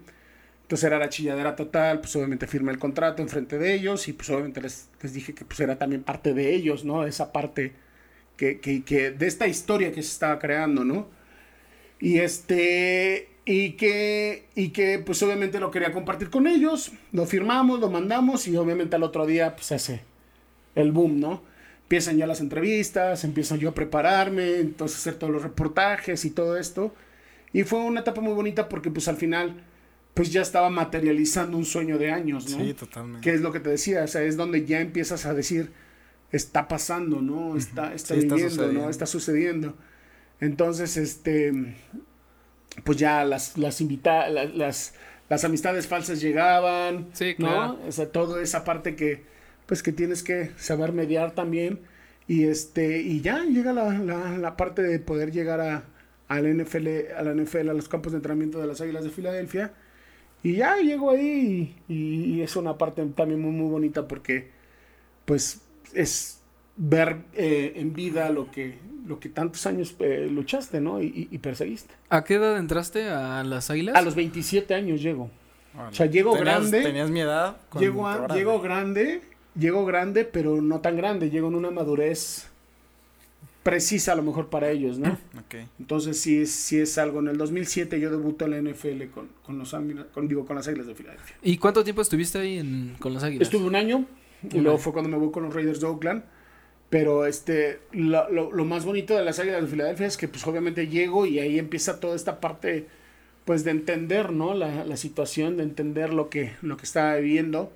Entonces 0.62 0.84
era 0.84 0.98
la 0.98 1.08
chilladera 1.08 1.56
total, 1.56 2.00
pues 2.00 2.14
obviamente 2.16 2.46
firmé 2.46 2.72
el 2.72 2.78
contrato 2.78 3.22
enfrente 3.22 3.56
de 3.56 3.72
ellos 3.72 4.06
y 4.08 4.12
pues 4.12 4.28
obviamente 4.28 4.60
les, 4.60 4.88
les 5.00 5.14
dije 5.14 5.34
que 5.34 5.46
pues 5.46 5.58
era 5.60 5.78
también 5.78 6.02
parte 6.02 6.34
de 6.34 6.54
ellos, 6.54 6.84
¿no? 6.84 7.06
Esa 7.06 7.32
parte 7.32 7.72
que, 8.36 8.60
que, 8.60 8.82
que 8.84 9.10
de 9.10 9.26
esta 9.26 9.46
historia 9.46 9.90
que 9.92 10.02
se 10.02 10.10
estaba 10.10 10.38
creando, 10.38 10.84
¿no? 10.84 11.08
Y 12.00 12.18
este, 12.18 13.28
y 13.46 13.72
que, 13.72 14.44
y 14.54 14.68
que 14.70 14.98
pues 14.98 15.22
obviamente 15.22 15.58
lo 15.58 15.70
quería 15.70 15.90
compartir 15.92 16.28
con 16.28 16.46
ellos, 16.46 16.92
lo 17.12 17.24
firmamos, 17.24 17.80
lo 17.80 17.88
mandamos 17.90 18.46
y 18.46 18.56
obviamente 18.56 18.94
al 18.96 19.02
otro 19.04 19.24
día 19.24 19.56
pues 19.56 19.72
hace 19.72 20.02
el 20.80 20.92
boom, 20.92 21.20
¿no? 21.20 21.42
Empiezan 21.82 22.16
ya 22.18 22.26
las 22.26 22.40
entrevistas, 22.40 23.24
empiezo 23.24 23.56
yo 23.56 23.70
a 23.70 23.74
prepararme, 23.74 24.58
entonces 24.60 24.98
hacer 24.98 25.14
todos 25.14 25.32
los 25.32 25.42
reportajes 25.42 26.24
y 26.24 26.30
todo 26.30 26.56
esto. 26.58 26.94
Y 27.52 27.62
fue 27.64 27.80
una 27.80 28.00
etapa 28.00 28.20
muy 28.20 28.34
bonita 28.34 28.68
porque 28.68 28.90
pues 28.90 29.08
al 29.08 29.16
final 29.16 29.62
pues 30.14 30.32
ya 30.32 30.42
estaba 30.42 30.68
materializando 30.68 31.56
un 31.56 31.64
sueño 31.64 31.96
de 31.96 32.10
años, 32.10 32.50
¿no? 32.50 32.58
Sí, 32.64 32.74
totalmente. 32.74 33.22
que 33.28 33.34
es 33.34 33.40
lo 33.40 33.52
que 33.52 33.60
te 33.60 33.70
decía, 33.70 34.02
o 34.04 34.06
sea, 34.08 34.22
es 34.22 34.36
donde 34.36 34.66
ya 34.66 34.80
empiezas 34.80 35.24
a 35.26 35.32
decir, 35.32 35.70
está 36.32 36.68
pasando, 36.68 37.22
¿no? 37.22 37.56
Está, 37.56 37.94
está 37.94 38.14
Sí, 38.14 38.20
viviendo, 38.22 38.48
sucediendo. 38.50 38.80
¿no? 38.82 38.90
Está 38.90 39.06
sucediendo. 39.06 39.74
Entonces, 40.40 40.96
este, 40.96 41.74
pues 42.84 42.98
ya 42.98 43.24
las, 43.24 43.56
las 43.58 43.80
invita, 43.80 44.28
la- 44.28 44.44
las, 44.44 44.94
las 45.28 45.44
amistades 45.44 45.86
falsas 45.86 46.20
llegaban, 46.20 47.08
Sí, 47.12 47.34
¿no? 47.38 47.46
claro. 47.46 47.78
O 47.86 47.92
sea, 47.92 48.10
toda 48.10 48.42
esa 48.42 48.64
parte 48.64 48.94
que, 48.96 49.24
pues 49.68 49.82
que 49.84 49.92
tienes 49.92 50.24
que 50.24 50.50
saber 50.58 50.92
mediar 50.92 51.36
también. 51.36 51.78
Y 52.26 52.44
este, 52.44 53.00
y 53.00 53.20
ya 53.20 53.44
llega 53.44 53.72
la, 53.72 53.92
la, 54.00 54.36
la 54.36 54.56
parte 54.56 54.82
de 54.82 54.98
poder 54.98 55.30
llegar 55.30 55.60
a, 55.60 55.84
a 56.26 56.40
la 56.40 56.48
NFL, 56.50 56.88
a 57.16 57.22
la 57.22 57.32
NFL, 57.34 57.68
a 57.70 57.74
los 57.74 57.88
campos 57.88 58.12
de 58.12 58.16
entrenamiento 58.16 58.60
de 58.60 58.66
las 58.66 58.80
Águilas 58.80 59.04
de 59.04 59.10
Filadelfia. 59.10 59.72
Y 60.42 60.54
ya 60.56 60.76
llego 60.76 61.10
ahí 61.10 61.76
y, 61.88 61.94
y- 61.94 62.42
es 62.42 62.54
una 62.56 62.76
parte 62.76 63.04
también 63.16 63.40
muy, 63.40 63.50
muy 63.52 63.70
bonita 63.70 64.06
porque, 64.08 64.50
pues, 65.24 65.60
es 65.94 66.40
ver 66.76 67.16
eh, 67.34 67.72
en 67.76 67.92
vida 67.92 68.30
lo 68.30 68.50
que, 68.50 68.78
lo 69.06 69.18
que 69.18 69.28
tantos 69.30 69.66
años 69.66 69.96
eh, 69.98 70.28
luchaste, 70.30 70.80
¿no? 70.80 71.02
Y, 71.02 71.06
y- 71.06 71.28
y 71.34 71.38
perseguiste. 71.38 71.94
¿A 72.08 72.24
qué 72.24 72.34
edad 72.34 72.56
entraste 72.58 73.08
a 73.08 73.42
las 73.42 73.70
águilas? 73.70 73.96
A 73.96 74.02
los 74.02 74.14
27 74.14 74.74
años 74.74 75.02
llego. 75.02 75.30
Órale. 75.74 75.90
O 75.90 75.94
sea, 75.94 76.06
llego 76.06 76.32
Tenías- 76.36 76.44
grande. 76.44 76.82
Tenías 76.82 77.10
mi 77.10 77.20
edad. 77.20 77.56
Llego, 77.80 78.06
a- 78.06 78.28
llego 78.34 78.60
grande, 78.60 79.22
llego 79.58 79.84
grande, 79.84 80.24
pero 80.24 80.60
no 80.62 80.80
tan 80.80 80.96
grande. 80.96 81.30
Llego 81.30 81.48
en 81.48 81.54
una 81.54 81.70
madurez 81.70 82.48
precisa 83.62 84.12
a 84.12 84.16
lo 84.16 84.22
mejor 84.22 84.48
para 84.48 84.70
ellos, 84.70 84.98
¿no? 84.98 85.18
Ok. 85.38 85.54
Entonces 85.78 86.20
sí 86.20 86.42
es, 86.42 86.50
sí 86.50 86.78
es 86.78 86.98
algo. 86.98 87.20
En 87.20 87.28
el 87.28 87.38
2007 87.38 87.98
yo 88.00 88.10
debuto 88.10 88.44
en 88.44 88.50
la 88.50 88.70
NFL 88.72 89.04
con, 89.14 89.28
con 89.42 89.58
los 89.58 89.74
con, 90.12 90.28
digo, 90.28 90.44
con 90.46 90.56
las 90.56 90.68
Águilas 90.68 90.86
de 90.86 90.94
Filadelfia. 90.94 91.36
¿Y 91.42 91.56
cuánto 91.58 91.82
tiempo 91.84 92.02
estuviste 92.02 92.38
ahí 92.38 92.58
en- 92.58 92.96
con 92.98 93.14
las 93.14 93.22
águilas? 93.24 93.46
Estuve 93.48 93.66
un 93.66 93.74
año 93.76 94.04
y 94.50 94.58
luego 94.58 94.78
fue 94.78 94.92
cuando 94.92 95.08
me 95.10 95.16
voy 95.16 95.30
con 95.30 95.42
los 95.44 95.54
Raiders 95.54 95.80
de 95.80 95.86
Oakland. 95.86 96.22
Pero 96.90 97.26
este, 97.26 97.80
lo, 97.92 98.30
lo- 98.30 98.50
lo 98.52 98.64
más 98.64 98.84
bonito 98.86 99.14
de 99.16 99.22
las 99.24 99.38
Águilas 99.38 99.60
de 99.62 99.68
Filadelfia 99.68 100.06
es 100.06 100.16
que 100.16 100.26
pues 100.28 100.46
obviamente 100.46 100.88
llego 100.88 101.26
y 101.26 101.38
ahí 101.38 101.58
empieza 101.58 102.00
toda 102.00 102.16
esta 102.16 102.40
parte 102.40 102.86
pues 103.44 103.64
de 103.64 103.70
entender, 103.72 104.32
¿no? 104.32 104.54
La, 104.54 104.84
la 104.84 104.96
situación, 104.96 105.56
de 105.58 105.62
entender 105.64 106.12
lo 106.14 106.28
que, 106.30 106.52
lo 106.62 106.76
que 106.78 106.84
estaba 106.84 107.16
viviendo. 107.16 107.70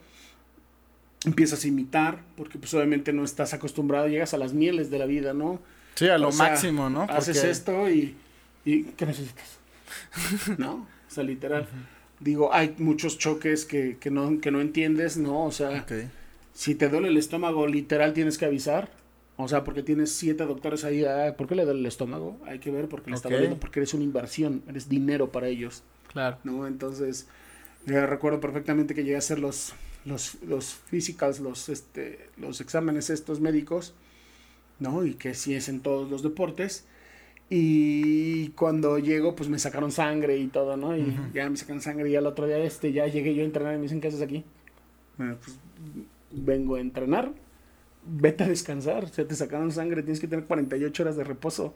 Empiezas 1.25 1.65
a 1.65 1.69
imitar, 1.69 2.21
porque 2.37 2.59
pues 2.59 2.73
obviamente 2.75 3.13
no 3.13 3.25
estás 3.25 3.55
acostumbrado, 3.55 4.09
llegas 4.09 4.35
a 4.35 4.39
las 4.39 4.53
mieles 4.55 4.91
de 4.91 4.99
la 4.99 5.07
vida, 5.07 5.33
¿no? 5.33 5.61
Sí, 5.95 6.09
a 6.09 6.19
lo 6.19 6.29
O 6.29 6.33
sea, 6.33 6.49
máximo, 6.51 6.91
¿no? 6.91 7.03
Haces 7.03 7.45
esto 7.45 7.89
y, 7.89 8.17
y 8.65 8.85
¿qué 8.85 9.07
necesitas? 9.07 9.59
¿No? 10.59 10.75
O 10.75 11.15
sea, 11.15 11.23
literal. 11.25 11.69
Digo, 12.21 12.53
hay 12.53 12.75
muchos 12.79 13.19
choques 13.19 13.65
que, 13.65 13.99
que, 13.99 14.11
no, 14.11 14.41
que 14.41 14.51
no 14.51 14.61
entiendes, 14.61 15.17
¿no? 15.17 15.45
O 15.45 15.53
sea, 15.53 15.85
si 16.55 16.75
te 16.75 16.89
duele 16.89 17.09
el 17.09 17.17
estómago, 17.19 17.67
literal 17.67 18.13
tienes 18.15 18.39
que 18.39 18.45
avisar. 18.47 18.91
O 19.37 19.49
sea, 19.49 19.65
porque 19.65 19.83
tienes 19.83 20.13
siete 20.13 20.45
doctores 20.45 20.85
ahí, 20.85 21.05
ah, 21.05 21.35
¿por 21.37 21.49
qué 21.49 21.55
le 21.55 21.65
duele 21.65 21.81
el 21.81 21.87
estómago? 21.87 22.39
Hay 22.47 22.59
que 22.59 22.71
ver 22.71 22.89
porque 22.89 23.11
le 23.11 23.17
está 23.17 23.29
Ok. 23.29 23.35
doliendo, 23.35 23.59
porque 23.59 23.81
eres 23.81 23.95
una 23.95 24.05
inversión, 24.05 24.63
eres 24.69 24.89
dinero 24.89 25.33
para 25.33 25.49
ellos, 25.49 25.83
Claro. 26.13 26.39
¿no? 26.45 26.67
Entonces, 26.67 27.27
yo 27.87 28.07
recuerdo 28.07 28.41
perfectamente 28.41 28.95
que 28.95 29.03
llegué 29.03 29.17
a 29.17 29.19
hacer 29.19 29.39
los, 29.39 29.73
los, 30.05 30.37
los 30.43 30.75
physicals, 30.75 31.41
los, 31.41 31.69
este, 31.69 32.29
los 32.37 32.61
exámenes 32.61 33.11
estos 33.11 33.41
médicos, 33.41 33.95
¿no? 34.79 35.05
Y 35.05 35.15
que 35.15 35.35
sí 35.35 35.55
es 35.55 35.69
en 35.69 35.81
todos 35.81 36.11
los 36.11 36.23
deportes. 36.23 36.87
Y 37.51 38.49
cuando 38.51 38.99
llego, 38.99 39.37
pues 39.37 39.49
me 39.49 39.59
sacaron 39.59 39.93
sangre 39.93 40.39
y 40.39 40.47
todo, 40.47 40.77
¿no? 40.77 40.97
Y 40.97 41.03
Ujú. 41.03 41.23
ya 41.35 41.49
me 41.51 41.57
sacan 41.57 41.81
sangre 41.83 42.09
y 42.09 42.17
al 42.17 42.27
otro 42.27 42.47
día, 42.47 42.59
este, 42.59 42.93
ya 42.93 43.07
llegué 43.07 43.35
yo 43.35 43.43
a 43.43 43.45
entrenar 43.45 43.75
y 43.75 43.77
me 43.77 43.83
dicen, 43.83 44.01
¿qué 44.01 44.09
haces 44.09 44.23
aquí? 44.23 44.45
Bueno, 45.19 45.37
pues 45.45 45.59
vengo 46.31 46.77
a 46.77 46.81
entrenar, 46.81 47.31
vete 48.07 48.45
a 48.45 48.49
descansar, 48.49 49.05
o 49.05 49.09
sea, 49.09 49.27
te 49.27 49.35
sacaron 49.35 49.71
sangre, 49.71 50.03
tienes 50.03 50.19
que 50.21 50.29
tener 50.29 50.47
48 50.47 51.03
horas 51.03 51.17
de 51.17 51.25
reposo. 51.25 51.75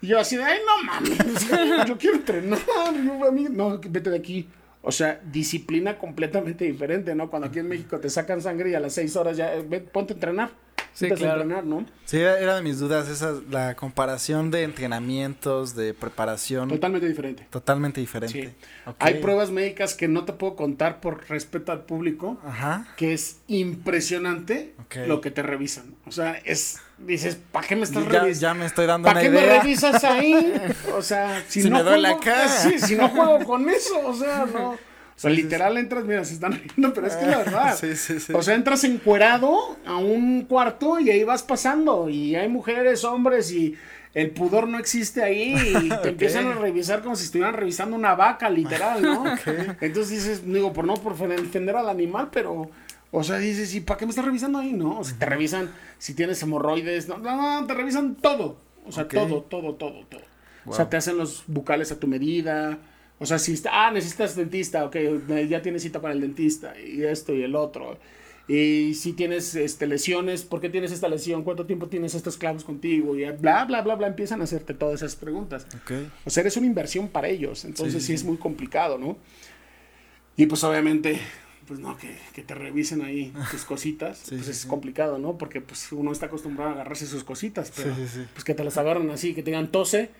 Y 0.00 0.06
yo 0.06 0.20
así 0.20 0.36
de, 0.36 0.44
ay, 0.44 0.60
no 0.64 0.84
mames, 0.84 1.48
yo 1.88 1.98
quiero 1.98 2.16
entrenar, 2.16 2.60
yo, 3.04 3.26
a 3.26 3.32
mí, 3.32 3.46
no, 3.50 3.80
vete 3.80 4.10
de 4.10 4.16
aquí. 4.16 4.48
O 4.82 4.92
sea, 4.92 5.20
disciplina 5.32 5.98
completamente 5.98 6.64
diferente, 6.64 7.14
¿no? 7.14 7.30
Cuando 7.30 7.48
aquí 7.48 7.58
en 7.58 7.68
México 7.68 7.98
te 7.98 8.08
sacan 8.08 8.40
sangre 8.40 8.70
y 8.70 8.74
a 8.74 8.80
las 8.80 8.94
6 8.94 9.16
horas 9.16 9.36
ya, 9.36 9.54
eh, 9.54 9.62
ponte 9.92 10.12
a 10.12 10.16
entrenar. 10.16 10.67
Sí, 10.98 11.08
claro. 11.10 11.42
entrenar, 11.42 11.64
¿no? 11.64 11.86
Sí, 12.06 12.16
era 12.18 12.40
era 12.40 12.56
de 12.56 12.62
mis 12.62 12.80
dudas, 12.80 13.08
esa, 13.08 13.34
la 13.50 13.76
comparación 13.76 14.50
de 14.50 14.64
entrenamientos, 14.64 15.76
de 15.76 15.94
preparación, 15.94 16.68
Totalmente 16.68 17.06
diferente. 17.06 17.46
totalmente 17.50 18.00
diferente. 18.00 18.54
Sí. 18.58 18.92
Hay 18.98 19.14
pruebas 19.20 19.50
médicas 19.52 19.94
que 19.94 20.08
no 20.08 20.24
te 20.24 20.32
puedo 20.32 20.56
contar 20.56 21.00
por 21.00 21.28
respeto 21.28 21.70
al 21.70 21.84
público, 21.84 22.36
Ajá. 22.44 22.88
que 22.96 23.12
es 23.12 23.36
impresionante 23.46 24.74
lo 25.06 25.20
que 25.20 25.30
te 25.30 25.42
revisan. 25.42 25.94
O 26.06 26.10
sea, 26.10 26.32
es, 26.44 26.78
dices, 26.98 27.38
¿para 27.52 27.66
qué 27.68 27.76
me 27.76 27.84
estás 27.84 28.04
revisando? 28.04 28.40
ya 28.40 28.54
me 28.54 28.66
estoy 28.66 28.86
dando 28.86 29.06
¿Para 29.06 29.20
qué 29.20 29.30
me 29.30 29.40
revisas 29.40 30.02
ahí? 30.02 30.52
O 30.94 31.02
sea, 31.02 31.44
si, 31.48 31.62
Si 31.62 31.70
no 31.70 31.76
me 31.76 31.82
duele 31.84 32.08
juego, 32.08 32.20
acá. 32.22 32.48
Sí, 32.62 32.78
si 32.80 32.96
no 32.96 33.08
juego 33.08 33.44
con 33.44 33.68
eso, 33.70 34.00
o 34.04 34.14
sea, 34.14 34.46
no. 34.52 34.76
O 35.18 35.20
sea, 35.20 35.30
Sí, 35.32 35.36
sí, 35.36 35.42
literal 35.42 35.76
entras, 35.76 36.04
mira, 36.04 36.24
se 36.24 36.34
están 36.34 36.52
riendo, 36.52 36.94
pero 36.94 37.08
es 37.08 37.16
que 37.16 37.26
la 37.26 37.38
verdad. 37.38 37.76
Sí, 37.80 37.96
sí, 37.96 38.20
sí. 38.20 38.32
O 38.32 38.40
sea, 38.40 38.54
entras 38.54 38.84
encuerado 38.84 39.76
a 39.84 39.96
un 39.96 40.42
cuarto 40.42 41.00
y 41.00 41.10
ahí 41.10 41.24
vas 41.24 41.42
pasando. 41.42 42.08
Y 42.08 42.36
hay 42.36 42.48
mujeres, 42.48 43.02
hombres 43.02 43.50
y 43.50 43.74
el 44.14 44.30
pudor 44.30 44.68
no 44.68 44.78
existe 44.78 45.24
ahí. 45.24 45.56
Y 45.82 45.88
te 46.02 46.10
empiezan 46.10 46.46
a 46.46 46.54
revisar 46.54 47.02
como 47.02 47.16
si 47.16 47.24
estuvieran 47.24 47.54
revisando 47.54 47.96
una 47.96 48.14
vaca, 48.14 48.48
literal, 48.48 49.02
¿no? 49.02 49.24
Entonces 49.80 50.10
dices, 50.10 50.46
digo, 50.46 50.72
por 50.72 50.84
no 50.84 50.94
por 50.94 51.16
defender 51.16 51.74
al 51.74 51.88
animal, 51.88 52.28
pero. 52.32 52.70
O 53.10 53.24
sea, 53.24 53.38
dices, 53.38 53.74
¿y 53.74 53.80
para 53.80 53.98
qué 53.98 54.06
me 54.06 54.10
estás 54.10 54.24
revisando 54.24 54.60
ahí? 54.60 54.72
No, 54.72 55.00
o 55.00 55.04
sea, 55.04 55.18
te 55.18 55.26
revisan 55.26 55.68
si 55.98 56.14
tienes 56.14 56.40
hemorroides. 56.44 57.08
No, 57.08 57.18
no, 57.18 57.60
no, 57.60 57.66
te 57.66 57.74
revisan 57.74 58.14
todo. 58.14 58.58
O 58.86 58.92
sea, 58.92 59.08
todo, 59.08 59.42
todo, 59.42 59.74
todo, 59.74 60.06
todo. 60.06 60.22
O 60.64 60.72
sea, 60.74 60.88
te 60.88 60.96
hacen 60.96 61.16
los 61.16 61.42
bucales 61.48 61.90
a 61.90 61.98
tu 61.98 62.06
medida. 62.06 62.78
O 63.18 63.26
sea, 63.26 63.38
si 63.38 63.52
está, 63.52 63.86
ah, 63.86 63.90
necesitas 63.90 64.36
dentista, 64.36 64.84
ok, 64.84 64.96
ya 65.48 65.60
tienes 65.60 65.82
cita 65.82 66.00
para 66.00 66.14
el 66.14 66.20
dentista 66.20 66.74
y 66.78 67.02
esto 67.02 67.34
y 67.34 67.42
el 67.42 67.56
otro. 67.56 67.98
Y 68.48 68.94
si 68.94 69.12
tienes 69.12 69.54
este, 69.54 69.86
lesiones, 69.86 70.42
¿por 70.42 70.60
qué 70.60 70.70
tienes 70.70 70.90
esta 70.90 71.06
lesión? 71.08 71.42
¿Cuánto 71.42 71.66
tiempo 71.66 71.88
tienes 71.88 72.14
estos 72.14 72.38
clavos 72.38 72.64
contigo? 72.64 73.14
Y 73.14 73.24
bla, 73.32 73.66
bla, 73.66 73.82
bla, 73.82 73.94
bla, 73.94 74.06
empiezan 74.06 74.40
a 74.40 74.44
hacerte 74.44 74.72
todas 74.72 75.02
esas 75.02 75.16
preguntas. 75.16 75.66
Ok. 75.82 75.92
O 76.24 76.30
sea, 76.30 76.40
eres 76.40 76.56
una 76.56 76.66
inversión 76.66 77.08
para 77.08 77.28
ellos, 77.28 77.66
entonces 77.66 78.02
Sí, 78.02 78.14
es 78.14 78.24
muy 78.24 78.38
complicado, 78.38 78.96
¿no? 78.96 79.18
Y 80.36 80.46
pues 80.46 80.64
obviamente, 80.64 81.20
pues 81.68 81.78
no, 81.78 81.96
que, 81.98 82.16
que 82.32 82.42
te 82.42 82.54
revisen 82.54 83.02
ahí 83.02 83.32
tus 83.52 83.64
cositas, 83.64 84.18
Sí, 84.18 84.30
pues 84.36 84.46
sí, 84.46 84.50
es 84.50 84.56
sí. 84.62 84.68
complicado, 84.68 85.18
¿no? 85.18 85.38
Porque 85.38 85.60
pues 85.60 85.92
uno 85.92 86.10
está 86.10 86.26
acostumbrado 86.26 86.70
a 86.70 86.74
agarrarse 86.74 87.06
sus 87.06 87.22
cositas, 87.22 87.70
pero 87.76 87.94
pues 88.32 88.42
que 88.44 88.54
te 88.54 88.64
las 88.64 88.76
agarran 88.78 89.08
así, 89.10 89.34
que 89.34 89.42
te 89.42 89.50
digan 89.50 89.68
tose, 89.68 90.10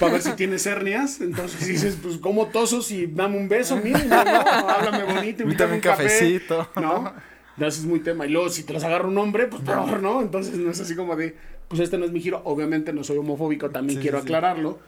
para 0.00 0.12
ver 0.12 0.22
si 0.22 0.32
tienes 0.32 0.64
hernias, 0.66 1.20
entonces 1.20 1.66
dices, 1.66 1.98
pues 2.02 2.18
¿cómo 2.18 2.46
toso 2.46 2.80
si 2.80 3.06
dame 3.06 3.36
un 3.36 3.48
beso? 3.48 3.76
No, 3.76 4.24
no, 4.24 4.40
háblame 4.40 5.04
bonito, 5.12 5.42
invítame 5.42 5.42
Invítame 5.42 5.70
un 5.70 5.74
un 5.76 5.80
café, 5.80 6.04
cafecito. 6.04 6.68
¿no? 6.76 7.12
Entonces 7.56 7.80
es 7.80 7.86
muy 7.86 8.00
tema. 8.00 8.26
Y 8.26 8.30
luego, 8.30 8.50
si 8.50 8.62
te 8.64 8.72
los 8.72 8.84
agarra 8.84 9.08
un 9.08 9.16
hombre, 9.18 9.46
pues 9.46 9.62
peor, 9.62 10.02
¿no? 10.02 10.20
Entonces 10.20 10.54
no 10.56 10.70
es 10.70 10.78
así 10.80 10.94
como 10.94 11.16
de, 11.16 11.34
pues 11.68 11.80
este 11.80 11.96
no 11.98 12.04
es 12.04 12.12
mi 12.12 12.20
giro. 12.20 12.42
Obviamente 12.44 12.92
no 12.92 13.02
soy 13.02 13.16
homofóbico, 13.16 13.70
también 13.70 14.00
quiero 14.00 14.18
aclararlo. 14.18 14.78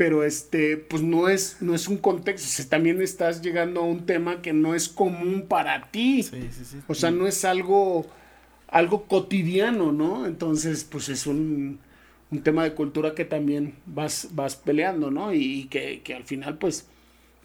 Pero 0.00 0.24
este, 0.24 0.78
pues 0.78 1.02
no 1.02 1.28
es, 1.28 1.58
no 1.60 1.74
es 1.74 1.86
un 1.86 1.98
contexto. 1.98 2.48
o 2.48 2.50
sea, 2.50 2.66
también 2.70 3.02
estás 3.02 3.42
llegando 3.42 3.82
a 3.82 3.84
un 3.84 4.06
tema 4.06 4.40
que 4.40 4.54
no 4.54 4.74
es 4.74 4.88
común 4.88 5.44
para 5.46 5.90
ti. 5.90 6.22
Sí, 6.22 6.48
sí, 6.50 6.64
sí. 6.64 6.78
O 6.88 6.94
sea, 6.94 7.10
no 7.10 7.26
es 7.26 7.44
algo, 7.44 8.06
algo 8.68 9.04
cotidiano, 9.04 9.92
¿no? 9.92 10.24
Entonces, 10.24 10.84
pues 10.84 11.10
es 11.10 11.26
un, 11.26 11.80
un 12.30 12.42
tema 12.42 12.64
de 12.64 12.72
cultura 12.72 13.14
que 13.14 13.26
también 13.26 13.74
vas, 13.84 14.28
vas 14.32 14.56
peleando, 14.56 15.10
¿no? 15.10 15.34
Y, 15.34 15.42
y 15.42 15.64
que, 15.64 16.00
que 16.00 16.14
al 16.14 16.24
final, 16.24 16.56
pues, 16.56 16.86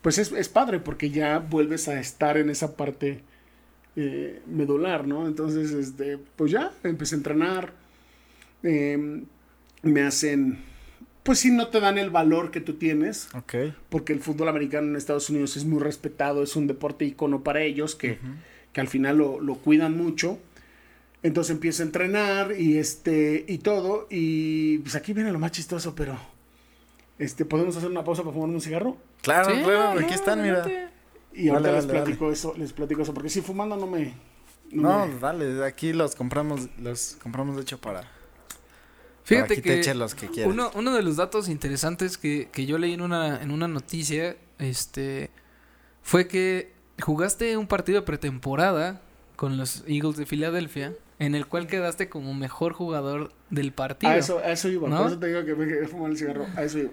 pues 0.01 0.17
es, 0.17 0.31
es 0.31 0.47
padre 0.47 0.79
porque 0.79 1.09
ya 1.09 1.39
vuelves 1.39 1.89
a 1.89 1.99
estar 1.99 2.37
en 2.37 2.49
esa 2.49 2.77
parte 2.77 3.19
eh, 3.97 4.41
medular, 4.47 5.05
¿no? 5.05 5.27
Entonces, 5.27 5.71
este, 5.71 6.19
pues 6.37 6.53
ya, 6.53 6.71
empecé 6.85 7.15
a 7.15 7.17
entrenar, 7.17 7.73
eh, 8.63 9.25
me 9.81 10.01
hacen, 10.03 10.73
pues 11.25 11.39
sí, 11.39 11.51
no 11.51 11.67
te 11.67 11.79
dan 11.81 11.97
el 11.97 12.09
valor 12.11 12.51
que 12.51 12.61
tú 12.61 12.75
tienes, 12.75 13.27
Ok. 13.33 13.55
porque 13.89 14.13
el 14.13 14.19
fútbol 14.21 14.47
americano 14.47 14.87
en 14.87 14.95
Estados 14.95 15.29
Unidos 15.29 15.57
es 15.57 15.65
muy 15.65 15.79
respetado, 15.81 16.43
es 16.43 16.55
un 16.55 16.67
deporte 16.67 17.03
icono 17.03 17.43
para 17.43 17.61
ellos, 17.63 17.95
que, 17.95 18.19
que 18.71 18.79
al 18.79 18.87
final 18.87 19.17
lo, 19.17 19.41
lo 19.41 19.55
cuidan 19.55 19.97
mucho. 19.97 20.37
Entonces 21.23 21.55
empiezo 21.55 21.81
a 21.81 21.87
entrenar 21.87 22.53
y 22.59 22.77
este 22.77 23.43
y 23.47 23.57
todo. 23.57 24.05
Y 24.11 24.77
pues 24.79 24.93
aquí 24.95 25.11
viene 25.13 25.31
lo 25.31 25.39
más 25.39 25.51
chistoso, 25.51 25.95
pero 25.95 26.15
este, 27.17 27.45
¿podemos 27.45 27.75
hacer 27.75 27.89
una 27.89 28.03
pausa 28.03 28.21
para 28.21 28.33
fumar 28.33 28.49
un 28.49 28.61
cigarro? 28.61 28.95
Claro, 29.23 29.49
Sí, 29.55 29.61
claro, 29.63 29.99
aquí 29.99 30.13
están, 30.13 30.41
mira. 30.43 30.91
Y 31.33 31.49
ahorita 31.49 31.69
Dale, 31.69 31.77
les 31.81 31.87
dale, 31.87 31.99
platico 32.01 32.31
eso, 32.31 32.53
les 32.57 32.71
platico 32.71 33.01
eso, 33.01 33.13
porque 33.13 33.29
si 33.29 33.41
fumando 33.41 33.75
no 33.75 33.87
me. 33.87 34.13
No, 34.71 34.99
No, 34.99 35.07
me- 35.07 35.19
dale, 35.19 35.65
aquí 35.65 35.91
los 35.93 36.15
compramos, 36.15 36.69
los 36.79 37.17
compramos 37.21 37.55
de 37.55 37.63
hecho 37.63 37.79
para, 37.79 38.03
Fíjate 39.25 39.55
que, 39.55 39.61
te 39.61 39.69
que 39.69 39.79
eches 39.79 39.95
los 39.95 40.15
que 40.15 40.27
quieras. 40.27 40.51
uno, 40.53 40.71
uno 40.75 40.93
de 40.93 41.01
los 41.03 41.17
datos 41.17 41.49
interesantes 41.49 42.17
que, 42.17 42.47
que 42.51 42.65
yo 42.65 42.77
leí 42.77 42.93
en 42.93 43.01
una, 43.01 43.41
en 43.41 43.51
una 43.51 43.67
noticia, 43.67 44.35
este, 44.59 45.31
fue 46.03 46.27
que 46.27 46.73
jugaste 47.01 47.57
un 47.57 47.67
partido 47.67 47.99
de 48.01 48.05
pretemporada 48.05 49.01
con 49.35 49.57
los 49.57 49.83
Eagles 49.87 50.15
de 50.17 50.25
Filadelfia, 50.25 50.93
en 51.19 51.33
el 51.35 51.47
cual 51.47 51.67
quedaste 51.67 52.07
como 52.07 52.33
mejor 52.33 52.73
jugador 52.73 53.31
del 53.49 53.71
partido. 53.73 54.11
a 54.11 54.15
eso, 54.17 54.37
a 54.39 54.51
eso 54.51 54.69
iba, 54.69 54.87
¿No? 54.87 54.97
por 54.99 55.07
eso 55.07 55.19
te 55.19 55.27
digo 55.27 55.43
que 55.43 55.55
me 55.55 55.65
quería 55.67 55.87
fumar 55.87 56.11
el 56.11 56.17
cigarro, 56.17 56.45
a 56.55 56.63
eso 56.63 56.79
iba. 56.79 56.91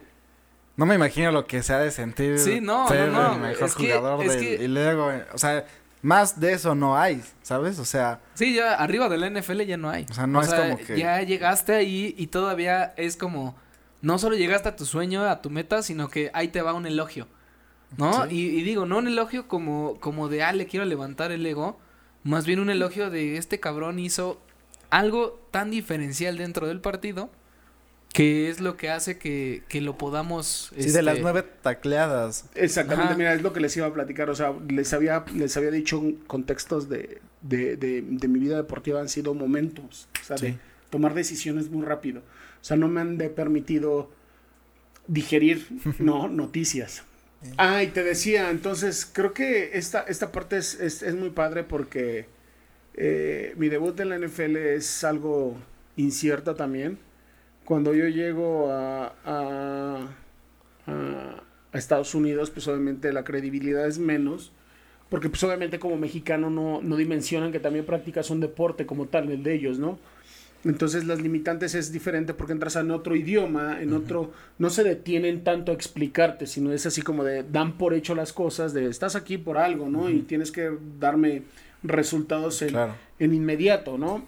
No 0.74 0.86
me 0.86 0.94
imagino 0.94 1.30
lo 1.32 1.46
que 1.46 1.62
se 1.62 1.74
ha 1.74 1.78
de 1.80 1.90
sentir 1.90 2.38
Sí, 2.38 2.60
no, 2.62 2.88
ser 2.88 3.10
no, 3.10 3.22
no, 3.28 3.34
el 3.34 3.40
mejor 3.50 3.68
es 3.68 3.74
que- 3.74 3.92
jugador 3.94 4.26
del... 4.26 4.40
que- 4.40 4.64
Y 4.64 4.68
luego, 4.68 5.10
o 5.34 5.38
sea, 5.38 5.66
más 6.02 6.38
de 6.40 6.52
eso 6.52 6.74
no 6.74 6.96
hay, 6.98 7.22
¿sabes? 7.42 7.78
O 7.78 7.84
sea, 7.84 8.20
Sí, 8.34 8.54
ya 8.54 8.74
arriba 8.74 9.08
de 9.08 9.18
la 9.18 9.26
NFL 9.30 9.62
ya 9.64 9.76
no 9.76 9.88
hay. 9.88 10.04
O 10.10 10.14
sea, 10.14 10.26
no 10.26 10.42
es 10.42 10.52
como 10.52 10.76
que- 10.78 10.98
Ya 10.98 11.22
llegaste 11.22 11.74
ahí 11.74 12.14
y 12.18 12.26
todavía 12.26 12.92
es 12.96 13.16
como. 13.16 13.56
No 14.00 14.18
solo 14.18 14.34
llegaste 14.36 14.68
a 14.68 14.74
tu 14.76 14.84
sueño, 14.84 15.22
a 15.24 15.40
tu 15.42 15.48
meta, 15.48 15.80
sino 15.82 16.08
que 16.08 16.30
ahí 16.34 16.48
te 16.48 16.60
va 16.60 16.74
un 16.74 16.86
elogio. 16.86 17.28
¿No? 17.96 18.26
Sí. 18.28 18.34
Y, 18.34 18.58
y 18.58 18.62
digo, 18.62 18.84
no 18.86 18.98
un 18.98 19.06
elogio 19.06 19.46
como, 19.48 19.98
como 20.00 20.28
de, 20.28 20.42
ah, 20.42 20.52
le 20.52 20.66
quiero 20.66 20.84
levantar 20.86 21.30
el 21.30 21.44
ego. 21.46 21.78
Más 22.24 22.46
bien 22.46 22.58
un 22.58 22.70
elogio 22.70 23.10
de 23.10 23.36
este 23.36 23.60
cabrón 23.60 23.98
hizo 23.98 24.40
algo 24.90 25.46
tan 25.50 25.70
diferencial 25.70 26.36
dentro 26.36 26.66
del 26.66 26.80
partido. 26.80 27.30
Que 28.12 28.50
es 28.50 28.60
lo 28.60 28.76
que 28.76 28.90
hace 28.90 29.16
que, 29.16 29.62
que 29.68 29.80
lo 29.80 29.96
podamos. 29.96 30.70
sí, 30.76 30.90
de 30.90 31.02
las 31.02 31.14
este, 31.14 31.22
nueve 31.22 31.44
tacleadas. 31.62 32.44
Exactamente, 32.54 33.10
Ajá. 33.10 33.18
mira, 33.18 33.34
es 33.34 33.42
lo 33.42 33.52
que 33.52 33.60
les 33.60 33.76
iba 33.76 33.86
a 33.86 33.94
platicar, 33.94 34.28
o 34.28 34.34
sea, 34.34 34.54
les 34.68 34.92
había, 34.92 35.24
les 35.34 35.56
había 35.56 35.70
dicho 35.70 36.02
contextos 36.26 36.88
de, 36.88 37.20
de, 37.40 37.76
de, 37.76 38.02
de 38.02 38.28
mi 38.28 38.38
vida 38.38 38.56
deportiva 38.56 39.00
han 39.00 39.08
sido 39.08 39.34
momentos, 39.34 40.08
o 40.20 40.24
sea, 40.24 40.36
de 40.36 40.56
tomar 40.90 41.14
decisiones 41.14 41.70
muy 41.70 41.86
rápido, 41.86 42.20
o 42.20 42.64
sea, 42.64 42.76
no 42.76 42.88
me 42.88 43.00
han 43.00 43.16
de 43.16 43.30
permitido 43.30 44.10
digerir, 45.06 45.66
no, 45.98 46.28
noticias. 46.28 47.04
Ah, 47.56 47.82
y 47.82 47.88
te 47.88 48.04
decía, 48.04 48.50
entonces, 48.50 49.08
creo 49.10 49.32
que 49.32 49.76
esta, 49.76 50.02
esta 50.02 50.30
parte 50.30 50.58
es, 50.58 50.74
es, 50.78 51.02
es 51.02 51.14
muy 51.14 51.30
padre 51.30 51.64
porque 51.64 52.26
eh, 52.94 53.54
mi 53.56 53.68
debut 53.68 53.98
en 54.00 54.10
la 54.10 54.18
NFL 54.18 54.56
es 54.56 55.02
algo 55.02 55.56
incierto 55.96 56.54
también. 56.54 56.98
Cuando 57.72 57.94
yo 57.94 58.06
llego 58.06 58.70
a, 58.70 59.14
a, 59.24 60.06
Estados 61.72 62.14
Unidos, 62.14 62.50
pues 62.50 62.68
obviamente 62.68 63.10
la 63.14 63.24
credibilidad 63.24 63.86
es 63.86 63.98
menos, 63.98 64.52
porque 65.08 65.30
pues 65.30 65.42
obviamente 65.42 65.78
como 65.78 65.96
mexicano 65.96 66.50
no, 66.50 66.82
no 66.82 66.96
dimensionan 66.98 67.50
que 67.50 67.60
también 67.60 67.86
practicas 67.86 68.28
un 68.28 68.40
deporte 68.40 68.84
como 68.84 69.06
tal, 69.06 69.30
el 69.30 69.42
de 69.42 69.54
ellos, 69.54 69.78
¿no? 69.78 69.98
Entonces 70.66 71.06
las 71.06 71.22
limitantes 71.22 71.74
es 71.74 71.90
diferente 71.92 72.34
porque 72.34 72.52
entras 72.52 72.76
en 72.76 72.90
otro 72.90 73.16
idioma, 73.16 73.80
en 73.80 73.94
otro, 73.94 74.32
no 74.58 74.68
se 74.68 74.84
detienen 74.84 75.42
tanto 75.42 75.72
a 75.72 75.74
explicarte, 75.74 76.46
sino 76.46 76.74
es 76.74 76.84
así 76.84 77.00
como 77.00 77.24
de 77.24 77.42
dan 77.42 77.78
por 77.78 77.94
hecho 77.94 78.14
las 78.14 78.34
cosas, 78.34 78.74
de 78.74 78.86
estás 78.86 79.16
aquí 79.16 79.38
por 79.38 79.56
algo, 79.56 79.88
¿no? 79.88 80.10
Y 80.10 80.20
tienes 80.20 80.52
que 80.52 80.70
darme 81.00 81.44
resultados 81.82 82.60
en, 82.60 82.68
Claro. 82.68 82.96
en 83.18 83.32
inmediato, 83.32 83.96
¿no? 83.96 84.26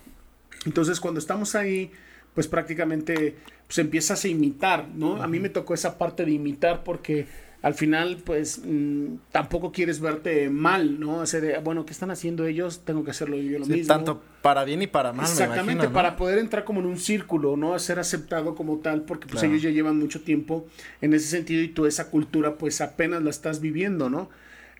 Entonces 0.64 0.98
cuando 0.98 1.20
estamos 1.20 1.54
ahí, 1.54 1.90
pues 2.34 2.48
prácticamente 2.48 3.36
pues 3.66 3.78
empiezas 3.78 4.24
a 4.24 4.28
imitar, 4.28 4.88
¿no? 4.94 5.22
A 5.22 5.26
mí 5.26 5.38
me 5.40 5.48
tocó 5.48 5.74
esa 5.74 5.96
parte 5.98 6.24
de 6.24 6.32
imitar 6.32 6.82
porque 6.84 7.26
al 7.62 7.74
final 7.74 8.18
pues 8.24 8.60
mm, 8.62 9.14
tampoco 9.32 9.72
quieres 9.72 10.00
verte 10.00 10.50
mal, 10.50 11.00
¿no? 11.00 11.18
O 11.18 11.26
sea, 11.26 11.40
de, 11.40 11.58
bueno, 11.58 11.86
¿qué 11.86 11.92
están 11.92 12.10
haciendo 12.10 12.44
ellos? 12.46 12.82
Tengo 12.84 13.04
que 13.04 13.12
hacerlo 13.12 13.36
yo 13.36 13.58
lo 13.58 13.64
Sí, 13.64 13.72
mismo. 13.72 13.86
tanto 13.86 14.22
para 14.42 14.64
bien 14.64 14.82
y 14.82 14.86
para 14.86 15.12
mal, 15.14 15.24
me 15.26 15.30
Exactamente, 15.30 15.72
imagino, 15.72 15.84
¿no? 15.84 15.94
para 15.94 16.16
poder 16.16 16.38
entrar 16.38 16.64
como 16.64 16.80
en 16.80 16.86
un 16.86 16.98
círculo, 16.98 17.56
¿no? 17.56 17.72
A 17.74 17.78
ser 17.78 17.98
aceptado 17.98 18.54
como 18.54 18.78
tal, 18.80 19.02
porque 19.02 19.26
pues 19.26 19.40
Claro. 19.40 19.48
ellos 19.48 19.62
ya 19.62 19.70
llevan 19.70 19.98
mucho 19.98 20.20
tiempo 20.22 20.66
en 21.00 21.14
ese 21.14 21.28
sentido 21.28 21.62
y 21.62 21.68
tú 21.68 21.86
esa 21.86 22.10
cultura 22.10 22.58
pues 22.58 22.80
apenas 22.82 23.22
la 23.22 23.30
estás 23.30 23.60
viviendo, 23.60 24.10
¿no? 24.10 24.28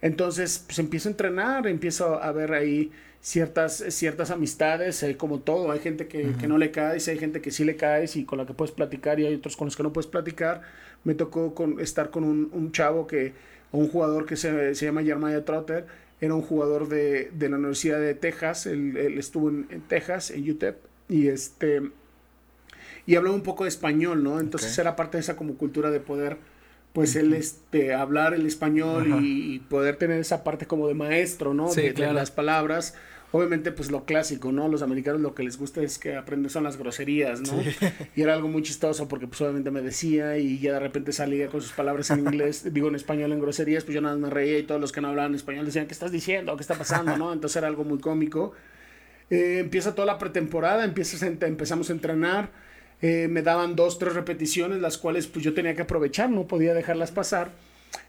Entonces, 0.03 0.63
pues 0.67 0.79
empiezo 0.79 1.09
a 1.09 1.13
entrenar, 1.13 1.67
empiezo 1.67 2.23
a 2.23 2.31
ver 2.33 2.53
ahí 2.53 2.91
ciertas, 3.25 3.83
ciertas 3.89 4.31
amistades, 4.31 5.03
hay 5.03 5.15
como 5.15 5.41
todo, 5.41 5.73
hay 5.73 5.79
gente 5.79 6.07
que, 6.09 6.35
que 6.39 6.47
no 6.47 6.59
le 6.59 6.71
caes, 6.71 7.09
hay 7.09 7.19
gente 7.19 7.41
que 7.41 7.51
sí 7.51 7.65
le 7.65 7.75
caes 7.75 8.17
y 8.17 8.27
con 8.27 8.37
la 8.37 8.45
que 8.45 8.53
puedes 8.53 8.71
platicar 8.71 9.19
y 9.19 9.25
hay 9.25 9.35
otros 9.35 9.57
con 9.57 9.67
los 9.67 9.77
que 9.77 9.83
no 9.83 9.95
puedes 9.95 10.09
platicar. 10.11 10.61
Me 11.05 11.15
tocó 11.15 11.55
con, 11.55 11.81
estar 11.81 12.11
con 12.11 12.23
un, 12.23 12.51
un 12.53 12.71
chavo 12.71 13.07
que, 13.07 13.33
o 13.73 13.79
un 13.79 13.89
jugador 13.89 14.27
que 14.27 14.37
se, 14.37 14.75
se 14.75 14.85
llama 14.85 15.03
Jeremiah 15.03 15.43
Trotter, 15.43 15.87
era 16.21 16.35
un 16.35 16.43
jugador 16.43 16.87
de, 16.89 17.31
de 17.31 17.49
la 17.49 17.57
Universidad 17.57 17.99
de 17.99 18.15
Texas, 18.15 18.67
él, 18.67 18.95
él 18.99 19.17
estuvo 19.17 19.49
en, 19.49 19.69
en 19.71 19.81
Texas, 19.81 20.31
en 20.31 20.51
UTEP, 20.51 20.77
y 21.09 21.29
este 21.29 21.81
y 23.07 23.17
hablaba 23.17 23.35
un 23.35 23.43
poco 23.43 23.65
de 23.65 23.69
español, 23.69 24.23
¿no? 24.23 24.39
Entonces 24.39 24.77
era 24.79 24.97
parte 24.97 25.17
de 25.17 25.23
esa 25.23 25.35
como 25.35 25.55
cultura 25.57 25.91
de 25.91 26.01
poder, 26.01 26.37
pues 26.93 27.17
él 27.17 27.33
este, 27.33 27.95
hablar 27.95 28.35
el 28.35 28.47
español 28.47 29.23
y, 29.23 29.55
y 29.55 29.59
poder 29.61 29.97
tener 29.97 30.21
esa 30.21 30.45
parte 30.45 30.67
como 30.67 30.89
de 30.89 30.95
maestro, 30.95 31.55
¿no? 31.55 31.69
Sí, 31.69 31.81
de, 31.81 31.89
de 31.89 31.95
claro. 31.95 32.13
las 32.13 32.31
palabras. 32.31 32.95
Obviamente, 33.36 33.73
pues 33.73 33.90
lo 33.90 34.05
clásico, 34.05 34.52
¿no? 34.52 34.69
Los 34.69 34.82
americanos 34.82 35.20
lo 35.20 35.35
que 35.35 35.43
les 35.43 35.59
gusta 35.59 35.82
es 35.82 35.98
que 35.98 36.15
aprenden 36.15 36.51
son 36.51 36.62
las 36.62 36.77
groserías, 36.77 37.40
¿no? 37.40 37.61
Y 38.15 38.23
era 38.23 38.32
algo 38.32 38.47
muy 38.47 38.62
chistoso 38.62 39.09
porque 39.09 39.27
pues 39.27 39.40
obviamente 39.40 39.73
me 39.73 39.82
decía 39.82 40.39
y 40.39 40.61
ya 40.61 40.74
de 40.74 40.78
repente 40.78 41.11
salía 41.12 41.48
con 41.48 41.61
sus 41.61 41.73
palabras 41.73 42.11
en 42.12 42.20
inglés, 42.20 42.62
digo 42.73 42.86
en 42.86 42.94
español 42.94 43.32
en 43.32 43.40
groserías, 43.40 43.82
pues 43.82 43.97
yo 43.97 44.01
nada 44.01 44.15
más 44.15 44.28
me 44.28 44.31
reía 44.32 44.56
y 44.61 44.62
todos 44.62 44.81
los 44.81 44.93
que 44.93 45.01
no 45.01 45.09
hablaban 45.09 45.35
español 45.35 45.66
decían, 45.66 45.86
¿qué 45.86 45.94
estás 45.94 46.12
diciendo? 46.12 46.55
¿Qué 46.55 46.62
está 46.62 46.77
pasando? 46.77 47.16
¿no? 47.16 47.32
Entonces 47.32 47.56
era 47.56 47.66
algo 47.66 47.82
muy 47.82 47.98
cómico. 47.98 48.52
Eh, 49.31 49.59
empieza 49.59 49.97
toda 49.97 50.06
la 50.06 50.19
pretemporada, 50.19 50.85
empiezas 50.85 51.24
a 51.24 51.27
empezamos 51.27 51.90
a 51.90 51.93
entrenar, 51.93 52.51
eh, 53.02 53.27
me 53.28 53.43
daban 53.43 53.74
dos, 53.74 53.98
tres 53.98 54.15
repeticiones, 54.15 54.81
las 54.81 54.97
cuales 54.97 55.27
pues 55.27 55.44
yo 55.44 55.55
tenía 55.55 55.74
que 55.74 55.82
aprovechar, 55.82 56.31
no 56.31 56.47
podía 56.47 56.73
dejarlas 56.73 57.11
pasar. 57.11 57.51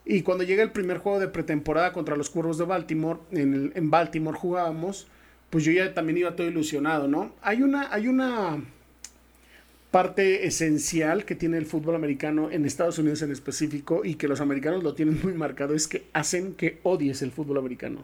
Y 0.05 0.21
cuando 0.21 0.43
llega 0.43 0.61
el 0.61 0.71
primer 0.71 0.99
juego 0.99 1.19
de 1.19 1.29
pretemporada 1.29 1.93
contra 1.93 2.15
los 2.15 2.29
Cuervos 2.29 2.59
de 2.59 2.65
Baltimore, 2.65 3.21
en, 3.31 3.53
el- 3.55 3.71
en 3.73 3.89
Baltimore 3.89 4.37
jugábamos, 4.37 5.07
pues 5.55 5.63
yo 5.63 5.71
ya 5.71 5.93
también 5.93 6.17
iba 6.17 6.35
todo 6.35 6.47
ilusionado, 6.47 7.07
¿no? 7.07 7.31
Hay 7.41 7.61
una, 7.61 7.87
hay 7.93 8.09
una 8.09 8.61
parte 9.89 10.45
esencial 10.45 11.23
que 11.23 11.33
tiene 11.33 11.57
el 11.57 11.65
fútbol 11.65 11.95
americano 11.95 12.51
en 12.51 12.65
Estados 12.65 12.99
Unidos 12.99 13.21
en 13.21 13.31
específico 13.31 14.03
y 14.03 14.15
que 14.15 14.27
los 14.27 14.41
americanos 14.41 14.83
lo 14.83 14.95
tienen 14.95 15.17
muy 15.23 15.33
marcado, 15.33 15.73
es 15.73 15.87
que 15.87 16.07
hacen 16.11 16.55
que 16.55 16.81
odies 16.83 17.21
el 17.21 17.31
fútbol 17.31 17.59
americano. 17.59 18.03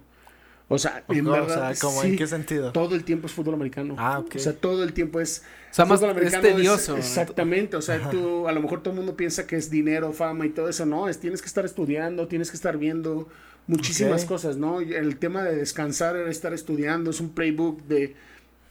O 0.69 0.77
sea, 0.77 1.03
en 1.09 1.25
verdad, 1.25 1.71
o 1.71 1.73
sea, 1.73 1.89
¿cómo, 1.89 2.01
¿en 2.03 2.15
qué 2.15 2.25
sentido? 2.25 2.71
Todo 2.71 2.95
el 2.95 3.03
tiempo 3.03 3.27
es 3.27 3.33
fútbol 3.33 3.55
americano. 3.55 3.95
Ah, 3.97 4.19
ok. 4.19 4.35
O 4.37 4.39
sea, 4.39 4.53
todo 4.53 4.85
el 4.85 4.93
tiempo 4.93 5.19
es... 5.19 5.43
O 5.71 5.73
sea, 5.73 5.83
más 5.83 6.01
es 6.01 6.39
tedioso. 6.39 6.95
exactamente, 6.95 7.75
o 7.75 7.81
sea, 7.81 8.09
tú, 8.09 8.47
a 8.47 8.53
lo 8.53 8.61
mejor 8.61 8.81
todo 8.81 8.93
el 8.93 8.97
mundo 8.97 9.17
piensa 9.17 9.45
que 9.45 9.57
es 9.57 9.69
dinero, 9.69 10.13
fama 10.13 10.45
y 10.45 10.51
todo 10.51 10.69
eso, 10.69 10.85
no, 10.85 11.09
es 11.09 11.19
tienes 11.19 11.41
que 11.41 11.47
estar 11.47 11.65
estudiando, 11.65 12.29
tienes 12.29 12.49
que 12.49 12.55
estar 12.55 12.77
viendo 12.77 13.27
muchísimas 13.67 14.25
cosas, 14.25 14.57
¿no? 14.57 14.81
El 14.81 15.17
tema 15.17 15.43
de 15.43 15.55
descansar 15.55 16.15
era 16.15 16.29
estar 16.29 16.53
estudiando, 16.53 17.11
es 17.11 17.19
un 17.19 17.29
playbook 17.29 17.81
de, 17.83 18.15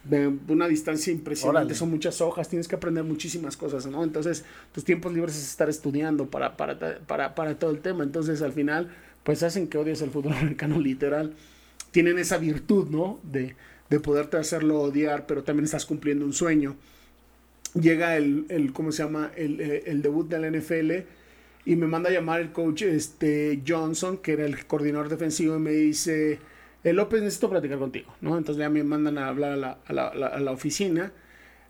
de 0.04 0.32
una 0.48 0.68
distancia 0.68 1.12
impresionante, 1.12 1.74
son 1.74 1.90
muchas 1.90 2.20
hojas, 2.20 2.48
tienes 2.48 2.68
que 2.68 2.76
aprender 2.76 3.04
muchísimas 3.04 3.56
cosas, 3.56 3.86
¿no? 3.86 4.04
Entonces, 4.04 4.44
tus 4.72 4.84
tiempos 4.84 5.12
libres 5.12 5.36
es 5.36 5.48
estar 5.48 5.68
estudiando 5.68 6.26
para, 6.26 6.56
para, 6.56 6.98
para, 7.06 7.34
para 7.34 7.58
todo 7.58 7.70
el 7.70 7.80
tema, 7.80 8.04
entonces 8.04 8.42
al 8.42 8.52
final, 8.52 8.90
pues 9.22 9.42
hacen 9.42 9.68
que 9.68 9.78
odies 9.78 10.02
el 10.02 10.10
fútbol 10.10 10.32
americano 10.38 10.78
literal 10.78 11.34
tienen 11.90 12.18
esa 12.18 12.38
virtud, 12.38 12.88
¿no? 12.88 13.20
De, 13.22 13.56
de 13.88 14.00
poderte 14.00 14.36
hacerlo 14.36 14.80
odiar, 14.80 15.26
pero 15.26 15.42
también 15.42 15.64
estás 15.64 15.86
cumpliendo 15.86 16.24
un 16.24 16.32
sueño. 16.32 16.76
Llega 17.74 18.16
el, 18.16 18.46
el 18.48 18.72
¿cómo 18.72 18.92
se 18.92 19.02
llama? 19.02 19.30
El, 19.36 19.60
eh, 19.60 19.82
el, 19.86 20.02
debut 20.02 20.28
de 20.28 20.38
la 20.38 20.50
NFL 20.50 21.06
y 21.64 21.76
me 21.76 21.86
manda 21.86 22.10
a 22.10 22.12
llamar 22.12 22.40
el 22.40 22.52
coach 22.52 22.82
este, 22.82 23.62
Johnson, 23.66 24.18
que 24.18 24.32
era 24.32 24.44
el 24.44 24.66
coordinador 24.66 25.08
defensivo, 25.08 25.56
y 25.56 25.60
me 25.60 25.72
dice, 25.72 26.38
el 26.84 26.96
López 26.96 27.22
necesito 27.22 27.50
platicar 27.50 27.78
contigo, 27.78 28.14
¿no? 28.20 28.38
Entonces 28.38 28.60
ya 28.60 28.70
me 28.70 28.82
mandan 28.82 29.18
a 29.18 29.28
hablar 29.28 29.52
a 29.52 29.56
la, 29.56 29.78
a 29.86 29.92
la, 29.92 30.06
a 30.08 30.40
la 30.40 30.50
oficina. 30.50 31.12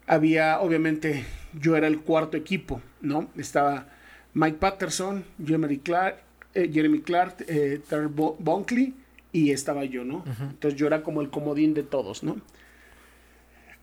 Había, 0.07 0.61
obviamente, 0.61 1.25
yo 1.59 1.77
era 1.77 1.87
el 1.87 2.01
cuarto 2.01 2.37
equipo, 2.37 2.81
¿no? 3.01 3.29
Estaba 3.37 3.89
Mike 4.35 4.59
Patterson, 4.59 5.25
Jeremy 5.45 5.79
Clark, 5.79 6.19
eh, 6.55 6.71
Jeremy 6.73 7.01
Clark, 7.01 7.45
eh, 7.49 7.81
Terry 7.89 8.09
Bonkley 8.09 8.95
y 9.33 9.51
estaba 9.53 9.85
yo, 9.85 10.05
¿no? 10.05 10.25
Entonces 10.41 10.79
yo 10.79 10.87
era 10.87 11.03
como 11.03 11.21
el 11.21 11.31
comodín 11.31 11.75
de 11.75 11.83
todos, 11.83 12.23
¿no? 12.23 12.41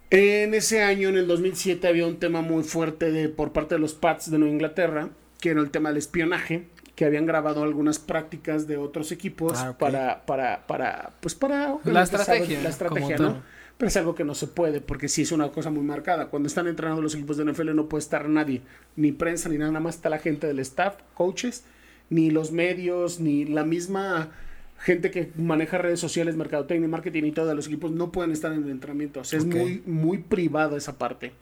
En 0.10 0.54
ese 0.54 0.84
año, 0.84 1.10
en 1.10 1.18
el 1.18 1.28
2007, 1.28 1.88
había 1.88 2.08
un 2.08 2.18
tema 2.18 2.42
muy 2.42 2.64
fuerte 2.64 3.12
de, 3.12 3.30
por 3.30 3.52
parte 3.52 3.76
de 3.76 3.80
los 3.80 3.94
Pats 3.94 4.32
de 4.32 4.38
Nueva 4.38 4.54
Inglaterra, 4.54 5.10
que 5.40 5.50
era 5.50 5.62
el 5.62 5.70
tema 5.70 5.90
del 5.90 5.98
espionaje, 5.98 6.68
que 6.96 7.06
habían 7.06 7.26
grabado 7.26 7.64
algunas 7.64 8.00
prácticas 8.00 8.68
de 8.68 8.78
otros 8.78 9.12
equipos 9.12 9.54
ah, 9.58 9.78
para, 9.78 10.26
para, 10.26 10.66
para, 10.66 11.12
pues 11.22 11.36
para... 11.36 11.78
La 11.84 12.04
estrategia. 12.04 12.62
La 12.62 12.70
estrategia, 12.70 13.18
¿no? 13.18 13.42
Pero 13.78 13.88
es 13.88 13.98
algo 13.98 14.16
que 14.16 14.24
no 14.24 14.34
se 14.34 14.48
puede, 14.48 14.82
porque 14.82 15.08
sí 15.08 15.22
es 15.22 15.32
una 15.32 15.50
cosa 15.50 15.70
muy 15.70 15.84
marcada. 15.84 16.30
Cuando 16.30 16.48
están 16.48 16.68
entrenando 16.68 17.02
los 17.02 17.14
equipos 17.14 17.38
de 17.38 17.46
NFL 17.46 17.76
no 17.76 17.88
puede 17.88 18.02
estar 18.02 18.28
nadie, 18.28 18.64
ni 18.96 19.12
prensa, 19.12 19.50
ni 19.50 19.60
nada, 19.60 19.72
nada 19.72 19.84
más 19.84 19.96
está 19.96 20.10
la 20.10 20.18
gente 20.18 20.48
del 20.48 20.58
staff, 20.60 20.96
coaches, 21.14 21.64
ni 22.10 22.32
los 22.32 22.52
medios, 22.52 23.20
ni 23.20 23.46
la 23.46 23.64
misma 23.64 24.32
gente 24.80 25.12
que 25.12 25.32
maneja 25.36 25.78
redes 25.78 26.00
sociales, 26.00 26.36
mercadotecnia, 26.36 26.88
marketing 26.88 27.24
y 27.26 27.32
todos 27.32 27.56
los 27.56 27.68
equipos 27.68 27.92
no 27.92 28.12
pueden 28.12 28.32
estar 28.32 28.52
en 28.54 28.64
el 28.64 28.70
entrenamiento. 28.72 29.20
O 29.20 29.24
sea, 29.24 29.38
es 29.38 29.46
muy, 29.46 29.84
muy 29.86 30.18
privada 30.20 30.78
esa 30.78 30.98
parte. 30.98 31.34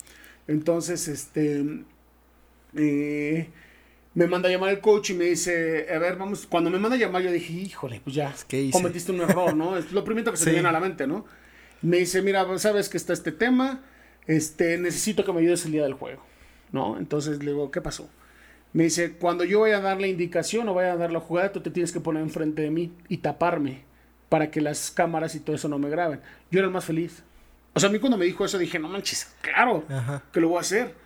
Entonces, 0.48 1.08
este. 1.08 1.64
Eh, 2.76 3.48
me 4.16 4.28
manda 4.28 4.48
a 4.48 4.52
llamar 4.52 4.70
el 4.70 4.80
coach 4.80 5.12
y 5.12 5.14
me 5.14 5.26
dice, 5.26 5.88
a 5.94 6.00
ver, 6.00 6.16
vamos, 6.16 6.48
cuando 6.48 6.70
me 6.70 6.80
manda 6.80 6.96
a 6.96 7.00
llamar 7.00 7.22
yo 7.22 7.32
dije, 7.32 7.52
híjole, 7.54 8.02
pues 8.02 8.16
ya, 8.16 8.34
cometiste 8.72 9.12
un 9.12 9.22
error, 9.22 9.56
¿no? 9.56 9.78
Es 9.78 9.92
lo 9.92 10.04
primero 10.06 10.32
que 10.32 10.38
se 10.38 10.46
me 10.46 10.54
viene 10.54 10.70
a 10.70 10.72
la 10.72 10.80
mente, 10.80 11.06
¿no? 11.06 11.26
Me 11.82 11.98
dice, 11.98 12.22
mira, 12.22 12.46
sabes 12.58 12.88
que 12.88 12.96
está 12.96 13.12
este 13.12 13.34
tema, 13.34 13.84
este, 14.26 14.78
necesito 14.78 15.26
que 15.26 15.34
me 15.34 15.42
ayudes 15.42 15.66
el 15.66 15.74
día 15.74 15.84
del 15.84 15.94
juego, 15.94 16.24
¿no? 16.72 16.98
Entonces 16.98 17.40
le 17.40 17.52
digo, 17.52 17.70
¿qué 17.72 17.82
pasó? 17.82 18.10
Me 18.72 18.86
dice, 18.86 19.14
cuando 19.14 19.44
yo 19.44 19.62
vaya 19.62 19.78
a 19.78 19.82
dar 19.82 20.00
la 20.00 20.08
indicación 20.08 20.68
o 20.70 20.74
vaya 20.74 20.94
a 20.94 20.98
dar 20.98 21.12
la 21.12 21.20
jugada, 21.20 21.52
tú 21.52 21.60
te 21.60 21.70
tienes 21.70 21.92
que 21.92 22.00
poner 22.00 22.24
enfrente 22.24 22.62
de 22.62 22.72
mí 22.72 22.94
y 23.10 23.18
taparme 23.18 23.84
para 24.30 24.50
que 24.50 24.62
las 24.62 24.92
cámaras 24.92 25.36
y 25.36 25.42
todo 25.42 25.58
eso 25.58 25.68
no 25.68 25.78
me 25.78 25.90
graben. 25.90 26.22
Yo 26.52 26.60
era 26.60 26.68
el 26.68 26.74
más 26.74 26.86
feliz. 26.86 27.24
O 27.74 27.80
sea, 27.80 27.90
a 27.90 27.92
mí 27.92 28.00
cuando 28.00 28.18
me 28.18 28.26
dijo 28.26 28.46
eso 28.46 28.58
dije, 28.58 28.80
no 28.80 28.88
manches, 28.88 29.34
claro, 29.42 29.84
que 30.32 30.40
lo 30.40 30.50
voy 30.50 30.58
a 30.58 30.62
hacer. 30.62 31.05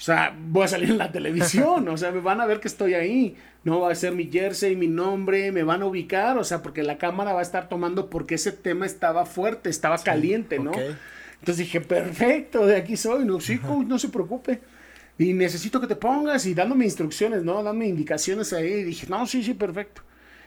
O 0.00 0.02
sea, 0.02 0.34
voy 0.48 0.64
a 0.64 0.68
salir 0.68 0.88
en 0.88 0.96
la 0.96 1.12
televisión, 1.12 1.86
o 1.86 1.96
sea, 1.98 2.10
me 2.10 2.20
van 2.20 2.40
a 2.40 2.46
ver 2.46 2.58
que 2.58 2.68
estoy 2.68 2.94
ahí. 2.94 3.36
No 3.64 3.80
va 3.80 3.92
a 3.92 3.94
ser 3.94 4.14
mi 4.14 4.30
jersey, 4.32 4.74
mi 4.74 4.88
nombre, 4.88 5.52
me 5.52 5.62
van 5.62 5.82
a 5.82 5.86
ubicar, 5.86 6.38
o 6.38 6.44
sea, 6.44 6.62
porque 6.62 6.82
la 6.82 6.96
cámara 6.96 7.34
va 7.34 7.40
a 7.40 7.42
estar 7.42 7.68
tomando 7.68 8.08
porque 8.08 8.36
ese 8.36 8.50
tema 8.50 8.86
estaba 8.86 9.26
fuerte, 9.26 9.68
estaba 9.68 9.98
caliente, 9.98 10.58
¿no? 10.58 10.72
Entonces 10.72 11.58
dije, 11.58 11.82
perfecto, 11.82 12.64
de 12.64 12.76
aquí 12.76 12.96
soy, 12.96 13.26
no, 13.26 13.40
sí, 13.40 13.60
no 13.86 13.98
se 13.98 14.08
preocupe 14.08 14.60
y 15.18 15.34
necesito 15.34 15.82
que 15.82 15.86
te 15.86 15.96
pongas 15.96 16.46
y 16.46 16.54
dándome 16.54 16.86
instrucciones, 16.86 17.44
¿no? 17.44 17.62
Dándome 17.62 17.86
indicaciones 17.86 18.54
ahí. 18.54 18.72
Y 18.72 18.84
dije, 18.84 19.06
no, 19.10 19.26
sí, 19.26 19.42
sí, 19.42 19.52
perfecto. 19.52 20.00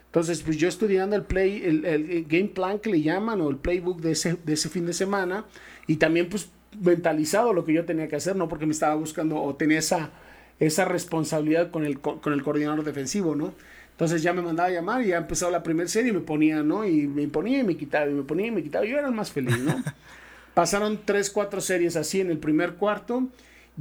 Entonces, 0.07 0.41
pues 0.41 0.57
yo 0.57 0.67
estudiando 0.67 1.15
el 1.15 1.21
play, 1.21 1.61
el, 1.63 2.25
game 2.27 2.49
plan 2.49 2.80
que 2.80 2.89
le 2.89 3.03
llaman 3.03 3.39
o 3.41 3.51
el 3.51 3.57
playbook 3.57 4.01
de 4.01 4.13
ese, 4.13 4.35
de 4.43 4.53
ese 4.53 4.69
fin 4.69 4.88
de 4.88 4.93
semana 4.93 5.45
y 5.85 5.97
también 5.97 6.27
pues 6.27 6.49
mentalizado 6.80 7.54
lo 7.54 7.66
que 7.66 7.74
yo 7.74 7.86
tenía 7.86 8.08
que 8.08 8.16
hacer, 8.16 8.36
¿no? 8.36 8.48
Porque 8.48 8.66
me 8.66 8.72
estaba 8.72 8.95
buscando 8.95 9.41
o 9.41 9.56
tenía 9.56 9.80
esa, 9.80 10.12
esa 10.60 10.86
responsabilidad 10.86 11.72
con 11.72 11.86
el, 11.86 12.00
con 12.00 12.34
el 12.34 12.44
coordinador 12.44 12.84
defensivo, 12.84 13.36
¿no? 13.36 13.54
Entonces 13.91 14.24
ya 14.24 14.34
me 14.34 14.41
mandaba 14.41 14.70
a 14.70 14.72
llamar 14.72 15.02
y 15.04 15.08
ya 15.08 15.18
empezó 15.18 15.52
la 15.52 15.62
primera 15.62 15.88
serie 15.88 16.12
y 16.12 16.14
me 16.14 16.22
ponía, 16.22 16.64
¿no? 16.64 16.86
Y 16.86 17.08
me 17.08 17.28
ponía 17.28 17.60
y 17.60 17.64
me 17.64 17.78
quitaba 17.78 18.10
y 18.10 18.14
me 18.14 18.24
ponía 18.24 18.48
y 18.48 18.52
me 18.52 18.64
quitaba. 18.64 18.86
Yo 18.86 18.98
era 18.98 19.08
el 19.08 19.14
más 19.14 19.32
feliz, 19.32 19.58
¿no? 19.60 19.84
Pasaron 20.54 21.00
tres, 21.06 21.30
cuatro 21.30 21.62
series 21.62 21.95
así 21.95 22.20
en 22.20 22.30
el 22.30 22.38
primer 22.38 22.74
cuarto 22.74 23.28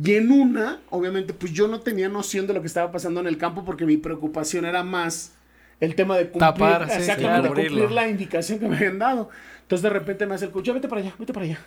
y 0.01 0.14
en 0.14 0.31
una, 0.31 0.81
obviamente, 0.90 1.35
pues 1.35 1.52
yo 1.52 1.69
no 1.69 1.81
tenía 1.81 2.09
noción 2.09 2.47
de 2.47 2.55
lo 2.55 2.60
que 2.60 2.66
estaba 2.66 2.90
pasando 2.93 3.20
en 3.20 3.27
el 3.27 3.36
campo 3.36 3.64
porque 3.64 3.85
mi 3.85 3.97
preocupación 3.97 4.64
era 4.64 4.82
más 4.82 5.35
el 5.81 5.94
tema 5.94 6.16
de 6.16 6.28
cumplir, 6.28 7.48
cumplir 7.48 7.90
la 7.90 8.09
indicación 8.09 8.59
que 8.59 8.69
me 8.69 8.77
habían 8.77 8.98
dado. 8.98 9.28
Entonces 9.62 9.82
de 9.82 9.90
repente 9.90 10.27
me 10.27 10.35
hace 10.35 10.47
el 10.47 10.51
coach, 10.51 10.69
vete 10.69 10.89
para 10.89 11.01
allá, 11.02 11.14
vete 11.19 11.32
para 11.32 11.47
allá. 11.47 11.59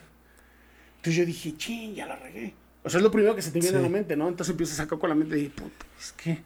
Entonces 1.06 1.19
yo 1.19 1.26
dije, 1.27 1.56
ching, 1.56 1.94
ya 1.94 2.07
la 2.07 2.15
regué. 2.15 2.56
O 2.84 2.90
sea, 2.90 2.98
es 2.98 3.03
lo 3.03 3.11
primero 3.11 3.36
que 3.36 3.44
se 3.44 3.52
te 3.52 3.60
viene 3.60 3.77
a 3.77 3.82
la 3.82 3.90
mente, 3.90 4.15
¿no? 4.15 4.27
Entonces 4.27 4.49
empiezo 4.49 4.73
a 4.73 4.77
sacar 4.77 4.98
con 4.98 5.07
la 5.07 5.14
mente 5.14 5.38
y 5.38 5.41
dije, 5.44 5.53
puta, 5.56 5.86
es 5.99 6.14
que, 6.14 6.40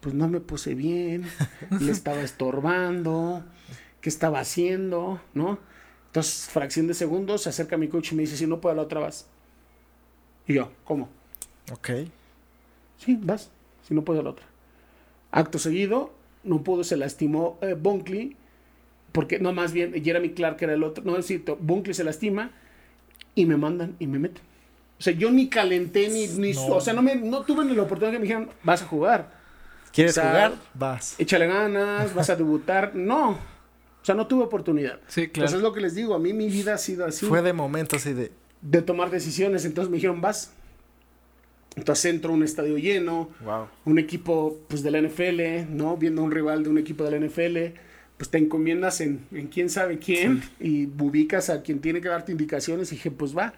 pues 0.00 0.16
no 0.16 0.26
me 0.26 0.40
puse 0.40 0.74
bien, 0.74 1.26
le 1.78 1.92
estaba 1.92 2.20
estorbando, 2.20 3.44
¿qué 4.00 4.08
estaba 4.08 4.40
haciendo, 4.40 5.20
no? 5.32 5.60
Entonces, 6.06 6.48
fracción 6.48 6.88
de 6.88 6.94
segundos, 6.94 7.42
se 7.42 7.50
acerca 7.50 7.76
a 7.76 7.78
mi 7.78 7.86
coach 7.86 8.10
y 8.10 8.16
me 8.16 8.22
dice, 8.22 8.36
si 8.36 8.48
no 8.48 8.60
puedo 8.60 8.74
la 8.74 8.82
otra 8.82 8.98
vas. 8.98 9.28
Y 10.48 10.54
yo, 10.54 10.72
¿cómo? 10.82 11.08
Ok. 11.70 11.90
Sí, 12.98 13.16
vas, 13.22 13.52
si 13.86 13.94
no 13.94 14.02
puedo 14.02 14.24
la 14.24 14.30
otra. 14.30 14.46
Acto 15.30 15.60
seguido, 15.60 16.12
no 16.42 16.64
pudo, 16.64 16.82
se 16.82 16.96
lastimó 16.96 17.58
eh, 17.60 17.74
Bunkley, 17.74 18.36
porque 19.12 19.38
no, 19.38 19.52
más 19.52 19.72
bien 19.72 19.92
Jeremy 20.02 20.30
Clark 20.30 20.56
era 20.62 20.74
el 20.74 20.82
otro, 20.82 21.04
no 21.04 21.16
es 21.16 21.26
cierto, 21.26 21.56
Bunkley 21.60 21.94
se 21.94 22.02
lastima 22.02 22.50
y 23.34 23.46
me 23.46 23.56
mandan 23.56 23.96
y 23.98 24.06
me 24.06 24.18
meten. 24.18 24.42
O 24.98 25.02
sea, 25.02 25.14
yo 25.14 25.30
ni 25.30 25.48
calenté 25.48 26.08
ni, 26.08 26.26
ni 26.26 26.52
o 26.54 26.80
sea, 26.80 26.92
no, 26.92 27.00
me, 27.00 27.14
no 27.14 27.42
tuve 27.42 27.64
ni 27.64 27.74
la 27.74 27.82
oportunidad 27.82 28.12
que 28.12 28.18
me 28.18 28.24
dijeran, 28.24 28.50
vas 28.62 28.82
a 28.82 28.86
jugar. 28.86 29.32
¿Quieres 29.92 30.14
jugar? 30.14 30.52
Vas. 30.74 31.14
Échale 31.18 31.46
ganas, 31.46 32.14
vas 32.14 32.30
a 32.30 32.36
debutar. 32.36 32.92
No. 32.94 33.30
O 33.30 34.04
sea, 34.04 34.14
no 34.14 34.26
tuve 34.26 34.44
oportunidad. 34.44 34.98
Sí, 35.08 35.28
claro. 35.28 35.46
Entonces 35.46 35.56
es 35.56 35.62
lo 35.62 35.74
que 35.74 35.80
les 35.82 35.94
digo, 35.94 36.14
a 36.14 36.18
mí 36.18 36.32
mi 36.32 36.48
vida 36.48 36.72
ha 36.72 36.78
sido 36.78 37.04
así. 37.04 37.26
Fue 37.26 37.42
de 37.42 37.52
momentos 37.52 38.00
así 38.00 38.14
de... 38.14 38.32
De 38.62 38.80
tomar 38.80 39.10
decisiones. 39.10 39.66
Entonces 39.66 39.90
me 39.90 39.96
dijeron, 39.96 40.22
vas. 40.22 40.52
Entonces 41.76 42.06
entro 42.06 42.32
a 42.32 42.34
un 42.34 42.42
estadio 42.42 42.78
lleno, 42.78 43.28
un 43.84 43.98
equipo 43.98 44.58
pues 44.68 44.82
de 44.82 44.90
la 44.90 45.00
NFL, 45.02 45.74
¿no? 45.74 45.96
Viendo 45.96 46.22
a 46.22 46.24
un 46.24 46.30
rival 46.30 46.64
de 46.64 46.70
un 46.70 46.78
equipo 46.78 47.04
de 47.04 47.10
la 47.10 47.26
NFL, 47.26 47.78
pues 48.20 48.30
te 48.30 48.36
encomiendas 48.36 49.00
en, 49.00 49.24
en 49.32 49.46
quién 49.46 49.70
sabe 49.70 49.98
quién 49.98 50.42
y 50.60 50.84
ubicas 50.84 51.48
a 51.48 51.62
quien 51.62 51.80
tiene 51.80 52.02
que 52.02 52.10
darte 52.10 52.32
indicaciones 52.32 52.92
y 52.92 52.96
dije, 52.96 53.10
pues 53.10 53.34
va. 53.34 53.54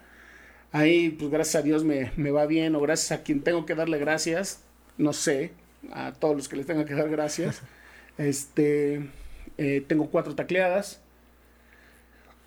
Ahí, 0.71 1.09
pues 1.09 1.29
gracias 1.29 1.61
a 1.61 1.65
Dios 1.65 1.83
me, 1.83 2.13
me 2.15 2.31
va 2.31 2.45
bien 2.45 2.73
o 2.77 2.79
gracias 2.79 3.11
a 3.11 3.23
quien 3.23 3.41
tengo 3.41 3.65
que 3.65 3.75
darle 3.75 3.97
gracias, 3.97 4.63
no 4.97 5.11
sé, 5.11 5.51
a 5.91 6.13
todos 6.13 6.37
los 6.37 6.47
que 6.47 6.55
les 6.55 6.65
tenga 6.65 6.85
que 6.85 6.93
dar 6.93 7.09
gracias. 7.09 7.61
este, 8.17 9.09
eh, 9.57 9.83
tengo 9.85 10.09
cuatro 10.09 10.33
tacleadas, 10.33 11.01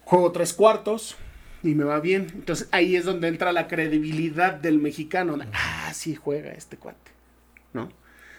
juego 0.07 0.33
tres 0.33 0.55
cuartos, 0.55 1.19
y 1.63 1.75
me 1.75 1.85
va 1.85 2.01
bien. 2.01 2.29
Entonces 2.35 2.67
ahí 2.73 2.97
es 2.97 3.05
donde 3.05 3.29
entra 3.29 3.53
la 3.53 3.69
credibilidad 3.69 4.55
del 4.55 4.79
mexicano. 4.79 5.37
Ah, 5.53 5.93
sí 5.93 6.15
juega 6.15 6.53
este 6.53 6.79
cuate, 6.79 7.11
¿no? 7.75 7.91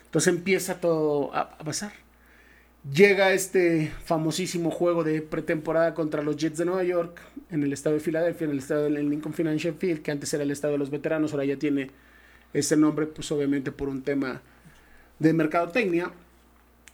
Entonces 0.06 0.34
empieza 0.34 0.82
todo 0.82 1.32
a, 1.36 1.60
pasar. 1.60 1.91
Llega 2.94 3.34
este 3.34 3.92
famosísimo 4.06 4.72
juego 4.72 5.04
de 5.04 5.22
pretemporada 5.22 5.94
contra 5.94 6.22
los 6.22 6.38
Jets 6.38 6.58
de 6.58 6.66
Nueva 6.66 6.84
York 6.84 7.20
en 7.52 7.64
el 7.64 7.74
estado 7.74 7.96
de 7.96 8.00
Filadelfia, 8.02 8.46
en 8.46 8.52
el 8.52 8.60
estado 8.60 8.84
del 8.84 9.10
Lincoln 9.10 9.34
Financial 9.34 9.74
Field, 9.74 10.02
que 10.02 10.12
antes 10.12 10.34
era 10.34 10.44
el 10.44 10.52
estado 10.52 10.74
de 10.74 10.80
los 10.80 10.90
veteranos, 10.90 11.34
ahora 11.34 11.44
ya 11.46 11.58
tiene 11.58 11.92
ese 12.54 12.78
nombre, 12.78 13.08
pues 13.08 13.32
obviamente 13.32 13.72
por 13.72 13.90
un 13.90 14.04
tema 14.04 14.42
de 15.20 15.34
mercadotecnia. 15.34 16.12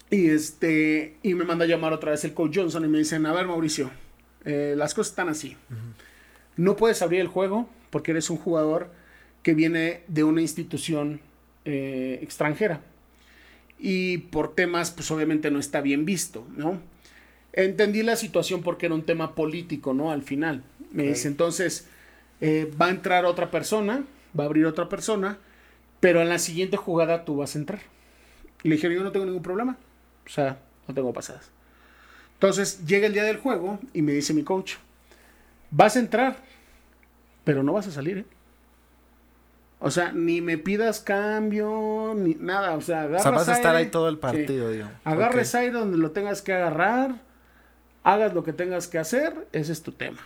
Y 0.10 0.30
este, 0.30 1.18
y 1.22 1.34
me 1.36 1.44
manda 1.44 1.66
a 1.66 1.68
llamar 1.68 1.94
otra 1.94 2.12
vez 2.12 2.24
el 2.24 2.34
coach 2.34 2.58
Johnson 2.58 2.86
y 2.86 2.88
me 2.88 2.98
dicen, 2.98 3.26
a 3.26 3.34
ver 3.34 3.46
Mauricio, 3.46 3.92
eh, 4.46 4.74
las 4.78 4.94
cosas 4.94 5.12
están 5.12 5.30
así. 5.30 5.58
No 6.56 6.76
puedes 6.76 7.02
abrir 7.02 7.22
el 7.22 7.28
juego 7.28 7.70
porque 7.90 8.12
eres 8.12 8.30
un 8.30 8.38
jugador 8.38 8.90
que 9.44 9.54
viene 9.54 10.04
de 10.08 10.24
una 10.24 10.42
institución 10.42 11.22
eh, 11.66 12.20
extranjera. 12.22 12.82
Y 13.86 14.20
por 14.20 14.56
temas, 14.56 14.92
pues 14.92 15.12
obviamente 15.12 15.52
no 15.52 15.60
está 15.60 15.82
bien 15.82 16.06
visto, 16.06 16.48
¿no? 16.56 16.80
entendí 17.54 18.02
la 18.02 18.16
situación 18.16 18.62
porque 18.64 18.88
era 18.88 18.96
un 18.96 19.04
tema 19.04 19.36
político, 19.36 19.94
¿no? 19.94 20.12
Al 20.12 20.24
final. 20.24 20.64
Me 20.92 21.04
dice, 21.04 21.28
entonces, 21.28 21.88
eh, 22.42 22.72
va 22.80 22.88
a 22.88 22.90
entrar 22.90 23.26
otra 23.26 23.50
persona, 23.50 24.04
va 24.38 24.44
a 24.44 24.48
abrir 24.48 24.66
otra 24.66 24.90
persona, 24.90 25.38
pero 26.00 26.22
en 26.22 26.30
la 26.30 26.40
siguiente 26.40 26.78
jugada 26.78 27.26
tú 27.26 27.38
vas 27.38 27.56
a 27.56 27.60
entrar. 27.60 27.82
Y 28.64 28.70
le 28.70 28.76
dije, 28.76 28.94
yo 28.94 29.04
no 29.04 29.12
tengo 29.12 29.26
ningún 29.26 29.42
problema. 29.42 29.78
O 30.26 30.30
sea, 30.30 30.60
no 30.88 30.94
tengo 30.94 31.14
pasadas. 31.14 31.50
Entonces, 32.34 32.86
llega 32.86 33.08
el 33.08 33.14
día 33.14 33.24
del 33.24 33.38
juego 33.38 33.80
y 33.94 34.02
me 34.02 34.12
dice 34.12 34.34
mi 34.34 34.44
coach, 34.44 34.76
vas 35.72 35.96
a 35.96 36.00
entrar, 36.00 36.38
pero 37.44 37.64
no 37.64 37.74
vas 37.74 37.88
a 37.88 37.92
salir, 37.92 38.20
¿eh? 38.20 38.26
O 39.86 39.92
sea, 39.92 40.14
ni 40.14 40.40
me 40.40 40.58
pidas 40.58 41.02
cambio, 41.02 42.14
ni 42.16 42.36
nada. 42.36 42.76
O 42.76 42.82
sea, 42.82 43.02
agarras 43.02 43.22
O 43.22 43.24
sea, 43.24 43.32
vas 43.32 43.50
a 43.50 43.54
estar 43.54 43.76
aire, 43.76 43.86
ahí 43.88 43.92
todo 43.92 44.08
el 44.08 44.16
sí. 44.16 44.22
partido, 44.22 44.72
digo. 44.72 44.88
Agarres 45.04 45.54
Ok. 45.54 45.60
aire 45.60 45.74
donde 45.74 45.98
lo 45.98 46.12
tengas 46.12 46.42
que 46.42 46.54
agarrar, 46.54 47.16
hagas 48.04 48.34
lo 48.34 48.46
que 48.46 48.54
tengas 48.54 48.88
que 48.88 48.98
hacer, 48.98 49.48
ese 49.52 49.74
es 49.74 49.84
tu 49.84 49.92
tema. 49.92 50.20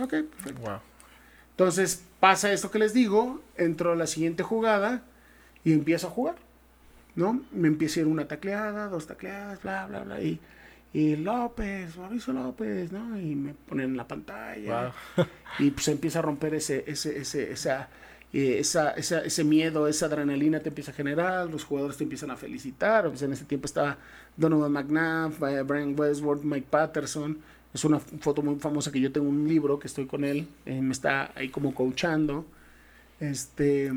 Ok, 0.00 0.10
perfecto. 0.10 0.60
Wow. 0.62 0.78
Entonces 1.50 2.02
pasa 2.18 2.50
esto 2.50 2.70
que 2.70 2.78
les 2.78 2.94
digo, 2.94 3.42
entro 3.56 3.92
a 3.92 3.96
la 3.96 4.06
siguiente 4.06 4.42
jugada 4.42 5.02
y 5.64 5.74
empiezo 5.74 6.06
a 6.06 6.10
jugar, 6.10 6.36
¿no? 7.14 7.42
Me 7.52 7.68
empieza 7.68 8.00
a 8.00 8.02
ir 8.04 8.06
una 8.06 8.26
tacleada, 8.26 8.88
dos 8.88 9.06
tacleadas, 9.06 9.62
bla, 9.62 9.86
bla, 9.86 10.00
bla, 10.04 10.20
y, 10.22 10.40
y 10.94 11.16
López, 11.16 11.96
Mauricio 11.98 12.32
López, 12.32 12.90
¿no? 12.90 13.18
Y 13.20 13.34
me 13.34 13.52
ponen 13.52 13.90
en 13.90 13.96
la 13.98 14.08
pantalla 14.08 14.92
y 15.58 15.70
pues 15.72 15.88
empieza 15.88 16.20
a 16.20 16.22
romper 16.22 16.54
ese, 16.54 16.84
ese, 16.86 17.18
ese, 17.18 17.52
esa, 17.52 17.88
ese 18.32 19.44
miedo, 19.44 19.88
esa 19.88 20.06
adrenalina 20.06 20.60
te 20.60 20.68
empieza 20.68 20.90
a 20.90 20.94
generar, 20.94 21.48
los 21.48 21.64
jugadores 21.64 21.96
te 21.96 22.04
empiezan 22.04 22.30
a 22.30 22.36
felicitar, 22.36 23.08
pues 23.08 23.22
en 23.22 23.32
ese 23.32 23.44
tiempo 23.44 23.66
estaba 23.66 23.96
Donovan 24.36 24.72
McNabb, 24.72 25.66
Brian 25.66 25.98
Westworth, 25.98 26.42
Mike 26.42 26.66
Patterson, 26.68 27.38
es 27.72 27.84
una 27.84 27.98
foto 27.98 28.42
muy 28.42 28.56
famosa 28.56 28.92
que 28.92 29.00
yo 29.00 29.12
tengo 29.12 29.28
un 29.28 29.48
libro 29.48 29.78
que 29.78 29.86
estoy 29.86 30.06
con 30.06 30.24
él, 30.24 30.46
eh, 30.66 30.80
me 30.80 30.92
está 30.92 31.32
ahí 31.34 31.48
como 31.48 31.74
coachando, 31.74 32.44
este, 33.20 33.92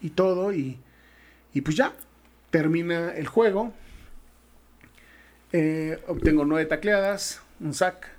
y 0.00 0.10
todo, 0.10 0.52
y, 0.52 0.78
y 1.54 1.60
pues 1.62 1.76
ya, 1.76 1.94
termina 2.50 3.12
el 3.12 3.26
juego, 3.26 3.72
eh, 5.52 5.98
obtengo 6.08 6.44
nueve 6.44 6.66
tacleadas, 6.66 7.40
un 7.60 7.72
sack, 7.72 8.10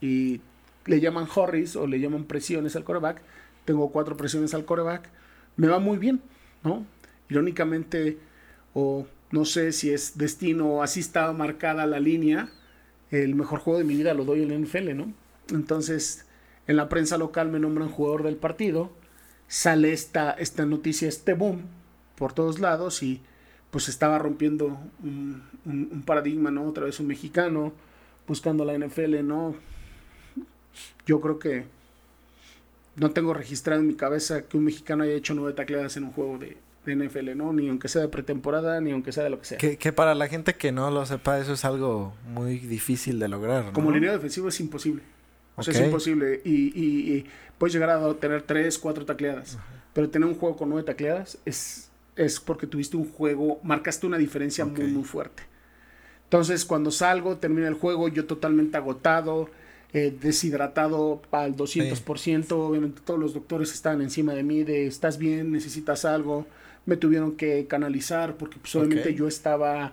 y 0.00 0.40
le 0.86 1.00
llaman 1.00 1.26
horries 1.34 1.76
o 1.76 1.86
le 1.86 2.00
llaman 2.00 2.24
presiones 2.24 2.76
al 2.76 2.84
coreback, 2.84 3.20
tengo 3.66 3.90
cuatro 3.90 4.16
presiones 4.16 4.54
al 4.54 4.64
coreback, 4.64 5.10
me 5.56 5.66
va 5.68 5.78
muy 5.78 5.98
bien, 5.98 6.22
¿no? 6.64 6.86
Irónicamente, 7.28 8.18
o 8.72 9.06
no 9.30 9.44
sé 9.44 9.72
si 9.72 9.90
es 9.90 10.16
destino 10.16 10.68
o 10.68 10.82
así 10.82 11.00
estaba 11.00 11.32
marcada 11.34 11.84
la 11.86 12.00
línea, 12.00 12.48
el 13.10 13.34
mejor 13.34 13.58
juego 13.58 13.78
de 13.78 13.84
mi 13.84 13.94
vida 13.96 14.14
lo 14.14 14.24
doy 14.24 14.42
en 14.42 14.48
la 14.48 14.58
NFL, 14.58 14.96
¿no? 14.96 15.12
Entonces, 15.50 16.24
en 16.66 16.76
la 16.76 16.88
prensa 16.88 17.18
local 17.18 17.50
me 17.50 17.58
nombran 17.58 17.88
jugador 17.88 18.22
del 18.22 18.36
partido, 18.36 18.90
sale 19.48 19.92
esta, 19.92 20.30
esta 20.30 20.64
noticia, 20.64 21.08
este 21.08 21.34
boom 21.34 21.62
por 22.16 22.32
todos 22.32 22.58
lados 22.60 23.02
y 23.02 23.20
pues 23.70 23.88
estaba 23.88 24.18
rompiendo 24.18 24.78
un 25.02 26.02
paradigma, 26.06 26.50
¿no? 26.50 26.64
Otra 26.64 26.84
vez 26.84 26.98
un 27.00 27.08
mexicano 27.08 27.72
buscando 28.26 28.64
la 28.64 28.76
NFL, 28.78 29.24
¿no? 29.24 29.54
Yo 31.06 31.20
creo 31.20 31.38
que 31.38 31.75
no 32.96 33.10
tengo 33.10 33.34
registrado 33.34 33.80
en 33.80 33.86
mi 33.88 33.94
cabeza 33.94 34.42
que 34.42 34.56
un 34.56 34.64
mexicano 34.64 35.04
haya 35.04 35.12
hecho 35.14 35.34
nueve 35.34 35.52
tacleadas 35.52 35.96
en 35.96 36.04
un 36.04 36.12
juego 36.12 36.38
de, 36.38 36.56
de 36.86 36.96
NFL, 36.96 37.36
¿no? 37.36 37.52
Ni 37.52 37.68
aunque 37.68 37.88
sea 37.88 38.02
de 38.02 38.08
pretemporada, 38.08 38.80
ni 38.80 38.90
aunque 38.92 39.12
sea 39.12 39.24
de 39.24 39.30
lo 39.30 39.38
que 39.38 39.44
sea. 39.46 39.58
Que, 39.58 39.76
que 39.76 39.92
para 39.92 40.14
la 40.14 40.28
gente 40.28 40.54
que 40.54 40.72
no 40.72 40.90
lo 40.90 41.04
sepa, 41.06 41.38
eso 41.38 41.52
es 41.52 41.64
algo 41.64 42.14
muy 42.32 42.58
difícil 42.58 43.18
de 43.18 43.28
lograr, 43.28 43.64
¿no? 43.66 43.72
Como 43.72 43.90
línea 43.90 44.12
defensiva 44.12 44.48
es 44.48 44.58
imposible. 44.60 45.02
O 45.56 45.62
sea, 45.62 45.72
es 45.74 45.80
imposible. 45.80 46.40
Y, 46.44 46.50
y- 46.78 47.12
y 47.14 47.26
puedes 47.58 47.72
llegar 47.72 47.90
a 47.90 48.14
tener 48.14 48.42
tres, 48.42 48.78
cuatro 48.78 49.04
tacleadas. 49.06 49.58
Pero 49.94 50.10
tener 50.10 50.28
un 50.28 50.34
juego 50.34 50.56
con 50.56 50.68
nueve 50.68 50.84
tacleadas 50.84 51.38
es, 51.46 51.90
es 52.16 52.38
porque 52.40 52.66
tuviste 52.66 52.96
un 52.98 53.10
juego, 53.10 53.58
marcaste 53.62 54.06
una 54.06 54.18
diferencia 54.18 54.64
muy, 54.66 54.84
muy 54.88 55.04
fuerte. 55.04 55.42
Entonces, 56.24 56.64
cuando 56.64 56.90
salgo, 56.90 57.36
termina 57.38 57.68
el 57.68 57.74
juego, 57.74 58.08
yo 58.08 58.26
totalmente 58.26 58.76
agotado, 58.76 59.48
eh, 59.96 60.14
deshidratado 60.20 61.22
al 61.30 61.56
200%. 61.56 62.52
Obviamente, 62.52 63.00
todos 63.04 63.18
los 63.18 63.32
doctores 63.32 63.72
estaban 63.72 64.02
encima 64.02 64.34
de 64.34 64.42
mí 64.42 64.62
de, 64.62 64.86
¿estás 64.86 65.16
bien? 65.16 65.52
¿Necesitas 65.52 66.04
algo? 66.04 66.46
Me 66.84 66.96
tuvieron 66.96 67.32
que 67.36 67.66
canalizar 67.66 68.36
porque, 68.36 68.58
pues, 68.60 68.74
obviamente, 68.76 69.14
yo 69.14 69.26
estaba, 69.26 69.92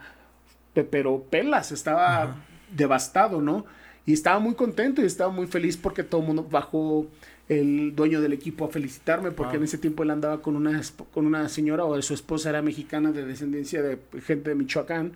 pe- 0.74 0.84
pero 0.84 1.24
pelas, 1.30 1.72
estaba 1.72 2.36
devastado, 2.76 3.42
¿no? 3.42 3.66
Y 4.06 4.12
estaba 4.12 4.40
muy 4.40 4.56
contento 4.56 5.02
y 5.02 5.06
estaba 5.06 5.32
muy 5.32 5.48
feliz 5.48 5.78
porque 5.78 6.04
todo 6.04 6.20
el 6.22 6.28
mundo 6.28 6.46
bajó 6.52 7.08
el 7.48 7.96
dueño 7.96 8.20
del 8.20 8.34
equipo 8.34 8.66
a 8.66 8.70
felicitarme 8.70 9.32
porque 9.32 9.52
Wow. 9.54 9.58
en 9.60 9.64
ese 9.64 9.78
tiempo 9.78 10.04
él 10.04 10.10
andaba 10.12 10.42
con 10.42 10.56
una, 10.58 10.82
con 11.14 11.26
una 11.26 11.48
señora 11.48 11.86
o 11.86 12.02
su 12.02 12.14
esposa 12.14 12.50
era 12.50 12.62
mexicana 12.62 13.12
de 13.14 13.26
descendencia 13.26 13.82
de 13.82 13.98
gente 14.26 14.50
de 14.50 14.56
Michoacán. 14.56 15.14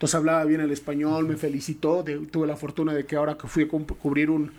Entonces 0.00 0.14
hablaba 0.14 0.42
bien 0.46 0.62
el 0.62 0.70
español, 0.70 1.26
me 1.28 1.36
felicitó. 1.36 2.02
de- 2.02 2.16
tuve 2.20 2.46
la 2.46 2.56
fortuna 2.56 2.94
de 2.94 3.04
que 3.04 3.16
ahora 3.16 3.36
que 3.36 3.46
fui 3.46 3.64
a 3.64 3.68
cu- 3.68 3.84
cubrir 3.86 4.30
un, 4.30 4.50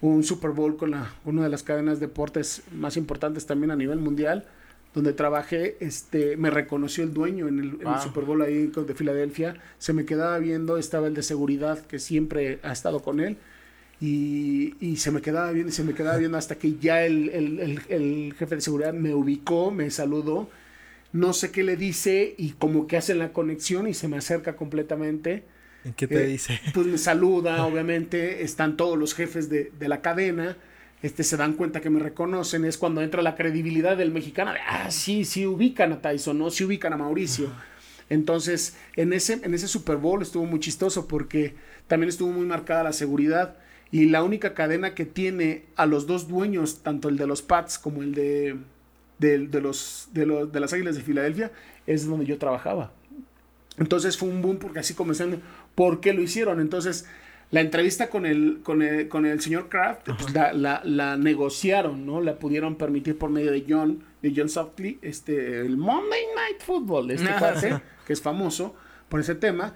un 0.00 0.22
Super 0.22 0.52
Bowl 0.52 0.76
con 0.76 0.92
la, 0.92 1.12
una 1.24 1.42
de 1.42 1.48
las 1.48 1.64
cadenas 1.64 1.98
de 1.98 2.06
deportes 2.06 2.62
más 2.72 2.96
importantes 2.96 3.44
también 3.44 3.72
a 3.72 3.76
nivel 3.76 3.98
mundial, 3.98 4.44
donde 4.94 5.12
trabajé, 5.12 5.76
este, 5.80 6.36
me 6.36 6.48
reconoció 6.50 7.02
el 7.02 7.12
dueño 7.12 7.48
en 7.48 7.58
el, 7.58 7.64
en 7.70 7.80
el 7.80 7.86
Wow. 7.86 8.02
Super 8.04 8.22
Bowl 8.24 8.40
ahí 8.42 8.68
de 8.68 8.94
Filadelfia. 8.94 9.56
Se 9.78 9.92
me 9.92 10.04
quedaba 10.04 10.38
viendo, 10.38 10.78
estaba 10.78 11.08
el 11.08 11.14
de 11.14 11.24
seguridad 11.24 11.84
que 11.86 11.98
siempre 11.98 12.60
ha 12.62 12.70
estado 12.70 13.00
con 13.00 13.18
él. 13.18 13.36
Y, 14.00 14.74
y 14.78 14.96
se 14.98 15.10
me 15.10 15.20
quedaba 15.22 15.50
viendo, 15.50 15.72
se 15.72 15.82
me 15.82 15.94
quedaba 15.94 16.18
viendo 16.18 16.38
hasta 16.38 16.54
que 16.54 16.76
ya 16.78 17.04
el- 17.04 17.30
el- 17.30 17.80
el 17.88 18.34
jefe 18.38 18.54
de 18.54 18.60
seguridad 18.60 18.92
me 18.92 19.12
ubicó, 19.12 19.72
me 19.72 19.90
saludó. 19.90 20.48
No 21.14 21.32
sé 21.32 21.52
qué 21.52 21.64
le 21.64 21.76
dice 21.78 22.34
y 22.38 22.52
como 22.52 22.86
que 22.88 22.98
hace 22.98 23.14
la 23.16 23.32
conexión 23.32 23.88
y 23.88 23.94
se 23.94 24.08
me 24.08 24.18
acerca 24.18 24.56
completamente. 24.56 25.44
¿Y 25.84 25.92
qué 25.92 26.08
te 26.08 26.22
Eh, 26.22 26.26
dice? 26.26 26.60
Pues 26.72 26.86
me 26.86 26.98
saluda, 26.98 27.64
obviamente, 27.66 28.42
están 28.42 28.76
todos 28.76 28.98
los 28.98 29.14
jefes 29.14 29.48
de, 29.50 29.72
de 29.78 29.88
la 29.88 30.02
cadena, 30.02 30.58
este, 31.02 31.24
se 31.24 31.36
dan 31.36 31.54
cuenta 31.54 31.80
que 31.80 31.90
me 31.90 32.00
reconocen, 32.00 32.64
es 32.64 32.78
cuando 32.78 33.02
entra 33.02 33.22
la 33.22 33.36
credibilidad 33.36 33.96
del 33.96 34.10
mexicano, 34.12 34.52
de, 34.52 34.60
ah, 34.68 34.90
sí, 34.90 35.24
sí 35.24 35.46
ubican 35.46 35.92
a 35.92 36.02
Tyson, 36.02 36.38
¿no? 36.38 36.50
Sí 36.50 36.64
ubican 36.64 36.92
a 36.94 36.98
Mauricio. 36.98 37.54
Entonces, 38.10 38.76
en 38.96 39.12
ese, 39.12 39.40
en 39.42 39.54
ese 39.54 39.68
Super 39.68 39.96
Bowl 39.98 40.22
estuvo 40.22 40.44
muy 40.46 40.60
chistoso 40.60 41.08
porque 41.08 41.54
también 41.86 42.08
estuvo 42.10 42.32
muy 42.32 42.46
marcada 42.46 42.84
la 42.84 42.92
seguridad 42.92 43.56
y 43.90 44.06
la 44.06 44.22
única 44.22 44.54
cadena 44.54 44.94
que 44.94 45.06
tiene 45.06 45.66
a 45.76 45.86
los 45.86 46.06
dos 46.06 46.28
dueños, 46.28 46.82
tanto 46.82 47.08
el 47.08 47.16
de 47.16 47.26
los 47.26 47.42
Pats 47.42 47.78
como 47.78 48.02
el 48.02 48.14
de, 48.14 48.56
de, 49.28 49.60
los, 49.60 50.08
de, 50.12 50.26
los, 50.26 50.52
de 50.52 50.60
las 50.60 50.72
Águilas 50.72 50.96
de 50.96 51.02
Filadelfia, 51.02 51.52
es 51.86 52.06
donde 52.06 52.26
yo 52.26 52.38
trabajaba. 52.38 52.92
Entonces 53.78 54.16
fue 54.16 54.28
un 54.28 54.42
boom 54.42 54.58
porque 54.58 54.78
así 54.78 54.94
comenzaron, 54.94 55.40
¿por 55.74 56.00
qué 56.00 56.12
lo 56.12 56.22
hicieron? 56.22 56.60
Entonces 56.60 57.06
la 57.50 57.60
entrevista 57.60 58.08
con 58.08 58.26
el, 58.26 58.60
con 58.62 58.82
el, 58.82 59.08
con 59.08 59.26
el 59.26 59.40
señor 59.40 59.68
Kraft, 59.68 60.08
pues, 60.18 60.34
la, 60.34 60.52
la, 60.52 60.80
la 60.84 61.16
negociaron, 61.16 62.04
¿no? 62.04 62.20
La 62.20 62.38
pudieron 62.38 62.76
permitir 62.76 63.16
por 63.16 63.30
medio 63.30 63.52
de 63.52 63.64
John, 63.68 64.02
de 64.22 64.32
John 64.34 64.48
Softley, 64.48 64.98
este, 65.02 65.60
el 65.60 65.76
Monday 65.76 66.22
Night 66.34 66.62
Football, 66.62 67.10
este 67.10 67.28
sí. 67.60 67.68
que 68.06 68.12
es 68.12 68.20
famoso 68.20 68.74
por 69.08 69.20
ese 69.20 69.34
tema. 69.34 69.74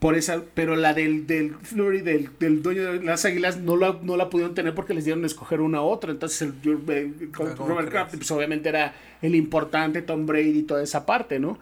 Por 0.00 0.16
esa, 0.16 0.42
pero 0.54 0.76
la 0.76 0.94
del, 0.94 1.26
del 1.26 1.54
Flurry, 1.56 2.00
del, 2.00 2.30
del 2.40 2.62
dueño 2.62 2.92
de 2.94 3.02
las 3.04 3.24
águilas, 3.26 3.58
no 3.58 3.76
la, 3.76 3.98
no 4.02 4.16
la 4.16 4.30
pudieron 4.30 4.54
tener 4.54 4.74
porque 4.74 4.94
les 4.94 5.04
dieron 5.04 5.22
a 5.24 5.26
escoger 5.26 5.60
una 5.60 5.82
u 5.82 5.84
otra. 5.84 6.10
Entonces, 6.10 6.40
el, 6.42 6.54
el- 6.90 7.30
¿Cómo 7.32 7.50
Robert 7.54 7.88
crees? 7.88 7.90
Kraft, 7.90 8.16
pues 8.16 8.30
obviamente 8.30 8.70
era 8.70 8.94
el 9.20 9.34
importante, 9.34 10.00
Tom 10.00 10.24
Brady 10.26 10.60
y 10.60 10.62
toda 10.62 10.82
esa 10.82 11.04
parte, 11.04 11.38
¿no? 11.38 11.58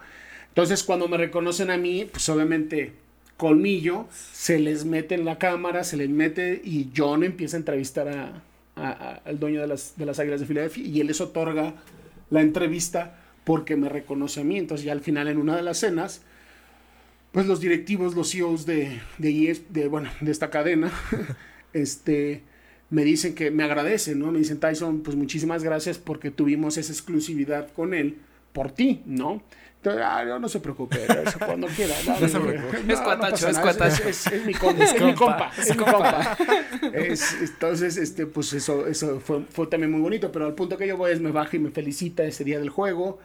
Entonces, 0.47 0.83
cuando 0.83 1.07
me 1.09 1.17
reconocen 1.17 1.69
a 1.69 1.77
mí, 1.77 2.05
pues 2.09 2.27
obviamente 2.29 2.93
colmillo, 3.35 4.05
se 4.33 4.57
les 4.59 4.85
mete 4.85 5.15
en 5.15 5.25
la 5.25 5.37
cámara, 5.37 5.83
se 5.83 5.97
les 5.97 6.09
mete 6.09 6.61
y 6.63 6.89
John 6.95 7.23
empieza 7.23 7.57
a 7.57 7.59
entrevistar 7.59 8.07
a, 8.07 8.41
a- 8.77 8.89
a- 8.89 9.21
al 9.25 9.37
dueño 9.37 9.59
de 9.59 9.67
las, 9.67 9.93
de 9.97 10.05
las 10.05 10.17
Águilas 10.17 10.39
de 10.39 10.45
Filadelfia 10.45 10.83
y 10.85 11.01
él 11.01 11.07
les 11.07 11.19
otorga 11.19 11.73
la 12.29 12.41
entrevista 12.41 13.19
porque 13.43 13.75
me 13.75 13.89
reconoce 13.89 14.39
a 14.39 14.43
mí. 14.45 14.57
Entonces, 14.57 14.85
ya 14.85 14.93
al 14.93 15.01
final, 15.01 15.27
en 15.27 15.37
una 15.37 15.57
de 15.57 15.61
las 15.61 15.77
cenas, 15.79 16.21
pues 17.31 17.45
los 17.45 17.59
directivos, 17.59 18.15
los 18.15 18.31
CEOs 18.31 18.65
de, 18.65 18.99
de, 19.17 19.49
ES 19.51 19.71
de, 19.73 19.87
bueno, 19.87 20.09
de 20.21 20.31
esta 20.31 20.49
cadena, 20.49 20.91
este, 21.73 22.43
me 22.89 23.03
dicen 23.03 23.35
que 23.35 23.51
me 23.51 23.63
agradecen, 23.63 24.19
¿no? 24.19 24.31
Me 24.31 24.39
dicen, 24.39 24.59
Tyson, 24.59 25.01
pues 25.01 25.15
muchísimas 25.15 25.63
gracias 25.63 25.97
porque 25.97 26.31
tuvimos 26.31 26.77
esa 26.77 26.91
exclusividad 26.91 27.71
con 27.73 27.93
él 27.93 28.17
por 28.53 28.71
ti, 28.71 29.01
¿no? 29.05 29.43
Entonces, 29.77 30.03
ah, 30.05 30.25
no, 30.25 30.39
no 30.39 30.49
se 30.49 30.59
preocupe, 30.59 30.97
eso 31.25 31.39
cuando 31.39 31.67
quiera. 31.67 31.95
No, 32.05 32.19
No 32.19 32.27
se 32.27 32.39
no, 32.39 32.45
preocupe. 32.47 32.83
no, 32.83 32.93
Es 32.93 32.99
cuatacho, 32.99 33.47
es 33.47 33.59
cuatacho. 33.59 34.09
Es, 34.09 34.25
es- 34.27 34.33
es 34.33 34.45
mi 34.45 34.53
compa, 34.53 34.83
es, 34.83 35.01
mi 35.01 35.13
compa, 35.15 35.51
es 35.57 35.69
mi 35.69 35.75
compa. 35.77 36.37
Es- 36.93 37.35
entonces, 37.41 37.95
este, 37.97 38.25
pues 38.25 38.51
eso, 38.53 38.87
eso 38.87 39.19
fue, 39.21 39.43
fue 39.49 39.67
también 39.67 39.91
muy 39.91 40.01
bonito, 40.01 40.31
pero 40.33 40.47
al 40.47 40.53
punto 40.55 40.75
que 40.77 40.85
yo 40.87 40.97
voy 40.97 41.11
es 41.11 41.21
me 41.21 41.31
baja 41.31 41.55
y 41.55 41.59
me 41.59 41.69
felicita 41.71 42.23
ese 42.25 42.43
día 42.43 42.59
del 42.59 42.69
juego. 42.69 43.19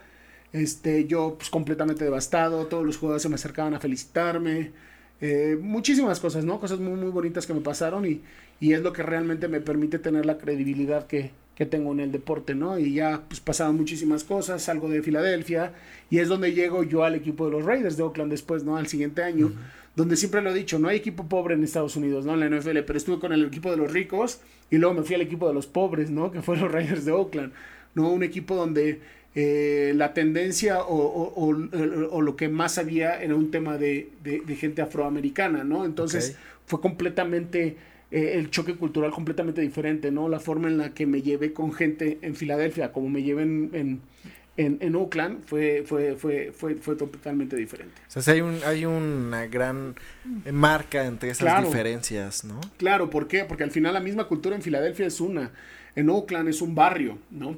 Este, 0.55 1.07
yo 1.07 1.35
pues 1.39 1.51
completamente 1.51 2.05
devastado, 2.05 2.69
todos 2.69 2.87
los 2.87 2.97
jugadores 2.99 3.23
se 3.25 3.29
me 3.31 3.37
acercaban 3.37 3.75
a 3.75 3.81
felicitarme. 3.81 4.73
eh, 5.21 5.59
muchísimas 5.61 6.21
cosas, 6.21 6.45
¿no? 6.45 6.61
Cosas 6.61 6.81
muy, 6.81 6.95
muy 7.01 7.11
bonitas 7.11 7.47
que 7.47 7.55
me 7.55 7.61
pasaron 7.61 8.07
y, 8.07 8.23
y 8.61 8.73
es 8.75 8.83
lo 8.83 8.93
que 8.93 9.03
realmente 9.03 9.49
me 9.49 9.61
permite 9.61 9.99
tener 9.99 10.27
la 10.27 10.39
credibilidad 10.39 11.07
que, 11.09 11.33
que 11.57 11.67
tengo 11.67 11.93
en 11.93 12.01
el 12.01 12.13
deporte, 12.13 12.55
¿no? 12.55 12.79
Y 12.79 12.95
ya 12.95 13.25
pues 13.29 13.41
pasaron 13.41 13.77
muchísimas 13.77 14.25
cosas, 14.25 14.63
salgo 14.63 14.89
de 14.89 15.03
Filadelfia 15.03 15.75
y 16.11 16.19
es 16.21 16.29
donde 16.29 16.53
llego 16.55 16.85
yo 16.85 17.05
al 17.05 17.15
equipo 17.17 17.47
de 17.47 17.53
los 17.53 17.65
Raiders 17.65 17.97
de 17.97 18.05
Oakland 18.05 18.31
después, 18.31 18.65
¿no? 18.65 18.77
Al 18.77 18.87
siguiente 18.89 19.23
año, 19.25 19.55
donde 19.97 20.17
siempre 20.17 20.43
lo 20.43 20.51
he 20.51 20.55
dicho, 20.55 20.79
no 20.79 20.89
hay 20.89 20.99
equipo 20.99 21.29
pobre 21.29 21.55
en 21.55 21.65
Estados 21.65 21.97
Unidos, 21.97 22.27
¿no? 22.27 22.35
En 22.35 22.41
la 22.41 22.47
NFL, 22.47 22.81
pero 22.87 22.97
estuve 22.97 23.21
con 23.21 23.33
el 23.33 23.45
equipo 23.47 23.71
de 23.71 23.77
los 23.77 23.93
ricos 23.93 24.41
y 24.71 24.79
luego 24.79 24.95
me 24.95 25.03
fui 25.05 25.15
al 25.17 25.23
equipo 25.23 25.49
de 25.49 25.55
los 25.55 25.67
pobres, 25.67 26.11
¿no? 26.11 26.31
Que 26.33 26.43
fue 26.43 26.57
los 26.57 26.71
Raiders 26.71 27.05
de 27.05 27.13
Oakland, 27.13 27.53
¿no? 27.95 28.11
Un 28.11 28.23
equipo 28.25 28.57
donde 28.57 29.01
eh, 29.35 29.93
la 29.97 30.15
tendencia 30.15 30.81
o, 30.83 30.97
o, 30.97 31.33
o, 31.35 31.57
o, 32.11 32.23
lo 32.23 32.37
que 32.37 32.49
más 32.49 32.79
había 32.79 33.21
era 33.23 33.35
un 33.35 33.51
tema 33.51 33.79
de, 33.79 34.11
de, 34.23 34.41
de 34.41 34.57
gente 34.57 34.81
afroamericana, 34.83 35.65
¿no? 35.65 35.85
Entonces 35.85 36.37
fue 36.67 36.81
completamente 36.81 37.77
eh, 38.13 38.33
el 38.35 38.51
choque 38.51 38.77
cultural 38.77 39.11
completamente 39.11 39.61
diferente, 39.61 40.11
¿no? 40.13 40.29
La 40.29 40.39
forma 40.39 40.69
en 40.69 40.79
la 40.79 40.95
que 40.95 41.07
me 41.07 41.21
llevé 41.23 41.53
con 41.53 41.73
gente 41.73 42.19
en 42.23 42.37
Filadelfia, 42.37 42.93
como 42.93 43.09
me 43.09 43.23
llevé 43.25 43.43
en, 43.43 43.71
en, 43.73 44.01
en, 44.57 44.79
en 44.81 44.95
Oakland, 44.95 45.43
fue, 45.45 45.83
fue, 45.85 46.15
fue, 46.15 46.53
fue, 46.53 46.77
fue 46.77 46.95
totalmente 46.95 47.57
diferente. 47.57 47.95
O 48.17 48.21
sea, 48.21 48.35
hay, 48.35 48.41
un, 48.41 48.59
hay 48.65 48.85
una 48.87 49.47
gran 49.49 49.97
marca 50.53 51.07
entre 51.07 51.31
esas 51.31 51.41
Claro. 51.41 51.67
diferencias, 51.67 52.45
¿no? 52.45 52.61
Claro, 52.77 53.11
¿por 53.11 53.27
qué? 53.27 53.45
Porque 53.45 53.65
al 53.65 53.73
final 53.73 53.95
la 53.95 54.01
misma 54.01 54.29
cultura 54.29 54.55
en 54.55 54.63
Filadelfia 54.63 55.07
es 55.07 55.21
una, 55.21 55.51
en 55.97 56.09
Oakland 56.09 56.49
es 56.49 56.63
un 56.63 56.77
barrio, 56.77 57.19
¿no? 57.33 57.57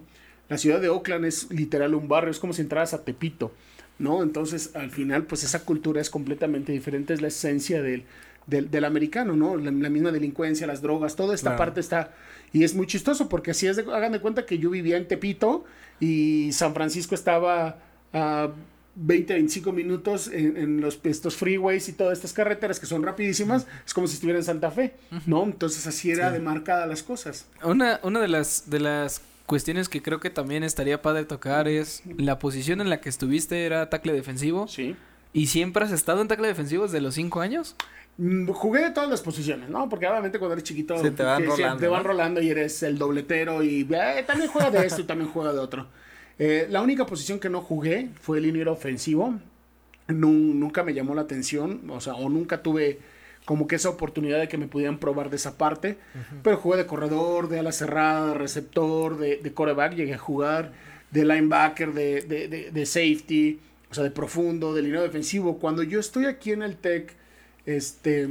La 0.49 0.59
ciudad 0.59 0.81
de 0.81 0.89
Oakland 0.89 1.25
es 1.25 1.51
literal 1.51 1.95
un 1.95 2.09
barrio, 2.09 2.31
es 2.31 2.39
como 2.39 2.53
si 2.53 2.63
entraras 2.63 2.95
a 2.95 3.05
Tepito, 3.05 3.53
¿no? 3.99 4.23
Entonces, 4.23 4.71
al 4.75 4.91
final, 4.91 5.25
pues 5.25 5.43
esa 5.45 5.65
cultura 5.65 6.01
es 6.01 6.11
completamente 6.11 6.73
diferente, 6.73 7.15
es 7.15 7.21
la 7.21 7.29
esencia 7.29 7.83
del, 7.83 8.05
del, 8.47 8.71
del 8.71 8.85
americano, 8.85 9.35
¿no? 9.35 9.57
La, 9.57 9.71
la 9.73 9.91
misma 9.91 10.13
delincuencia, 10.13 10.67
las 10.67 10.83
drogas, 10.83 11.17
toda 11.17 11.35
esta 11.35 11.51
Claro. 11.51 11.59
parte 11.59 11.81
está... 11.81 12.13
Y 12.53 12.63
es 12.63 12.75
muy 12.75 12.87
chistoso 12.87 13.29
porque 13.29 13.51
así 13.51 13.67
es, 13.67 13.77
de, 13.77 13.83
hagan 13.93 14.13
de 14.13 14.21
cuenta 14.21 14.47
que 14.47 14.59
yo 14.59 14.71
vivía 14.71 14.97
en 14.97 15.09
Tepito 15.09 15.65
y 15.99 16.51
San 16.53 16.75
Francisco 16.75 17.15
estaba 17.17 17.79
a 18.13 18.51
20, 18.95 19.35
25 19.35 19.73
minutos 19.73 20.29
en, 20.29 20.57
en 20.57 20.81
los, 20.81 21.01
estos 21.03 21.35
freeways 21.37 21.89
y 21.89 21.93
todas 21.93 22.17
estas 22.17 22.33
carreteras 22.33 22.79
que 22.81 22.87
son 22.87 23.03
rapidísimas, 23.03 23.67
es 23.85 23.93
como 23.93 24.07
si 24.07 24.15
estuviera 24.15 24.39
en 24.39 24.45
Santa 24.45 24.71
Fe, 24.71 24.95
¿no? 25.27 25.43
Entonces 25.45 25.87
así 25.89 26.11
era 26.13 26.29
Sí. 26.29 26.35
demarcada 26.35 26.87
las 26.87 27.03
cosas. 27.03 27.47
Una, 27.65 27.99
una 28.05 28.21
de 28.21 28.29
las 28.29 28.71
de 28.71 28.81
las 28.81 29.21
cuestiones 29.47 29.89
que 29.89 30.03
creo 30.03 30.21
que 30.21 30.31
también 30.31 30.63
estaría 30.65 31.01
padre 31.03 31.25
tocar 31.25 31.69
es 31.69 32.03
la 32.19 32.39
posición 32.39 32.81
en 32.81 32.91
la 32.91 33.01
que 33.01 33.09
estuviste 33.09 33.65
era 33.65 33.89
tackle 33.89 34.13
defensivo 34.13 34.67
Sí. 34.69 34.97
y 35.33 35.47
siempre 35.47 35.85
has 35.85 35.93
estado 35.93 36.21
en 36.23 36.29
tackle 36.29 36.49
defensivo 36.49 36.85
desde 36.85 37.01
los 37.01 37.15
cinco 37.15 37.41
años. 37.41 37.77
Mm, 38.19 38.49
Jugué 38.51 38.81
de 38.83 38.91
todas 38.91 39.11
las 39.11 39.21
posiciones, 39.23 39.69
¿no? 39.69 39.89
Porque 39.89 40.07
obviamente 40.07 40.39
cuando 40.39 40.55
eres 40.55 40.65
chiquito 40.65 40.97
Sí, 40.99 41.11
te 41.11 41.23
van 41.23 41.43
que- 41.43 41.49
rolando, 41.49 41.81
te 41.81 41.89
van 41.89 42.03
¿no? 42.03 42.09
rolando 42.09 42.41
y 42.43 42.49
eres 42.51 42.83
el 42.83 42.97
dobletero 42.99 43.63
y 43.63 43.87
eh, 43.91 44.25
también 44.27 44.51
juega 44.51 44.71
de 44.71 44.87
esto 44.87 45.03
y 45.03 45.05
también 45.05 45.31
juega 45.31 45.53
de 45.53 45.59
otro. 45.59 45.87
Eh, 46.39 46.67
la 46.71 46.83
única 46.83 47.07
posición 47.07 47.39
que 47.39 47.49
no 47.51 47.61
jugué 47.63 48.09
fue 48.21 48.39
el 48.39 48.45
liniero 48.45 48.73
ofensivo. 48.73 49.35
Nun- 50.09 50.55
nunca 50.61 50.83
me 50.85 50.95
llamó 50.95 51.15
la 51.15 51.23
atención, 51.23 51.91
o 51.91 52.01
sea, 52.01 52.15
o 52.15 52.29
nunca 52.29 52.63
tuve 52.63 53.01
como 53.47 53.67
que 53.67 53.77
esa 53.77 53.89
oportunidad 53.89 54.39
de 54.39 54.49
que 54.49 54.59
me 54.59 54.67
pudieran 54.67 54.99
probar 54.99 55.31
de 55.31 55.37
esa 55.37 55.57
parte. 55.57 55.97
Pero 56.43 56.59
jugué 56.59 56.77
de 56.77 56.87
corredor, 56.87 57.49
de 57.49 57.61
ala 57.61 57.73
cerrada, 57.73 58.29
de 58.29 58.35
receptor, 58.35 59.17
de, 59.17 59.37
de 59.39 59.53
coreback, 59.55 59.95
llegué 59.95 60.13
a 60.15 60.19
jugar, 60.19 60.73
de 61.11 61.25
linebacker, 61.25 61.95
de, 61.95 62.21
de, 62.23 62.49
de- 62.49 62.71
de 62.71 62.87
safety, 62.87 63.59
o 63.91 63.95
sea, 63.95 64.05
de 64.05 64.11
profundo, 64.11 64.75
de 64.75 64.83
línea 64.83 65.01
defensivo. 65.01 65.59
Cuando 65.59 65.83
yo 65.83 65.99
estoy 66.01 66.27
aquí 66.27 66.51
en 66.53 66.63
el 66.63 66.77
TEC, 66.77 67.15
este, 67.65 68.29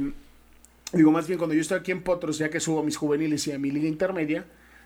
digo 0.92 1.10
más 1.10 1.26
bien 1.26 1.38
cuando 1.38 1.54
yo 1.54 1.60
estoy 1.60 1.78
aquí 1.78 1.92
en 1.92 2.02
Potros, 2.02 2.38
ya 2.38 2.50
que 2.50 2.60
subo 2.60 2.80
a 2.80 2.82
mis 2.84 2.96
juveniles 2.96 3.46
y 3.46 3.52
a 3.52 3.58
mi 3.58 3.70
liga 3.70 3.88
intermedia, 3.88 4.44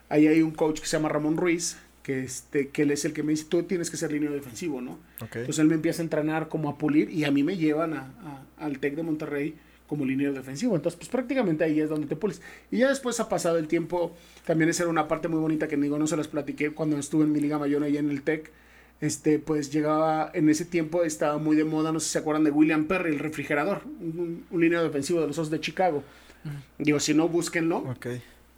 ahí 0.08 0.26
hay 0.26 0.42
un 0.42 0.52
coach 0.52 0.80
que 0.80 0.86
se 0.86 0.96
llama 0.96 1.08
Ramón 1.08 1.36
Ruiz, 1.36 1.76
que, 2.02 2.22
este, 2.22 2.68
que 2.68 2.82
él 2.82 2.92
es 2.92 3.04
el 3.04 3.12
que 3.12 3.22
me 3.22 3.32
dice, 3.32 3.44
tú 3.48 3.62
tienes 3.64 3.90
que 3.90 3.96
ser 3.96 4.10
línea 4.12 4.30
defensivo, 4.30 4.80
¿no? 4.80 4.98
Entonces 5.40 5.58
él 5.58 5.66
me 5.66 5.74
empieza 5.74 6.02
a 6.02 6.04
entrenar 6.04 6.48
como 6.48 6.68
a 6.70 6.78
pulir 6.78 7.10
y 7.10 7.24
a 7.24 7.30
mí 7.30 7.42
me 7.42 7.56
llevan 7.56 7.92
a, 7.94 8.00
a- 8.24 8.64
al 8.64 8.78
TEC 8.78 8.94
de 8.96 9.02
Monterrey 9.02 9.54
como 9.90 10.06
liniero 10.06 10.32
defensivo. 10.32 10.76
Entonces, 10.76 10.96
pues 10.96 11.10
prácticamente 11.10 11.64
ahí 11.64 11.80
es 11.80 11.90
donde 11.90 12.06
te 12.06 12.16
pules. 12.16 12.40
Y 12.70 12.78
ya 12.78 12.88
después 12.88 13.20
ha 13.20 13.28
pasado 13.28 13.58
el 13.58 13.66
tiempo, 13.68 14.14
también 14.46 14.70
esa 14.70 14.84
era 14.84 14.90
una 14.90 15.08
parte 15.08 15.28
muy 15.28 15.40
bonita 15.40 15.68
que 15.68 15.76
digo, 15.76 15.98
no 15.98 16.06
se 16.06 16.16
las 16.16 16.28
platiqué 16.28 16.70
cuando 16.70 16.96
estuve 16.96 17.24
en 17.24 17.32
mi 17.32 17.40
liga 17.40 17.58
mayor 17.58 17.82
ahí 17.82 17.98
en 17.98 18.08
el 18.08 18.22
TEC. 18.22 18.52
Este, 19.00 19.38
pues 19.38 19.72
llegaba, 19.72 20.30
en 20.32 20.48
ese 20.48 20.64
tiempo 20.64 21.02
estaba 21.04 21.38
muy 21.38 21.56
de 21.56 21.64
moda, 21.64 21.90
no 21.90 22.00
sé 22.00 22.06
si 22.06 22.12
se 22.12 22.18
acuerdan 22.20 22.44
de 22.44 22.50
William 22.50 22.84
Perry, 22.84 23.10
el 23.12 23.18
refrigerador, 23.18 23.82
un, 24.00 24.44
un 24.50 24.60
línea 24.60 24.82
defensivo 24.82 25.20
de 25.20 25.26
los 25.26 25.36
Osos 25.38 25.50
de 25.50 25.60
Chicago. 25.60 26.02
Digo, 26.78 27.00
si 27.00 27.12
no, 27.12 27.28
búsquenlo 27.28 27.78
Ok. 27.78 28.06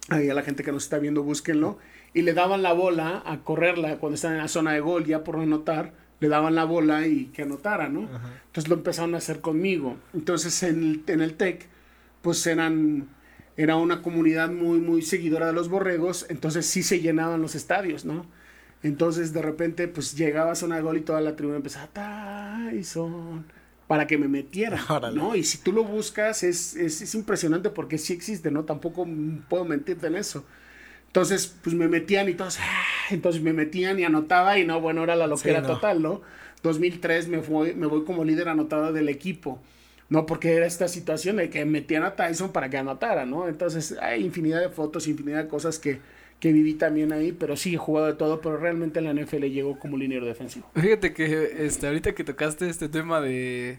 ahí 0.09 0.29
a 0.29 0.33
la 0.33 0.43
gente 0.43 0.63
que 0.63 0.71
nos 0.71 0.83
está 0.83 0.99
viendo, 0.99 1.23
búsquenlo. 1.23 1.79
Y 2.13 2.21
le 2.21 2.33
daban 2.33 2.61
la 2.61 2.73
bola 2.73 3.23
a 3.25 3.39
correrla 3.39 3.97
cuando 3.97 4.15
están 4.15 4.33
en 4.33 4.37
la 4.39 4.47
zona 4.47 4.73
de 4.73 4.81
gol, 4.81 5.05
ya 5.05 5.23
por 5.23 5.35
no 5.37 5.43
anotar, 5.43 5.93
le 6.23 6.29
daban 6.29 6.55
la 6.55 6.63
bola 6.63 7.05
y 7.05 7.25
que 7.25 7.41
anotara, 7.41 7.89
¿no? 7.89 8.07
Entonces 8.45 8.69
lo 8.69 8.75
empezaron 8.75 9.13
a 9.13 9.17
hacer 9.17 9.41
conmigo. 9.41 9.97
Entonces 10.13 10.63
en 10.63 10.81
el, 10.81 11.03
en 11.07 11.19
el 11.19 11.33
TEC, 11.33 11.67
pues 12.21 12.47
eran, 12.47 13.09
era 13.57 13.75
una 13.75 14.01
comunidad 14.01 14.49
muy, 14.49 14.79
muy 14.79 15.01
seguidora 15.01 15.47
de 15.47 15.53
los 15.53 15.67
borregos, 15.67 16.25
entonces 16.29 16.65
sí 16.65 16.81
se 16.81 17.01
llenaban 17.01 17.41
los 17.41 17.55
estadios, 17.55 18.05
¿no? 18.05 18.25
Entonces 18.83 19.33
de 19.33 19.41
repente, 19.41 19.89
pues 19.89 20.15
llegaba 20.15 20.53
a 20.53 20.55
zona 20.55 20.77
de 20.77 20.81
gol 20.81 20.95
y 20.95 21.01
toda 21.01 21.19
la 21.19 21.35
tribuna 21.35 21.57
empezaba, 21.57 21.89
Tyson, 21.91 23.45
para 23.87 24.07
que 24.07 24.17
me 24.17 24.29
metiera, 24.29 24.81
Órale. 24.89 25.19
¿no? 25.19 25.35
Y 25.35 25.43
si 25.43 25.57
tú 25.57 25.73
lo 25.73 25.83
buscas, 25.83 26.43
es, 26.43 26.77
es, 26.77 27.01
es 27.01 27.15
impresionante 27.15 27.69
porque 27.69 27.97
sí 27.97 28.13
existe, 28.13 28.49
¿no? 28.49 28.63
Tampoco 28.63 29.05
puedo 29.49 29.65
mentirte 29.65 30.07
en 30.07 30.15
eso. 30.15 30.45
Entonces, 31.13 31.55
pues 31.61 31.75
me 31.75 31.87
metían 31.87 32.27
y 32.27 32.33
todos, 32.33 32.57
¡ah! 32.59 32.85
entonces 33.11 33.39
me 33.43 33.53
metían 33.53 33.99
y 33.99 34.03
anotaba 34.03 34.57
y 34.57 34.65
no, 34.65 34.81
bueno, 34.81 35.03
era 35.03 35.15
la 35.15 35.27
loquera 35.27 35.61
no. 35.61 35.67
total, 35.67 36.01
¿no? 36.01 36.21
2003 36.63 37.27
me, 37.27 37.41
fui, 37.43 37.75
me 37.75 37.85
voy 37.85 38.03
como 38.03 38.23
líder 38.23 38.49
anotador 38.49 38.93
del 38.93 39.07
equipo, 39.09 39.61
¿no? 40.09 40.25
Porque 40.25 40.53
era 40.53 40.65
esta 40.65 40.87
situación 40.87 41.35
de 41.35 41.51
que 41.51 41.65
metían 41.65 42.01
a 42.01 42.15
Tyson 42.15 42.51
para 42.51 42.71
que 42.71 42.77
anotara, 42.77 43.27
¿no? 43.27 43.47
Entonces, 43.47 43.95
hay 44.01 44.25
infinidad 44.25 44.59
de 44.59 44.69
fotos, 44.69 45.07
infinidad 45.07 45.43
de 45.43 45.49
cosas 45.49 45.77
que, 45.77 45.99
que 46.39 46.51
viví 46.51 46.73
también 46.73 47.13
ahí, 47.13 47.31
pero 47.31 47.57
sí 47.57 47.75
he 47.75 47.77
jugado 47.77 48.07
de 48.07 48.13
todo, 48.13 48.41
pero 48.41 48.57
realmente 48.57 48.97
en 48.97 49.05
la 49.05 49.13
NFL 49.13 49.43
llegó 49.45 49.77
como 49.77 49.97
liniero 49.97 50.25
defensivo. 50.25 50.67
Fíjate 50.73 51.13
que 51.13 51.63
este 51.63 51.85
ahorita 51.85 52.15
que 52.15 52.23
tocaste 52.23 52.67
este 52.67 52.89
tema 52.89 53.21
de 53.21 53.77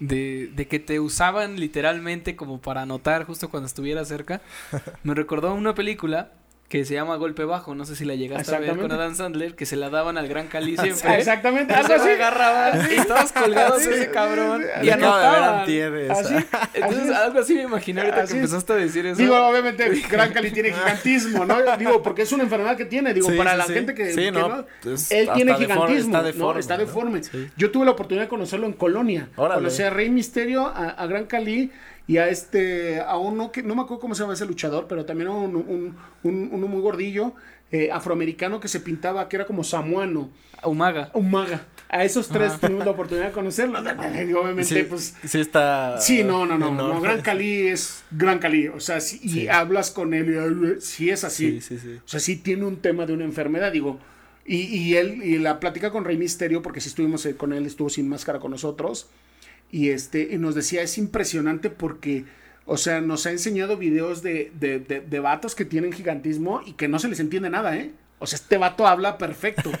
de, 0.00 0.50
de 0.54 0.66
que 0.66 0.80
te 0.80 0.98
usaban 0.98 1.60
literalmente 1.60 2.34
como 2.34 2.60
para 2.60 2.82
anotar 2.82 3.24
justo 3.24 3.50
cuando 3.50 3.68
estuviera 3.68 4.04
cerca, 4.04 4.40
me 5.04 5.14
recordó 5.14 5.54
una 5.54 5.74
película 5.76 6.32
que 6.68 6.84
se 6.84 6.94
llama 6.94 7.14
Golpe 7.16 7.44
Bajo, 7.44 7.74
no 7.76 7.84
sé 7.84 7.94
si 7.94 8.04
la 8.04 8.14
llegaste 8.16 8.54
a 8.54 8.58
ver 8.58 8.76
con. 8.76 8.90
Adam 8.90 9.14
Sandler, 9.14 9.54
que 9.54 9.66
se 9.66 9.76
la 9.76 9.88
daban 9.90 10.18
al 10.18 10.26
Gran 10.26 10.48
Cali 10.48 10.76
siempre. 10.82 11.16
Exactamente, 11.18 11.72
Algo 11.74 11.94
así 11.94 12.08
agarraban 12.08 12.80
y 12.92 13.04
todos 13.06 13.30
colgados 13.32 13.82
Sí. 13.82 13.90
ese 13.92 14.10
cabrón 14.10 14.64
y 14.82 14.90
Acabo 14.90 15.66
de. 15.66 16.10
Así, 16.10 16.34
Entonces 16.74 17.02
así 17.10 17.14
algo 17.14 17.38
así 17.40 17.54
me 17.54 17.62
imaginé 17.62 18.00
ahorita 18.00 18.22
Así 18.22 18.32
que 18.32 18.38
empezaste 18.40 18.72
a 18.72 18.76
decir 18.76 19.06
eso. 19.06 19.16
Digo, 19.20 19.36
obviamente, 19.46 19.88
Gran 20.10 20.32
Cali 20.32 20.50
tiene 20.50 20.72
gigantismo, 20.72 21.44
¿no? 21.44 21.56
Digo, 21.76 22.02
porque 22.02 22.22
es 22.22 22.32
una 22.32 22.42
enfermedad 22.44 22.76
que 22.76 22.84
tiene. 22.84 23.14
Digo, 23.14 23.30
Sí, 23.30 23.36
para 23.36 23.52
sí, 23.52 23.58
la 23.58 23.64
gente 23.64 23.94
que. 23.94 24.10
Sí, 24.10 24.16
que 24.16 24.32
no, 24.32 24.64
es- 24.84 25.10
él 25.12 25.28
tiene 25.34 25.52
deforme, 25.52 25.74
gigantismo. 25.74 26.06
está 26.16 26.18
¿no? 26.18 26.24
deforme, 26.24 26.60
Está 26.60 26.74
¿no? 26.74 26.80
deforme. 26.80 27.22
Sí. 27.22 27.48
Yo 27.56 27.70
tuve 27.70 27.84
la 27.84 27.92
oportunidad 27.92 28.24
de 28.24 28.28
conocerlo 28.28 28.66
en 28.66 28.72
Colonia. 28.72 29.28
Órale. 29.36 29.56
Conocí 29.60 29.82
a 29.82 29.90
Rey 29.90 30.10
Misterio, 30.10 30.66
a, 30.66 30.90
a 30.90 31.06
Gran 31.06 31.26
Cali 31.26 31.70
y 32.06 32.18
a 32.18 32.28
este. 32.28 33.00
A 33.00 33.16
uno 33.18 33.50
que. 33.52 33.62
No 33.62 33.74
me 33.74 33.82
acuerdo 33.82 34.00
cómo 34.00 34.14
se 34.14 34.22
llama 34.22 34.34
ese 34.34 34.46
luchador, 34.46 34.86
pero 34.88 35.04
también 35.04 35.28
a 35.28 35.32
un, 35.32 35.56
un- 35.56 35.96
un- 36.22 36.48
uno 36.52 36.66
muy 36.66 36.80
gordillo, 36.80 37.32
eh, 37.72 37.90
afroamericano 37.92 38.60
que 38.60 38.68
se 38.68 38.80
pintaba, 38.80 39.28
que 39.28 39.36
era 39.36 39.46
como 39.46 39.64
samuano. 39.64 40.30
Umaga. 40.64 41.10
Un 41.14 41.30
maga. 41.30 41.64
A 41.88 42.02
esos 42.04 42.26
tres 42.28 42.58
tuvimos 42.58 42.84
la 42.84 42.90
oportunidad 42.90 43.26
de 43.26 43.32
conocerlo. 43.32 43.78
Y 44.28 44.32
obviamente, 44.32 44.64
Sí, 44.64 44.82
pues. 44.88 45.14
sí 45.24 45.38
está. 45.40 46.00
Sí, 46.00 46.24
no, 46.24 46.44
no, 46.46 46.58
no, 46.58 46.72
no, 46.72 46.86
enorme. 46.90 47.00
Gran 47.02 47.20
Cali 47.22 47.68
es 47.68 48.02
Gran 48.10 48.38
Cali, 48.40 48.66
o 48.68 48.80
sea, 48.80 49.00
si, 49.00 49.20
y 49.22 49.28
Sí. 49.28 49.48
hablas 49.48 49.90
con 49.92 50.12
él 50.14 50.76
y 50.78 50.80
sí 50.80 51.10
es 51.10 51.22
así. 51.24 51.60
Sí, 51.60 51.76
sí, 51.76 51.78
sí. 51.78 52.00
O 52.04 52.08
sea, 52.08 52.18
sí 52.20 52.36
tiene 52.36 52.64
un 52.64 52.76
tema 52.76 53.06
de 53.06 53.12
una 53.12 53.24
enfermedad, 53.24 53.70
digo. 53.70 53.98
Y, 54.44 54.62
y 54.62 54.96
él, 54.96 55.22
y 55.22 55.38
la 55.38 55.60
plática 55.60 55.90
con 55.90 56.04
Rey 56.04 56.16
Misterio, 56.16 56.62
porque 56.62 56.80
si 56.80 56.88
estuvimos 56.88 57.24
eh, 57.26 57.36
con 57.36 57.52
él, 57.52 57.66
estuvo 57.66 57.88
sin 57.88 58.08
máscara 58.08 58.38
con 58.40 58.50
nosotros. 58.52 59.08
Y 59.70 59.90
este, 59.90 60.28
y 60.32 60.38
nos 60.38 60.54
decía, 60.54 60.82
es 60.82 60.98
impresionante 60.98 61.70
porque, 61.70 62.24
o 62.64 62.76
sea, 62.76 63.00
nos 63.00 63.26
ha 63.26 63.30
enseñado 63.30 63.76
videos 63.76 64.22
de, 64.22 64.52
de, 64.58 64.78
de, 64.78 65.00
de 65.00 65.20
vatos 65.20 65.54
que 65.54 65.64
tienen 65.64 65.92
gigantismo 65.92 66.62
y 66.64 66.72
que 66.74 66.88
no 66.88 66.98
se 66.98 67.08
les 67.08 67.20
entiende 67.20 67.50
nada, 67.50 67.76
¿eh? 67.76 67.92
O 68.18 68.26
sea, 68.26 68.38
este 68.38 68.56
vato 68.56 68.86
habla 68.86 69.18
perfecto. 69.18 69.70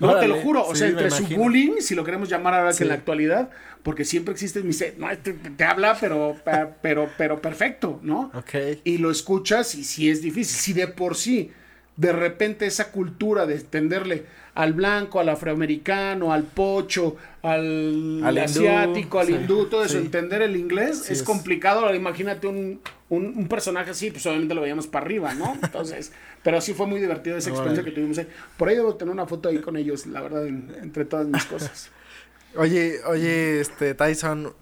No, 0.00 0.18
te 0.18 0.26
lo 0.26 0.36
juro. 0.40 0.66
O 0.66 0.74
sea, 0.74 0.88
entre 0.88 1.10
su 1.10 1.26
bullying, 1.26 1.80
si 1.80 1.94
lo 1.94 2.04
queremos 2.04 2.28
llamar 2.28 2.54
ahora 2.54 2.72
que 2.72 2.84
en 2.84 2.88
la 2.88 2.94
actualidad, 2.94 3.50
porque 3.82 4.06
siempre 4.06 4.32
existe, 4.32 4.60
me 4.60 4.68
dice, 4.68 4.94
no, 4.96 5.10
este 5.10 5.34
te 5.34 5.64
habla, 5.64 5.96
pero, 6.00 6.36
pero, 6.80 7.10
pero, 7.18 7.42
perfecto, 7.42 8.00
¿no? 8.02 8.30
Ok. 8.34 8.80
y 8.82 8.96
lo 8.96 9.10
escuchas 9.10 9.74
y 9.74 9.84
sí 9.84 10.08
es 10.08 10.22
difícil. 10.22 10.56
Si 10.58 10.72
de 10.72 10.88
por 10.88 11.16
sí, 11.16 11.52
de 11.96 12.12
repente 12.12 12.64
esa 12.64 12.90
cultura 12.92 13.44
de 13.44 13.60
tenderle 13.60 14.24
al 14.54 14.72
blanco, 14.72 15.18
al 15.20 15.28
afroamericano, 15.28 16.32
al 16.32 16.44
pocho, 16.44 17.16
al, 17.42 18.20
Al 18.24 18.34
hindú, 18.38 18.40
asiático, 18.44 19.18
al 19.20 19.26
sí, 19.26 19.32
hindú, 19.34 19.66
todo 19.66 19.84
eso. 19.84 19.94
sí. 19.94 19.98
Entender 20.04 20.42
el 20.42 20.56
inglés 20.56 21.02
Sí, 21.06 21.12
es, 21.12 21.22
complicado. 21.22 21.80
Ahora, 21.80 21.96
Imagínate 21.96 22.46
un, 22.46 22.80
un, 23.08 23.26
un 23.36 23.48
personaje 23.48 23.90
así, 23.90 24.10
pues 24.10 24.24
obviamente 24.26 24.54
lo 24.54 24.60
veíamos 24.60 24.86
para 24.86 25.04
arriba, 25.06 25.34
¿no? 25.34 25.58
Entonces, 25.62 26.12
pero 26.42 26.60
sí 26.60 26.72
fue 26.72 26.86
muy 26.86 27.00
divertido 27.00 27.36
esa 27.36 27.50
experiencia 27.50 27.84
que 27.84 27.90
tuvimos 27.90 28.16
ahí. 28.18 28.28
Por 28.56 28.68
ahí 28.68 28.76
debo 28.76 28.94
tener 28.94 29.12
una 29.12 29.26
foto 29.26 29.48
ahí 29.48 29.58
con 29.58 29.76
ellos, 29.76 30.06
la 30.06 30.20
verdad, 30.20 30.46
en- 30.46 30.72
entre 30.82 31.04
todas 31.04 31.26
mis 31.26 31.44
cosas. 31.46 31.90
Oye, 32.56 33.00
oye, 33.06 33.60
este, 33.60 33.94
Tyson, 33.94 34.54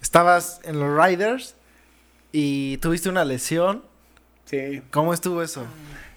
estabas 0.00 0.60
en 0.64 0.80
los 0.80 0.98
Riders 1.04 1.54
y 2.32 2.78
tuviste 2.78 3.10
una 3.10 3.26
lesión. 3.26 3.84
Sí. 4.46 4.80
¿Cómo 4.90 5.12
estuvo 5.12 5.42
eso? 5.42 5.66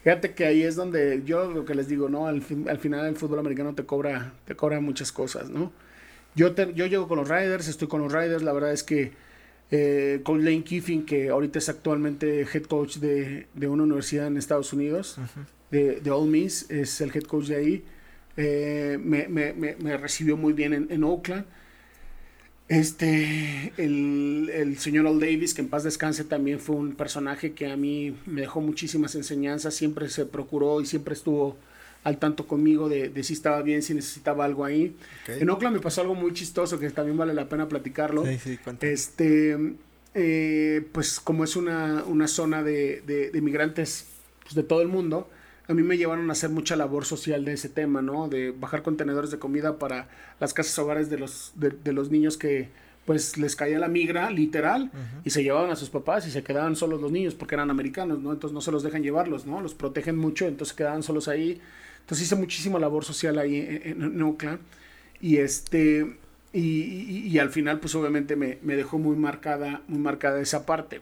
Fíjate 0.09 0.33
que 0.33 0.45
ahí 0.45 0.63
es 0.63 0.75
donde 0.75 1.21
yo 1.23 1.51
lo 1.51 1.65
que 1.65 1.75
les 1.75 1.87
digo, 1.87 2.09
¿no? 2.09 2.25
Al, 2.25 2.41
fin- 2.41 2.67
al 2.67 2.79
final 2.79 3.05
el 3.05 3.15
fútbol 3.15 3.37
americano 3.37 3.75
te 3.75 3.85
cobra, 3.85 4.33
te 4.45 4.55
cobra 4.55 4.79
muchas 4.79 5.11
cosas, 5.11 5.51
¿no? 5.51 5.71
Yo, 6.33 6.53
te- 6.55 6.73
yo 6.73 6.87
llego 6.87 7.07
con 7.07 7.17
los 7.19 7.29
Riders, 7.29 7.67
estoy 7.67 7.87
con 7.87 8.01
los 8.01 8.11
Riders, 8.11 8.41
la 8.41 8.51
verdad 8.53 8.71
es 8.71 8.81
que 8.83 9.11
eh, 9.69 10.21
con 10.23 10.43
Lane 10.43 10.63
Kiffin, 10.63 11.05
que 11.05 11.29
ahorita 11.29 11.59
es 11.59 11.69
actualmente 11.69 12.41
head 12.41 12.63
coach 12.63 12.97
de, 12.97 13.45
de 13.53 13.67
una 13.67 13.83
universidad 13.83 14.25
en 14.25 14.37
Estados 14.37 14.73
Unidos, 14.73 15.19
de, 15.69 15.99
de 16.01 16.09
Ole 16.09 16.31
Miss, 16.31 16.65
es 16.71 17.01
el 17.01 17.11
head 17.15 17.23
coach 17.25 17.45
de 17.45 17.55
ahí, 17.57 17.83
eh, 18.35 18.97
me, 18.99 19.27
me- 19.27 19.53
me- 19.53 19.75
me 19.75 19.95
recibió 19.95 20.37
muy 20.37 20.53
bien 20.53 20.73
en, 20.73 20.87
en 20.89 21.03
Oakland. 21.03 21.45
Este, 22.69 23.73
el, 23.77 24.49
el 24.53 24.77
señor 24.77 25.07
Al 25.07 25.19
Davis, 25.19 25.55
que 25.55 25.61
en 25.61 25.69
paz 25.69 25.83
descanse, 25.83 26.23
también 26.23 26.59
fue 26.59 26.75
un 26.75 26.93
personaje 26.93 27.53
que 27.53 27.67
a 27.67 27.75
mí 27.75 28.15
me 28.27 28.41
dejó 28.41 28.61
muchísimas 28.61 29.15
enseñanzas, 29.15 29.73
siempre 29.73 30.07
se 30.07 30.25
procuró 30.25 30.79
y 30.79 30.85
siempre 30.85 31.15
estuvo 31.15 31.57
al 32.03 32.17
tanto 32.17 32.47
conmigo 32.47 32.87
de, 32.87 33.09
de 33.09 33.23
si 33.23 33.33
estaba 33.33 33.61
bien, 33.63 33.81
si 33.81 33.93
necesitaba 33.93 34.45
algo 34.45 34.63
ahí. 34.63 34.95
En 35.27 35.49
Oakland 35.49 35.77
me 35.77 35.81
pasó 35.81 36.01
algo 36.01 36.13
muy 36.15 36.31
chistoso 36.33 36.79
que 36.79 36.89
también 36.91 37.17
vale 37.17 37.33
la 37.33 37.49
pena 37.49 37.67
platicarlo. 37.67 38.23
Sí, 38.25 38.37
sí. 38.37 38.59
Este, 38.81 39.57
eh, 40.13 40.85
pues 40.91 41.19
como 41.19 41.43
es 41.43 41.55
una, 41.55 42.03
una 42.05 42.27
zona 42.27 42.63
de, 42.63 43.01
de, 43.01 43.31
de 43.31 43.41
migrantes 43.41 44.05
pues, 44.43 44.53
de 44.53 44.63
todo 44.63 44.81
el 44.81 44.87
mundo, 44.87 45.29
a 45.69 45.73
mí 45.73 45.83
me 45.83 45.97
llevaron 45.97 46.29
a 46.29 46.33
hacer 46.33 46.49
mucha 46.49 46.75
labor 46.75 47.05
social 47.05 47.45
de 47.45 47.53
ese 47.53 47.69
tema, 47.69 48.01
¿no? 48.01 48.27
De 48.27 48.51
bajar 48.51 48.81
contenedores 48.83 49.31
de 49.31 49.39
comida 49.39 49.77
para 49.79 50.09
las 50.39 50.53
casas 50.53 50.77
hogares 50.79 51.09
de 51.09 51.17
los, 51.19 51.53
de, 51.55 51.69
de 51.69 51.93
los 51.93 52.09
niños 52.11 52.37
que 52.37 52.69
pues 53.05 53.37
les 53.37 53.55
caía 53.55 53.79
la 53.79 53.87
migra, 53.87 54.29
literal, 54.29 54.91
y 55.23 55.29
se 55.31 55.41
llevaban 55.41 55.71
a 55.71 55.75
sus 55.75 55.89
papás 55.89 56.27
y 56.27 56.31
se 56.31 56.43
quedaban 56.43 56.75
solos 56.75 57.01
los 57.01 57.11
niños 57.11 57.33
porque 57.33 57.55
eran 57.55 57.71
americanos, 57.71 58.19
¿no? 58.19 58.31
Entonces 58.33 58.53
no 58.53 58.61
se 58.61 58.71
los 58.71 58.83
dejan 58.83 59.01
llevarlos, 59.01 59.45
¿no? 59.47 59.61
Los 59.61 59.73
protegen 59.73 60.15
mucho, 60.17 60.45
entonces 60.47 60.75
quedaban 60.75 61.01
solos 61.01 61.27
ahí. 61.27 61.59
Entonces 62.01 62.25
hice 62.27 62.35
muchísima 62.35 62.77
labor 62.79 63.05
social 63.05 63.39
ahí 63.39 63.55
en, 63.57 64.01
en- 64.03 64.03
en 64.15 64.21
Oakland. 64.21 64.59
Y 65.21 65.37
este, 65.37 66.17
y, 66.53 66.59
y- 66.61 67.27
y 67.27 67.39
al 67.39 67.49
final, 67.49 67.79
pues 67.79 67.95
obviamente 67.95 68.35
me, 68.35 68.57
me 68.61 68.75
dejó 68.75 68.97
muy 68.99 69.15
marcada, 69.15 69.81
muy 69.87 69.99
marcada 69.99 70.39
esa 70.41 70.65
parte. 70.67 71.01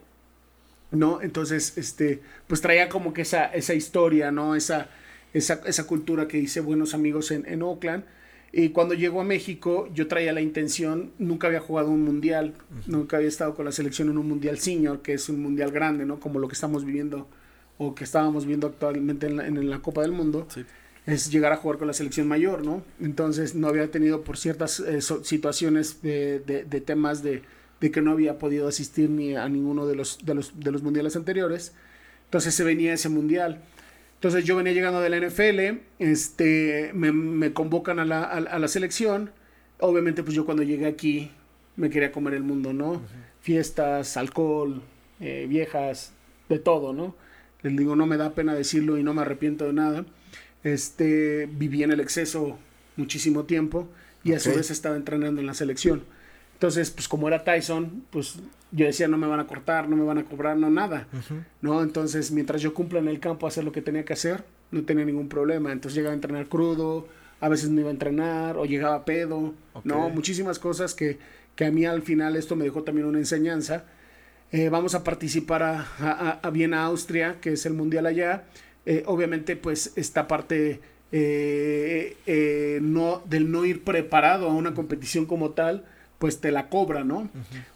¿No? 0.91 1.21
Entonces, 1.21 1.77
este, 1.77 2.21
pues 2.47 2.61
traía 2.61 2.87
como 2.87 3.13
que 3.13 3.23
esa, 3.23 3.45
esa 3.47 3.73
historia, 3.73 4.31
¿no? 4.31 4.55
Esa, 4.55 4.89
esa, 5.33 5.61
esa 5.65 5.85
cultura 5.85 6.27
que 6.29 6.37
hice 6.37 6.61
buenos 6.61 6.93
amigos 6.93 7.31
en, 7.31 7.45
en 7.45 7.61
Oakland. 7.61 8.05
Y 8.53 8.69
cuando 8.69 8.93
llego 8.93 9.19
a 9.19 9.25
México, 9.25 9.89
yo 9.93 10.07
traía 10.07 10.31
la 10.31 10.39
intención, 10.39 11.11
nunca 11.19 11.47
había 11.47 11.59
jugado 11.59 11.89
un 11.89 12.03
mundial, 12.03 12.53
nunca 12.87 13.17
había 13.17 13.27
estado 13.27 13.53
con 13.53 13.65
la 13.65 13.73
selección 13.73 14.09
en 14.09 14.17
un 14.17 14.27
mundial 14.29 14.57
senior, 14.59 15.01
que 15.01 15.13
es 15.13 15.27
un 15.27 15.41
mundial 15.41 15.71
grande, 15.71 16.05
¿no? 16.05 16.21
Como 16.21 16.39
lo 16.39 16.47
que 16.47 16.53
estamos 16.53 16.85
viviendo 16.85 17.27
o 17.77 17.93
que 17.93 18.05
estábamos 18.05 18.45
viendo 18.45 18.67
actualmente 18.67 19.27
en 19.27 19.35
la, 19.35 19.45
en 19.47 19.69
la 19.69 19.79
Copa 19.79 20.01
del 20.01 20.13
Mundo 20.13 20.47
Sí. 20.49 20.63
es 21.05 21.29
llegar 21.29 21.51
a 21.51 21.57
jugar 21.57 21.77
con 21.77 21.87
la 21.87 21.93
selección 21.93 22.29
mayor, 22.29 22.63
¿no? 22.65 22.81
Entonces 23.01 23.53
no 23.53 23.67
había 23.67 23.91
tenido 23.91 24.21
por 24.21 24.37
ciertas 24.37 24.79
eh, 24.79 25.01
so- 25.01 25.23
situaciones 25.25 26.01
de, 26.01 26.39
de- 26.39 26.63
de 26.63 26.81
temas 26.81 27.21
de, 27.21 27.43
de 27.81 27.91
que 27.91 28.01
no 28.01 28.11
había 28.11 28.37
podido 28.39 28.67
asistir 28.67 29.09
ni 29.09 29.35
a 29.35 29.47
ninguno 29.49 29.85
de 29.87 29.95
los, 29.95 30.19
de 30.25 30.33
los, 30.33 30.59
de 30.59 30.71
los 30.71 30.83
mundiales 30.83 31.15
anteriores. 31.15 31.73
Entonces 32.25 32.53
se 32.55 32.63
venía 32.63 32.93
ese 32.93 33.09
mundial. 33.09 33.61
Entonces 34.15 34.45
yo 34.45 34.55
venía 34.55 34.73
llegando 34.73 34.99
de 34.99 35.09
la 35.09 35.17
NFL, 35.19 35.79
este, 35.99 36.91
me, 36.93 37.11
me 37.11 37.53
convocan 37.53 37.99
a 37.99 38.05
la, 38.05 38.23
a, 38.23 38.39
la- 38.41 38.49
a 38.51 38.59
la 38.59 38.67
selección. 38.67 39.29
Obviamente 39.79 40.23
pues 40.23 40.35
yo 40.35 40.43
cuando 40.45 40.63
llegué 40.63 40.87
aquí 40.87 41.31
me 41.75 41.89
quería 41.91 42.11
comer 42.11 42.33
el 42.33 42.41
mundo, 42.43 42.73
¿no? 42.73 43.01
Fiestas, 43.41 44.17
alcohol, 44.17 44.81
eh, 45.19 45.45
viejas, 45.47 46.13
de 46.49 46.57
todo, 46.59 46.93
¿no? 46.93 47.15
Les 47.61 47.75
digo, 47.77 47.95
no 47.95 48.07
me 48.07 48.17
da 48.17 48.33
pena 48.33 48.55
decirlo 48.55 48.97
y 48.97 49.03
no 49.03 49.13
me 49.13 49.21
arrepiento 49.21 49.65
de 49.65 49.73
nada. 49.73 50.05
Este, 50.63 51.47
viví 51.51 51.83
en 51.83 51.91
el 51.91 51.99
exceso 51.99 52.57
muchísimo 52.95 53.43
tiempo 53.45 53.87
y 54.23 54.33
a 54.33 54.39
su 54.39 54.49
vez 54.57 54.71
estaba 54.71 54.95
entrenando 54.95 55.39
en 55.41 55.47
la 55.47 55.53
selección. 55.53 56.03
Entonces, 56.57 56.89
pues 56.89 57.07
como 57.07 57.27
era 57.27 57.43
Tyson, 57.43 58.03
pues 58.09 58.39
yo 58.71 58.87
decía, 58.87 59.07
no 59.07 59.15
me 59.19 59.27
van 59.27 59.39
a 59.39 59.45
cortar, 59.45 59.87
no 59.87 59.95
me 59.95 60.03
van 60.03 60.17
a 60.17 60.23
cobrar, 60.23 60.57
no 60.57 60.71
nada, 60.71 61.07
¿no? 61.61 61.83
Entonces, 61.83 62.31
mientras 62.31 62.63
yo 62.63 62.73
cumpla 62.73 62.97
en 62.97 63.07
el 63.07 63.19
campo 63.19 63.45
hacer 63.45 63.63
lo 63.63 63.71
que 63.71 63.83
tenía 63.83 64.03
que 64.03 64.13
hacer, 64.13 64.43
no 64.71 64.81
tenía 64.83 65.05
ningún 65.05 65.29
problema. 65.29 65.71
Entonces 65.71 65.95
llegaba 65.95 66.13
a 66.13 66.15
entrenar 66.15 66.47
crudo, 66.47 67.07
a 67.39 67.47
veces 67.47 67.69
no 67.69 67.81
iba 67.81 67.89
a 67.89 67.93
entrenar 67.93 68.57
o 68.57 68.65
llegaba 68.65 69.05
pedo, 69.05 69.53
¿no? 69.83 70.09
Muchísimas 70.09 70.57
cosas 70.57 70.95
que, 70.95 71.19
que 71.55 71.65
a 71.65 71.71
mí 71.71 71.85
al 71.85 72.01
final 72.01 72.35
esto 72.35 72.55
me 72.55 72.63
dejó 72.65 72.81
también 72.81 73.05
una 73.05 73.19
enseñanza. 73.19 73.85
Eh, 74.51 74.69
vamos 74.69 74.95
a 74.95 75.03
participar 75.03 75.61
a, 75.61 75.85
a, 75.99 76.39
a 76.41 76.49
Viena, 76.49 76.85
Austria, 76.85 77.35
que 77.39 77.53
es 77.53 77.67
el 77.67 77.73
mundial 77.73 78.07
allá. 78.07 78.45
Eh, 78.87 79.03
obviamente, 79.05 79.55
pues 79.55 79.93
esta 79.95 80.27
parte 80.27 80.81
eh, 81.11 82.79
no, 82.81 83.21
del 83.29 83.51
no 83.51 83.63
ir 83.63 83.83
preparado 83.83 84.49
a 84.49 84.53
una 84.53 84.73
competición 84.73 85.27
como 85.27 85.51
tal, 85.51 85.85
pues 86.19 86.39
te 86.41 86.51
la 86.51 86.69
cobra, 86.69 87.03
¿no? 87.03 87.29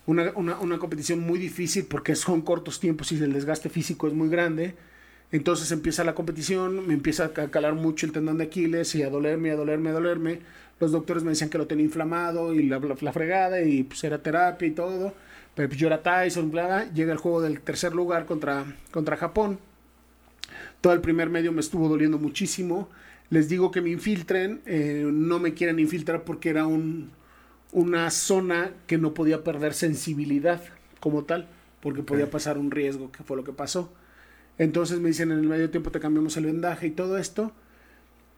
una, 0.05 0.31
una, 0.35 0.59
una 0.59 0.79
competición 0.79 1.19
muy 1.19 1.37
difícil 1.39 1.85
porque 1.85 2.15
son 2.15 2.41
cortos 2.41 2.79
tiempos 2.79 3.11
y 3.11 3.15
el 3.21 3.33
desgaste 3.33 3.69
físico 3.69 4.07
es 4.07 4.13
muy 4.13 4.29
grande. 4.29 4.75
Entonces 5.31 5.71
empieza 5.71 6.03
la 6.03 6.13
competición, 6.15 6.85
me 6.87 6.93
empieza 6.93 7.25
a 7.25 7.29
calar 7.51 7.73
mucho 7.75 8.05
el 8.05 8.11
tendón 8.11 8.37
de 8.39 8.45
Aquiles 8.45 8.93
y 8.95 9.03
a 9.03 9.09
dolerme, 9.09 9.51
a 9.51 9.55
dolerme, 9.55 9.89
a 9.91 9.93
dolerme. 9.93 10.39
Los 10.79 10.91
doctores 10.91 11.23
me 11.23 11.29
decían 11.29 11.49
que 11.49 11.57
lo 11.59 11.67
tenía 11.67 11.85
inflamado 11.85 12.53
y 12.53 12.63
la, 12.67 12.79
la- 12.79 12.97
la 12.99 13.13
fregada 13.13 13.61
y 13.61 13.83
pues 13.83 14.03
era 14.03 14.21
terapia 14.21 14.67
y 14.67 14.71
todo. 14.71 15.13
Pero 15.55 15.69
pues 15.69 15.79
yo 15.79 15.87
era 15.87 16.01
Tyson, 16.01 16.49
bla. 16.51 16.91
Llega 16.93 17.11
el 17.13 17.17
juego 17.19 17.41
del 17.41 17.61
tercer 17.61 17.93
lugar 17.93 18.25
contra, 18.25 18.65
contra 18.91 19.15
Japón. 19.17 19.59
Todo 20.81 20.93
el 20.93 21.01
primer 21.01 21.29
medio 21.29 21.51
me 21.51 21.61
estuvo 21.61 21.87
doliendo 21.87 22.17
muchísimo. 22.17 22.89
Les 23.29 23.47
digo 23.47 23.71
que 23.71 23.81
me 23.81 23.89
infiltren. 23.91 24.61
eh, 24.65 25.07
no 25.11 25.39
me 25.39 25.53
quieren 25.53 25.79
infiltrar 25.79 26.23
porque 26.23 26.49
era 26.49 26.65
un, 26.65 27.11
una 27.71 28.09
zona 28.11 28.71
que 28.87 28.97
no 28.97 29.13
podía 29.13 29.43
perder 29.43 29.73
sensibilidad 29.73 30.61
como 30.99 31.23
tal. 31.23 31.47
Porque 31.81 32.03
podía 32.03 32.29
pasar 32.29 32.57
un 32.59 32.69
riesgo, 32.69 33.11
que 33.11 33.23
fue 33.23 33.35
lo 33.37 33.43
que 33.43 33.53
pasó. 33.53 33.91
Entonces 34.59 34.99
me 34.99 35.07
dicen 35.09 35.31
en 35.31 35.39
el 35.39 35.47
medio 35.47 35.69
tiempo 35.71 35.89
te 35.91 35.99
cambiamos 35.99 36.37
el 36.37 36.45
vendaje 36.45 36.87
y 36.87 36.91
todo 36.91 37.17
esto. 37.17 37.51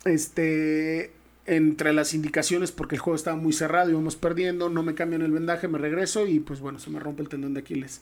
Este, 0.05 1.11
entre 1.45 1.93
las 1.93 2.14
indicaciones, 2.14 2.72
porque 2.72 2.95
el 2.95 3.01
juego 3.01 3.15
estaba 3.15 3.38
muy 3.38 3.53
cerrado, 3.53 3.89
íbamos 3.89 4.15
perdiendo, 4.15 4.69
no 4.69 4.84
me 4.84 4.95
cambian 4.95 5.22
el 5.22 5.31
vendaje, 5.31 5.68
me 5.68 5.77
regreso 5.77 6.26
y 6.27 6.39
pues 6.39 6.60
bueno, 6.60 6.80
se 6.80 6.89
me 6.89 6.99
rompe 6.99 7.22
el 7.22 7.30
tendón 7.30 7.53
de 7.53 7.61
Aquiles. 7.61 8.01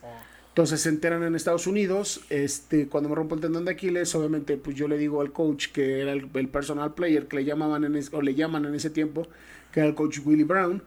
Entonces 0.49 0.81
se 0.81 0.89
enteran 0.89 1.23
en 1.23 1.33
Estados 1.35 1.65
Unidos, 1.65 2.21
este, 2.29 2.87
cuando 2.87 3.09
me 3.09 3.15
rompo 3.15 3.35
el 3.35 3.41
tendón 3.41 3.63
de 3.65 3.71
Aquiles, 3.71 4.13
obviamente 4.15 4.57
pues 4.57 4.75
yo 4.75 4.87
le 4.87 4.97
digo 4.97 5.21
al 5.21 5.31
coach 5.31 5.67
que 5.71 6.01
era 6.01 6.11
el, 6.11 6.27
el 6.33 6.47
personal 6.49 6.93
player 6.93 7.27
que 7.27 7.37
le 7.37 7.45
llamaban 7.45 7.83
en 7.85 7.95
es- 7.95 8.13
o 8.13 8.21
le 8.21 8.35
llaman 8.35 8.65
en 8.65 8.75
ese 8.75 8.89
tiempo, 8.89 9.27
que 9.71 9.79
era 9.79 9.87
el 9.89 9.95
coach 9.95 10.19
Willie 10.25 10.43
Brown, 10.43 10.83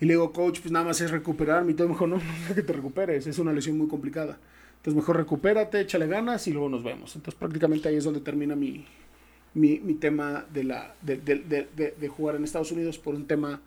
y 0.00 0.06
le 0.06 0.14
digo, 0.14 0.32
coach, 0.32 0.60
pues 0.60 0.72
nada 0.72 0.84
más 0.84 1.00
es 1.00 1.10
recuperarme 1.10 1.72
y 1.72 1.74
todo, 1.74 1.88
me 1.88 1.94
dijo, 1.94 2.06
no, 2.06 2.16
no 2.16 2.54
que 2.54 2.62
te 2.62 2.72
recuperes, 2.72 3.26
es 3.26 3.38
una 3.38 3.52
lesión 3.52 3.78
muy 3.78 3.88
complicada. 3.88 4.38
Entonces 4.76 4.96
mejor 4.96 5.16
recupérate, 5.16 5.80
échale 5.80 6.06
ganas 6.06 6.46
y 6.46 6.52
luego 6.52 6.68
nos 6.68 6.82
vemos. 6.84 7.14
Entonces 7.16 7.38
prácticamente 7.38 7.88
ahí 7.88 7.96
es 7.96 8.04
donde 8.04 8.20
termina 8.20 8.54
mi, 8.54 8.84
mi, 9.54 9.78
mi 9.80 9.94
tema 9.94 10.44
de, 10.52 10.64
la, 10.64 10.94
de, 11.00 11.16
de- 11.16 11.38
de- 11.74 11.94
de- 11.98 12.08
jugar 12.08 12.36
en 12.36 12.44
Estados 12.44 12.70
Unidos 12.72 12.98
por 12.98 13.14
un 13.14 13.26
tema 13.26 13.60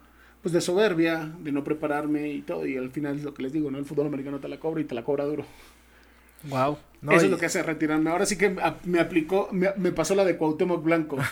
pues 0.44 0.54
de 0.54 0.62
soberbia, 0.62 1.32
de 1.42 1.52
no 1.52 1.64
prepararme 1.64 2.30
y 2.32 2.42
todo. 2.44 2.68
Y 2.68 2.78
al 2.78 2.92
final 2.92 3.18
es 3.18 3.24
lo 3.24 3.34
que 3.34 3.42
les 3.44 3.52
digo, 3.52 3.72
¿no? 3.72 3.80
El 3.80 3.86
fútbol 3.86 4.06
americano 4.08 4.40
te 4.40 4.48
la 4.48 4.60
cobra 4.60 4.80
y 4.82 4.84
te 4.84 4.94
la 4.94 5.04
cobra 5.04 5.26
duro. 5.26 5.44
Wow. 6.50 6.78
No, 7.02 7.12
Eso 7.14 7.24
y- 7.24 7.26
es 7.26 7.32
lo 7.32 7.38
que 7.40 7.48
hace 7.48 7.64
retirarme. 7.64 8.10
Ahora 8.12 8.26
sí 8.28 8.38
que 8.38 8.56
me 8.86 9.00
aplicó, 9.00 9.50
me, 9.52 9.70
me 9.78 9.92
pasó 9.92 10.14
la 10.14 10.24
de 10.24 10.38
Cuauhtémoc 10.38 10.84
Blanco. 10.84 11.18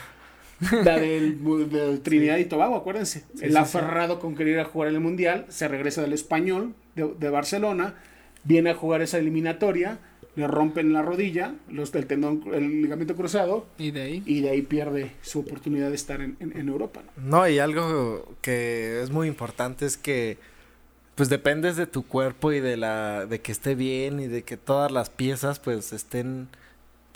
la 0.84 0.98
del, 1.00 1.38
del 1.70 2.02
Trinidad 2.02 2.38
y 2.38 2.46
Tobago, 2.46 2.76
acuérdense. 2.76 3.22
Sí, 3.36 3.46
el 3.46 3.52
sí, 3.52 3.58
aferrado 3.58 4.20
con 4.20 4.36
querer 4.36 4.54
ir 4.54 4.60
a 4.60 4.66
jugar 4.66 4.90
en 4.90 4.96
el 4.96 5.02
Mundial, 5.02 5.46
se 5.50 5.68
regresa 5.68 6.02
del 6.02 6.14
Español 6.14 6.74
de, 6.96 7.14
de 7.20 7.30
Barcelona, 7.30 7.96
viene 8.44 8.70
a 8.72 8.76
jugar 8.76 9.02
esa 9.02 9.18
eliminatoria, 9.18 10.00
le 10.36 10.48
rompen 10.48 10.92
la 10.94 11.02
rodilla, 11.02 11.56
los 11.70 11.92
del 11.92 12.08
tendón, 12.08 12.44
el 12.54 12.82
ligamento 12.82 13.16
cruzado, 13.16 13.66
Y 13.78 13.92
de 13.92 14.02
ahí. 14.02 14.24
y 14.26 14.42
de 14.42 14.50
ahí 14.50 14.62
pierde 14.62 15.12
su 15.22 15.40
oportunidad 15.40 15.90
de 15.90 15.96
estar 15.96 16.22
en, 16.22 16.36
en- 16.40 16.58
en 16.58 16.68
Europa. 16.70 17.02
¿no? 17.18 17.40
No, 17.40 17.48
y 17.50 17.60
algo 17.60 18.36
que 18.42 19.02
es 19.02 19.10
muy 19.12 19.28
importante 19.28 19.86
es 19.86 19.98
que 19.98 20.38
pues 21.16 21.30
dependes 21.30 21.78
de 21.78 21.88
tu 21.88 22.06
cuerpo 22.06 22.52
y 22.52 22.60
de 22.60 22.76
la 22.76 23.26
de 23.26 23.40
que 23.40 23.54
esté 23.54 23.74
bien 23.76 24.20
y 24.20 24.28
de 24.28 24.44
que 24.44 24.58
todas 24.58 24.92
las 24.92 25.10
piezas 25.10 25.60
pues 25.60 25.94
estén 25.94 26.50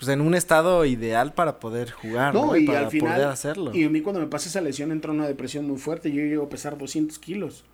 pues 0.00 0.08
en 0.08 0.20
un 0.22 0.34
estado 0.34 0.84
ideal 0.86 1.32
para 1.34 1.60
poder 1.60 1.90
jugar, 1.90 2.34
¿no? 2.34 2.46
No, 2.46 2.56
y 2.56 2.64
para 2.66 2.80
al 2.80 2.90
final, 2.90 3.14
poder 3.14 3.28
hacerlo. 3.28 3.70
y 3.74 3.84
a 3.84 3.90
mí 3.90 4.00
cuando 4.00 4.20
me 4.20 4.26
pasa 4.26 4.48
esa 4.48 4.60
lesión 4.60 4.90
entró 4.92 5.12
en 5.12 5.18
una 5.20 5.28
depresión 5.28 5.66
muy 5.68 5.78
fuerte, 5.78 6.10
yo 6.10 6.22
llego 6.22 6.44
a 6.44 6.48
pesar 6.48 6.76
200 6.78 7.18
kilos, 7.18 7.64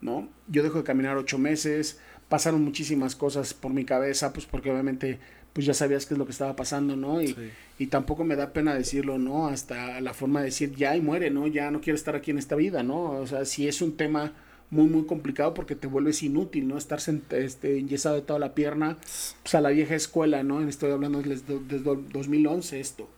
¿no? 0.00 0.28
Yo 0.48 0.62
dejo 0.62 0.78
de 0.78 0.84
caminar 0.84 1.16
ocho 1.16 1.38
meses, 1.38 1.98
pasaron 2.28 2.62
muchísimas 2.62 3.16
cosas 3.16 3.54
por 3.54 3.72
mi 3.72 3.84
cabeza, 3.84 4.32
pues 4.32 4.46
porque 4.46 4.70
obviamente 4.70 5.18
pues 5.52 5.66
ya 5.66 5.74
sabías 5.74 6.06
qué 6.06 6.14
es 6.14 6.18
lo 6.18 6.26
que 6.26 6.30
estaba 6.32 6.54
pasando, 6.54 6.94
¿no? 6.94 7.20
Y, 7.20 7.28
Sí. 7.28 7.50
y 7.80 7.86
tampoco 7.88 8.22
me 8.24 8.36
da 8.36 8.52
pena 8.52 8.72
decirlo, 8.74 9.18
¿no? 9.18 9.48
Hasta 9.48 10.00
la 10.00 10.14
forma 10.14 10.38
de 10.40 10.46
decir 10.46 10.76
ya 10.76 10.94
y 10.94 11.00
muere, 11.00 11.30
¿no? 11.30 11.48
Ya 11.48 11.72
no 11.72 11.80
quiero 11.80 11.96
estar 11.96 12.14
aquí 12.14 12.30
en 12.30 12.38
esta 12.38 12.54
vida, 12.54 12.84
¿no? 12.84 13.10
O 13.10 13.26
sea, 13.26 13.44
sí 13.44 13.66
es 13.66 13.82
un 13.82 13.96
tema 13.96 14.32
muy, 14.70 14.86
muy 14.86 15.04
complicado 15.04 15.52
porque 15.52 15.74
te 15.74 15.86
vuelves 15.86 16.22
inútil, 16.22 16.68
¿no? 16.68 16.78
Estar 16.78 17.00
este, 17.30 17.78
enyesado 17.78 18.14
de 18.14 18.22
toda 18.22 18.38
la 18.38 18.54
pierna, 18.54 18.96
pues 19.42 19.54
a 19.54 19.60
la 19.60 19.70
vieja 19.70 19.94
escuela, 19.94 20.42
¿no? 20.42 20.66
Estoy 20.66 20.92
hablando 20.92 21.20
desde, 21.22 21.58
desde 21.58 21.96
2011 22.12 22.80
esto 22.80 23.08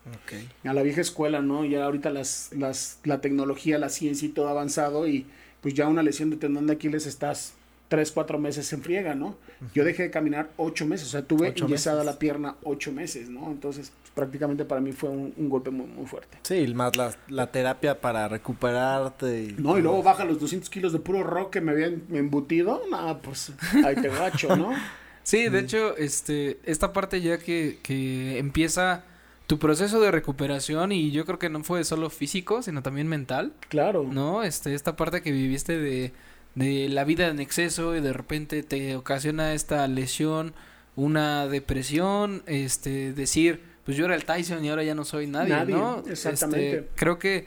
a 0.64 0.72
la 0.72 0.82
vieja 0.82 1.00
escuela, 1.00 1.42
¿no? 1.42 1.64
Ya 1.64 1.84
ahorita 1.84 2.10
las, 2.10 2.50
las, 2.52 2.98
la 3.04 3.20
tecnología, 3.20 3.78
la 3.78 3.90
ciencia 3.90 4.26
y 4.26 4.30
todo 4.30 4.48
ha 4.48 4.52
avanzado 4.52 5.06
y 5.06 5.26
pues 5.60 5.74
ya 5.74 5.88
una 5.88 6.02
lesión 6.02 6.30
de 6.30 6.36
tendón 6.36 6.66
de 6.66 6.72
Aquiles 6.72 7.06
estás 7.06 7.54
tres, 7.92 8.10
cuatro 8.10 8.38
meses 8.38 8.72
en 8.72 8.80
friega, 8.80 9.14
¿no? 9.14 9.36
Yo 9.74 9.84
dejé 9.84 10.04
de 10.04 10.10
caminar 10.10 10.48
ocho 10.56 10.86
meses, 10.86 11.08
o 11.08 11.10
sea, 11.10 11.20
tuve 11.26 11.52
enyesada 11.54 12.04
la 12.04 12.18
pierna 12.18 12.56
ocho 12.62 12.90
meses, 12.90 13.28
¿no? 13.28 13.50
Entonces, 13.50 13.92
pues, 14.00 14.12
prácticamente 14.14 14.64
para 14.64 14.80
mí 14.80 14.92
fue 14.92 15.10
un, 15.10 15.34
un 15.36 15.50
golpe 15.50 15.70
muy, 15.70 15.84
muy 15.86 16.06
fuerte. 16.06 16.38
Sí, 16.40 16.66
más 16.72 16.96
la, 16.96 17.14
la 17.28 17.52
terapia 17.52 18.00
para 18.00 18.28
recuperarte. 18.28 19.42
Y, 19.44 19.56
No, 19.58 19.76
y 19.76 19.82
luego 19.82 20.02
baja 20.02 20.24
los 20.24 20.40
200 20.40 20.70
kilos 20.70 20.94
de 20.94 21.00
puro 21.00 21.22
rock 21.22 21.50
que 21.52 21.60
me 21.60 21.72
habían 21.72 22.02
embutido, 22.10 22.80
nada, 22.90 23.18
pues 23.18 23.52
ahí 23.84 23.94
te 23.96 24.08
gacho, 24.08 24.56
¿no? 24.56 24.72
Sí, 25.24 25.48
de 25.50 25.60
hecho, 25.60 25.96
este, 25.98 26.58
esta 26.64 26.92
parte 26.92 27.20
ya 27.20 27.38
que, 27.38 27.78
que 27.82 28.38
empieza 28.38 29.04
tu 29.46 29.58
proceso 29.58 30.00
de 30.00 30.10
recuperación 30.10 30.92
y 30.92 31.10
yo 31.12 31.24
creo 31.26 31.38
que 31.38 31.48
no 31.50 31.62
fue 31.62 31.84
solo 31.84 32.10
físico, 32.10 32.62
sino 32.62 32.82
también 32.82 33.06
mental, 33.06 33.52
Claro. 33.68 34.08
¿no? 34.10 34.42
Este, 34.42 34.74
esta 34.74 34.96
parte 34.96 35.22
que 35.22 35.30
viviste 35.30 35.78
de, 35.78 36.12
de 36.54 36.88
la 36.88 37.04
vida 37.04 37.28
en 37.28 37.40
exceso 37.40 37.96
y 37.96 38.00
de 38.00 38.12
repente 38.12 38.62
te 38.62 38.96
ocasiona 38.96 39.54
esta 39.54 39.86
lesión, 39.88 40.52
una 40.96 41.46
depresión, 41.46 42.42
este, 42.46 43.12
decir, 43.12 43.62
pues 43.84 43.96
yo 43.96 44.04
era 44.04 44.14
el 44.14 44.24
Tyson 44.24 44.64
y 44.64 44.68
ahora 44.68 44.82
ya 44.84 44.94
no 44.94 45.04
soy 45.04 45.26
nadie, 45.26 45.50
Nadie, 45.54 45.74
¿no? 45.74 46.02
exactamente. 46.08 46.76
Este, 46.78 46.88
creo 46.94 47.18
que 47.18 47.46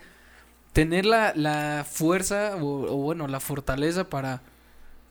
tener 0.73 1.05
la, 1.05 1.33
la 1.35 1.85
fuerza 1.89 2.57
o, 2.57 2.91
o 2.91 2.97
bueno, 2.97 3.27
la 3.27 3.39
fortaleza 3.39 4.09
para, 4.09 4.41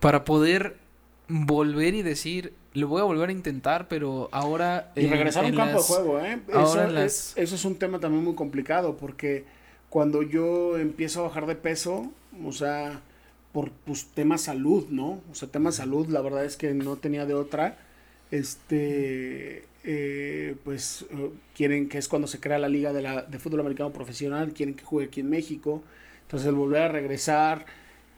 para 0.00 0.24
poder 0.24 0.76
volver 1.28 1.94
y 1.94 2.02
decir, 2.02 2.52
lo 2.74 2.88
voy 2.88 3.00
a 3.00 3.04
volver 3.04 3.28
a 3.28 3.32
intentar, 3.32 3.88
pero 3.88 4.28
ahora... 4.32 4.92
Y 4.96 5.04
en- 5.06 5.10
regresar 5.12 5.44
a 5.44 5.48
un 5.48 5.54
campo 5.56 5.76
las- 5.78 5.88
de 5.88 5.94
juego, 5.94 6.20
¿eh? 6.20 6.40
Eso, 6.48 6.86
las- 6.88 7.04
es, 7.04 7.32
eso 7.36 7.54
es 7.54 7.64
un 7.64 7.76
tema 7.76 8.00
también 8.00 8.22
muy 8.24 8.34
complicado 8.34 8.96
porque 8.96 9.44
cuando 9.88 10.22
yo 10.22 10.76
empiezo 10.76 11.20
a 11.20 11.28
bajar 11.28 11.46
de 11.46 11.54
peso, 11.54 12.10
o 12.44 12.52
sea, 12.52 13.00
por 13.54 13.70
pues, 13.70 14.06
tema 14.06 14.36
salud, 14.36 14.88
¿no? 14.90 15.22
O 15.30 15.34
sea, 15.34 15.48
tema 15.48 15.70
salud, 15.70 16.08
la 16.08 16.20
verdad 16.20 16.44
es 16.44 16.56
que 16.56 16.74
no 16.74 16.96
tenía 16.96 17.24
de 17.24 17.34
otra. 17.34 17.78
Este, 18.32 19.64
eh, 19.84 20.56
pues 20.64 21.06
eh, 21.12 21.30
quieren 21.54 21.88
que 21.88 21.98
es 21.98 22.08
cuando 22.08 22.26
se 22.26 22.40
crea 22.40 22.58
la 22.58 22.68
liga 22.68 22.92
de, 22.92 23.00
la, 23.00 23.22
de 23.22 23.38
fútbol 23.38 23.60
americano 23.60 23.92
profesional, 23.92 24.52
quieren 24.52 24.74
que 24.74 24.84
juegue 24.84 25.06
aquí 25.06 25.20
en 25.20 25.30
México. 25.30 25.84
Entonces, 26.22 26.48
el 26.48 26.56
volver 26.56 26.82
a 26.82 26.88
regresar 26.88 27.64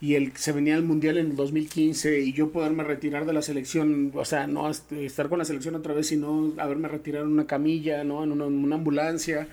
y 0.01 0.15
el 0.15 0.35
se 0.37 0.53
venía 0.53 0.75
el 0.75 0.85
mundial 0.85 1.19
en 1.19 1.27
el 1.27 1.37
2015 1.37 2.21
y 2.21 2.33
yo 2.33 2.51
poderme 2.51 2.83
retirar 2.85 3.27
de 3.27 3.35
la 3.35 3.43
selección, 3.43 4.13
o 4.15 4.25
sea, 4.25 4.47
no 4.47 4.71
este, 4.71 5.05
estar 5.05 5.29
con 5.29 5.39
la 5.39 5.45
selección 5.45 5.75
otra 5.75 5.93
vez, 5.93 6.07
sino 6.07 6.55
haberme 6.57 6.89
retirado 6.89 7.27
en 7.27 7.33
una 7.33 7.47
camilla, 7.47 8.05
¿no? 8.05 8.25
En 8.25 8.33
una, 8.33 8.47
en 8.47 8.65
una 8.65 8.77
ambulancia, 8.77 9.49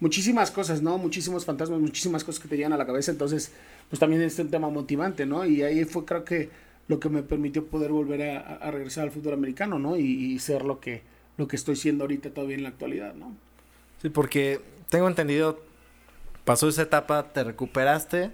muchísimas 0.00 0.50
cosas, 0.50 0.82
¿no? 0.82 0.98
Muchísimos 0.98 1.44
fantasmas, 1.44 1.80
muchísimas 1.80 2.24
cosas 2.24 2.40
que 2.40 2.48
te 2.48 2.56
llegan 2.56 2.72
a 2.72 2.76
la 2.76 2.86
cabeza, 2.86 3.10
entonces, 3.10 3.52
pues 3.88 4.00
también 4.00 4.22
es 4.22 4.38
un 4.38 4.50
tema 4.50 4.68
motivante, 4.68 5.26
¿no? 5.26 5.44
Y 5.44 5.62
ahí 5.62 5.84
fue 5.84 6.04
creo 6.04 6.24
que 6.24 6.50
lo 6.88 6.98
que 7.00 7.08
me 7.08 7.22
permitió 7.22 7.66
poder 7.66 7.90
volver 7.90 8.38
a, 8.38 8.70
regresar 8.70 9.04
al 9.04 9.10
fútbol 9.10 9.34
americano, 9.34 9.78
¿no? 9.78 9.96
Y, 9.96 10.02
y 10.02 10.38
ser 10.38 10.64
lo 10.64 10.80
que, 10.80 11.02
lo 11.36 11.46
que 11.48 11.56
estoy 11.56 11.76
siendo 11.76 12.04
ahorita 12.04 12.30
todavía 12.30 12.56
en 12.56 12.62
la 12.62 12.70
actualidad, 12.70 13.14
¿no? 13.14 13.36
Sí, 14.00 14.08
porque 14.08 14.60
tengo 14.88 15.08
entendido, 15.08 15.60
pasó 16.44 16.68
esa 16.68 16.82
etapa, 16.82 17.32
te 17.32 17.44
recuperaste 17.44 18.30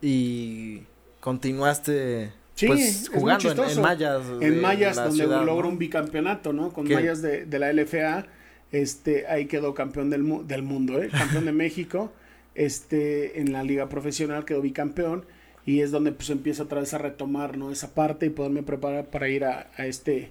y 0.00 0.82
continuaste 1.20 2.32
Sí, 2.54 2.66
pues 2.66 3.10
jugando 3.12 3.50
en. 3.64 3.80
Mayas. 3.80 4.22
en 4.40 4.60
Mayas, 4.60 4.96
donde 4.96 5.26
logró 5.26 5.62
¿no? 5.62 5.68
un 5.68 5.78
bicampeonato, 5.78 6.52
¿no? 6.52 6.72
Con 6.72 6.86
¿Qué? 6.86 6.94
Mayas 6.94 7.22
de, 7.22 7.46
de 7.46 7.58
la 7.58 7.72
LFA, 7.72 8.26
este, 8.72 9.26
ahí 9.26 9.46
quedó 9.46 9.74
campeón 9.74 10.10
del, 10.10 10.22
mu- 10.22 10.42
del 10.44 10.62
mundo, 10.62 11.02
¿eh? 11.02 11.08
Campeón 11.10 11.44
de 11.44 11.52
México, 11.64 12.12
este, 12.54 13.40
en 13.40 13.52
la 13.52 13.62
liga 13.62 13.88
profesional 13.88 14.44
quedó 14.44 14.60
bicampeón 14.60 15.24
y 15.64 15.80
es 15.80 15.90
donde 15.90 16.12
pues 16.12 16.30
empieza 16.30 16.64
otra 16.64 16.80
vez 16.80 16.92
a 16.94 16.98
retomar, 16.98 17.56
¿no? 17.56 17.70
Esa 17.70 17.94
parte 17.94 18.26
y 18.26 18.30
poderme 18.30 18.62
preparar 18.62 19.06
para 19.06 19.28
ir 19.28 19.44
a, 19.44 19.70
a 19.76 19.86
este, 19.86 20.30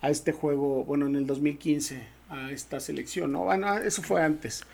a 0.00 0.10
este 0.10 0.32
juego, 0.32 0.84
bueno, 0.84 1.06
en 1.06 1.16
el 1.16 1.26
2015, 1.26 2.02
a 2.30 2.50
esta 2.50 2.80
selección, 2.80 3.32
¿no? 3.32 3.44
Bueno, 3.44 3.76
eso 3.78 4.02
fue 4.02 4.22
antes, 4.22 4.64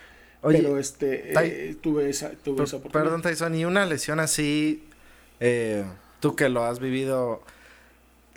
Oye, 0.42 0.58
pero 0.58 0.78
este, 0.78 1.32
eh, 1.34 1.76
tuve 1.80 2.08
esa, 2.08 2.30
tuve 2.30 2.64
esa 2.64 2.76
oportunidad. 2.76 3.04
perdón 3.04 3.22
Tyson, 3.22 3.54
y 3.54 3.64
una 3.64 3.84
lesión 3.84 4.20
así, 4.20 4.84
eh, 5.40 5.84
tú 6.20 6.36
que 6.36 6.48
lo 6.48 6.64
has 6.64 6.78
vivido, 6.80 7.42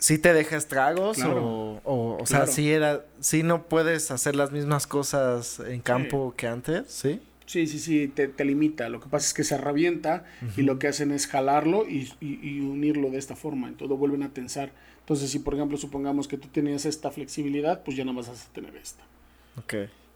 ¿sí 0.02 0.18
te 0.18 0.32
deja 0.34 0.56
estragos 0.56 1.16
Claro. 1.18 1.44
o, 1.46 1.80
o, 1.84 2.22
o 2.22 2.26
sea, 2.26 2.46
sí 2.48 2.70
era, 2.72 3.04
sí 3.20 3.44
no 3.44 3.62
puedes 3.68 4.10
hacer 4.10 4.34
las 4.34 4.50
mismas 4.50 4.88
cosas 4.88 5.60
en 5.60 5.80
campo 5.80 6.34
que 6.36 6.48
antes, 6.48 6.84
sí? 6.88 7.20
Sí, 7.46 7.66
sí, 7.66 7.78
sí, 7.78 8.08
te, 8.08 8.28
te 8.28 8.44
limita. 8.44 8.88
Lo 8.88 8.98
que 9.00 9.08
pasa 9.08 9.26
es 9.26 9.34
que 9.34 9.44
se 9.44 9.58
revienta 9.58 10.24
y 10.56 10.62
lo 10.62 10.78
que 10.78 10.88
hacen 10.88 11.10
es 11.12 11.26
jalarlo 11.26 11.86
y, 11.88 12.10
y- 12.20 12.38
y 12.42 12.60
unirlo 12.60 13.10
de 13.10 13.18
esta 13.18 13.36
forma. 13.36 13.68
Entonces 13.68 13.96
vuelven 13.98 14.22
a 14.22 14.30
tensar. 14.32 14.72
Entonces, 15.00 15.30
si 15.30 15.38
por 15.38 15.54
ejemplo 15.54 15.76
supongamos 15.76 16.28
que 16.28 16.38
tú 16.38 16.48
tenías 16.48 16.84
esta 16.86 17.10
flexibilidad, 17.10 17.82
pues 17.84 17.96
ya 17.96 18.04
no 18.04 18.14
vas 18.14 18.28
a 18.28 18.34
tener 18.54 18.74
esta. 18.76 19.02
Ok. 19.58 19.74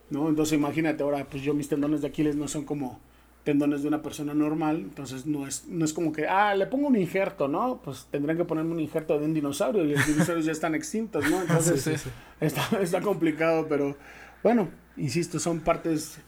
¿No? 0.09 0.29
Entonces 0.29 0.57
imagínate 0.57 1.03
ahora, 1.03 1.25
pues 1.29 1.43
yo 1.43 1.53
mis 1.53 1.69
tendones 1.69 2.01
de 2.01 2.07
Aquiles 2.07 2.35
no 2.35 2.47
son 2.47 2.65
como 2.65 2.99
tendones 3.47 3.81
de 3.81 3.87
una 3.87 4.01
persona 4.01 4.33
normal, 4.33 4.75
entonces 4.79 5.25
no 5.25 5.47
es, 5.47 5.69
no 5.69 5.85
es 5.85 5.93
como 5.93 6.11
que, 6.11 6.27
ah, 6.27 6.53
le 6.53 6.67
pongo 6.67 6.89
un 6.89 6.97
injerto, 6.97 7.47
¿no? 7.47 7.79
Pues 7.81 8.05
tendrán 8.11 8.35
que 8.35 8.43
ponerme 8.43 8.73
un 8.73 8.81
injerto 8.81 9.17
de 9.17 9.23
un 9.23 9.33
dinosaurio 9.33 9.85
y 9.85 9.95
los 9.95 10.05
dinosaurios 10.05 10.45
ya 10.45 10.51
están 10.51 10.75
extintos, 10.75 11.23
¿no? 11.31 11.39
Entonces 11.47 11.81
Sí, 11.81 11.91
sí, 11.91 11.97
sí. 11.97 12.09
Está, 12.41 12.67
está 12.81 12.99
complicado, 12.99 13.65
pero 13.69 13.95
bueno, 14.43 14.67
insisto, 14.97 15.39
son 15.39 15.61
partes 15.61 16.19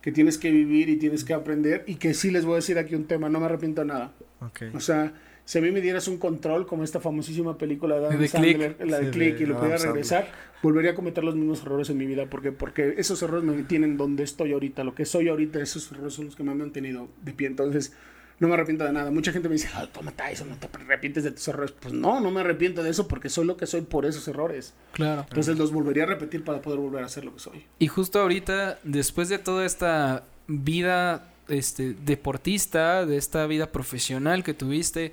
que 0.00 0.12
tienes 0.12 0.38
que 0.38 0.52
vivir 0.52 0.88
y 0.90 0.96
tienes 0.96 1.24
que 1.24 1.34
aprender 1.34 1.82
y 1.88 1.96
que 1.96 2.14
sí 2.14 2.30
les 2.30 2.44
voy 2.44 2.52
a 2.52 2.56
decir 2.56 2.78
aquí 2.78 2.94
un 2.94 3.06
tema, 3.06 3.28
no 3.28 3.40
me 3.40 3.46
arrepiento 3.46 3.80
de 3.80 3.88
nada. 3.88 4.12
Ok. 4.40 4.72
O 4.72 4.78
sea, 4.78 5.12
si 5.50 5.58
a 5.58 5.62
mí 5.62 5.72
me 5.72 5.80
dieras 5.80 6.06
un 6.06 6.18
control 6.18 6.64
como 6.64 6.84
esta 6.84 7.00
famosísima 7.00 7.58
película 7.58 7.98
de 7.98 8.06
Adam 8.06 8.20
De 8.20 8.28
Sandler, 8.28 8.76
Click. 8.76 8.88
la 8.88 9.00
de 9.00 9.06
Sí, 9.06 9.10
Click, 9.10 9.40
y 9.40 9.46
lo 9.46 9.58
pudiera 9.58 9.78
regresar, 9.78 10.30
volvería 10.62 10.92
a 10.92 10.94
cometer 10.94 11.24
los 11.24 11.34
mismos 11.34 11.62
errores 11.62 11.90
en 11.90 11.98
mi 11.98 12.06
vida. 12.06 12.26
porque 12.26 12.52
Porque 12.52 12.94
esos 12.98 13.20
errores 13.20 13.42
me 13.42 13.64
tienen 13.64 13.96
donde 13.96 14.22
estoy 14.22 14.52
ahorita. 14.52 14.84
Lo 14.84 14.94
que 14.94 15.04
soy 15.04 15.26
ahorita, 15.26 15.60
esos 15.60 15.90
errores 15.90 16.14
son 16.14 16.26
los 16.26 16.36
que 16.36 16.44
me 16.44 16.52
han 16.52 16.58
mantenido 16.58 17.08
de 17.24 17.32
pie. 17.32 17.48
Entonces, 17.48 17.94
no 18.38 18.46
me 18.46 18.54
arrepiento 18.54 18.84
de 18.84 18.92
nada. 18.92 19.10
Mucha 19.10 19.32
gente 19.32 19.48
me 19.48 19.54
dice, 19.54 19.68
ah, 19.74 19.88
toma 19.92 20.12
Tyson, 20.12 20.50
no 20.50 20.54
te 20.54 20.68
arrepientes 20.72 21.24
de 21.24 21.32
tus 21.32 21.48
errores. 21.48 21.72
Pues 21.72 21.92
no, 21.94 22.20
no 22.20 22.30
me 22.30 22.42
arrepiento 22.42 22.84
de 22.84 22.90
eso 22.90 23.08
porque 23.08 23.28
soy 23.28 23.44
lo 23.44 23.56
que 23.56 23.66
soy 23.66 23.80
por 23.80 24.06
esos 24.06 24.28
errores. 24.28 24.74
Claro. 24.92 25.22
Entonces 25.28 25.58
los 25.58 25.72
volvería 25.72 26.04
a 26.04 26.06
repetir 26.06 26.44
para 26.44 26.62
poder 26.62 26.78
volver 26.78 27.02
a 27.02 27.08
ser 27.08 27.24
lo 27.24 27.34
que 27.34 27.40
soy. 27.40 27.64
Y 27.80 27.88
justo 27.88 28.20
ahorita, 28.20 28.78
después 28.84 29.28
de 29.28 29.40
toda 29.40 29.66
esta 29.66 30.22
vida 30.46 31.28
este, 31.48 31.94
deportista, 31.94 33.04
de 33.04 33.16
esta 33.16 33.48
vida 33.48 33.72
profesional 33.72 34.44
que 34.44 34.54
tuviste, 34.54 35.12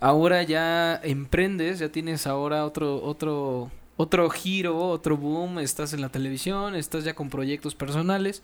ahora 0.00 0.42
ya 0.42 1.00
emprendes, 1.02 1.78
ya 1.78 1.90
tienes 1.90 2.26
ahora 2.26 2.64
otro, 2.64 3.02
otro, 3.02 3.70
otro 3.96 4.28
giro, 4.30 4.76
otro 4.76 5.16
boom, 5.16 5.58
estás 5.58 5.92
en 5.92 6.00
la 6.00 6.08
televisión, 6.08 6.74
estás 6.74 7.04
ya 7.04 7.14
con 7.14 7.30
proyectos 7.30 7.74
personales. 7.74 8.42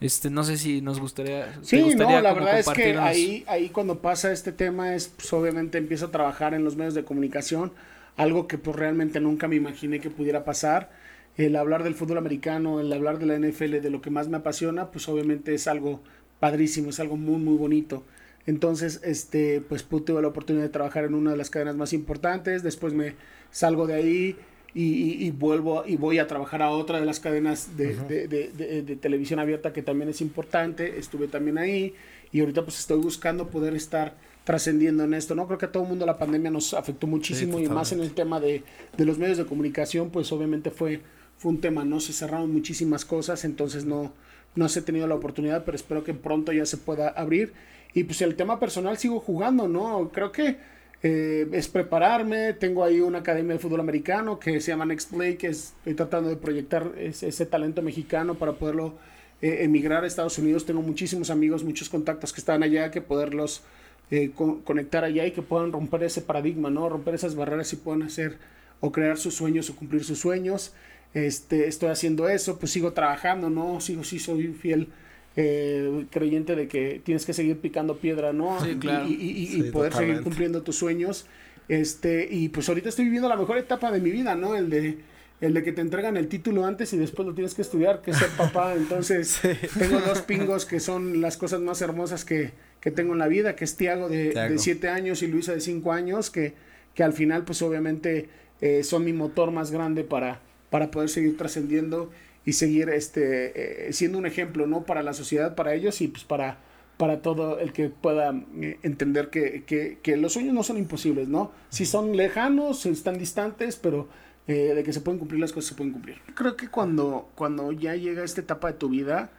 Este, 0.00 0.28
no 0.28 0.42
sé 0.42 0.56
si 0.56 0.80
nos 0.80 0.98
gustaría. 0.98 1.54
Sí, 1.62 1.80
gustaría 1.80 2.16
no, 2.16 2.22
la 2.22 2.34
verdad 2.34 2.58
es 2.58 2.68
que 2.68 2.96
ahí, 2.98 3.44
ahí 3.46 3.68
cuando 3.68 4.00
pasa 4.00 4.32
este 4.32 4.52
tema 4.52 4.94
es, 4.94 5.08
pues 5.08 5.32
obviamente 5.32 5.78
empiezo 5.78 6.06
a 6.06 6.10
trabajar 6.10 6.52
en 6.52 6.64
los 6.64 6.76
medios 6.76 6.94
de 6.94 7.04
comunicación, 7.04 7.72
algo 8.16 8.48
que 8.48 8.58
pues 8.58 8.76
realmente 8.76 9.20
nunca 9.20 9.46
me 9.46 9.56
imaginé 9.56 10.00
que 10.00 10.10
pudiera 10.10 10.44
pasar. 10.44 10.90
El 11.36 11.56
hablar 11.56 11.82
del 11.84 11.94
fútbol 11.94 12.18
americano, 12.18 12.80
el 12.80 12.92
hablar 12.92 13.18
de 13.18 13.26
la 13.26 13.38
NFL, 13.38 13.80
de 13.80 13.90
lo 13.90 14.00
que 14.00 14.10
más 14.10 14.28
me 14.28 14.36
apasiona, 14.36 14.90
pues 14.90 15.08
obviamente 15.08 15.54
es 15.54 15.66
algo 15.66 16.00
padrísimo, 16.38 16.90
es 16.90 17.00
algo 17.00 17.16
muy, 17.16 17.38
muy 17.38 17.56
bonito. 17.56 18.04
Entonces, 18.46 19.00
este, 19.04 19.60
pues 19.60 19.88
pu- 19.88 20.04
tuve 20.04 20.20
la 20.22 20.28
oportunidad 20.28 20.64
de 20.64 20.70
trabajar 20.70 21.04
en 21.04 21.14
una 21.14 21.30
de 21.32 21.36
las 21.36 21.50
cadenas 21.50 21.76
más 21.76 21.92
importantes, 21.92 22.62
después 22.62 22.92
me 22.92 23.14
salgo 23.50 23.86
de 23.86 23.94
ahí 23.94 24.36
y, 24.74 24.82
y- 24.82 25.26
y 25.26 25.30
vuelvo 25.30 25.84
y 25.86 25.96
voy 25.96 26.18
a 26.18 26.26
trabajar 26.26 26.60
a 26.62 26.70
otra 26.70 26.98
de 27.00 27.06
las 27.06 27.20
cadenas 27.20 27.76
de, 27.76 27.94
de- 28.08 28.28
de- 28.28 28.48
de- 28.50 28.82
de 28.82 28.96
televisión 28.96 29.38
abierta 29.38 29.72
que 29.72 29.82
también 29.82 30.10
es 30.10 30.20
importante, 30.20 30.98
estuve 30.98 31.28
también 31.28 31.56
ahí 31.58 31.94
y 32.32 32.40
ahorita 32.40 32.62
pues 32.64 32.78
estoy 32.80 32.98
buscando 33.00 33.48
poder 33.48 33.74
estar 33.74 34.14
trascendiendo 34.44 35.04
en 35.04 35.14
esto, 35.14 35.34
¿no? 35.34 35.46
Creo 35.46 35.58
que 35.58 35.66
a 35.66 35.72
todo 35.72 35.84
el 35.84 35.88
mundo 35.88 36.04
la 36.04 36.18
pandemia 36.18 36.50
nos 36.50 36.74
afectó 36.74 37.06
muchísimo 37.06 37.58
y 37.60 37.62
más 37.76 37.92
en 37.92 38.00
el 38.00 38.12
tema 38.12 38.40
de, 38.40 38.62
de 38.96 39.04
los 39.06 39.16
medios 39.16 39.38
de 39.38 39.46
comunicación, 39.46 40.10
pues 40.10 40.30
obviamente 40.32 40.70
fue 40.70 41.00
fue 41.38 41.50
un 41.50 41.60
tema, 41.60 41.84
¿no? 41.84 41.98
Se 41.98 42.12
cerraron 42.12 42.52
muchísimas 42.52 43.04
cosas, 43.04 43.44
entonces 43.44 43.84
no, 43.86 44.12
no 44.54 44.68
se 44.68 44.78
he 44.80 44.82
tenido 44.82 45.06
la 45.08 45.14
oportunidad, 45.16 45.64
pero 45.64 45.74
espero 45.76 46.04
que 46.04 46.14
pronto 46.14 46.52
ya 46.52 46.64
se 46.66 46.76
pueda 46.76 47.08
abrir. 47.08 47.52
Y 47.94 48.04
pues 48.04 48.20
el 48.22 48.34
tema 48.34 48.58
personal 48.58 48.98
sigo 48.98 49.20
jugando, 49.20 49.68
¿no? 49.68 50.10
Creo 50.12 50.32
que 50.32 50.56
eh, 51.02 51.46
es 51.52 51.68
prepararme. 51.68 52.54
Tengo 52.54 52.82
ahí 52.82 53.00
una 53.00 53.20
academia 53.20 53.52
de 53.52 53.58
fútbol 53.60 53.80
americano 53.80 54.38
que 54.40 54.60
se 54.60 54.72
llama 54.72 54.84
Next 54.84 55.12
Play, 55.12 55.36
que 55.36 55.48
estoy 55.48 55.94
tratando 55.94 56.28
de 56.28 56.36
proyectar 56.36 56.92
ese, 56.98 57.46
talento 57.46 57.82
mexicano 57.82 58.34
para 58.34 58.54
poderlo 58.54 58.94
eh, 59.40 59.58
emigrar 59.60 60.02
a 60.02 60.08
Estados 60.08 60.38
Unidos. 60.38 60.66
Tengo 60.66 60.82
muchísimos 60.82 61.30
amigos, 61.30 61.62
muchos 61.62 61.88
contactos 61.88 62.32
que 62.32 62.40
están 62.40 62.64
allá, 62.64 62.90
que 62.90 63.00
poderlos 63.00 63.62
eh, 64.10 64.32
conectar 64.34 65.04
allá 65.04 65.24
y 65.24 65.30
que 65.30 65.42
puedan 65.42 65.70
romper 65.72 66.02
ese 66.02 66.20
paradigma, 66.20 66.70
¿no? 66.70 66.88
Romper 66.88 67.14
esas 67.14 67.36
barreras 67.36 67.72
y 67.72 67.76
puedan 67.76 68.02
hacer 68.02 68.38
o 68.80 68.90
crear 68.90 69.18
sus 69.18 69.34
sueños 69.34 69.70
o 69.70 69.76
cumplir 69.76 70.02
sus 70.04 70.18
sueños. 70.18 70.72
Este, 71.14 71.68
estoy 71.68 71.90
haciendo 71.90 72.28
eso, 72.28 72.58
pues 72.58 72.72
sigo 72.72 72.92
trabajando, 72.92 73.50
¿no? 73.50 73.80
Sigo, 73.80 74.02
sí, 74.02 74.18
soy 74.18 74.48
fiel 74.48 74.88
eh, 75.36 76.06
creyente 76.10 76.54
de 76.54 76.68
que 76.68 77.00
tienes 77.04 77.26
que 77.26 77.32
seguir 77.32 77.58
picando 77.58 77.96
piedra, 77.96 78.32
¿no? 78.32 78.58
Sí, 78.64 78.76
claro. 78.76 79.06
Y, 79.08 79.62
poder 79.72 79.92
seguir 79.92 80.22
cumpliendo 80.22 80.62
tus 80.62 80.76
sueños. 80.76 81.26
Este, 81.68 82.28
y 82.30 82.50
pues 82.50 82.68
ahorita 82.68 82.88
estoy 82.88 83.06
viviendo 83.06 83.28
la 83.28 83.36
mejor 83.36 83.58
etapa 83.58 83.90
de 83.90 84.00
mi 84.00 84.10
vida, 84.10 84.34
¿no? 84.34 84.54
El 84.54 84.68
de, 84.70 84.98
el 85.40 85.54
de 85.54 85.62
que 85.62 85.72
te 85.72 85.80
entregan 85.80 86.16
el 86.16 86.28
título 86.28 86.66
antes 86.66 86.92
y 86.92 86.98
después 86.98 87.26
lo 87.26 87.34
tienes 87.34 87.54
que 87.54 87.62
estudiar, 87.62 88.02
que 88.02 88.10
es 88.10 88.18
ser 88.18 88.28
papá. 88.30 88.74
Entonces, 88.76 89.40
tengo 89.78 90.00
dos 90.00 90.22
pingos 90.22 90.66
que 90.66 90.80
son 90.80 91.20
las 91.20 91.36
cosas 91.36 91.60
más 91.60 91.80
hermosas 91.80 92.24
que, 92.24 92.52
que 92.80 92.90
tengo 92.90 93.14
en 93.14 93.18
la 93.18 93.28
vida, 93.28 93.56
que 93.56 93.64
es 93.64 93.76
Tiago 93.76 94.08
de, 94.08 94.34
de 94.34 94.58
siete 94.58 94.88
años 94.88 95.22
y 95.22 95.26
Luisa 95.26 95.52
de 95.52 95.60
cinco 95.60 95.92
años, 95.92 96.30
que, 96.30 96.54
que 96.94 97.02
al 97.02 97.12
final, 97.12 97.44
pues 97.44 97.62
obviamente, 97.62 98.28
eh, 98.60 98.84
son 98.84 99.04
mi 99.04 99.12
motor 99.12 99.50
más 99.50 99.70
grande 99.70 100.04
para 100.04 100.40
para 100.74 100.90
poder 100.90 101.08
seguir 101.08 101.36
trascendiendo 101.36 102.10
y 102.44 102.52
seguir 102.52 102.88
este, 102.90 103.88
eh, 103.88 103.92
siendo 103.92 104.18
un 104.18 104.26
ejemplo, 104.26 104.66
¿no? 104.66 104.84
Para 104.84 105.02
la 105.02 105.14
sociedad, 105.14 105.54
para 105.54 105.74
ellos 105.74 106.00
y 106.00 106.08
pues 106.08 106.24
para, 106.24 106.58
para 106.96 107.22
todo 107.22 107.58
el 107.58 107.72
que 107.72 107.88
pueda 107.88 108.34
eh, 108.60 108.78
entender 108.82 109.30
que, 109.30 109.64
que, 109.64 109.98
que, 110.02 110.16
los 110.16 110.34
sueños 110.34 110.54
no 110.54 110.62
son 110.62 110.76
imposibles, 110.76 111.28
¿no? 111.28 111.52
Si 111.70 111.86
son 111.86 112.16
lejanos, 112.16 112.86
están 112.86 113.18
distantes, 113.18 113.76
pero 113.76 114.08
eh, 114.46 114.72
de 114.74 114.82
que 114.84 114.92
se 114.92 115.00
pueden 115.00 115.18
cumplir 115.18 115.40
las 115.40 115.52
cosas 115.52 115.70
se 115.70 115.74
pueden 115.74 115.92
cumplir. 115.92 116.18
Creo 116.34 116.56
que 116.56 116.68
cuando, 116.68 117.30
cuando 117.34 117.72
ya 117.72 117.96
llega 117.96 118.22
esta 118.24 118.42
etapa 118.42 118.68
de 118.68 118.78
tu 118.78 118.90
vida, 118.90 119.30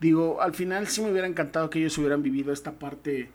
digo, 0.00 0.40
al 0.40 0.54
final 0.54 0.86
sí 0.86 1.02
me 1.02 1.10
hubiera 1.10 1.26
encantado 1.26 1.70
que 1.70 1.80
ellos 1.80 1.98
hubieran 1.98 2.22
vivido 2.22 2.52
esta 2.52 2.72
parte 2.72 3.30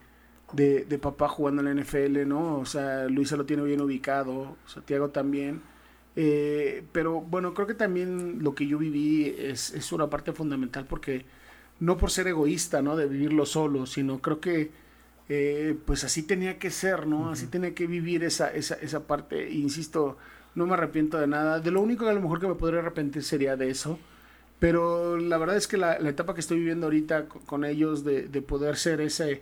de, 0.54 0.86
de 0.86 0.98
papá 0.98 1.28
jugando 1.28 1.62
en 1.62 1.76
la 1.76 1.84
NFL, 1.84 2.26
¿no? 2.26 2.58
O 2.58 2.66
sea, 2.66 3.06
Luisa 3.06 3.36
lo 3.36 3.46
tiene 3.46 3.64
bien 3.64 3.82
ubicado, 3.82 4.56
Santiago 4.66 5.10
también. 5.10 5.62
Eh, 6.16 6.84
pero 6.92 7.22
bueno, 7.22 7.54
creo 7.54 7.68
que 7.68 7.74
también 7.74 8.44
lo 8.44 8.56
que 8.56 8.68
yo 8.68 8.78
viví 8.78 9.34
es, 9.38 9.74
es, 9.74 9.92
una 9.92 10.10
parte 10.10 10.34
fundamental 10.34 10.86
porque 10.86 11.26
no 11.80 11.98
por 11.98 12.12
ser 12.12 12.28
egoísta, 12.28 12.82
¿no? 12.82 12.96
De 12.96 13.08
vivirlo 13.08 13.46
solo, 13.46 13.86
sino 13.86 14.20
creo 14.20 14.40
que 14.40 14.72
eh, 15.30 15.78
pues 15.86 16.04
así 16.04 16.24
tenía 16.24 16.58
que 16.58 16.72
ser, 16.72 17.08
¿no? 17.08 17.30
Así 17.30 17.48
tenía 17.48 17.74
que 17.76 17.88
vivir 17.88 18.24
esa, 18.24 18.52
esa, 18.52 18.76
esa 18.76 19.08
parte. 19.08 19.48
E 19.48 19.54
insisto, 19.54 20.18
no 20.56 20.66
me 20.66 20.74
arrepiento 20.74 21.20
de 21.20 21.28
nada. 21.28 21.60
De 21.60 21.72
lo 21.72 21.82
único 21.82 22.06
que 22.06 22.12
a 22.12 22.14
lo 22.14 22.22
mejor 22.22 22.40
que 22.40 22.48
me 22.48 22.56
podría 22.56 22.80
arrepentir 22.80 23.24
sería 23.24 23.56
de 23.56 23.70
eso. 23.70 24.00
Pero 24.60 25.18
la 25.18 25.38
verdad 25.38 25.56
es 25.58 25.68
que 25.68 25.78
la, 25.78 26.00
la 26.00 26.10
etapa 26.10 26.34
que 26.34 26.42
estoy 26.42 26.60
viviendo 26.60 26.88
ahorita 26.88 27.28
con, 27.28 27.64
ellos, 27.64 28.04
de, 28.04 28.28
de, 28.28 28.42
poder 28.42 28.76
ser 28.76 29.00
ese, 29.02 29.42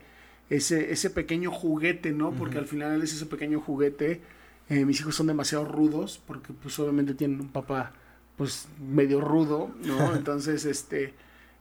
ese, 0.49 0.91
ese 0.91 1.09
pequeño 1.09 1.51
juguete, 1.51 2.11
¿no? 2.11 2.31
Porque 2.31 2.59
al 2.59 2.67
final 2.67 3.01
es 3.01 3.13
ese 3.13 3.25
pequeño 3.25 3.59
juguete 3.59 4.21
eh, 4.69 4.85
mis 4.85 4.99
hijos 4.99 5.15
son 5.15 5.27
demasiado 5.27 5.65
rudos 5.65 6.21
porque 6.25 6.53
pues 6.53 6.77
obviamente 6.79 7.13
tienen 7.13 7.39
un 7.39 7.49
papá 7.49 7.93
pues 8.37 8.67
medio 8.79 9.19
rudo, 9.21 9.71
¿no? 9.83 10.15
Entonces, 10.15 10.65
este, 10.65 11.13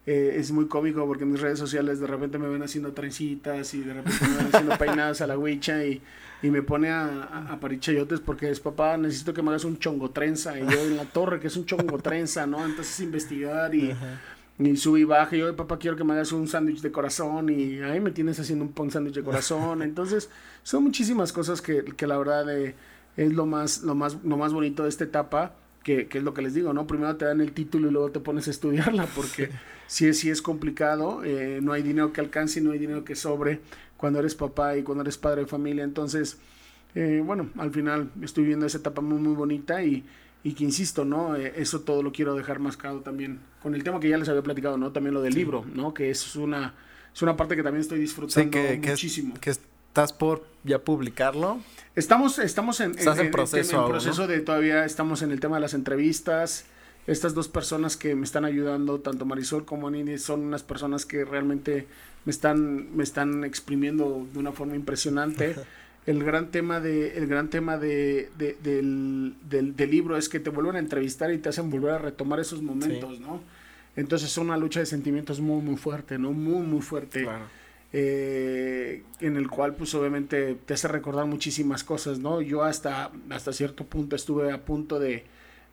eh, 0.07 0.37
es 0.37 0.53
muy 0.53 0.67
cómico 0.67 1.07
porque 1.07 1.25
en 1.25 1.33
mis 1.33 1.41
redes 1.41 1.59
sociales 1.59 1.99
de 2.01 2.07
repente 2.07 2.39
me 2.39 2.49
ven 2.49 2.63
haciendo 2.63 2.93
trencitas 2.93 3.75
y 3.75 3.81
de 3.81 3.95
repente 3.95 4.19
me 4.29 4.37
ven 4.37 4.47
haciendo 4.47 4.79
peinadas 4.79 5.21
a 5.21 5.27
la 5.27 5.39
huicha 5.39 5.85
y, 5.85 6.03
y 6.43 6.51
me 6.51 6.63
pone 6.63 6.91
a, 6.91 7.49
a, 7.51 7.59
parichayotes 7.59 8.21
porque 8.21 8.51
es 8.51 8.61
papá, 8.61 8.97
necesito 8.97 9.33
que 9.33 9.43
me 9.43 9.49
hagas 9.51 9.65
un 9.65 9.79
chongo 9.79 10.11
trenza 10.11 10.59
y 10.59 10.63
yo 10.63 10.81
en 10.81 10.97
la 10.97 11.07
torre 11.07 11.41
que 11.41 11.47
es 11.47 11.57
un 11.57 11.65
chongo 11.65 11.99
trenza, 11.99 12.47
¿no? 12.47 12.65
Entonces 12.65 13.01
investigar 13.01 13.75
y... 13.75 13.93
Y 14.59 14.75
sube 14.79 15.01
y 15.01 15.05
baja, 15.05 15.37
y 15.37 15.41
yo, 15.41 15.55
papá, 15.55 15.79
quiero 15.79 15.99
que 15.99 16.05
me 16.05 16.15
hagas 16.15 16.33
un 16.33 16.49
sándwich 16.49 16.81
de 16.81 16.91
corazón, 16.91 17.51
y 17.51 17.79
ahí 17.81 18.01
me 18.01 18.11
tienes 18.11 18.41
haciendo 18.41 18.65
un, 18.75 18.91
sándwich 18.91 19.17
de 19.17 19.23
corazón. 19.23 19.83
Entonces, 19.83 20.31
son 20.63 20.83
muchísimas 20.83 21.31
cosas 21.31 21.61
que, 21.61 21.85
que 21.85 22.07
la 22.07 22.17
verdad 22.17 22.47
de, 22.47 22.75
es 23.17 23.33
lo 23.33 23.47
más, 23.47 23.83
lo 23.83 23.95
más, 23.95 24.19
lo 24.25 24.37
más 24.37 24.53
bonito 24.53 24.83
de 24.83 24.89
esta 24.89 25.05
etapa, 25.05 25.55
que, 25.83 26.09
que, 26.09 26.19
es 26.19 26.25
lo 26.25 26.35
que 26.35 26.43
les 26.43 26.55
digo, 26.55 26.73
¿no? 26.73 26.87
Primero 26.87 27.17
te 27.17 27.25
dan 27.25 27.41
el 27.41 27.53
título 27.53 27.89
y 27.89 27.93
luego 27.93 28.11
te 28.11 28.21
pones 28.21 28.49
a 28.49 28.51
estudiarla, 28.51 29.07
porque 29.15 29.51
sí, 29.87 30.13
sí 30.15 30.31
es 30.31 30.43
complicado, 30.43 31.25
eh, 31.25 31.61
no 31.63 31.73
hay 31.73 31.83
dinero 31.83 32.13
que 32.13 32.21
alcance 32.21 32.61
y 32.61 32.63
no 32.63 32.73
hay 32.73 32.79
dinero 32.79 33.05
que 33.05 33.15
sobre 33.15 33.61
cuando 33.97 34.19
eres 34.19 34.35
papá 34.35 34.77
y 34.77 34.83
cuando 34.83 35.03
eres 35.03 35.17
padre 35.17 35.43
de 35.43 35.47
familia, 35.47 35.85
entonces, 35.85 36.39
eh, 36.95 37.23
bueno, 37.25 37.51
al 37.57 37.71
final 37.71 38.11
estoy 38.23 38.45
viendo 38.45 38.67
esa 38.67 38.79
etapa 38.79 39.01
muy, 39.01 39.19
muy 39.19 39.35
bonita 39.35 39.83
y, 39.83 40.05
y 40.47 40.53
que 40.53 40.65
insisto, 40.65 41.05
¿no? 41.05 41.35
Eh, 41.37 41.55
eso 41.57 41.81
todo 41.81 42.03
lo 42.03 42.13
quiero 42.13 42.35
dejar 42.35 42.59
mascado 42.59 43.01
también 43.01 43.41
con 43.63 43.75
el 43.75 43.83
tema 43.83 43.99
que 43.99 44.09
ya 44.09 44.19
les 44.19 44.29
había 44.29 44.43
platicado, 44.43 44.77
¿no? 44.79 44.93
También 44.93 45.15
lo 45.15 45.23
del 45.23 45.35
libro, 45.35 45.65
¿no? 45.75 45.93
Que 45.93 46.11
es 46.11 46.37
una, 46.37 46.75
es 47.13 47.23
una 47.23 47.37
parte 47.37 47.57
que 47.57 47.63
también 47.63 47.81
estoy 47.81 47.99
disfrutando 47.99 48.59
muchísimo. 48.87 49.35
Que, 49.41 49.51
estás 49.51 50.13
por 50.13 50.47
ya 50.63 50.79
publicarlo. 50.79 51.59
Estamos, 51.97 52.39
estamos 52.39 52.81
en, 52.81 52.91
en, 52.99 53.31
proceso, 53.31 53.89
proceso 53.89 54.27
de 54.27 54.41
todavía 54.41 54.85
estamos 54.85 55.23
en 55.23 55.33
el 55.33 55.41
tema 55.41 55.57
de 55.57 55.63
las 55.63 55.73
entrevistas. 55.73 56.67
Estas 57.07 57.33
dos 57.33 57.49
personas 57.49 57.97
que 57.97 58.15
me 58.15 58.25
están 58.25 58.45
ayudando, 58.45 59.01
tanto 59.01 59.25
Marisol 59.25 59.65
como 59.65 59.91
Nini, 59.91 60.19
son 60.19 60.41
unas 60.41 60.63
personas 60.63 61.07
que 61.07 61.25
realmente 61.25 61.87
me 62.27 62.33
están, 62.33 62.95
me 62.95 63.03
están 63.03 63.45
exprimiendo 63.45 64.27
de 64.31 64.39
una 64.39 64.53
forma 64.53 64.77
impresionante. 64.77 65.57
El 66.07 66.23
gran 66.23 66.53
tema 66.53 66.79
de, 66.79 67.19
el 67.19 67.27
gran 67.27 67.51
tema 67.51 67.79
de, 67.79 68.31
del, 68.39 69.35
del, 69.43 69.91
libro 69.91 70.17
es 70.17 70.29
que 70.29 70.39
te 70.39 70.51
vuelven 70.51 70.77
a 70.77 70.79
entrevistar 70.79 71.33
y 71.33 71.39
te 71.39 71.49
hacen 71.49 71.69
volver 71.69 71.91
a 71.95 71.99
retomar 71.99 72.39
esos 72.39 72.63
momentos, 72.63 73.19
¿no? 73.19 73.41
Entonces 73.97 74.31
es 74.31 74.39
una 74.39 74.57
lucha 74.57 74.79
de 74.79 74.87
sentimientos 74.87 75.41
muy, 75.41 75.61
muy 75.63 75.75
fuerte, 75.75 76.17
¿no? 76.17 76.31
Muy, 76.31 76.65
muy 76.65 76.81
fuerte. 76.81 77.25
Claro 77.25 77.47
eh, 77.93 79.03
en 79.21 79.37
el 79.37 79.49
cual 79.49 79.75
pues 79.75 79.95
obviamente 79.95 80.57
te 80.67 80.75
hace 80.75 80.89
recordar 80.89 81.27
muchísimas 81.27 81.85
cosas, 81.85 82.19
¿no? 82.19 82.41
Yo 82.41 82.65
hasta, 82.65 83.11
hasta 83.31 83.53
cierto 83.53 83.85
punto 83.85 84.17
estuve 84.17 84.53
a 84.53 84.65
punto 84.65 84.99
de, 84.99 85.25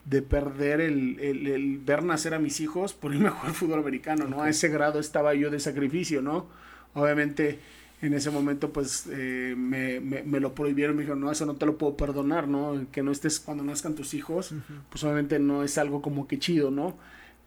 de 0.05 0.21
perder 0.21 0.81
el, 0.81 1.19
el, 1.19 1.79
ver 1.79 2.03
nacer 2.03 2.33
a 2.33 2.39
mis 2.39 2.59
hijos 2.59 2.93
por 2.93 3.13
irme 3.13 3.29
a 3.29 3.31
jugar 3.31 3.53
fútbol 3.53 3.79
americano, 3.79 4.27
¿no? 4.27 4.43
A 4.43 4.49
ese 4.49 4.69
grado 4.69 4.99
estaba 4.99 5.33
yo 5.33 5.49
de 5.49 5.59
sacrificio, 5.59 6.21
¿no? 6.21 6.47
Obviamente 6.93 7.59
en 8.01 8.13
ese 8.13 8.29
momento 8.29 8.71
pues 8.71 9.07
eh, 9.09 9.55
me, 9.57 9.99
me, 10.01 10.39
lo 10.39 10.53
prohibieron, 10.53 10.95
me 10.95 11.03
dijeron, 11.03 11.21
no, 11.21 11.31
eso 11.31 11.45
no 11.45 11.55
te 11.55 11.65
lo 11.65 11.77
puedo 11.77 11.95
perdonar, 11.95 12.47
¿no? 12.47 12.85
Que 12.91 13.01
no 13.01 13.11
estés 13.11 13.39
cuando 13.39 13.63
nazcan 13.63 13.95
tus 13.95 14.13
hijos, 14.13 14.53
pues 14.89 15.03
obviamente 15.03 15.39
no 15.39 15.63
es 15.63 15.77
algo 15.77 16.01
como 16.01 16.27
que 16.27 16.37
chido, 16.37 16.69
¿no? 16.69 16.97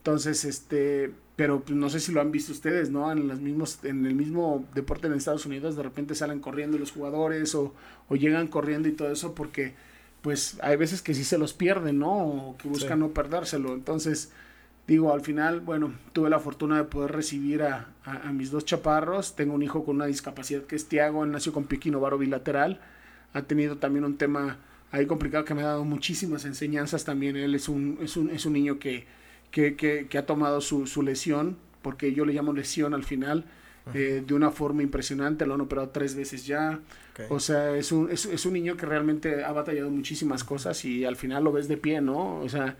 Entonces, 0.06 0.44
este, 0.44 1.10
pero 1.34 1.62
pues, 1.62 1.76
no 1.76 1.90
sé 1.90 1.98
si 1.98 2.12
lo 2.12 2.20
han 2.20 2.30
visto 2.30 2.52
ustedes, 2.52 2.90
¿no? 2.90 3.10
En 3.10 3.26
los 3.26 3.40
mismos, 3.40 3.80
en 3.82 4.06
el 4.06 4.14
mismo 4.14 4.64
deporte 4.72 5.08
en 5.08 5.14
Estados 5.14 5.46
Unidos, 5.46 5.74
de 5.74 5.82
repente 5.82 6.14
salen 6.14 6.38
corriendo 6.38 6.78
los 6.78 6.92
jugadores 6.92 7.56
o, 7.56 7.74
o 8.08 8.14
llegan 8.14 8.46
corriendo 8.46 8.86
y 8.88 8.92
todo 8.92 9.10
eso 9.10 9.34
porque 9.34 9.74
pues 10.22 10.58
hay 10.62 10.76
veces 10.76 11.02
que 11.02 11.12
sí 11.12 11.24
se 11.24 11.38
los 11.38 11.54
pierden, 11.54 11.98
¿no? 11.98 12.18
O 12.18 12.56
que 12.56 12.68
buscan 12.68 13.00
no 13.00 13.08
perdérselo. 13.08 13.74
Entonces, 13.74 14.30
digo, 14.86 15.12
al 15.12 15.22
final, 15.22 15.58
bueno, 15.58 15.92
tuve 16.12 16.30
la 16.30 16.38
fortuna 16.38 16.76
de 16.76 16.84
poder 16.84 17.10
recibir 17.10 17.64
a, 17.64 17.88
a, 18.04 18.32
mis 18.32 18.52
dos 18.52 18.64
chaparros. 18.64 19.34
Tengo 19.34 19.54
un 19.54 19.64
hijo 19.64 19.84
con 19.84 19.96
una 19.96 20.06
discapacidad 20.06 20.62
que 20.66 20.76
es 20.76 20.86
Tiago, 20.86 21.24
él 21.24 21.32
nació 21.32 21.52
con 21.52 21.64
piquino 21.64 21.98
varo 21.98 22.16
bilateral. 22.16 22.80
Ha 23.32 23.42
tenido 23.42 23.78
también 23.78 24.04
un 24.04 24.18
tema 24.18 24.58
ahí 24.92 25.04
complicado 25.06 25.44
que 25.44 25.54
me 25.54 25.62
ha 25.62 25.66
dado 25.66 25.84
muchísimas 25.84 26.44
enseñanzas 26.44 27.04
también. 27.04 27.36
Él 27.36 27.56
es 27.56 27.68
un, 27.68 27.98
es 28.00 28.16
un, 28.16 28.30
es 28.30 28.46
un 28.46 28.52
niño 28.52 28.78
que 28.78 29.16
que, 29.56 29.74
que, 29.74 30.06
que 30.06 30.18
ha 30.18 30.26
tomado 30.26 30.60
su, 30.60 30.86
su, 30.86 31.02
lesión, 31.02 31.56
porque 31.80 32.12
yo 32.12 32.26
le 32.26 32.34
llamo 32.34 32.52
lesión 32.52 32.92
al 32.92 33.04
final, 33.04 33.46
eh, 33.94 34.22
de 34.26 34.34
una 34.34 34.50
forma 34.50 34.82
impresionante, 34.82 35.46
lo 35.46 35.54
han 35.54 35.62
operado 35.62 35.88
tres 35.88 36.14
veces 36.14 36.46
ya. 36.46 36.80
O 37.30 37.40
sea, 37.40 37.74
es 37.74 37.90
un, 37.90 38.10
es, 38.10 38.26
es, 38.26 38.44
un 38.44 38.52
niño 38.52 38.76
que 38.76 38.84
realmente 38.84 39.44
ha 39.44 39.52
batallado 39.52 39.88
muchísimas 39.88 40.44
cosas 40.44 40.84
y 40.84 41.06
al 41.06 41.16
final 41.16 41.42
lo 41.42 41.52
ves 41.52 41.68
de 41.68 41.78
pie, 41.78 42.02
¿no? 42.02 42.36
O 42.40 42.48
sea, 42.50 42.76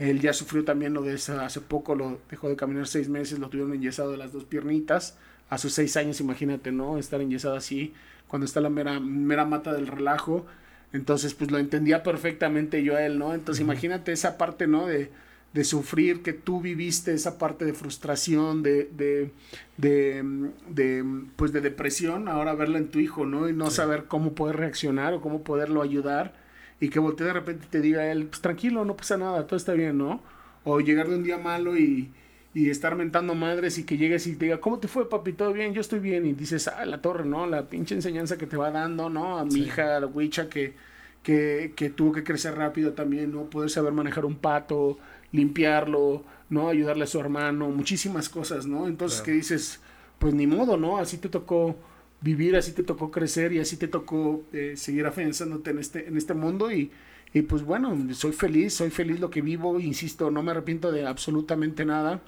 él 0.00 0.20
ya 0.20 0.32
sufrió 0.32 0.64
también 0.64 0.94
lo 0.94 1.02
de 1.02 1.14
esa, 1.14 1.46
hace 1.46 1.60
poco, 1.60 1.94
lo 1.94 2.18
dejó 2.28 2.48
de 2.48 2.56
caminar 2.56 2.88
seis 2.88 3.08
meses, 3.08 3.38
lo 3.38 3.48
tuvieron 3.48 3.72
enyesado 3.72 4.10
de 4.10 4.16
las 4.16 4.32
dos 4.32 4.42
piernitas. 4.42 5.16
A 5.48 5.58
sus 5.58 5.74
seis 5.74 5.96
años, 5.96 6.18
imagínate, 6.20 6.72
¿no? 6.72 6.98
Estar 6.98 7.20
enyesado 7.20 7.54
así, 7.54 7.94
cuando 8.26 8.46
está 8.46 8.60
la 8.60 8.68
mera, 8.68 8.98
mera 8.98 9.44
mata 9.44 9.72
del 9.72 9.86
relajo. 9.86 10.44
Entonces, 10.92 11.34
pues 11.34 11.52
lo 11.52 11.58
entendía 11.58 12.02
perfectamente 12.02 12.82
yo 12.82 12.96
a 12.96 13.06
él, 13.06 13.16
¿no? 13.16 13.32
Entonces, 13.32 13.60
imagínate 13.62 14.10
esa 14.10 14.36
parte, 14.38 14.66
¿no? 14.66 14.88
De, 14.88 15.12
de 15.56 15.64
sufrir, 15.64 16.22
que 16.22 16.32
tú 16.32 16.60
viviste 16.60 17.12
esa 17.14 17.38
parte 17.38 17.64
de 17.64 17.72
frustración, 17.72 18.62
de, 18.62 18.84
de, 18.96 19.32
de, 19.76 21.04
pues 21.36 21.52
de 21.52 21.60
depresión, 21.60 22.28
ahora 22.28 22.54
verla 22.54 22.78
en 22.78 22.88
tu 22.90 23.00
hijo, 23.00 23.26
¿no? 23.26 23.48
Y 23.48 23.52
no 23.52 23.70
saber 23.70 24.04
cómo 24.06 24.34
poder 24.34 24.56
reaccionar 24.56 25.14
o 25.14 25.20
cómo 25.20 25.42
poderlo 25.42 25.82
ayudar 25.82 26.34
y 26.80 26.90
que 26.90 26.98
voltee 27.00 27.26
de 27.26 27.32
repente 27.32 27.66
y 27.66 27.70
te 27.70 27.80
diga 27.80 28.10
él, 28.12 28.26
pues 28.26 28.40
tranquilo, 28.42 28.84
no 28.84 28.96
pasa 28.96 29.16
nada, 29.16 29.46
todo 29.46 29.56
está 29.56 29.72
bien, 29.72 29.98
¿no? 29.98 30.20
o 30.64 30.80
llegar 30.80 31.08
de 31.08 31.14
un 31.16 31.22
día 31.22 31.38
malo 31.38 31.78
y, 31.78 32.12
y 32.52 32.70
estar 32.70 32.96
mentando 32.96 33.34
madres 33.34 33.78
y 33.78 33.84
que 33.84 33.96
llegues 33.96 34.26
y 34.26 34.34
te 34.36 34.46
diga, 34.46 34.60
¿cómo 34.60 34.78
te 34.80 34.88
fue, 34.88 35.08
papi? 35.08 35.32
¿Todo 35.32 35.52
bien? 35.52 35.72
Yo 35.74 35.80
estoy 35.80 36.00
bien. 36.00 36.26
Y 36.26 36.32
dices, 36.32 36.68
ah, 36.68 36.84
la 36.84 37.00
torre, 37.00 37.24
¿no? 37.24 37.46
La 37.46 37.68
pinche 37.68 37.94
enseñanza 37.94 38.36
que 38.36 38.46
te 38.46 38.56
va 38.56 38.70
dando, 38.72 39.08
¿no? 39.08 39.38
A 39.38 39.44
mi 39.44 39.60
hija, 39.60 39.96
a 39.96 40.00
la 40.00 40.06
Wicha, 40.08 40.48
que, 40.48 40.74
que, 41.22 41.72
que 41.76 41.90
tuvo 41.90 42.12
que 42.12 42.24
crecer 42.24 42.56
rápido 42.56 42.94
también, 42.94 43.32
¿no? 43.32 43.48
Poder 43.48 43.70
saber 43.70 43.92
manejar 43.92 44.24
un 44.24 44.36
pato, 44.36 44.98
limpiarlo, 45.36 46.24
¿no? 46.50 46.68
Ayudarle 46.68 47.04
a 47.04 47.06
su 47.06 47.20
hermano, 47.20 47.68
muchísimas 47.68 48.28
cosas, 48.28 48.66
¿no? 48.66 48.88
Entonces, 48.88 49.20
que 49.20 49.32
dices, 49.32 49.80
pues 50.18 50.34
ni 50.34 50.46
modo, 50.46 50.76
¿no? 50.76 50.98
Así 50.98 51.18
te 51.18 51.28
tocó 51.28 51.76
vivir, 52.20 52.56
así 52.56 52.72
te 52.72 52.82
tocó 52.82 53.10
crecer 53.10 53.52
y 53.52 53.58
así 53.58 53.76
te 53.76 53.88
tocó 53.88 54.42
eh, 54.52 54.74
seguir 54.76 55.06
afianzándote 55.06 55.70
en 55.70 55.78
este, 55.78 56.08
en 56.08 56.16
este 56.16 56.34
mundo 56.34 56.72
y, 56.72 56.90
y 57.32 57.42
pues 57.42 57.62
bueno, 57.62 57.96
soy 58.14 58.32
feliz, 58.32 58.74
soy 58.74 58.90
feliz 58.90 59.20
lo 59.20 59.30
que 59.30 59.42
vivo, 59.42 59.78
insisto, 59.78 60.30
no 60.30 60.42
me 60.42 60.52
arrepiento 60.52 60.90
de 60.90 61.06
absolutamente 61.06 61.84
nada. 61.84 62.20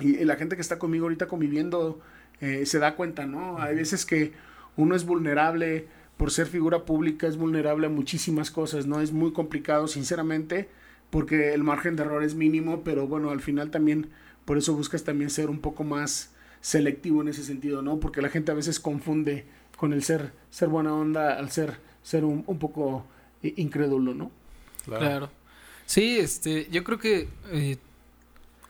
Y, 0.00 0.24
la 0.24 0.36
gente 0.36 0.56
que 0.56 0.62
está 0.62 0.78
conmigo 0.78 1.04
ahorita 1.04 1.26
conviviendo 1.28 2.00
eh, 2.40 2.66
se 2.66 2.78
da 2.78 2.96
cuenta, 2.96 3.26
¿no? 3.26 3.58
Hay 3.60 3.76
veces 3.76 4.04
que 4.04 4.32
uno 4.76 4.96
es 4.96 5.04
vulnerable 5.04 5.86
por 6.16 6.30
ser 6.30 6.46
figura 6.46 6.84
pública, 6.84 7.26
es 7.26 7.36
vulnerable 7.36 7.86
a 7.86 7.90
muchísimas 7.90 8.50
cosas, 8.50 8.86
¿no? 8.86 9.00
Es 9.00 9.12
muy 9.12 9.32
complicado, 9.32 9.86
sinceramente, 9.86 10.68
porque 11.14 11.54
el 11.54 11.62
margen 11.62 11.94
de 11.94 12.02
error 12.02 12.24
es 12.24 12.34
mínimo, 12.34 12.82
pero 12.82 13.06
bueno, 13.06 13.30
al 13.30 13.40
final 13.40 13.70
también, 13.70 14.10
por 14.44 14.58
eso 14.58 14.74
buscas 14.74 15.04
también 15.04 15.30
ser 15.30 15.48
un 15.48 15.60
poco 15.60 15.84
más 15.84 16.32
selectivo 16.60 17.22
en 17.22 17.28
ese 17.28 17.44
sentido, 17.44 17.82
¿no? 17.82 18.00
Porque 18.00 18.20
la 18.20 18.30
gente 18.30 18.50
a 18.50 18.54
veces 18.56 18.80
confunde 18.80 19.44
con 19.76 19.92
el 19.92 20.02
ser, 20.02 20.32
ser 20.50 20.70
buena 20.70 20.92
onda 20.92 21.38
al 21.38 21.52
ser, 21.52 21.78
ser 22.02 22.24
un, 22.24 22.42
un 22.48 22.58
poco 22.58 23.06
incrédulo, 23.42 24.12
¿no? 24.12 24.32
Claro. 24.86 25.30
Sí, 25.86 26.18
este, 26.18 26.66
yo 26.72 26.82
creo 26.82 26.98
que 26.98 27.28
eh, 27.52 27.76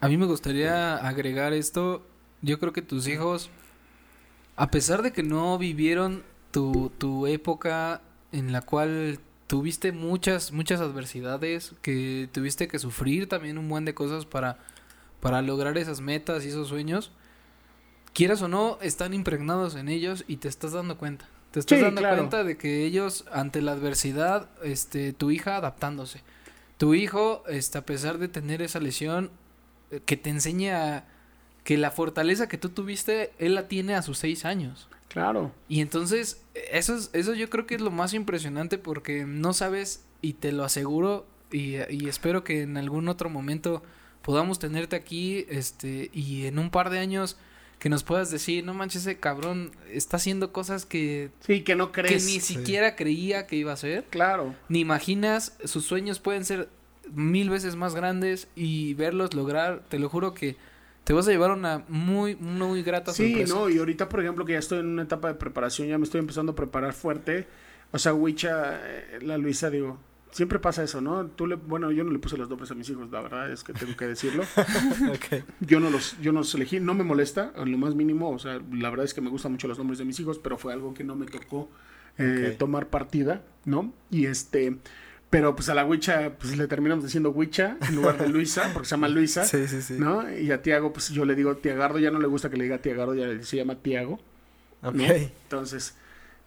a 0.00 0.08
mí 0.10 0.18
me 0.18 0.26
gustaría 0.26 0.96
agregar 0.96 1.54
esto. 1.54 2.04
Yo 2.42 2.58
creo 2.58 2.74
que 2.74 2.82
tus 2.82 3.08
hijos, 3.08 3.48
a 4.56 4.70
pesar 4.70 5.00
de 5.00 5.14
que 5.14 5.22
no 5.22 5.56
vivieron 5.56 6.22
tu, 6.50 6.92
tu 6.98 7.26
época 7.26 8.02
en 8.32 8.52
la 8.52 8.60
cual 8.60 9.18
tuviste 9.46 9.92
muchas, 9.92 10.52
muchas 10.52 10.80
adversidades, 10.80 11.74
que 11.82 12.28
tuviste 12.32 12.68
que 12.68 12.78
sufrir 12.78 13.28
también 13.28 13.58
un 13.58 13.68
buen 13.68 13.84
de 13.84 13.94
cosas 13.94 14.26
para, 14.26 14.58
para 15.20 15.42
lograr 15.42 15.76
esas 15.78 16.00
metas 16.00 16.44
y 16.44 16.48
esos 16.48 16.68
sueños, 16.68 17.12
quieras 18.12 18.42
o 18.42 18.48
no, 18.48 18.78
están 18.80 19.14
impregnados 19.14 19.74
en 19.74 19.88
ellos 19.88 20.24
y 20.26 20.36
te 20.36 20.48
estás 20.48 20.72
dando 20.72 20.96
cuenta. 20.96 21.28
Te 21.50 21.60
estás 21.60 21.80
dando 21.80 22.02
cuenta 22.02 22.42
de 22.42 22.56
que 22.56 22.84
ellos, 22.84 23.24
ante 23.30 23.62
la 23.62 23.72
adversidad, 23.72 24.48
este, 24.62 25.12
tu 25.12 25.30
hija 25.30 25.56
adaptándose. 25.56 26.22
Tu 26.78 26.94
hijo, 26.94 27.44
este, 27.46 27.78
a 27.78 27.86
pesar 27.86 28.18
de 28.18 28.26
tener 28.26 28.60
esa 28.60 28.80
lesión, 28.80 29.30
eh, 29.90 30.00
que 30.04 30.16
te 30.16 30.30
enseña 30.30 31.04
que 31.64 31.78
la 31.78 31.90
fortaleza 31.90 32.48
que 32.48 32.58
tú 32.58 32.68
tuviste, 32.68 33.32
él 33.38 33.54
la 33.54 33.68
tiene 33.68 33.94
a 33.94 34.02
sus 34.02 34.18
seis 34.18 34.44
años. 34.44 34.88
Claro. 35.08 35.52
Y 35.68 35.80
entonces, 35.80 36.42
eso, 36.70 36.94
es, 36.94 37.10
eso 37.12 37.34
yo 37.34 37.48
creo 37.50 37.66
que 37.66 37.74
es 37.74 37.80
lo 37.80 37.90
más 37.90 38.14
impresionante 38.14 38.78
porque 38.78 39.24
no 39.24 39.52
sabes, 39.52 40.04
y 40.20 40.34
te 40.34 40.52
lo 40.52 40.64
aseguro, 40.64 41.26
y, 41.50 41.76
y 41.90 42.08
espero 42.08 42.44
que 42.44 42.62
en 42.62 42.76
algún 42.76 43.08
otro 43.08 43.30
momento 43.30 43.82
podamos 44.22 44.58
tenerte 44.58 44.96
aquí, 44.96 45.46
este, 45.48 46.10
y 46.12 46.46
en 46.46 46.58
un 46.58 46.70
par 46.70 46.90
de 46.90 46.98
años 46.98 47.36
que 47.78 47.88
nos 47.88 48.02
puedas 48.02 48.30
decir, 48.30 48.64
no 48.64 48.72
manches, 48.72 49.02
ese 49.02 49.18
cabrón 49.18 49.72
está 49.90 50.16
haciendo 50.16 50.52
cosas 50.52 50.86
que... 50.86 51.30
Sí, 51.40 51.62
que 51.62 51.76
no 51.76 51.92
crees. 51.92 52.24
Que 52.24 52.32
ni 52.32 52.40
siquiera 52.40 52.96
creía 52.96 53.46
que 53.46 53.56
iba 53.56 53.72
a 53.72 53.74
hacer. 53.74 54.04
Claro. 54.10 54.54
Ni 54.68 54.80
imaginas, 54.80 55.56
sus 55.64 55.84
sueños 55.84 56.18
pueden 56.18 56.44
ser 56.44 56.68
mil 57.12 57.50
veces 57.50 57.76
más 57.76 57.94
grandes 57.94 58.48
y 58.56 58.94
verlos 58.94 59.34
lograr, 59.34 59.82
te 59.88 59.98
lo 59.98 60.08
juro 60.08 60.32
que 60.32 60.56
te 61.04 61.12
vas 61.12 61.28
a 61.28 61.30
llevar 61.30 61.50
una 61.50 61.84
muy, 61.88 62.34
muy 62.36 62.82
grata 62.82 63.12
sorpresa. 63.12 63.46
Sí, 63.46 63.52
no, 63.52 63.68
y 63.68 63.78
ahorita, 63.78 64.08
por 64.08 64.20
ejemplo, 64.20 64.44
que 64.44 64.54
ya 64.54 64.58
estoy 64.58 64.80
en 64.80 64.86
una 64.86 65.02
etapa 65.02 65.28
de 65.28 65.34
preparación, 65.34 65.88
ya 65.88 65.98
me 65.98 66.04
estoy 66.04 66.20
empezando 66.20 66.52
a 66.52 66.54
preparar 66.54 66.94
fuerte. 66.94 67.46
O 67.92 67.98
sea, 67.98 68.14
Wicha, 68.14 68.80
eh, 68.82 69.18
la 69.22 69.36
Luisa, 69.36 69.70
digo, 69.70 69.98
siempre 70.34 70.58
pasa 70.58 70.82
eso, 70.82 71.00
¿no? 71.00 71.26
Tú 71.26 71.46
le, 71.46 71.54
bueno, 71.54 71.92
yo 71.92 72.02
no 72.02 72.10
le 72.10 72.18
puse 72.18 72.36
los 72.36 72.48
nombres 72.48 72.70
a 72.70 72.74
mis 72.74 72.88
hijos, 72.88 73.10
la 73.10 73.20
verdad 73.20 73.52
es 73.52 73.62
que 73.62 73.72
tengo 73.72 73.96
que 73.96 74.06
decirlo. 74.06 74.42
Yo 75.60 75.78
no 75.78 75.90
los, 75.90 76.16
yo 76.20 76.32
no 76.32 76.40
los 76.40 76.54
elegí, 76.54 76.80
no 76.80 76.94
me 76.94 77.04
molesta, 77.04 77.52
en 77.56 77.70
lo 77.70 77.78
más 77.78 77.94
mínimo, 77.94 78.30
o 78.30 78.38
sea, 78.38 78.60
la 78.72 78.90
verdad 78.90 79.04
es 79.04 79.14
que 79.14 79.20
me 79.20 79.30
gustan 79.30 79.52
mucho 79.52 79.68
los 79.68 79.78
nombres 79.78 79.98
de 79.98 80.04
mis 80.04 80.18
hijos, 80.20 80.38
pero 80.38 80.58
fue 80.58 80.72
algo 80.72 80.92
que 80.92 81.04
no 81.04 81.14
me 81.14 81.26
tocó 81.26 81.70
eh, 82.18 82.54
tomar 82.58 82.88
partida, 82.88 83.42
¿no? 83.64 83.92
Y 84.10 84.26
este, 84.26 84.78
pero 85.34 85.56
pues 85.56 85.68
a 85.68 85.74
la 85.74 85.84
Huicha, 85.84 86.30
pues 86.38 86.56
le 86.56 86.68
terminamos 86.68 87.02
diciendo 87.02 87.30
Huicha 87.30 87.76
en 87.88 87.96
lugar 87.96 88.16
de 88.18 88.28
Luisa, 88.28 88.70
porque 88.72 88.86
se 88.86 88.92
llama 88.92 89.08
Luisa, 89.08 89.44
sí, 89.44 89.66
sí, 89.66 89.82
sí. 89.82 89.94
¿no? 89.98 90.32
Y 90.32 90.52
a 90.52 90.62
Tiago, 90.62 90.92
pues 90.92 91.08
yo 91.08 91.24
le 91.24 91.34
digo 91.34 91.56
Tiagardo, 91.56 91.98
ya 91.98 92.12
no 92.12 92.20
le 92.20 92.28
gusta 92.28 92.50
que 92.50 92.56
le 92.56 92.62
diga 92.62 92.78
Tiagardo, 92.78 93.16
ya 93.16 93.42
se 93.42 93.56
llama 93.56 93.74
Tiago. 93.74 94.20
Ok. 94.84 94.94
Entonces, 94.94 95.96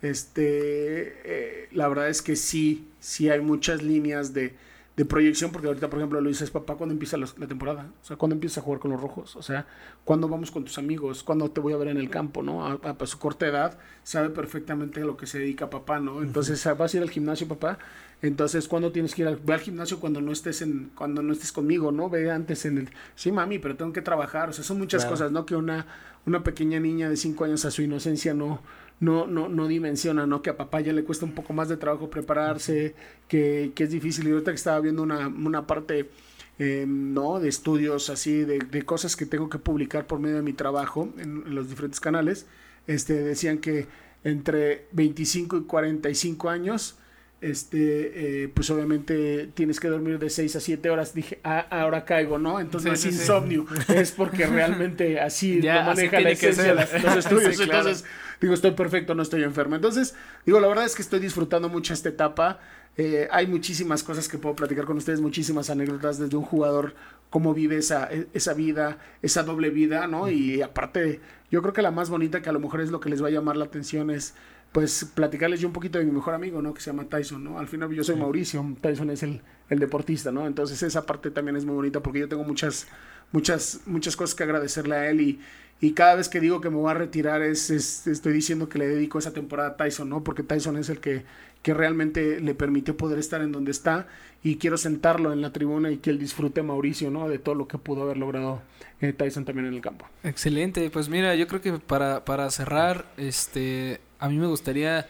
este, 0.02 1.20
eh, 1.26 1.68
la 1.74 1.90
verdad 1.90 2.08
es 2.08 2.22
que 2.22 2.38
sí, 2.38 2.88
sí 3.02 3.30
hay 3.30 3.42
muchas 3.42 3.84
líneas 3.84 4.34
de, 4.34 4.56
de 4.98 5.04
proyección, 5.06 5.52
porque 5.52 5.68
ahorita, 5.68 5.90
por 5.90 6.00
ejemplo, 6.00 6.22
lo 6.22 6.30
dices, 6.30 6.50
papá, 6.50 6.76
¿cuándo 6.76 6.94
empieza 6.94 7.18
la, 7.18 7.28
temporada? 7.46 7.92
O 8.02 8.06
sea, 8.06 8.16
¿cuándo 8.16 8.36
empiezas 8.36 8.60
a 8.60 8.62
jugar 8.62 8.80
con 8.80 8.92
los 8.92 9.02
rojos? 9.02 9.36
O 9.36 9.44
sea, 9.44 9.68
¿cuándo 10.06 10.30
vamos 10.30 10.50
con 10.50 10.64
tus 10.64 10.78
amigos? 10.78 11.24
¿Cuándo 11.24 11.52
te 11.52 11.60
voy 11.60 11.74
a 11.74 11.78
ver 11.78 11.90
en 11.90 11.98
el 11.98 12.10
campo, 12.10 12.42
no? 12.42 12.66
A, 12.66 13.06
su 13.06 13.20
corta 13.20 13.46
edad, 13.46 13.78
sabe 14.04 14.30
perfectamente 14.30 15.02
a 15.02 15.06
lo 15.06 15.18
que 15.18 15.28
se 15.28 15.40
dedica 15.40 15.70
papá, 15.70 16.00
¿no? 16.00 16.24
Entonces, 16.24 16.66
¿vas 16.78 16.94
a 16.94 16.98
ir 16.98 17.04
al 17.04 17.10
gimnasio, 17.10 17.48
papá? 17.50 17.78
Entonces, 18.22 18.68
¿cuándo 18.68 18.92
tienes 18.92 19.14
que 19.14 19.22
ir 19.22 19.28
al, 19.28 19.38
ve 19.38 19.54
al 19.54 19.60
gimnasio 19.60 20.00
cuando 20.00 20.22
no 20.22 20.32
estés 20.32 20.62
en, 20.62 20.92
cuando 20.96 21.22
no 21.22 21.34
estés 21.34 21.52
conmigo, 21.52 21.92
¿no? 21.92 22.10
Ve 22.10 22.32
antes 22.32 22.66
en 22.66 22.80
el, 22.80 22.90
sí, 23.16 23.32
mami, 23.32 23.60
pero 23.60 23.76
tengo 23.76 23.94
que 23.94 24.02
trabajar. 24.02 24.50
O 24.50 24.54
sea, 24.54 24.64
son 24.64 24.80
muchas 24.80 25.06
cosas, 25.06 25.32
¿no? 25.32 25.46
Que 25.46 25.56
una, 25.56 25.86
una 26.26 26.44
pequeña 26.44 26.80
niña 26.80 27.10
de 27.10 27.18
cinco 27.18 27.46
años 27.46 27.64
a 27.66 27.72
su 27.72 27.84
inocencia 27.84 28.34
no, 28.34 28.60
no, 29.00 29.28
no, 29.28 29.50
no 29.50 29.68
dimensiona, 29.68 30.26
¿no? 30.26 30.42
Que 30.42 30.50
a 30.50 30.58
papá 30.58 30.82
ya 30.82 30.94
le 30.94 31.04
cuesta 31.04 31.26
un 31.26 31.34
poco 31.34 31.54
más 31.54 31.70
de 31.70 31.78
trabajo 31.78 32.10
prepararse, 32.10 32.96
que, 33.28 33.72
que 33.76 33.84
es 33.84 33.92
difícil. 33.92 34.28
Y 34.28 34.32
ahorita 34.32 34.52
que 34.52 34.56
estaba 34.56 34.80
viendo 34.80 35.04
una, 35.04 35.28
una 35.28 35.68
parte, 35.68 36.10
eh, 36.58 36.86
¿no? 36.88 37.40
De 37.40 37.50
estudios 37.50 38.10
así, 38.10 38.44
de, 38.46 38.60
de, 38.60 38.84
cosas 38.84 39.16
que 39.16 39.26
tengo 39.26 39.50
que 39.50 39.60
publicar 39.60 40.08
por 40.08 40.20
medio 40.20 40.38
de 40.38 40.42
mi 40.42 40.54
trabajo 40.54 41.10
en, 41.18 41.54
los 41.54 41.70
diferentes 41.70 42.00
canales, 42.00 42.48
este, 42.88 43.14
decían 43.14 43.60
que 43.60 43.88
entre 44.24 44.88
25 44.94 45.58
y 45.58 45.62
45 45.64 46.50
años, 46.50 46.98
este, 47.40 48.44
eh, 48.44 48.50
pues 48.50 48.70
obviamente 48.72 49.50
tienes 49.54 49.80
que 49.80 49.90
dormir 49.90 50.18
de 50.18 50.30
6 50.30 50.56
a 50.56 50.60
7 50.60 50.90
horas. 50.90 51.14
Dije, 51.14 51.40
ah, 51.44 51.68
ahora 51.70 52.04
caigo, 52.04 52.40
¿no? 52.40 52.60
Entonces 52.60 52.94
es 52.94 53.06
insomnio, 53.14 53.66
es 53.88 54.12
porque 54.12 54.46
realmente 54.48 55.20
así 55.20 55.62
lo 55.62 55.84
maneja 55.84 56.20
la 56.20 56.32
esencia 56.32 56.74
los 56.74 57.16
estudios. 57.18 57.60
Entonces, 57.60 58.06
digo, 58.42 58.54
estoy 58.54 58.72
perfecto, 58.72 59.14
no 59.14 59.22
estoy 59.22 59.44
enfermo. 59.44 59.76
Entonces, 59.76 60.16
digo, 60.46 60.60
la 60.60 60.68
verdad 60.68 60.86
es 60.86 60.96
que 60.96 61.02
estoy 61.02 61.20
disfrutando 61.20 61.70
mucho 61.70 61.94
esta 61.94 62.10
etapa. 62.10 62.60
Eh, 62.98 63.28
hay 63.32 63.46
muchísimas 63.46 64.02
cosas 64.02 64.28
que 64.28 64.40
puedo 64.40 64.56
platicar 64.56 64.86
con 64.86 64.98
ustedes, 64.98 65.22
muchísimas 65.22 65.70
anécdotas 65.70 66.18
desde 66.18 66.36
un 66.36 66.44
jugador, 66.44 66.96
cómo 67.30 67.54
vive 67.54 67.78
esa, 67.78 68.12
e, 68.12 68.28
esa 68.34 68.56
vida, 68.56 68.98
esa 69.22 69.44
doble 69.44 69.70
vida, 69.70 70.08
¿no? 70.08 70.32
Y 70.32 70.64
aparte, 70.64 71.22
yo 71.52 71.62
creo 71.62 71.74
que 71.74 71.84
la 71.84 71.92
más 71.92 72.10
bonita, 72.10 72.42
que 72.42 72.50
a 72.50 72.54
lo 72.54 72.60
mejor 72.60 72.82
es 72.82 72.90
lo 72.90 73.00
que 73.00 73.10
les 73.10 73.22
va 73.22 73.28
a 73.28 73.32
llamar 73.32 73.56
la 73.56 73.66
atención, 73.66 74.10
es 74.10 74.34
pues 74.72 75.06
platicarles 75.14 75.60
yo 75.60 75.68
un 75.68 75.74
poquito 75.74 75.98
de 76.00 76.06
mi 76.06 76.12
mejor 76.12 76.34
amigo, 76.34 76.62
¿no? 76.62 76.74
Que 76.74 76.82
se 76.82 76.92
llama 76.92 77.06
Tyson, 77.06 77.44
¿no? 77.44 77.60
Al 77.60 77.68
final 77.68 77.92
yo 77.92 78.04
soy 78.04 78.16
Mauricio, 78.16 78.64
Tyson 78.82 79.10
es 79.10 79.24
el, 79.24 79.42
el 79.70 79.80
deportista, 79.80 80.32
¿no? 80.32 80.46
Entonces 80.46 80.84
esa 80.84 81.06
parte 81.06 81.32
también 81.32 81.56
es 81.56 81.66
muy 81.66 81.76
bonita 81.76 82.02
porque 82.02 82.20
yo 82.20 82.28
tengo 82.28 82.44
muchas, 82.44 82.88
muchas, 83.32 83.82
muchas 83.86 84.16
cosas 84.16 84.36
que 84.36 84.44
agradecerle 84.44 84.96
a 84.96 85.10
él 85.10 85.22
y, 85.22 85.40
y 85.80 85.94
cada 85.94 86.16
vez 86.16 86.30
que 86.30 86.40
digo 86.40 86.62
que 86.62 86.70
me 86.70 86.78
voy 86.78 86.92
a 86.92 86.96
retirar 86.96 87.42
es, 87.42 87.70
estoy 87.70 88.34
diciendo 88.34 88.68
que 88.70 88.80
le 88.80 88.88
dedico 88.88 89.20
esa 89.20 89.32
temporada 89.34 89.70
a 89.70 89.78
Tyson, 89.78 90.10
¿no? 90.10 90.24
Porque 90.24 90.44
Tyson 90.44 90.78
es 90.78 90.90
el 90.90 91.00
que, 91.00 91.24
que 91.62 91.74
realmente 91.74 92.40
le 92.40 92.56
permitió 92.56 92.98
poder 92.98 93.20
estar 93.20 93.42
en 93.42 93.52
donde 93.52 93.72
está 93.72 94.08
y 94.44 94.58
quiero 94.58 94.78
sentarlo 94.78 95.34
en 95.34 95.42
la 95.42 95.54
tribuna 95.54 95.92
y 95.92 95.98
que 95.98 96.10
él 96.10 96.20
disfrute 96.20 96.64
Mauricio, 96.64 97.12
¿no? 97.12 97.30
De 97.30 97.40
todo 97.40 97.56
lo 97.56 97.68
que 97.68 97.78
pudo 97.78 98.04
haber 98.04 98.18
logrado 98.18 98.62
eh, 99.02 99.14
Tyson 99.14 99.46
también 99.46 99.68
en 99.68 99.74
el 99.74 99.82
campo. 99.82 100.08
Excelente, 100.24 100.90
pues 100.90 101.10
mira, 101.10 101.36
yo 101.36 101.48
creo 101.48 101.62
que 101.62 101.74
para, 101.74 102.26
para 102.26 102.50
cerrar, 102.50 103.06
este, 103.18 104.00
a 104.20 104.30
mí 104.30 104.38
me 104.38 104.48
gustaría 104.48 105.08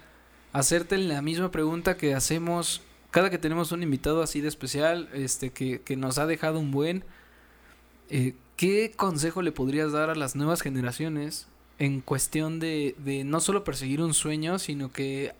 hacerte 0.53 0.97
la 0.97 1.21
misma 1.21 1.51
pregunta 1.51 1.97
que 1.97 2.13
hacemos 2.13 2.81
cada 3.11 3.29
que 3.29 3.38
tenemos 3.38 3.71
un 3.71 3.84
invitado 3.84 4.21
así 4.21 4.41
de 4.41 4.47
especial, 4.47 5.09
este, 5.13 5.49
que, 5.51 5.81
que 5.81 5.95
nos 5.95 6.17
ha 6.17 6.25
dejado 6.25 6.59
un 6.59 6.71
buen. 6.71 7.03
Eh, 8.09 8.35
¿Qué 8.55 8.91
consejo 8.95 9.41
le 9.41 9.51
podrías 9.51 9.91
dar 9.91 10.09
a 10.09 10.15
las 10.15 10.35
nuevas 10.35 10.61
generaciones 10.61 11.47
en 11.79 12.01
cuestión 12.01 12.59
de, 12.59 12.95
de 12.99 13.23
no 13.23 13.39
solo 13.39 13.63
perseguir 13.63 14.01
un 14.01 14.13
sueño, 14.13 14.59
sino 14.59 14.91
que 14.91 15.34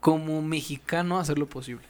como 0.00 0.42
mexicano 0.42 1.18
hacer 1.18 1.38
lo 1.38 1.46
posible? 1.46 1.84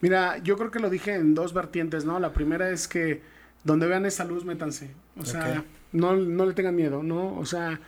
Mira, 0.00 0.38
yo 0.38 0.56
creo 0.56 0.70
que 0.70 0.80
lo 0.80 0.90
dije 0.90 1.14
en 1.14 1.34
dos 1.34 1.52
vertientes, 1.52 2.04
¿no? 2.04 2.18
La 2.18 2.32
primera 2.32 2.70
es 2.70 2.88
que 2.88 3.22
donde 3.64 3.86
vean 3.86 4.06
esa 4.06 4.24
luz, 4.24 4.44
métanse. 4.44 4.90
O 5.18 5.24
sea, 5.26 5.64
no, 5.92 6.16
no 6.16 6.46
le 6.46 6.54
tengan 6.54 6.74
miedo, 6.74 7.02
¿no? 7.02 7.36
O 7.36 7.44
sea, 7.44 7.78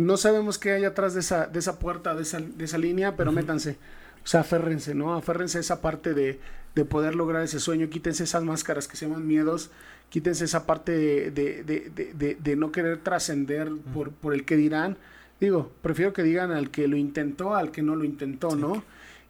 no 0.00 0.16
sabemos 0.16 0.58
qué 0.58 0.72
hay 0.72 0.84
atrás 0.84 1.14
de 1.14 1.20
esa, 1.20 1.46
de 1.46 1.58
esa 1.58 1.78
puerta, 1.78 2.14
de 2.14 2.22
esa, 2.22 2.40
de 2.40 2.64
esa 2.64 2.78
línea, 2.78 3.16
pero 3.16 3.32
métanse. 3.32 3.76
O 4.24 4.26
sea, 4.26 4.40
aférrense, 4.40 4.94
¿no? 4.94 5.14
Aférrense 5.14 5.58
a 5.58 5.60
esa 5.60 5.80
parte 5.80 6.14
de, 6.14 6.40
de 6.74 6.84
poder 6.84 7.14
lograr 7.14 7.42
ese 7.42 7.60
sueño, 7.60 7.88
quítense 7.88 8.24
esas 8.24 8.42
máscaras 8.42 8.88
que 8.88 8.96
se 8.96 9.06
llaman 9.06 9.26
miedos, 9.26 9.70
quítense 10.08 10.44
esa 10.44 10.66
parte 10.66 10.92
de, 10.92 11.30
de, 11.30 12.36
de, 12.38 12.56
no 12.56 12.72
querer 12.72 12.98
trascender 12.98 13.70
por, 13.92 14.10
por 14.10 14.34
el 14.34 14.44
que 14.44 14.56
dirán. 14.56 14.96
Digo, 15.40 15.72
prefiero 15.82 16.12
que 16.12 16.22
digan 16.22 16.50
al 16.50 16.70
que 16.70 16.86
lo 16.86 16.96
intentó 16.96 17.54
al 17.54 17.70
que 17.70 17.82
no 17.82 17.96
lo 17.96 18.04
intentó, 18.04 18.56
¿no? 18.56 18.82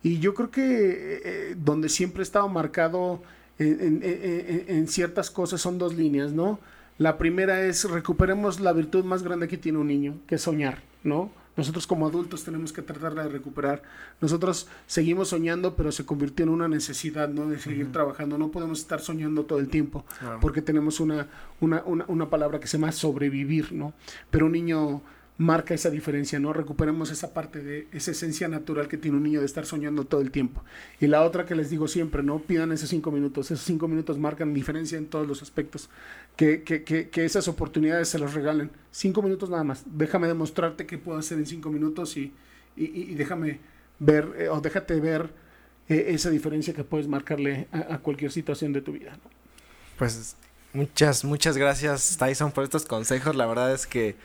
Y 0.02 0.18
yo 0.18 0.34
creo 0.34 0.50
que 0.50 0.62
eh, 0.62 1.20
eh, 1.24 1.56
donde 1.56 1.88
siempre 1.88 2.22
he 2.22 2.24
estado 2.24 2.48
marcado 2.48 3.22
en, 3.58 3.80
en, 3.80 4.00
en, 4.02 4.64
en, 4.68 4.88
ciertas 4.88 5.30
cosas 5.30 5.60
son 5.60 5.78
dos 5.78 5.94
líneas, 5.94 6.32
¿no? 6.32 6.58
La 7.00 7.16
primera 7.16 7.62
es 7.62 7.90
recuperemos 7.90 8.60
la 8.60 8.74
virtud 8.74 9.04
más 9.06 9.22
grande 9.22 9.48
que 9.48 9.56
tiene 9.56 9.78
un 9.78 9.86
niño, 9.86 10.18
que 10.26 10.34
es 10.34 10.42
soñar, 10.42 10.82
¿no? 11.02 11.30
Nosotros 11.56 11.86
como 11.86 12.06
adultos 12.06 12.44
tenemos 12.44 12.74
que 12.74 12.82
tratarla 12.82 13.22
de 13.22 13.30
recuperar. 13.30 13.82
Nosotros 14.20 14.68
seguimos 14.86 15.28
soñando, 15.28 15.76
pero 15.76 15.92
se 15.92 16.04
convirtió 16.04 16.42
en 16.42 16.50
una 16.50 16.68
necesidad, 16.68 17.30
¿no? 17.30 17.48
De 17.48 17.58
seguir 17.58 17.86
uh 17.86 17.88
-huh. 17.88 17.92
trabajando. 17.92 18.36
No 18.36 18.50
podemos 18.50 18.80
estar 18.80 19.00
soñando 19.00 19.44
todo 19.44 19.60
el 19.60 19.68
tiempo, 19.68 20.04
claro. 20.18 20.40
porque 20.42 20.60
tenemos 20.60 21.00
una, 21.00 21.26
una, 21.60 21.82
una, 21.86 22.04
una 22.06 22.28
palabra 22.28 22.60
que 22.60 22.66
se 22.66 22.76
llama 22.76 22.92
sobrevivir, 22.92 23.72
¿no? 23.72 23.94
Pero 24.30 24.44
un 24.44 24.52
niño 24.52 25.00
marca 25.40 25.72
esa 25.72 25.88
diferencia, 25.88 26.38
¿no? 26.38 26.52
Recuperemos 26.52 27.10
esa 27.10 27.32
parte 27.32 27.62
de 27.62 27.88
esa 27.92 28.10
esencia 28.10 28.46
natural 28.46 28.88
que 28.88 28.98
tiene 28.98 29.16
un 29.16 29.22
niño 29.22 29.40
de 29.40 29.46
estar 29.46 29.64
soñando 29.64 30.04
todo 30.04 30.20
el 30.20 30.30
tiempo. 30.30 30.62
Y 31.00 31.06
la 31.06 31.22
otra 31.22 31.46
que 31.46 31.54
les 31.54 31.70
digo 31.70 31.88
siempre, 31.88 32.22
¿no? 32.22 32.40
Pidan 32.40 32.72
esos 32.72 32.90
cinco 32.90 33.10
minutos. 33.10 33.50
Esos 33.50 33.64
cinco 33.64 33.88
minutos 33.88 34.18
marcan 34.18 34.52
diferencia 34.52 34.98
en 34.98 35.06
todos 35.06 35.26
los 35.26 35.40
aspectos. 35.40 35.88
Que, 36.36 36.62
que, 36.62 36.84
que, 36.84 37.08
que 37.08 37.24
esas 37.24 37.48
oportunidades 37.48 38.10
se 38.10 38.18
los 38.18 38.34
regalen. 38.34 38.70
Cinco 38.90 39.22
minutos 39.22 39.48
nada 39.48 39.64
más. 39.64 39.82
Déjame 39.86 40.28
demostrarte 40.28 40.84
qué 40.84 40.98
puedo 40.98 41.18
hacer 41.18 41.38
en 41.38 41.46
cinco 41.46 41.70
minutos 41.70 42.18
y, 42.18 42.34
y, 42.76 42.84
y 42.84 43.14
déjame 43.14 43.60
ver, 43.98 44.34
eh, 44.36 44.50
o 44.50 44.60
déjate 44.60 45.00
ver 45.00 45.30
eh, 45.88 46.08
esa 46.08 46.28
diferencia 46.28 46.74
que 46.74 46.84
puedes 46.84 47.08
marcarle 47.08 47.66
a, 47.72 47.94
a 47.94 47.98
cualquier 48.00 48.30
situación 48.30 48.74
de 48.74 48.82
tu 48.82 48.92
vida, 48.92 49.12
¿no? 49.12 49.30
Pues 49.96 50.36
muchas, 50.74 51.24
muchas 51.24 51.56
gracias 51.56 52.18
Tyson 52.18 52.52
por 52.52 52.64
estos 52.64 52.84
consejos. 52.84 53.34
La 53.34 53.46
verdad 53.46 53.72
es 53.72 53.86
que 53.86 54.16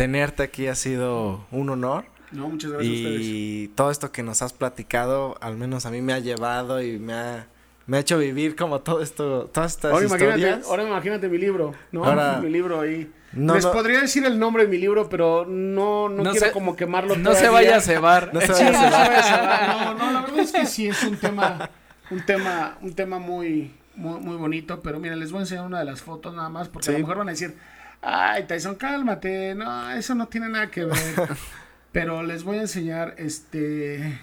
tenerte 0.00 0.42
aquí 0.42 0.66
ha 0.66 0.74
sido 0.74 1.44
un 1.50 1.68
honor. 1.68 2.06
No, 2.32 2.48
muchas 2.48 2.70
gracias 2.70 2.90
y 2.90 2.96
a 3.04 3.06
ustedes. 3.08 3.20
Y 3.26 3.68
todo 3.74 3.90
esto 3.90 4.10
que 4.12 4.22
nos 4.22 4.40
has 4.40 4.54
platicado, 4.54 5.36
al 5.42 5.58
menos 5.58 5.84
a 5.84 5.90
mí 5.90 6.00
me 6.00 6.14
ha 6.14 6.18
llevado 6.20 6.80
y 6.82 6.98
me 6.98 7.12
ha, 7.12 7.46
me 7.86 7.98
ha 7.98 8.00
hecho 8.00 8.16
vivir 8.16 8.56
como 8.56 8.80
todo 8.80 9.02
esto, 9.02 9.50
todas 9.52 9.74
estas 9.74 9.92
ahora 9.92 10.06
historias. 10.06 10.38
Imagínate, 10.38 10.66
ahora 10.68 10.82
imagínate 10.84 11.28
mi 11.28 11.36
libro, 11.36 11.74
¿no? 11.92 12.02
Ahora, 12.06 12.38
mi 12.42 12.48
libro 12.48 12.80
ahí. 12.80 13.12
No, 13.34 13.54
Les 13.54 13.64
no, 13.66 13.72
podría 13.72 14.00
decir 14.00 14.24
el 14.24 14.38
nombre 14.38 14.62
de 14.64 14.70
mi 14.70 14.78
libro, 14.78 15.06
pero 15.10 15.44
no, 15.46 16.08
no, 16.08 16.22
No 16.24 16.30
quiero 16.30 16.46
se- 16.46 16.52
como 16.52 16.76
quemarlo 16.76 17.14
No 17.16 17.34
se 17.34 17.50
vaya 17.50 17.76
a 17.76 17.80
cebar. 17.82 18.30
No 18.32 18.40
se 18.40 18.54
Sí, 18.54 18.64
vaya 18.64 18.70
no 18.72 18.78
a 18.78 18.82
se 18.82 18.88
cebar. 18.88 19.08
vaya 19.08 19.18
a 19.18 19.22
cebar. 19.22 19.68
No, 19.68 19.94
no, 20.06 20.12
la 20.12 20.20
verdad 20.22 20.38
es 20.40 20.52
que 20.52 20.64
sí 20.66 20.88
es 20.88 21.02
un 21.04 21.16
tema, 21.18 21.68
un 22.10 22.24
tema, 22.24 22.78
un 22.80 22.94
tema 22.94 23.18
muy, 23.18 23.70
muy, 23.96 24.18
muy 24.18 24.36
bonito, 24.36 24.80
pero 24.80 24.98
miren, 24.98 25.18
les 25.20 25.30
voy 25.30 25.40
a 25.40 25.42
enseñar 25.42 25.66
una 25.66 25.80
de 25.80 25.84
las 25.84 26.00
fotos 26.00 26.34
nada 26.34 26.48
más, 26.48 26.68
porque 26.70 26.86
a 26.88 26.92
Sí. 26.92 26.92
lo 26.92 27.00
mejor 27.00 27.18
van 27.18 27.28
a 27.28 27.32
decir, 27.32 27.54
ay, 28.02 28.44
Tyson, 28.46 28.74
cálmate, 28.76 29.54
no, 29.54 29.90
eso 29.92 30.14
no 30.14 30.28
tiene 30.28 30.48
nada 30.48 30.70
que 30.70 30.84
ver. 30.84 30.96
pero 31.92 32.22
les 32.22 32.44
voy 32.44 32.58
a 32.58 32.62
enseñar, 32.62 33.14
este, 33.18 34.18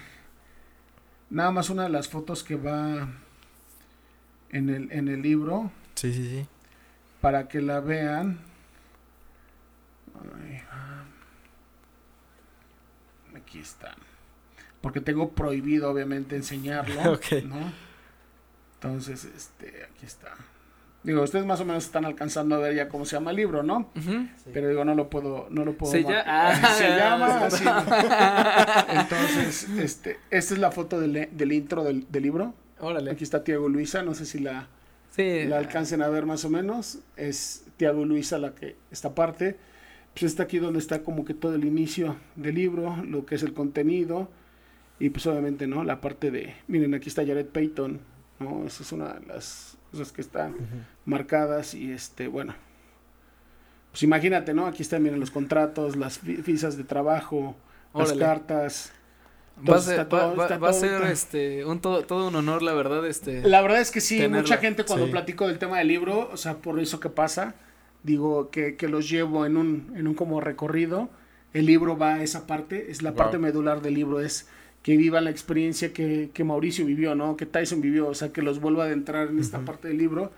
nada 1.30 1.50
más 1.50 1.70
una 1.70 1.84
de 1.84 1.90
las 1.90 2.08
fotos 2.08 2.42
que 2.42 2.56
va 2.56 3.08
en 4.50 4.68
el, 4.70 4.90
en 4.92 5.08
el 5.08 5.22
libro, 5.22 5.70
Sí, 5.94 6.12
sí, 6.12 6.28
sí. 6.28 6.46
para 7.20 7.48
que 7.48 7.60
la 7.60 7.80
vean. 7.80 8.38
Ay, 10.36 10.62
Aquí 13.36 13.58
está. 13.60 13.94
Porque 14.80 15.00
tengo 15.00 15.30
prohibido, 15.32 15.90
obviamente, 15.90 16.36
enseñarlo. 16.36 17.12
Ok. 17.12 17.44
¿no? 17.44 17.72
Entonces, 18.74 19.24
este, 19.24 19.84
aquí 19.84 20.06
está. 20.06 20.34
Digo, 21.04 21.22
ustedes 21.22 21.46
más 21.46 21.60
o 21.60 21.64
menos 21.64 21.84
están 21.84 22.04
alcanzando 22.04 22.56
a 22.56 22.58
ver 22.58 22.74
ya 22.74 22.88
cómo 22.88 23.04
se 23.06 23.16
llama 23.16 23.30
el 23.30 23.36
libro, 23.36 23.62
¿no? 23.62 23.90
Pero 24.52 24.68
digo, 24.68 24.84
no 24.84 24.94
lo 24.94 25.08
puedo, 25.08 25.46
no 25.50 25.64
lo 25.64 25.72
puedo. 25.78 25.92
Se 25.92 26.02
mar- 26.02 26.12
ya- 26.26 26.48
ah, 26.50 26.70
se 26.74 26.88
llama 26.88 27.50
sí. 27.50 27.64
así. 27.66 28.88
Entonces, 28.98 29.68
este, 29.78 30.16
esta 30.30 30.54
es 30.54 30.60
la 30.60 30.70
foto 30.70 31.00
del, 31.00 31.28
del 31.32 31.52
intro 31.52 31.84
del, 31.84 32.06
del 32.10 32.22
libro. 32.22 32.54
Órale. 32.80 33.10
Aquí 33.10 33.24
está 33.24 33.44
Tiago 33.44 33.68
Luisa, 33.68 34.02
no 34.02 34.14
sé 34.14 34.26
si 34.26 34.38
la, 34.40 34.68
Sí. 35.10 35.44
la 35.46 35.58
alcancen 35.58 36.02
a 36.02 36.08
ver 36.08 36.26
más 36.26 36.44
o 36.44 36.50
menos. 36.50 36.98
Es 37.16 37.64
Tiago 37.76 38.04
Luisa 38.04 38.38
la 38.38 38.54
que 38.54 38.76
esta 38.90 39.14
parte. 39.14 39.56
Pues 40.14 40.24
está 40.24 40.44
aquí 40.44 40.58
donde 40.58 40.80
está 40.80 41.02
como 41.04 41.24
que 41.24 41.32
todo 41.34 41.54
el 41.54 41.64
inicio 41.64 42.16
del 42.34 42.56
libro, 42.56 42.96
lo 43.04 43.24
que 43.24 43.36
es 43.36 43.42
el 43.44 43.52
contenido. 43.54 44.28
Y 44.98 45.10
pues 45.10 45.26
obviamente, 45.28 45.66
¿no? 45.68 45.84
La 45.84 46.00
parte 46.00 46.30
de, 46.32 46.54
miren, 46.66 46.92
aquí 46.94 47.08
está 47.08 47.24
Jared 47.24 47.46
Payton, 47.46 48.00
¿no? 48.38 48.64
Esa 48.66 48.82
es 48.82 48.92
una 48.92 49.14
de 49.14 49.26
las 49.26 49.76
cosas 49.90 50.12
que 50.12 50.20
están 50.20 50.54
marcadas 51.04 51.74
y 51.74 51.92
este, 51.92 52.28
bueno. 52.28 52.54
Pues 53.90 54.02
imagínate, 54.02 54.54
¿no? 54.54 54.66
Aquí 54.66 54.82
están, 54.82 55.02
miren, 55.02 55.18
los 55.20 55.30
contratos, 55.30 55.96
las 55.96 56.20
visas 56.22 56.76
de 56.76 56.84
trabajo, 56.84 57.56
las 57.94 58.12
cartas. 58.12 58.92
Va 59.68 59.76
a 59.76 59.80
ser, 59.80 60.08
todo- 60.08 60.20
va- 60.20 60.34
va- 60.34 60.42
está 60.44 60.58
va 60.58 60.68
a 60.68 60.70
todo- 60.70 60.80
ser 60.80 61.02
este 61.10 61.64
un 61.64 61.80
todo, 61.80 62.04
todo 62.04 62.28
un 62.28 62.36
honor, 62.36 62.62
la 62.62 62.74
verdad, 62.74 63.04
este. 63.06 63.42
La 63.42 63.60
verdad 63.60 63.80
es 63.80 63.90
que 63.90 64.00
sí, 64.00 64.18
tenerla. 64.18 64.42
mucha 64.42 64.58
gente 64.58 64.84
cuando 64.84 65.06
Sí. 65.06 65.10
platico 65.10 65.48
del 65.48 65.58
tema 65.58 65.78
del 65.78 65.88
libro, 65.88 66.28
o 66.32 66.36
sea, 66.36 66.58
por 66.58 66.78
eso 66.78 67.00
que 67.00 67.08
pasa, 67.08 67.54
digo 68.04 68.50
que, 68.50 68.76
que 68.76 68.86
los 68.88 69.08
llevo 69.10 69.46
en 69.46 69.56
un, 69.56 69.92
en 69.96 70.06
un 70.06 70.14
como 70.14 70.40
recorrido. 70.40 71.10
El 71.54 71.66
libro 71.66 71.96
va 71.98 72.14
a 72.14 72.22
esa 72.22 72.46
parte, 72.46 72.90
es 72.92 73.02
la 73.02 73.10
Wow. 73.10 73.16
parte 73.16 73.38
medular 73.38 73.80
del 73.82 73.94
libro, 73.94 74.20
es 74.20 74.46
que 74.82 74.96
vivan 74.96 75.24
la 75.24 75.30
experiencia 75.30 75.92
que, 75.92 76.30
que 76.32 76.44
Mauricio 76.44 76.86
vivió, 76.86 77.14
¿no? 77.14 77.36
Que 77.36 77.46
Tyson 77.46 77.80
vivió, 77.80 78.08
o 78.08 78.14
sea, 78.14 78.32
que 78.32 78.42
los 78.42 78.60
vuelva 78.60 78.84
a 78.84 78.86
adentrar 78.86 79.28
en 79.28 79.38
esta 79.38 79.60
parte 79.64 79.88
del 79.88 79.98
libro. 79.98 80.32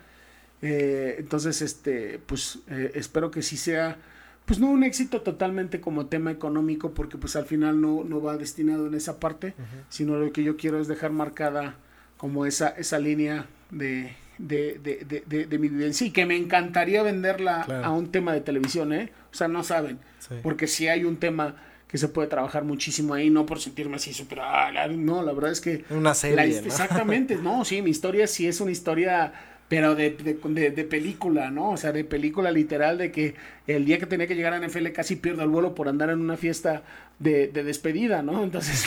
Eh, 0.61 1.15
entonces, 1.19 1.61
este, 1.61 2.19
pues, 2.25 2.59
eh, 2.69 2.91
espero 2.95 3.31
que 3.31 3.41
sí 3.41 3.57
sea, 3.57 3.97
pues 4.45 4.59
no 4.59 4.69
un 4.69 4.83
éxito 4.83 5.21
totalmente 5.21 5.79
como 5.81 6.07
tema 6.07 6.31
económico, 6.31 6.91
porque 6.91 7.17
pues 7.17 7.35
al 7.35 7.45
final 7.45 7.79
no, 7.81 8.03
no 8.03 8.21
va 8.21 8.37
destinado 8.37 8.87
en 8.87 8.93
esa 8.95 9.19
parte, 9.19 9.53
sino 9.89 10.17
lo 10.17 10.31
que 10.31 10.43
yo 10.43 10.57
quiero 10.57 10.79
es 10.79 10.87
dejar 10.87 11.11
marcada 11.11 11.75
como 12.17 12.45
esa, 12.45 12.69
esa 12.69 12.99
línea 12.99 13.45
de, 13.71 14.11
de, 14.37 14.79
de, 14.83 15.05
de, 15.07 15.23
de- 15.25 15.45
de 15.45 15.57
mi 15.57 15.69
vivencia 15.69 16.05
y 16.05 16.11
que 16.11 16.25
me 16.25 16.35
encantaría 16.35 17.01
venderla 17.03 17.63
Claro. 17.65 17.85
a 17.85 17.91
un 17.91 18.11
tema 18.11 18.33
de 18.33 18.41
televisión, 18.41 18.91
¿eh? 18.93 19.11
O 19.31 19.35
sea, 19.35 19.47
no 19.47 19.63
saben, 19.63 19.99
Sí. 20.19 20.35
porque 20.43 20.67
si 20.67 20.87
hay 20.87 21.05
un 21.05 21.17
tema 21.17 21.55
que 21.91 21.97
se 21.97 22.07
puede 22.07 22.27
trabajar 22.29 22.63
muchísimo 22.63 23.13
ahí, 23.13 23.29
no 23.29 23.45
por 23.45 23.59
sentirme 23.59 23.97
así 23.97 24.13
súper, 24.13 24.39
ah, 24.39 24.71
la- 24.71 24.87
no, 24.87 25.21
la 25.23 25.33
verdad 25.33 25.51
es 25.51 25.59
que 25.61 25.83
Una 25.89 26.13
serie, 26.13 26.35
la- 26.37 26.43
¿no? 26.45 26.67
Exactamente, 26.67 27.35
no, 27.35 27.65
sí, 27.65 27.81
mi 27.81 27.89
historia 27.91 28.27
sí 28.27 28.47
es 28.47 28.61
una 28.61 28.71
historia, 28.71 29.33
pero 29.67 29.93
de, 29.95 30.11
de, 30.11 30.33
de- 30.41 30.71
de 30.71 30.83
película, 30.85 31.51
¿no? 31.51 31.71
O 31.71 31.77
sea, 31.77 31.91
de 31.91 32.03
película 32.05 32.49
literal, 32.51 32.97
de 32.97 33.11
que 33.11 33.35
el 33.67 33.85
día 33.85 33.99
que 33.99 34.05
tenía 34.05 34.27
que 34.27 34.35
llegar 34.35 34.53
a 34.53 34.59
NFL 34.59 34.87
casi 34.89 35.15
pierdo 35.15 35.43
el 35.43 35.49
vuelo 35.49 35.75
por 35.75 35.87
andar 35.87 36.09
en 36.09 36.19
una 36.19 36.37
fiesta 36.37 36.83
de, 37.19 37.47
de 37.49 37.63
despedida, 37.63 38.21
¿no? 38.23 38.43
Entonces, 38.43 38.85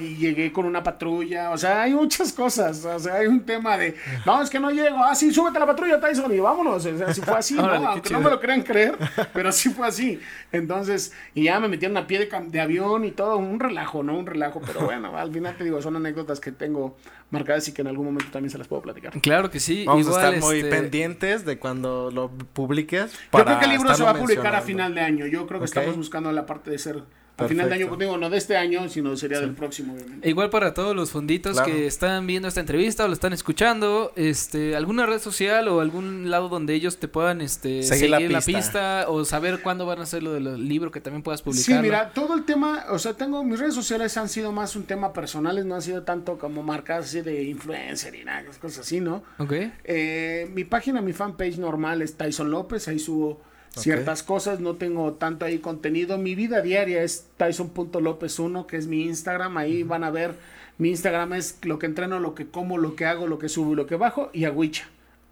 y 0.00 0.16
llegué 0.16 0.52
con 0.52 0.66
una 0.66 0.82
patrulla, 0.82 1.50
o 1.50 1.58
sea, 1.58 1.82
hay 1.82 1.94
muchas 1.94 2.32
cosas, 2.32 2.84
o 2.84 2.98
sea, 2.98 3.14
hay 3.14 3.26
un 3.26 3.40
tema 3.40 3.78
de, 3.78 3.94
no, 4.24 4.42
es 4.42 4.50
que 4.50 4.58
no 4.58 4.70
llego, 4.70 4.98
ah, 4.98 5.14
sí, 5.14 5.32
súbete 5.32 5.58
a 5.58 5.60
la 5.60 5.66
patrulla, 5.66 6.00
Tyson, 6.00 6.34
y 6.34 6.40
vámonos, 6.40 6.84
o 6.84 6.98
sea, 6.98 7.14
si 7.14 7.20
fue 7.20 7.38
así, 7.38 7.54
¿no? 7.56 7.64
Órale, 7.64 7.86
Aunque 7.86 8.10
no 8.10 8.20
me 8.20 8.30
lo 8.30 8.40
crean 8.40 8.62
creer, 8.62 8.96
pero 9.32 9.52
sí 9.52 9.70
fue 9.70 9.86
así. 9.86 10.20
Entonces, 10.50 11.12
y 11.34 11.44
ya 11.44 11.60
me 11.60 11.68
metieron 11.68 11.96
a 11.96 12.06
pie 12.06 12.18
de, 12.18 12.28
de 12.48 12.60
avión 12.60 13.04
y 13.04 13.12
todo, 13.12 13.36
un 13.36 13.60
relajo, 13.60 14.02
¿no? 14.02 14.18
Un 14.18 14.26
relajo, 14.26 14.60
pero 14.66 14.80
bueno, 14.84 15.16
al 15.16 15.32
final 15.32 15.56
te 15.56 15.64
digo, 15.64 15.80
son 15.80 15.96
anécdotas 15.96 16.40
que 16.40 16.50
tengo 16.50 16.96
marcadas 17.30 17.68
y 17.68 17.72
que 17.72 17.82
en 17.82 17.88
algún 17.88 18.06
momento 18.06 18.30
también 18.32 18.50
se 18.50 18.58
las 18.58 18.68
puedo 18.68 18.82
platicar. 18.82 19.12
Claro 19.20 19.50
que 19.50 19.60
sí. 19.60 19.84
Vamos 19.84 20.06
igual, 20.06 20.24
a 20.24 20.28
estar 20.28 20.42
muy 20.42 20.58
este, 20.58 20.70
pendientes 20.70 21.44
de 21.44 21.58
cuando 21.58 22.10
lo 22.10 22.30
publiques. 22.30 23.12
Yo 23.32 23.44
creo 23.44 23.58
que 23.58 23.64
el 23.64 23.70
libro 23.72 23.94
se 23.94 24.02
va 24.02 24.10
a 24.10 24.15
publicar 24.18 24.54
a 24.54 24.60
final 24.62 24.94
de 24.94 25.00
año. 25.00 25.26
Yo 25.26 25.46
creo 25.46 25.60
que 25.60 25.66
estamos 25.66 25.96
buscando 25.96 26.30
la 26.32 26.46
parte 26.46 26.70
de 26.70 26.78
ser 26.78 27.02
a 27.38 27.46
final 27.48 27.68
de 27.68 27.74
año, 27.74 27.88
pues, 27.88 28.00
digo, 28.00 28.16
no 28.16 28.30
de 28.30 28.38
este 28.38 28.56
año, 28.56 28.88
sino 28.88 29.14
sería 29.14 29.40
del 29.40 29.52
próximo, 29.52 29.92
obviamente. 29.92 30.26
Igual 30.26 30.48
para 30.48 30.72
todos 30.72 30.96
los 30.96 31.10
funditos 31.10 31.52
Claro. 31.52 31.70
que 31.70 31.86
están 31.86 32.26
viendo 32.26 32.48
esta 32.48 32.60
entrevista 32.60 33.04
o 33.04 33.08
lo 33.08 33.12
están 33.12 33.34
escuchando, 33.34 34.10
este, 34.16 34.74
alguna 34.74 35.04
red 35.04 35.18
social 35.20 35.68
o 35.68 35.80
algún 35.82 36.30
lado 36.30 36.48
donde 36.48 36.72
ellos 36.72 36.96
te 36.96 37.08
puedan 37.08 37.42
este, 37.42 37.82
Seguir 37.82 38.08
seguir, 38.08 38.30
la 38.30 38.38
la, 38.38 38.40
pista. 38.40 39.04
o 39.08 39.22
saber 39.26 39.60
cuándo 39.60 39.84
van 39.84 39.98
a 39.98 40.04
hacer 40.04 40.22
lo 40.22 40.32
del 40.32 40.66
libro 40.66 40.90
que 40.90 41.02
también 41.02 41.22
puedas 41.22 41.40
Sí, 41.40 41.44
publicar. 41.44 41.82
mira, 41.82 42.10
todo 42.14 42.32
el 42.36 42.44
tema, 42.46 42.86
o 42.88 42.98
sea, 42.98 43.12
tengo, 43.12 43.44
mis 43.44 43.60
redes 43.60 43.74
sociales 43.74 44.16
han 44.16 44.30
sido 44.30 44.50
más 44.50 44.74
un 44.74 44.84
tema 44.84 45.12
personales, 45.12 45.66
no 45.66 45.74
han 45.74 45.82
sido 45.82 46.04
tanto 46.04 46.38
como 46.38 46.62
marcas 46.62 47.04
así 47.04 47.20
de 47.20 47.42
influencer 47.42 48.14
y 48.14 48.24
nada, 48.24 48.46
cosas 48.62 48.78
así, 48.78 49.00
¿no? 49.00 49.22
Ok. 49.36 49.52
Eh, 49.84 50.50
mi 50.54 50.64
página, 50.64 51.02
mi 51.02 51.12
fanpage 51.12 51.58
normal 51.58 52.00
es 52.00 52.16
Tyson 52.16 52.50
López, 52.50 52.88
ahí 52.88 52.98
subo 52.98 53.42
ciertas 53.76 54.22
cosas, 54.22 54.60
no 54.60 54.74
tengo 54.74 55.12
tanto 55.14 55.44
ahí 55.44 55.58
contenido. 55.58 56.18
Mi 56.18 56.34
vida 56.34 56.62
diaria 56.62 57.02
es 57.02 57.26
Tyson.lopez1, 57.36 58.66
que 58.66 58.76
es 58.76 58.86
mi 58.86 59.04
Instagram, 59.04 59.56
ahí 59.56 59.82
van 59.82 60.04
a 60.04 60.10
ver, 60.10 60.34
mi 60.78 60.90
Instagram 60.90 61.34
es 61.34 61.58
lo 61.62 61.78
que 61.78 61.86
entreno, 61.86 62.18
lo 62.20 62.34
que 62.34 62.48
como, 62.48 62.78
lo 62.78 62.96
que 62.96 63.06
hago, 63.06 63.26
lo 63.26 63.38
que 63.38 63.48
subo 63.48 63.72
y 63.72 63.76
lo 63.76 63.86
que 63.86 63.96
bajo, 63.96 64.30
y 64.32 64.44
a 64.44 64.50
Wicha. 64.50 64.88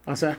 O 0.07 0.17
sea, 0.17 0.39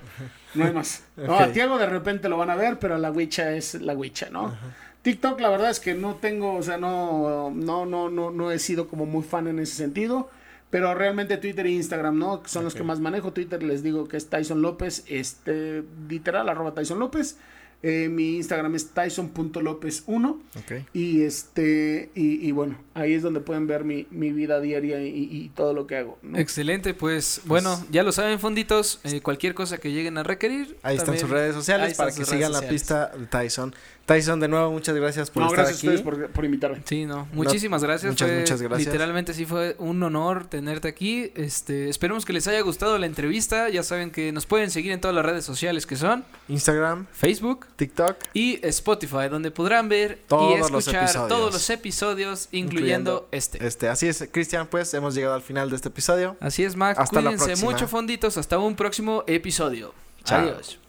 no 0.53 0.65
hay 0.65 0.73
más. 0.73 1.03
No, 1.17 1.37
a. 1.37 1.51
Tiago 1.51 1.77
de 1.77 1.87
repente 1.87 2.29
lo 2.29 2.37
van 2.37 2.51
a 2.51 2.55
ver, 2.55 2.77
pero 2.79 2.97
la 2.97 3.11
Wicha 3.11 3.51
es 3.53 3.81
la 3.81 3.93
Wicha, 3.93 4.29
¿no? 4.29 4.55
TikTok, 5.01 5.39
la 5.39 5.49
verdad 5.49 5.69
es 5.69 5.79
que 5.79 5.93
no 5.93 6.15
tengo, 6.15 6.55
o 6.55 6.63
sea, 6.63 6.77
no, 6.77 7.51
no, 7.51 7.85
no, 7.85 8.09
no, 8.09 8.31
no 8.31 8.51
he 8.51 8.59
sido 8.59 8.87
como 8.87 9.05
muy 9.05 9.23
fan 9.23 9.47
en 9.47 9.59
ese 9.59 9.75
sentido. 9.75 10.29
Pero 10.71 10.93
realmente 10.93 11.37
Twitter 11.37 11.67
e 11.67 11.71
Instagram, 11.71 12.17
¿no? 12.17 12.41
Son 12.45 12.63
los 12.63 12.73
que 12.73 12.83
más 12.83 12.99
manejo. 12.99 13.31
Twitter 13.31 13.61
les 13.63 13.83
digo 13.83 14.07
que 14.07 14.17
es 14.17 14.29
Tyson 14.29 14.61
López, 14.61 15.05
este, 15.07 15.83
literal, 16.09 16.49
arroba 16.49 16.73
Tyson 16.73 16.99
López. 16.99 17.37
Eh, 17.87 18.09
mi 18.09 18.37
Instagram 18.37 18.73
es 18.73 18.95
tyson.lopez1. 18.95 20.39
Ok. 20.57 20.71
Y 20.93 21.21
este, 21.21 22.09
y, 22.15 22.47
y 22.47 22.51
bueno, 22.51 22.79
ahí 22.95 23.13
es 23.13 23.21
donde 23.21 23.41
pueden 23.41 23.67
ver 23.67 23.83
mi, 23.83 24.07
mi 24.09 24.31
vida 24.31 24.59
diaria 24.59 24.99
y, 25.05 25.09
y 25.31 25.49
todo 25.49 25.73
lo 25.73 25.85
que 25.85 25.97
hago. 25.97 26.17
¿no? 26.23 26.39
Excelente, 26.39 26.95
pues 26.95 27.41
bueno, 27.45 27.79
ya 27.91 28.01
lo 28.01 28.11
saben, 28.11 28.39
fonditos. 28.39 28.99
eh, 29.03 29.21
cualquier 29.21 29.53
cosa 29.53 29.77
que 29.77 29.91
lleguen 29.91 30.17
a 30.17 30.23
requerir. 30.23 30.77
Ahí 30.81 30.97
están 30.97 31.19
sus 31.19 31.29
redes 31.29 31.53
sociales 31.53 31.95
para 31.95 32.11
que 32.11 32.25
sigan 32.25 32.51
la 32.53 32.61
pista 32.63 33.11
de 33.15 33.27
Tyson. 33.27 33.75
Tyson, 34.05 34.39
de 34.39 34.47
nuevo, 34.47 34.71
muchas 34.71 34.93
gracias 34.95 35.31
por 35.31 35.41
No, 35.41 35.49
estar 35.49 35.65
gracias 35.65 35.79
aquí. 35.79 35.87
a 35.87 35.89
ustedes 35.95 36.03
por, 36.03 36.29
por 36.29 36.45
invitarme. 36.45 36.79
Sí, 36.85 37.05
no. 37.05 37.27
Muchísimas 37.33 37.83
gracias. 37.83 38.11
muchas, 38.11 38.27
fue- 38.29 38.37
muchas 38.41 38.61
gracias. 38.61 38.85
Literalmente 38.87 39.33
sí 39.33 39.47
fue 39.47 39.75
un 39.79 40.03
honor 40.03 40.45
tenerte 40.45 40.87
aquí. 40.87 41.31
Este, 41.35 41.89
esperemos 41.89 42.23
que 42.23 42.31
les 42.31 42.47
haya 42.47 42.61
gustado 42.61 42.99
la 42.99 43.07
entrevista. 43.07 43.67
Ya 43.69 43.81
saben 43.81 44.11
que 44.11 44.31
nos 44.31 44.45
pueden 44.45 44.69
seguir 44.69 44.91
en 44.91 45.01
todas 45.01 45.15
las 45.15 45.25
redes 45.25 45.43
sociales 45.43 45.87
que 45.87 45.95
son 45.95 46.23
Instagram, 46.49 47.07
Facebook 47.13 47.65
TikTok, 47.77 48.15
y 48.35 48.59
Spotify, 48.67 49.27
donde 49.27 49.49
podrán 49.49 49.89
ver 49.89 50.19
Todos 50.27 50.53
y 50.55 50.71
los 50.71 50.81
escuchar 50.87 51.03
episodios. 51.05 51.27
todos 51.29 51.53
los 51.53 51.69
episodios, 51.71 52.47
incluyendo, 52.51 53.27
este. 53.31 53.65
este. 53.65 53.89
Así 53.89 54.07
es, 54.07 54.23
Cristian, 54.31 54.67
pues 54.67 54.93
hemos 54.93 55.15
llegado 55.15 55.33
al 55.33 55.41
final 55.41 55.71
de 55.71 55.77
este 55.77 55.87
episodio. 55.89 56.37
Así 56.39 56.63
es, 56.63 56.75
Mac. 56.75 56.95
Hasta 56.99 57.21
la 57.21 57.31
Cuídense 57.31 57.45
próxima. 57.47 57.71
mucho, 57.71 57.87
fonditos. 57.87 58.37
Hasta 58.37 58.59
un 58.59 58.75
próximo 58.75 59.23
episodio. 59.25 59.95
Chao. 60.23 60.41
Adiós. 60.41 60.79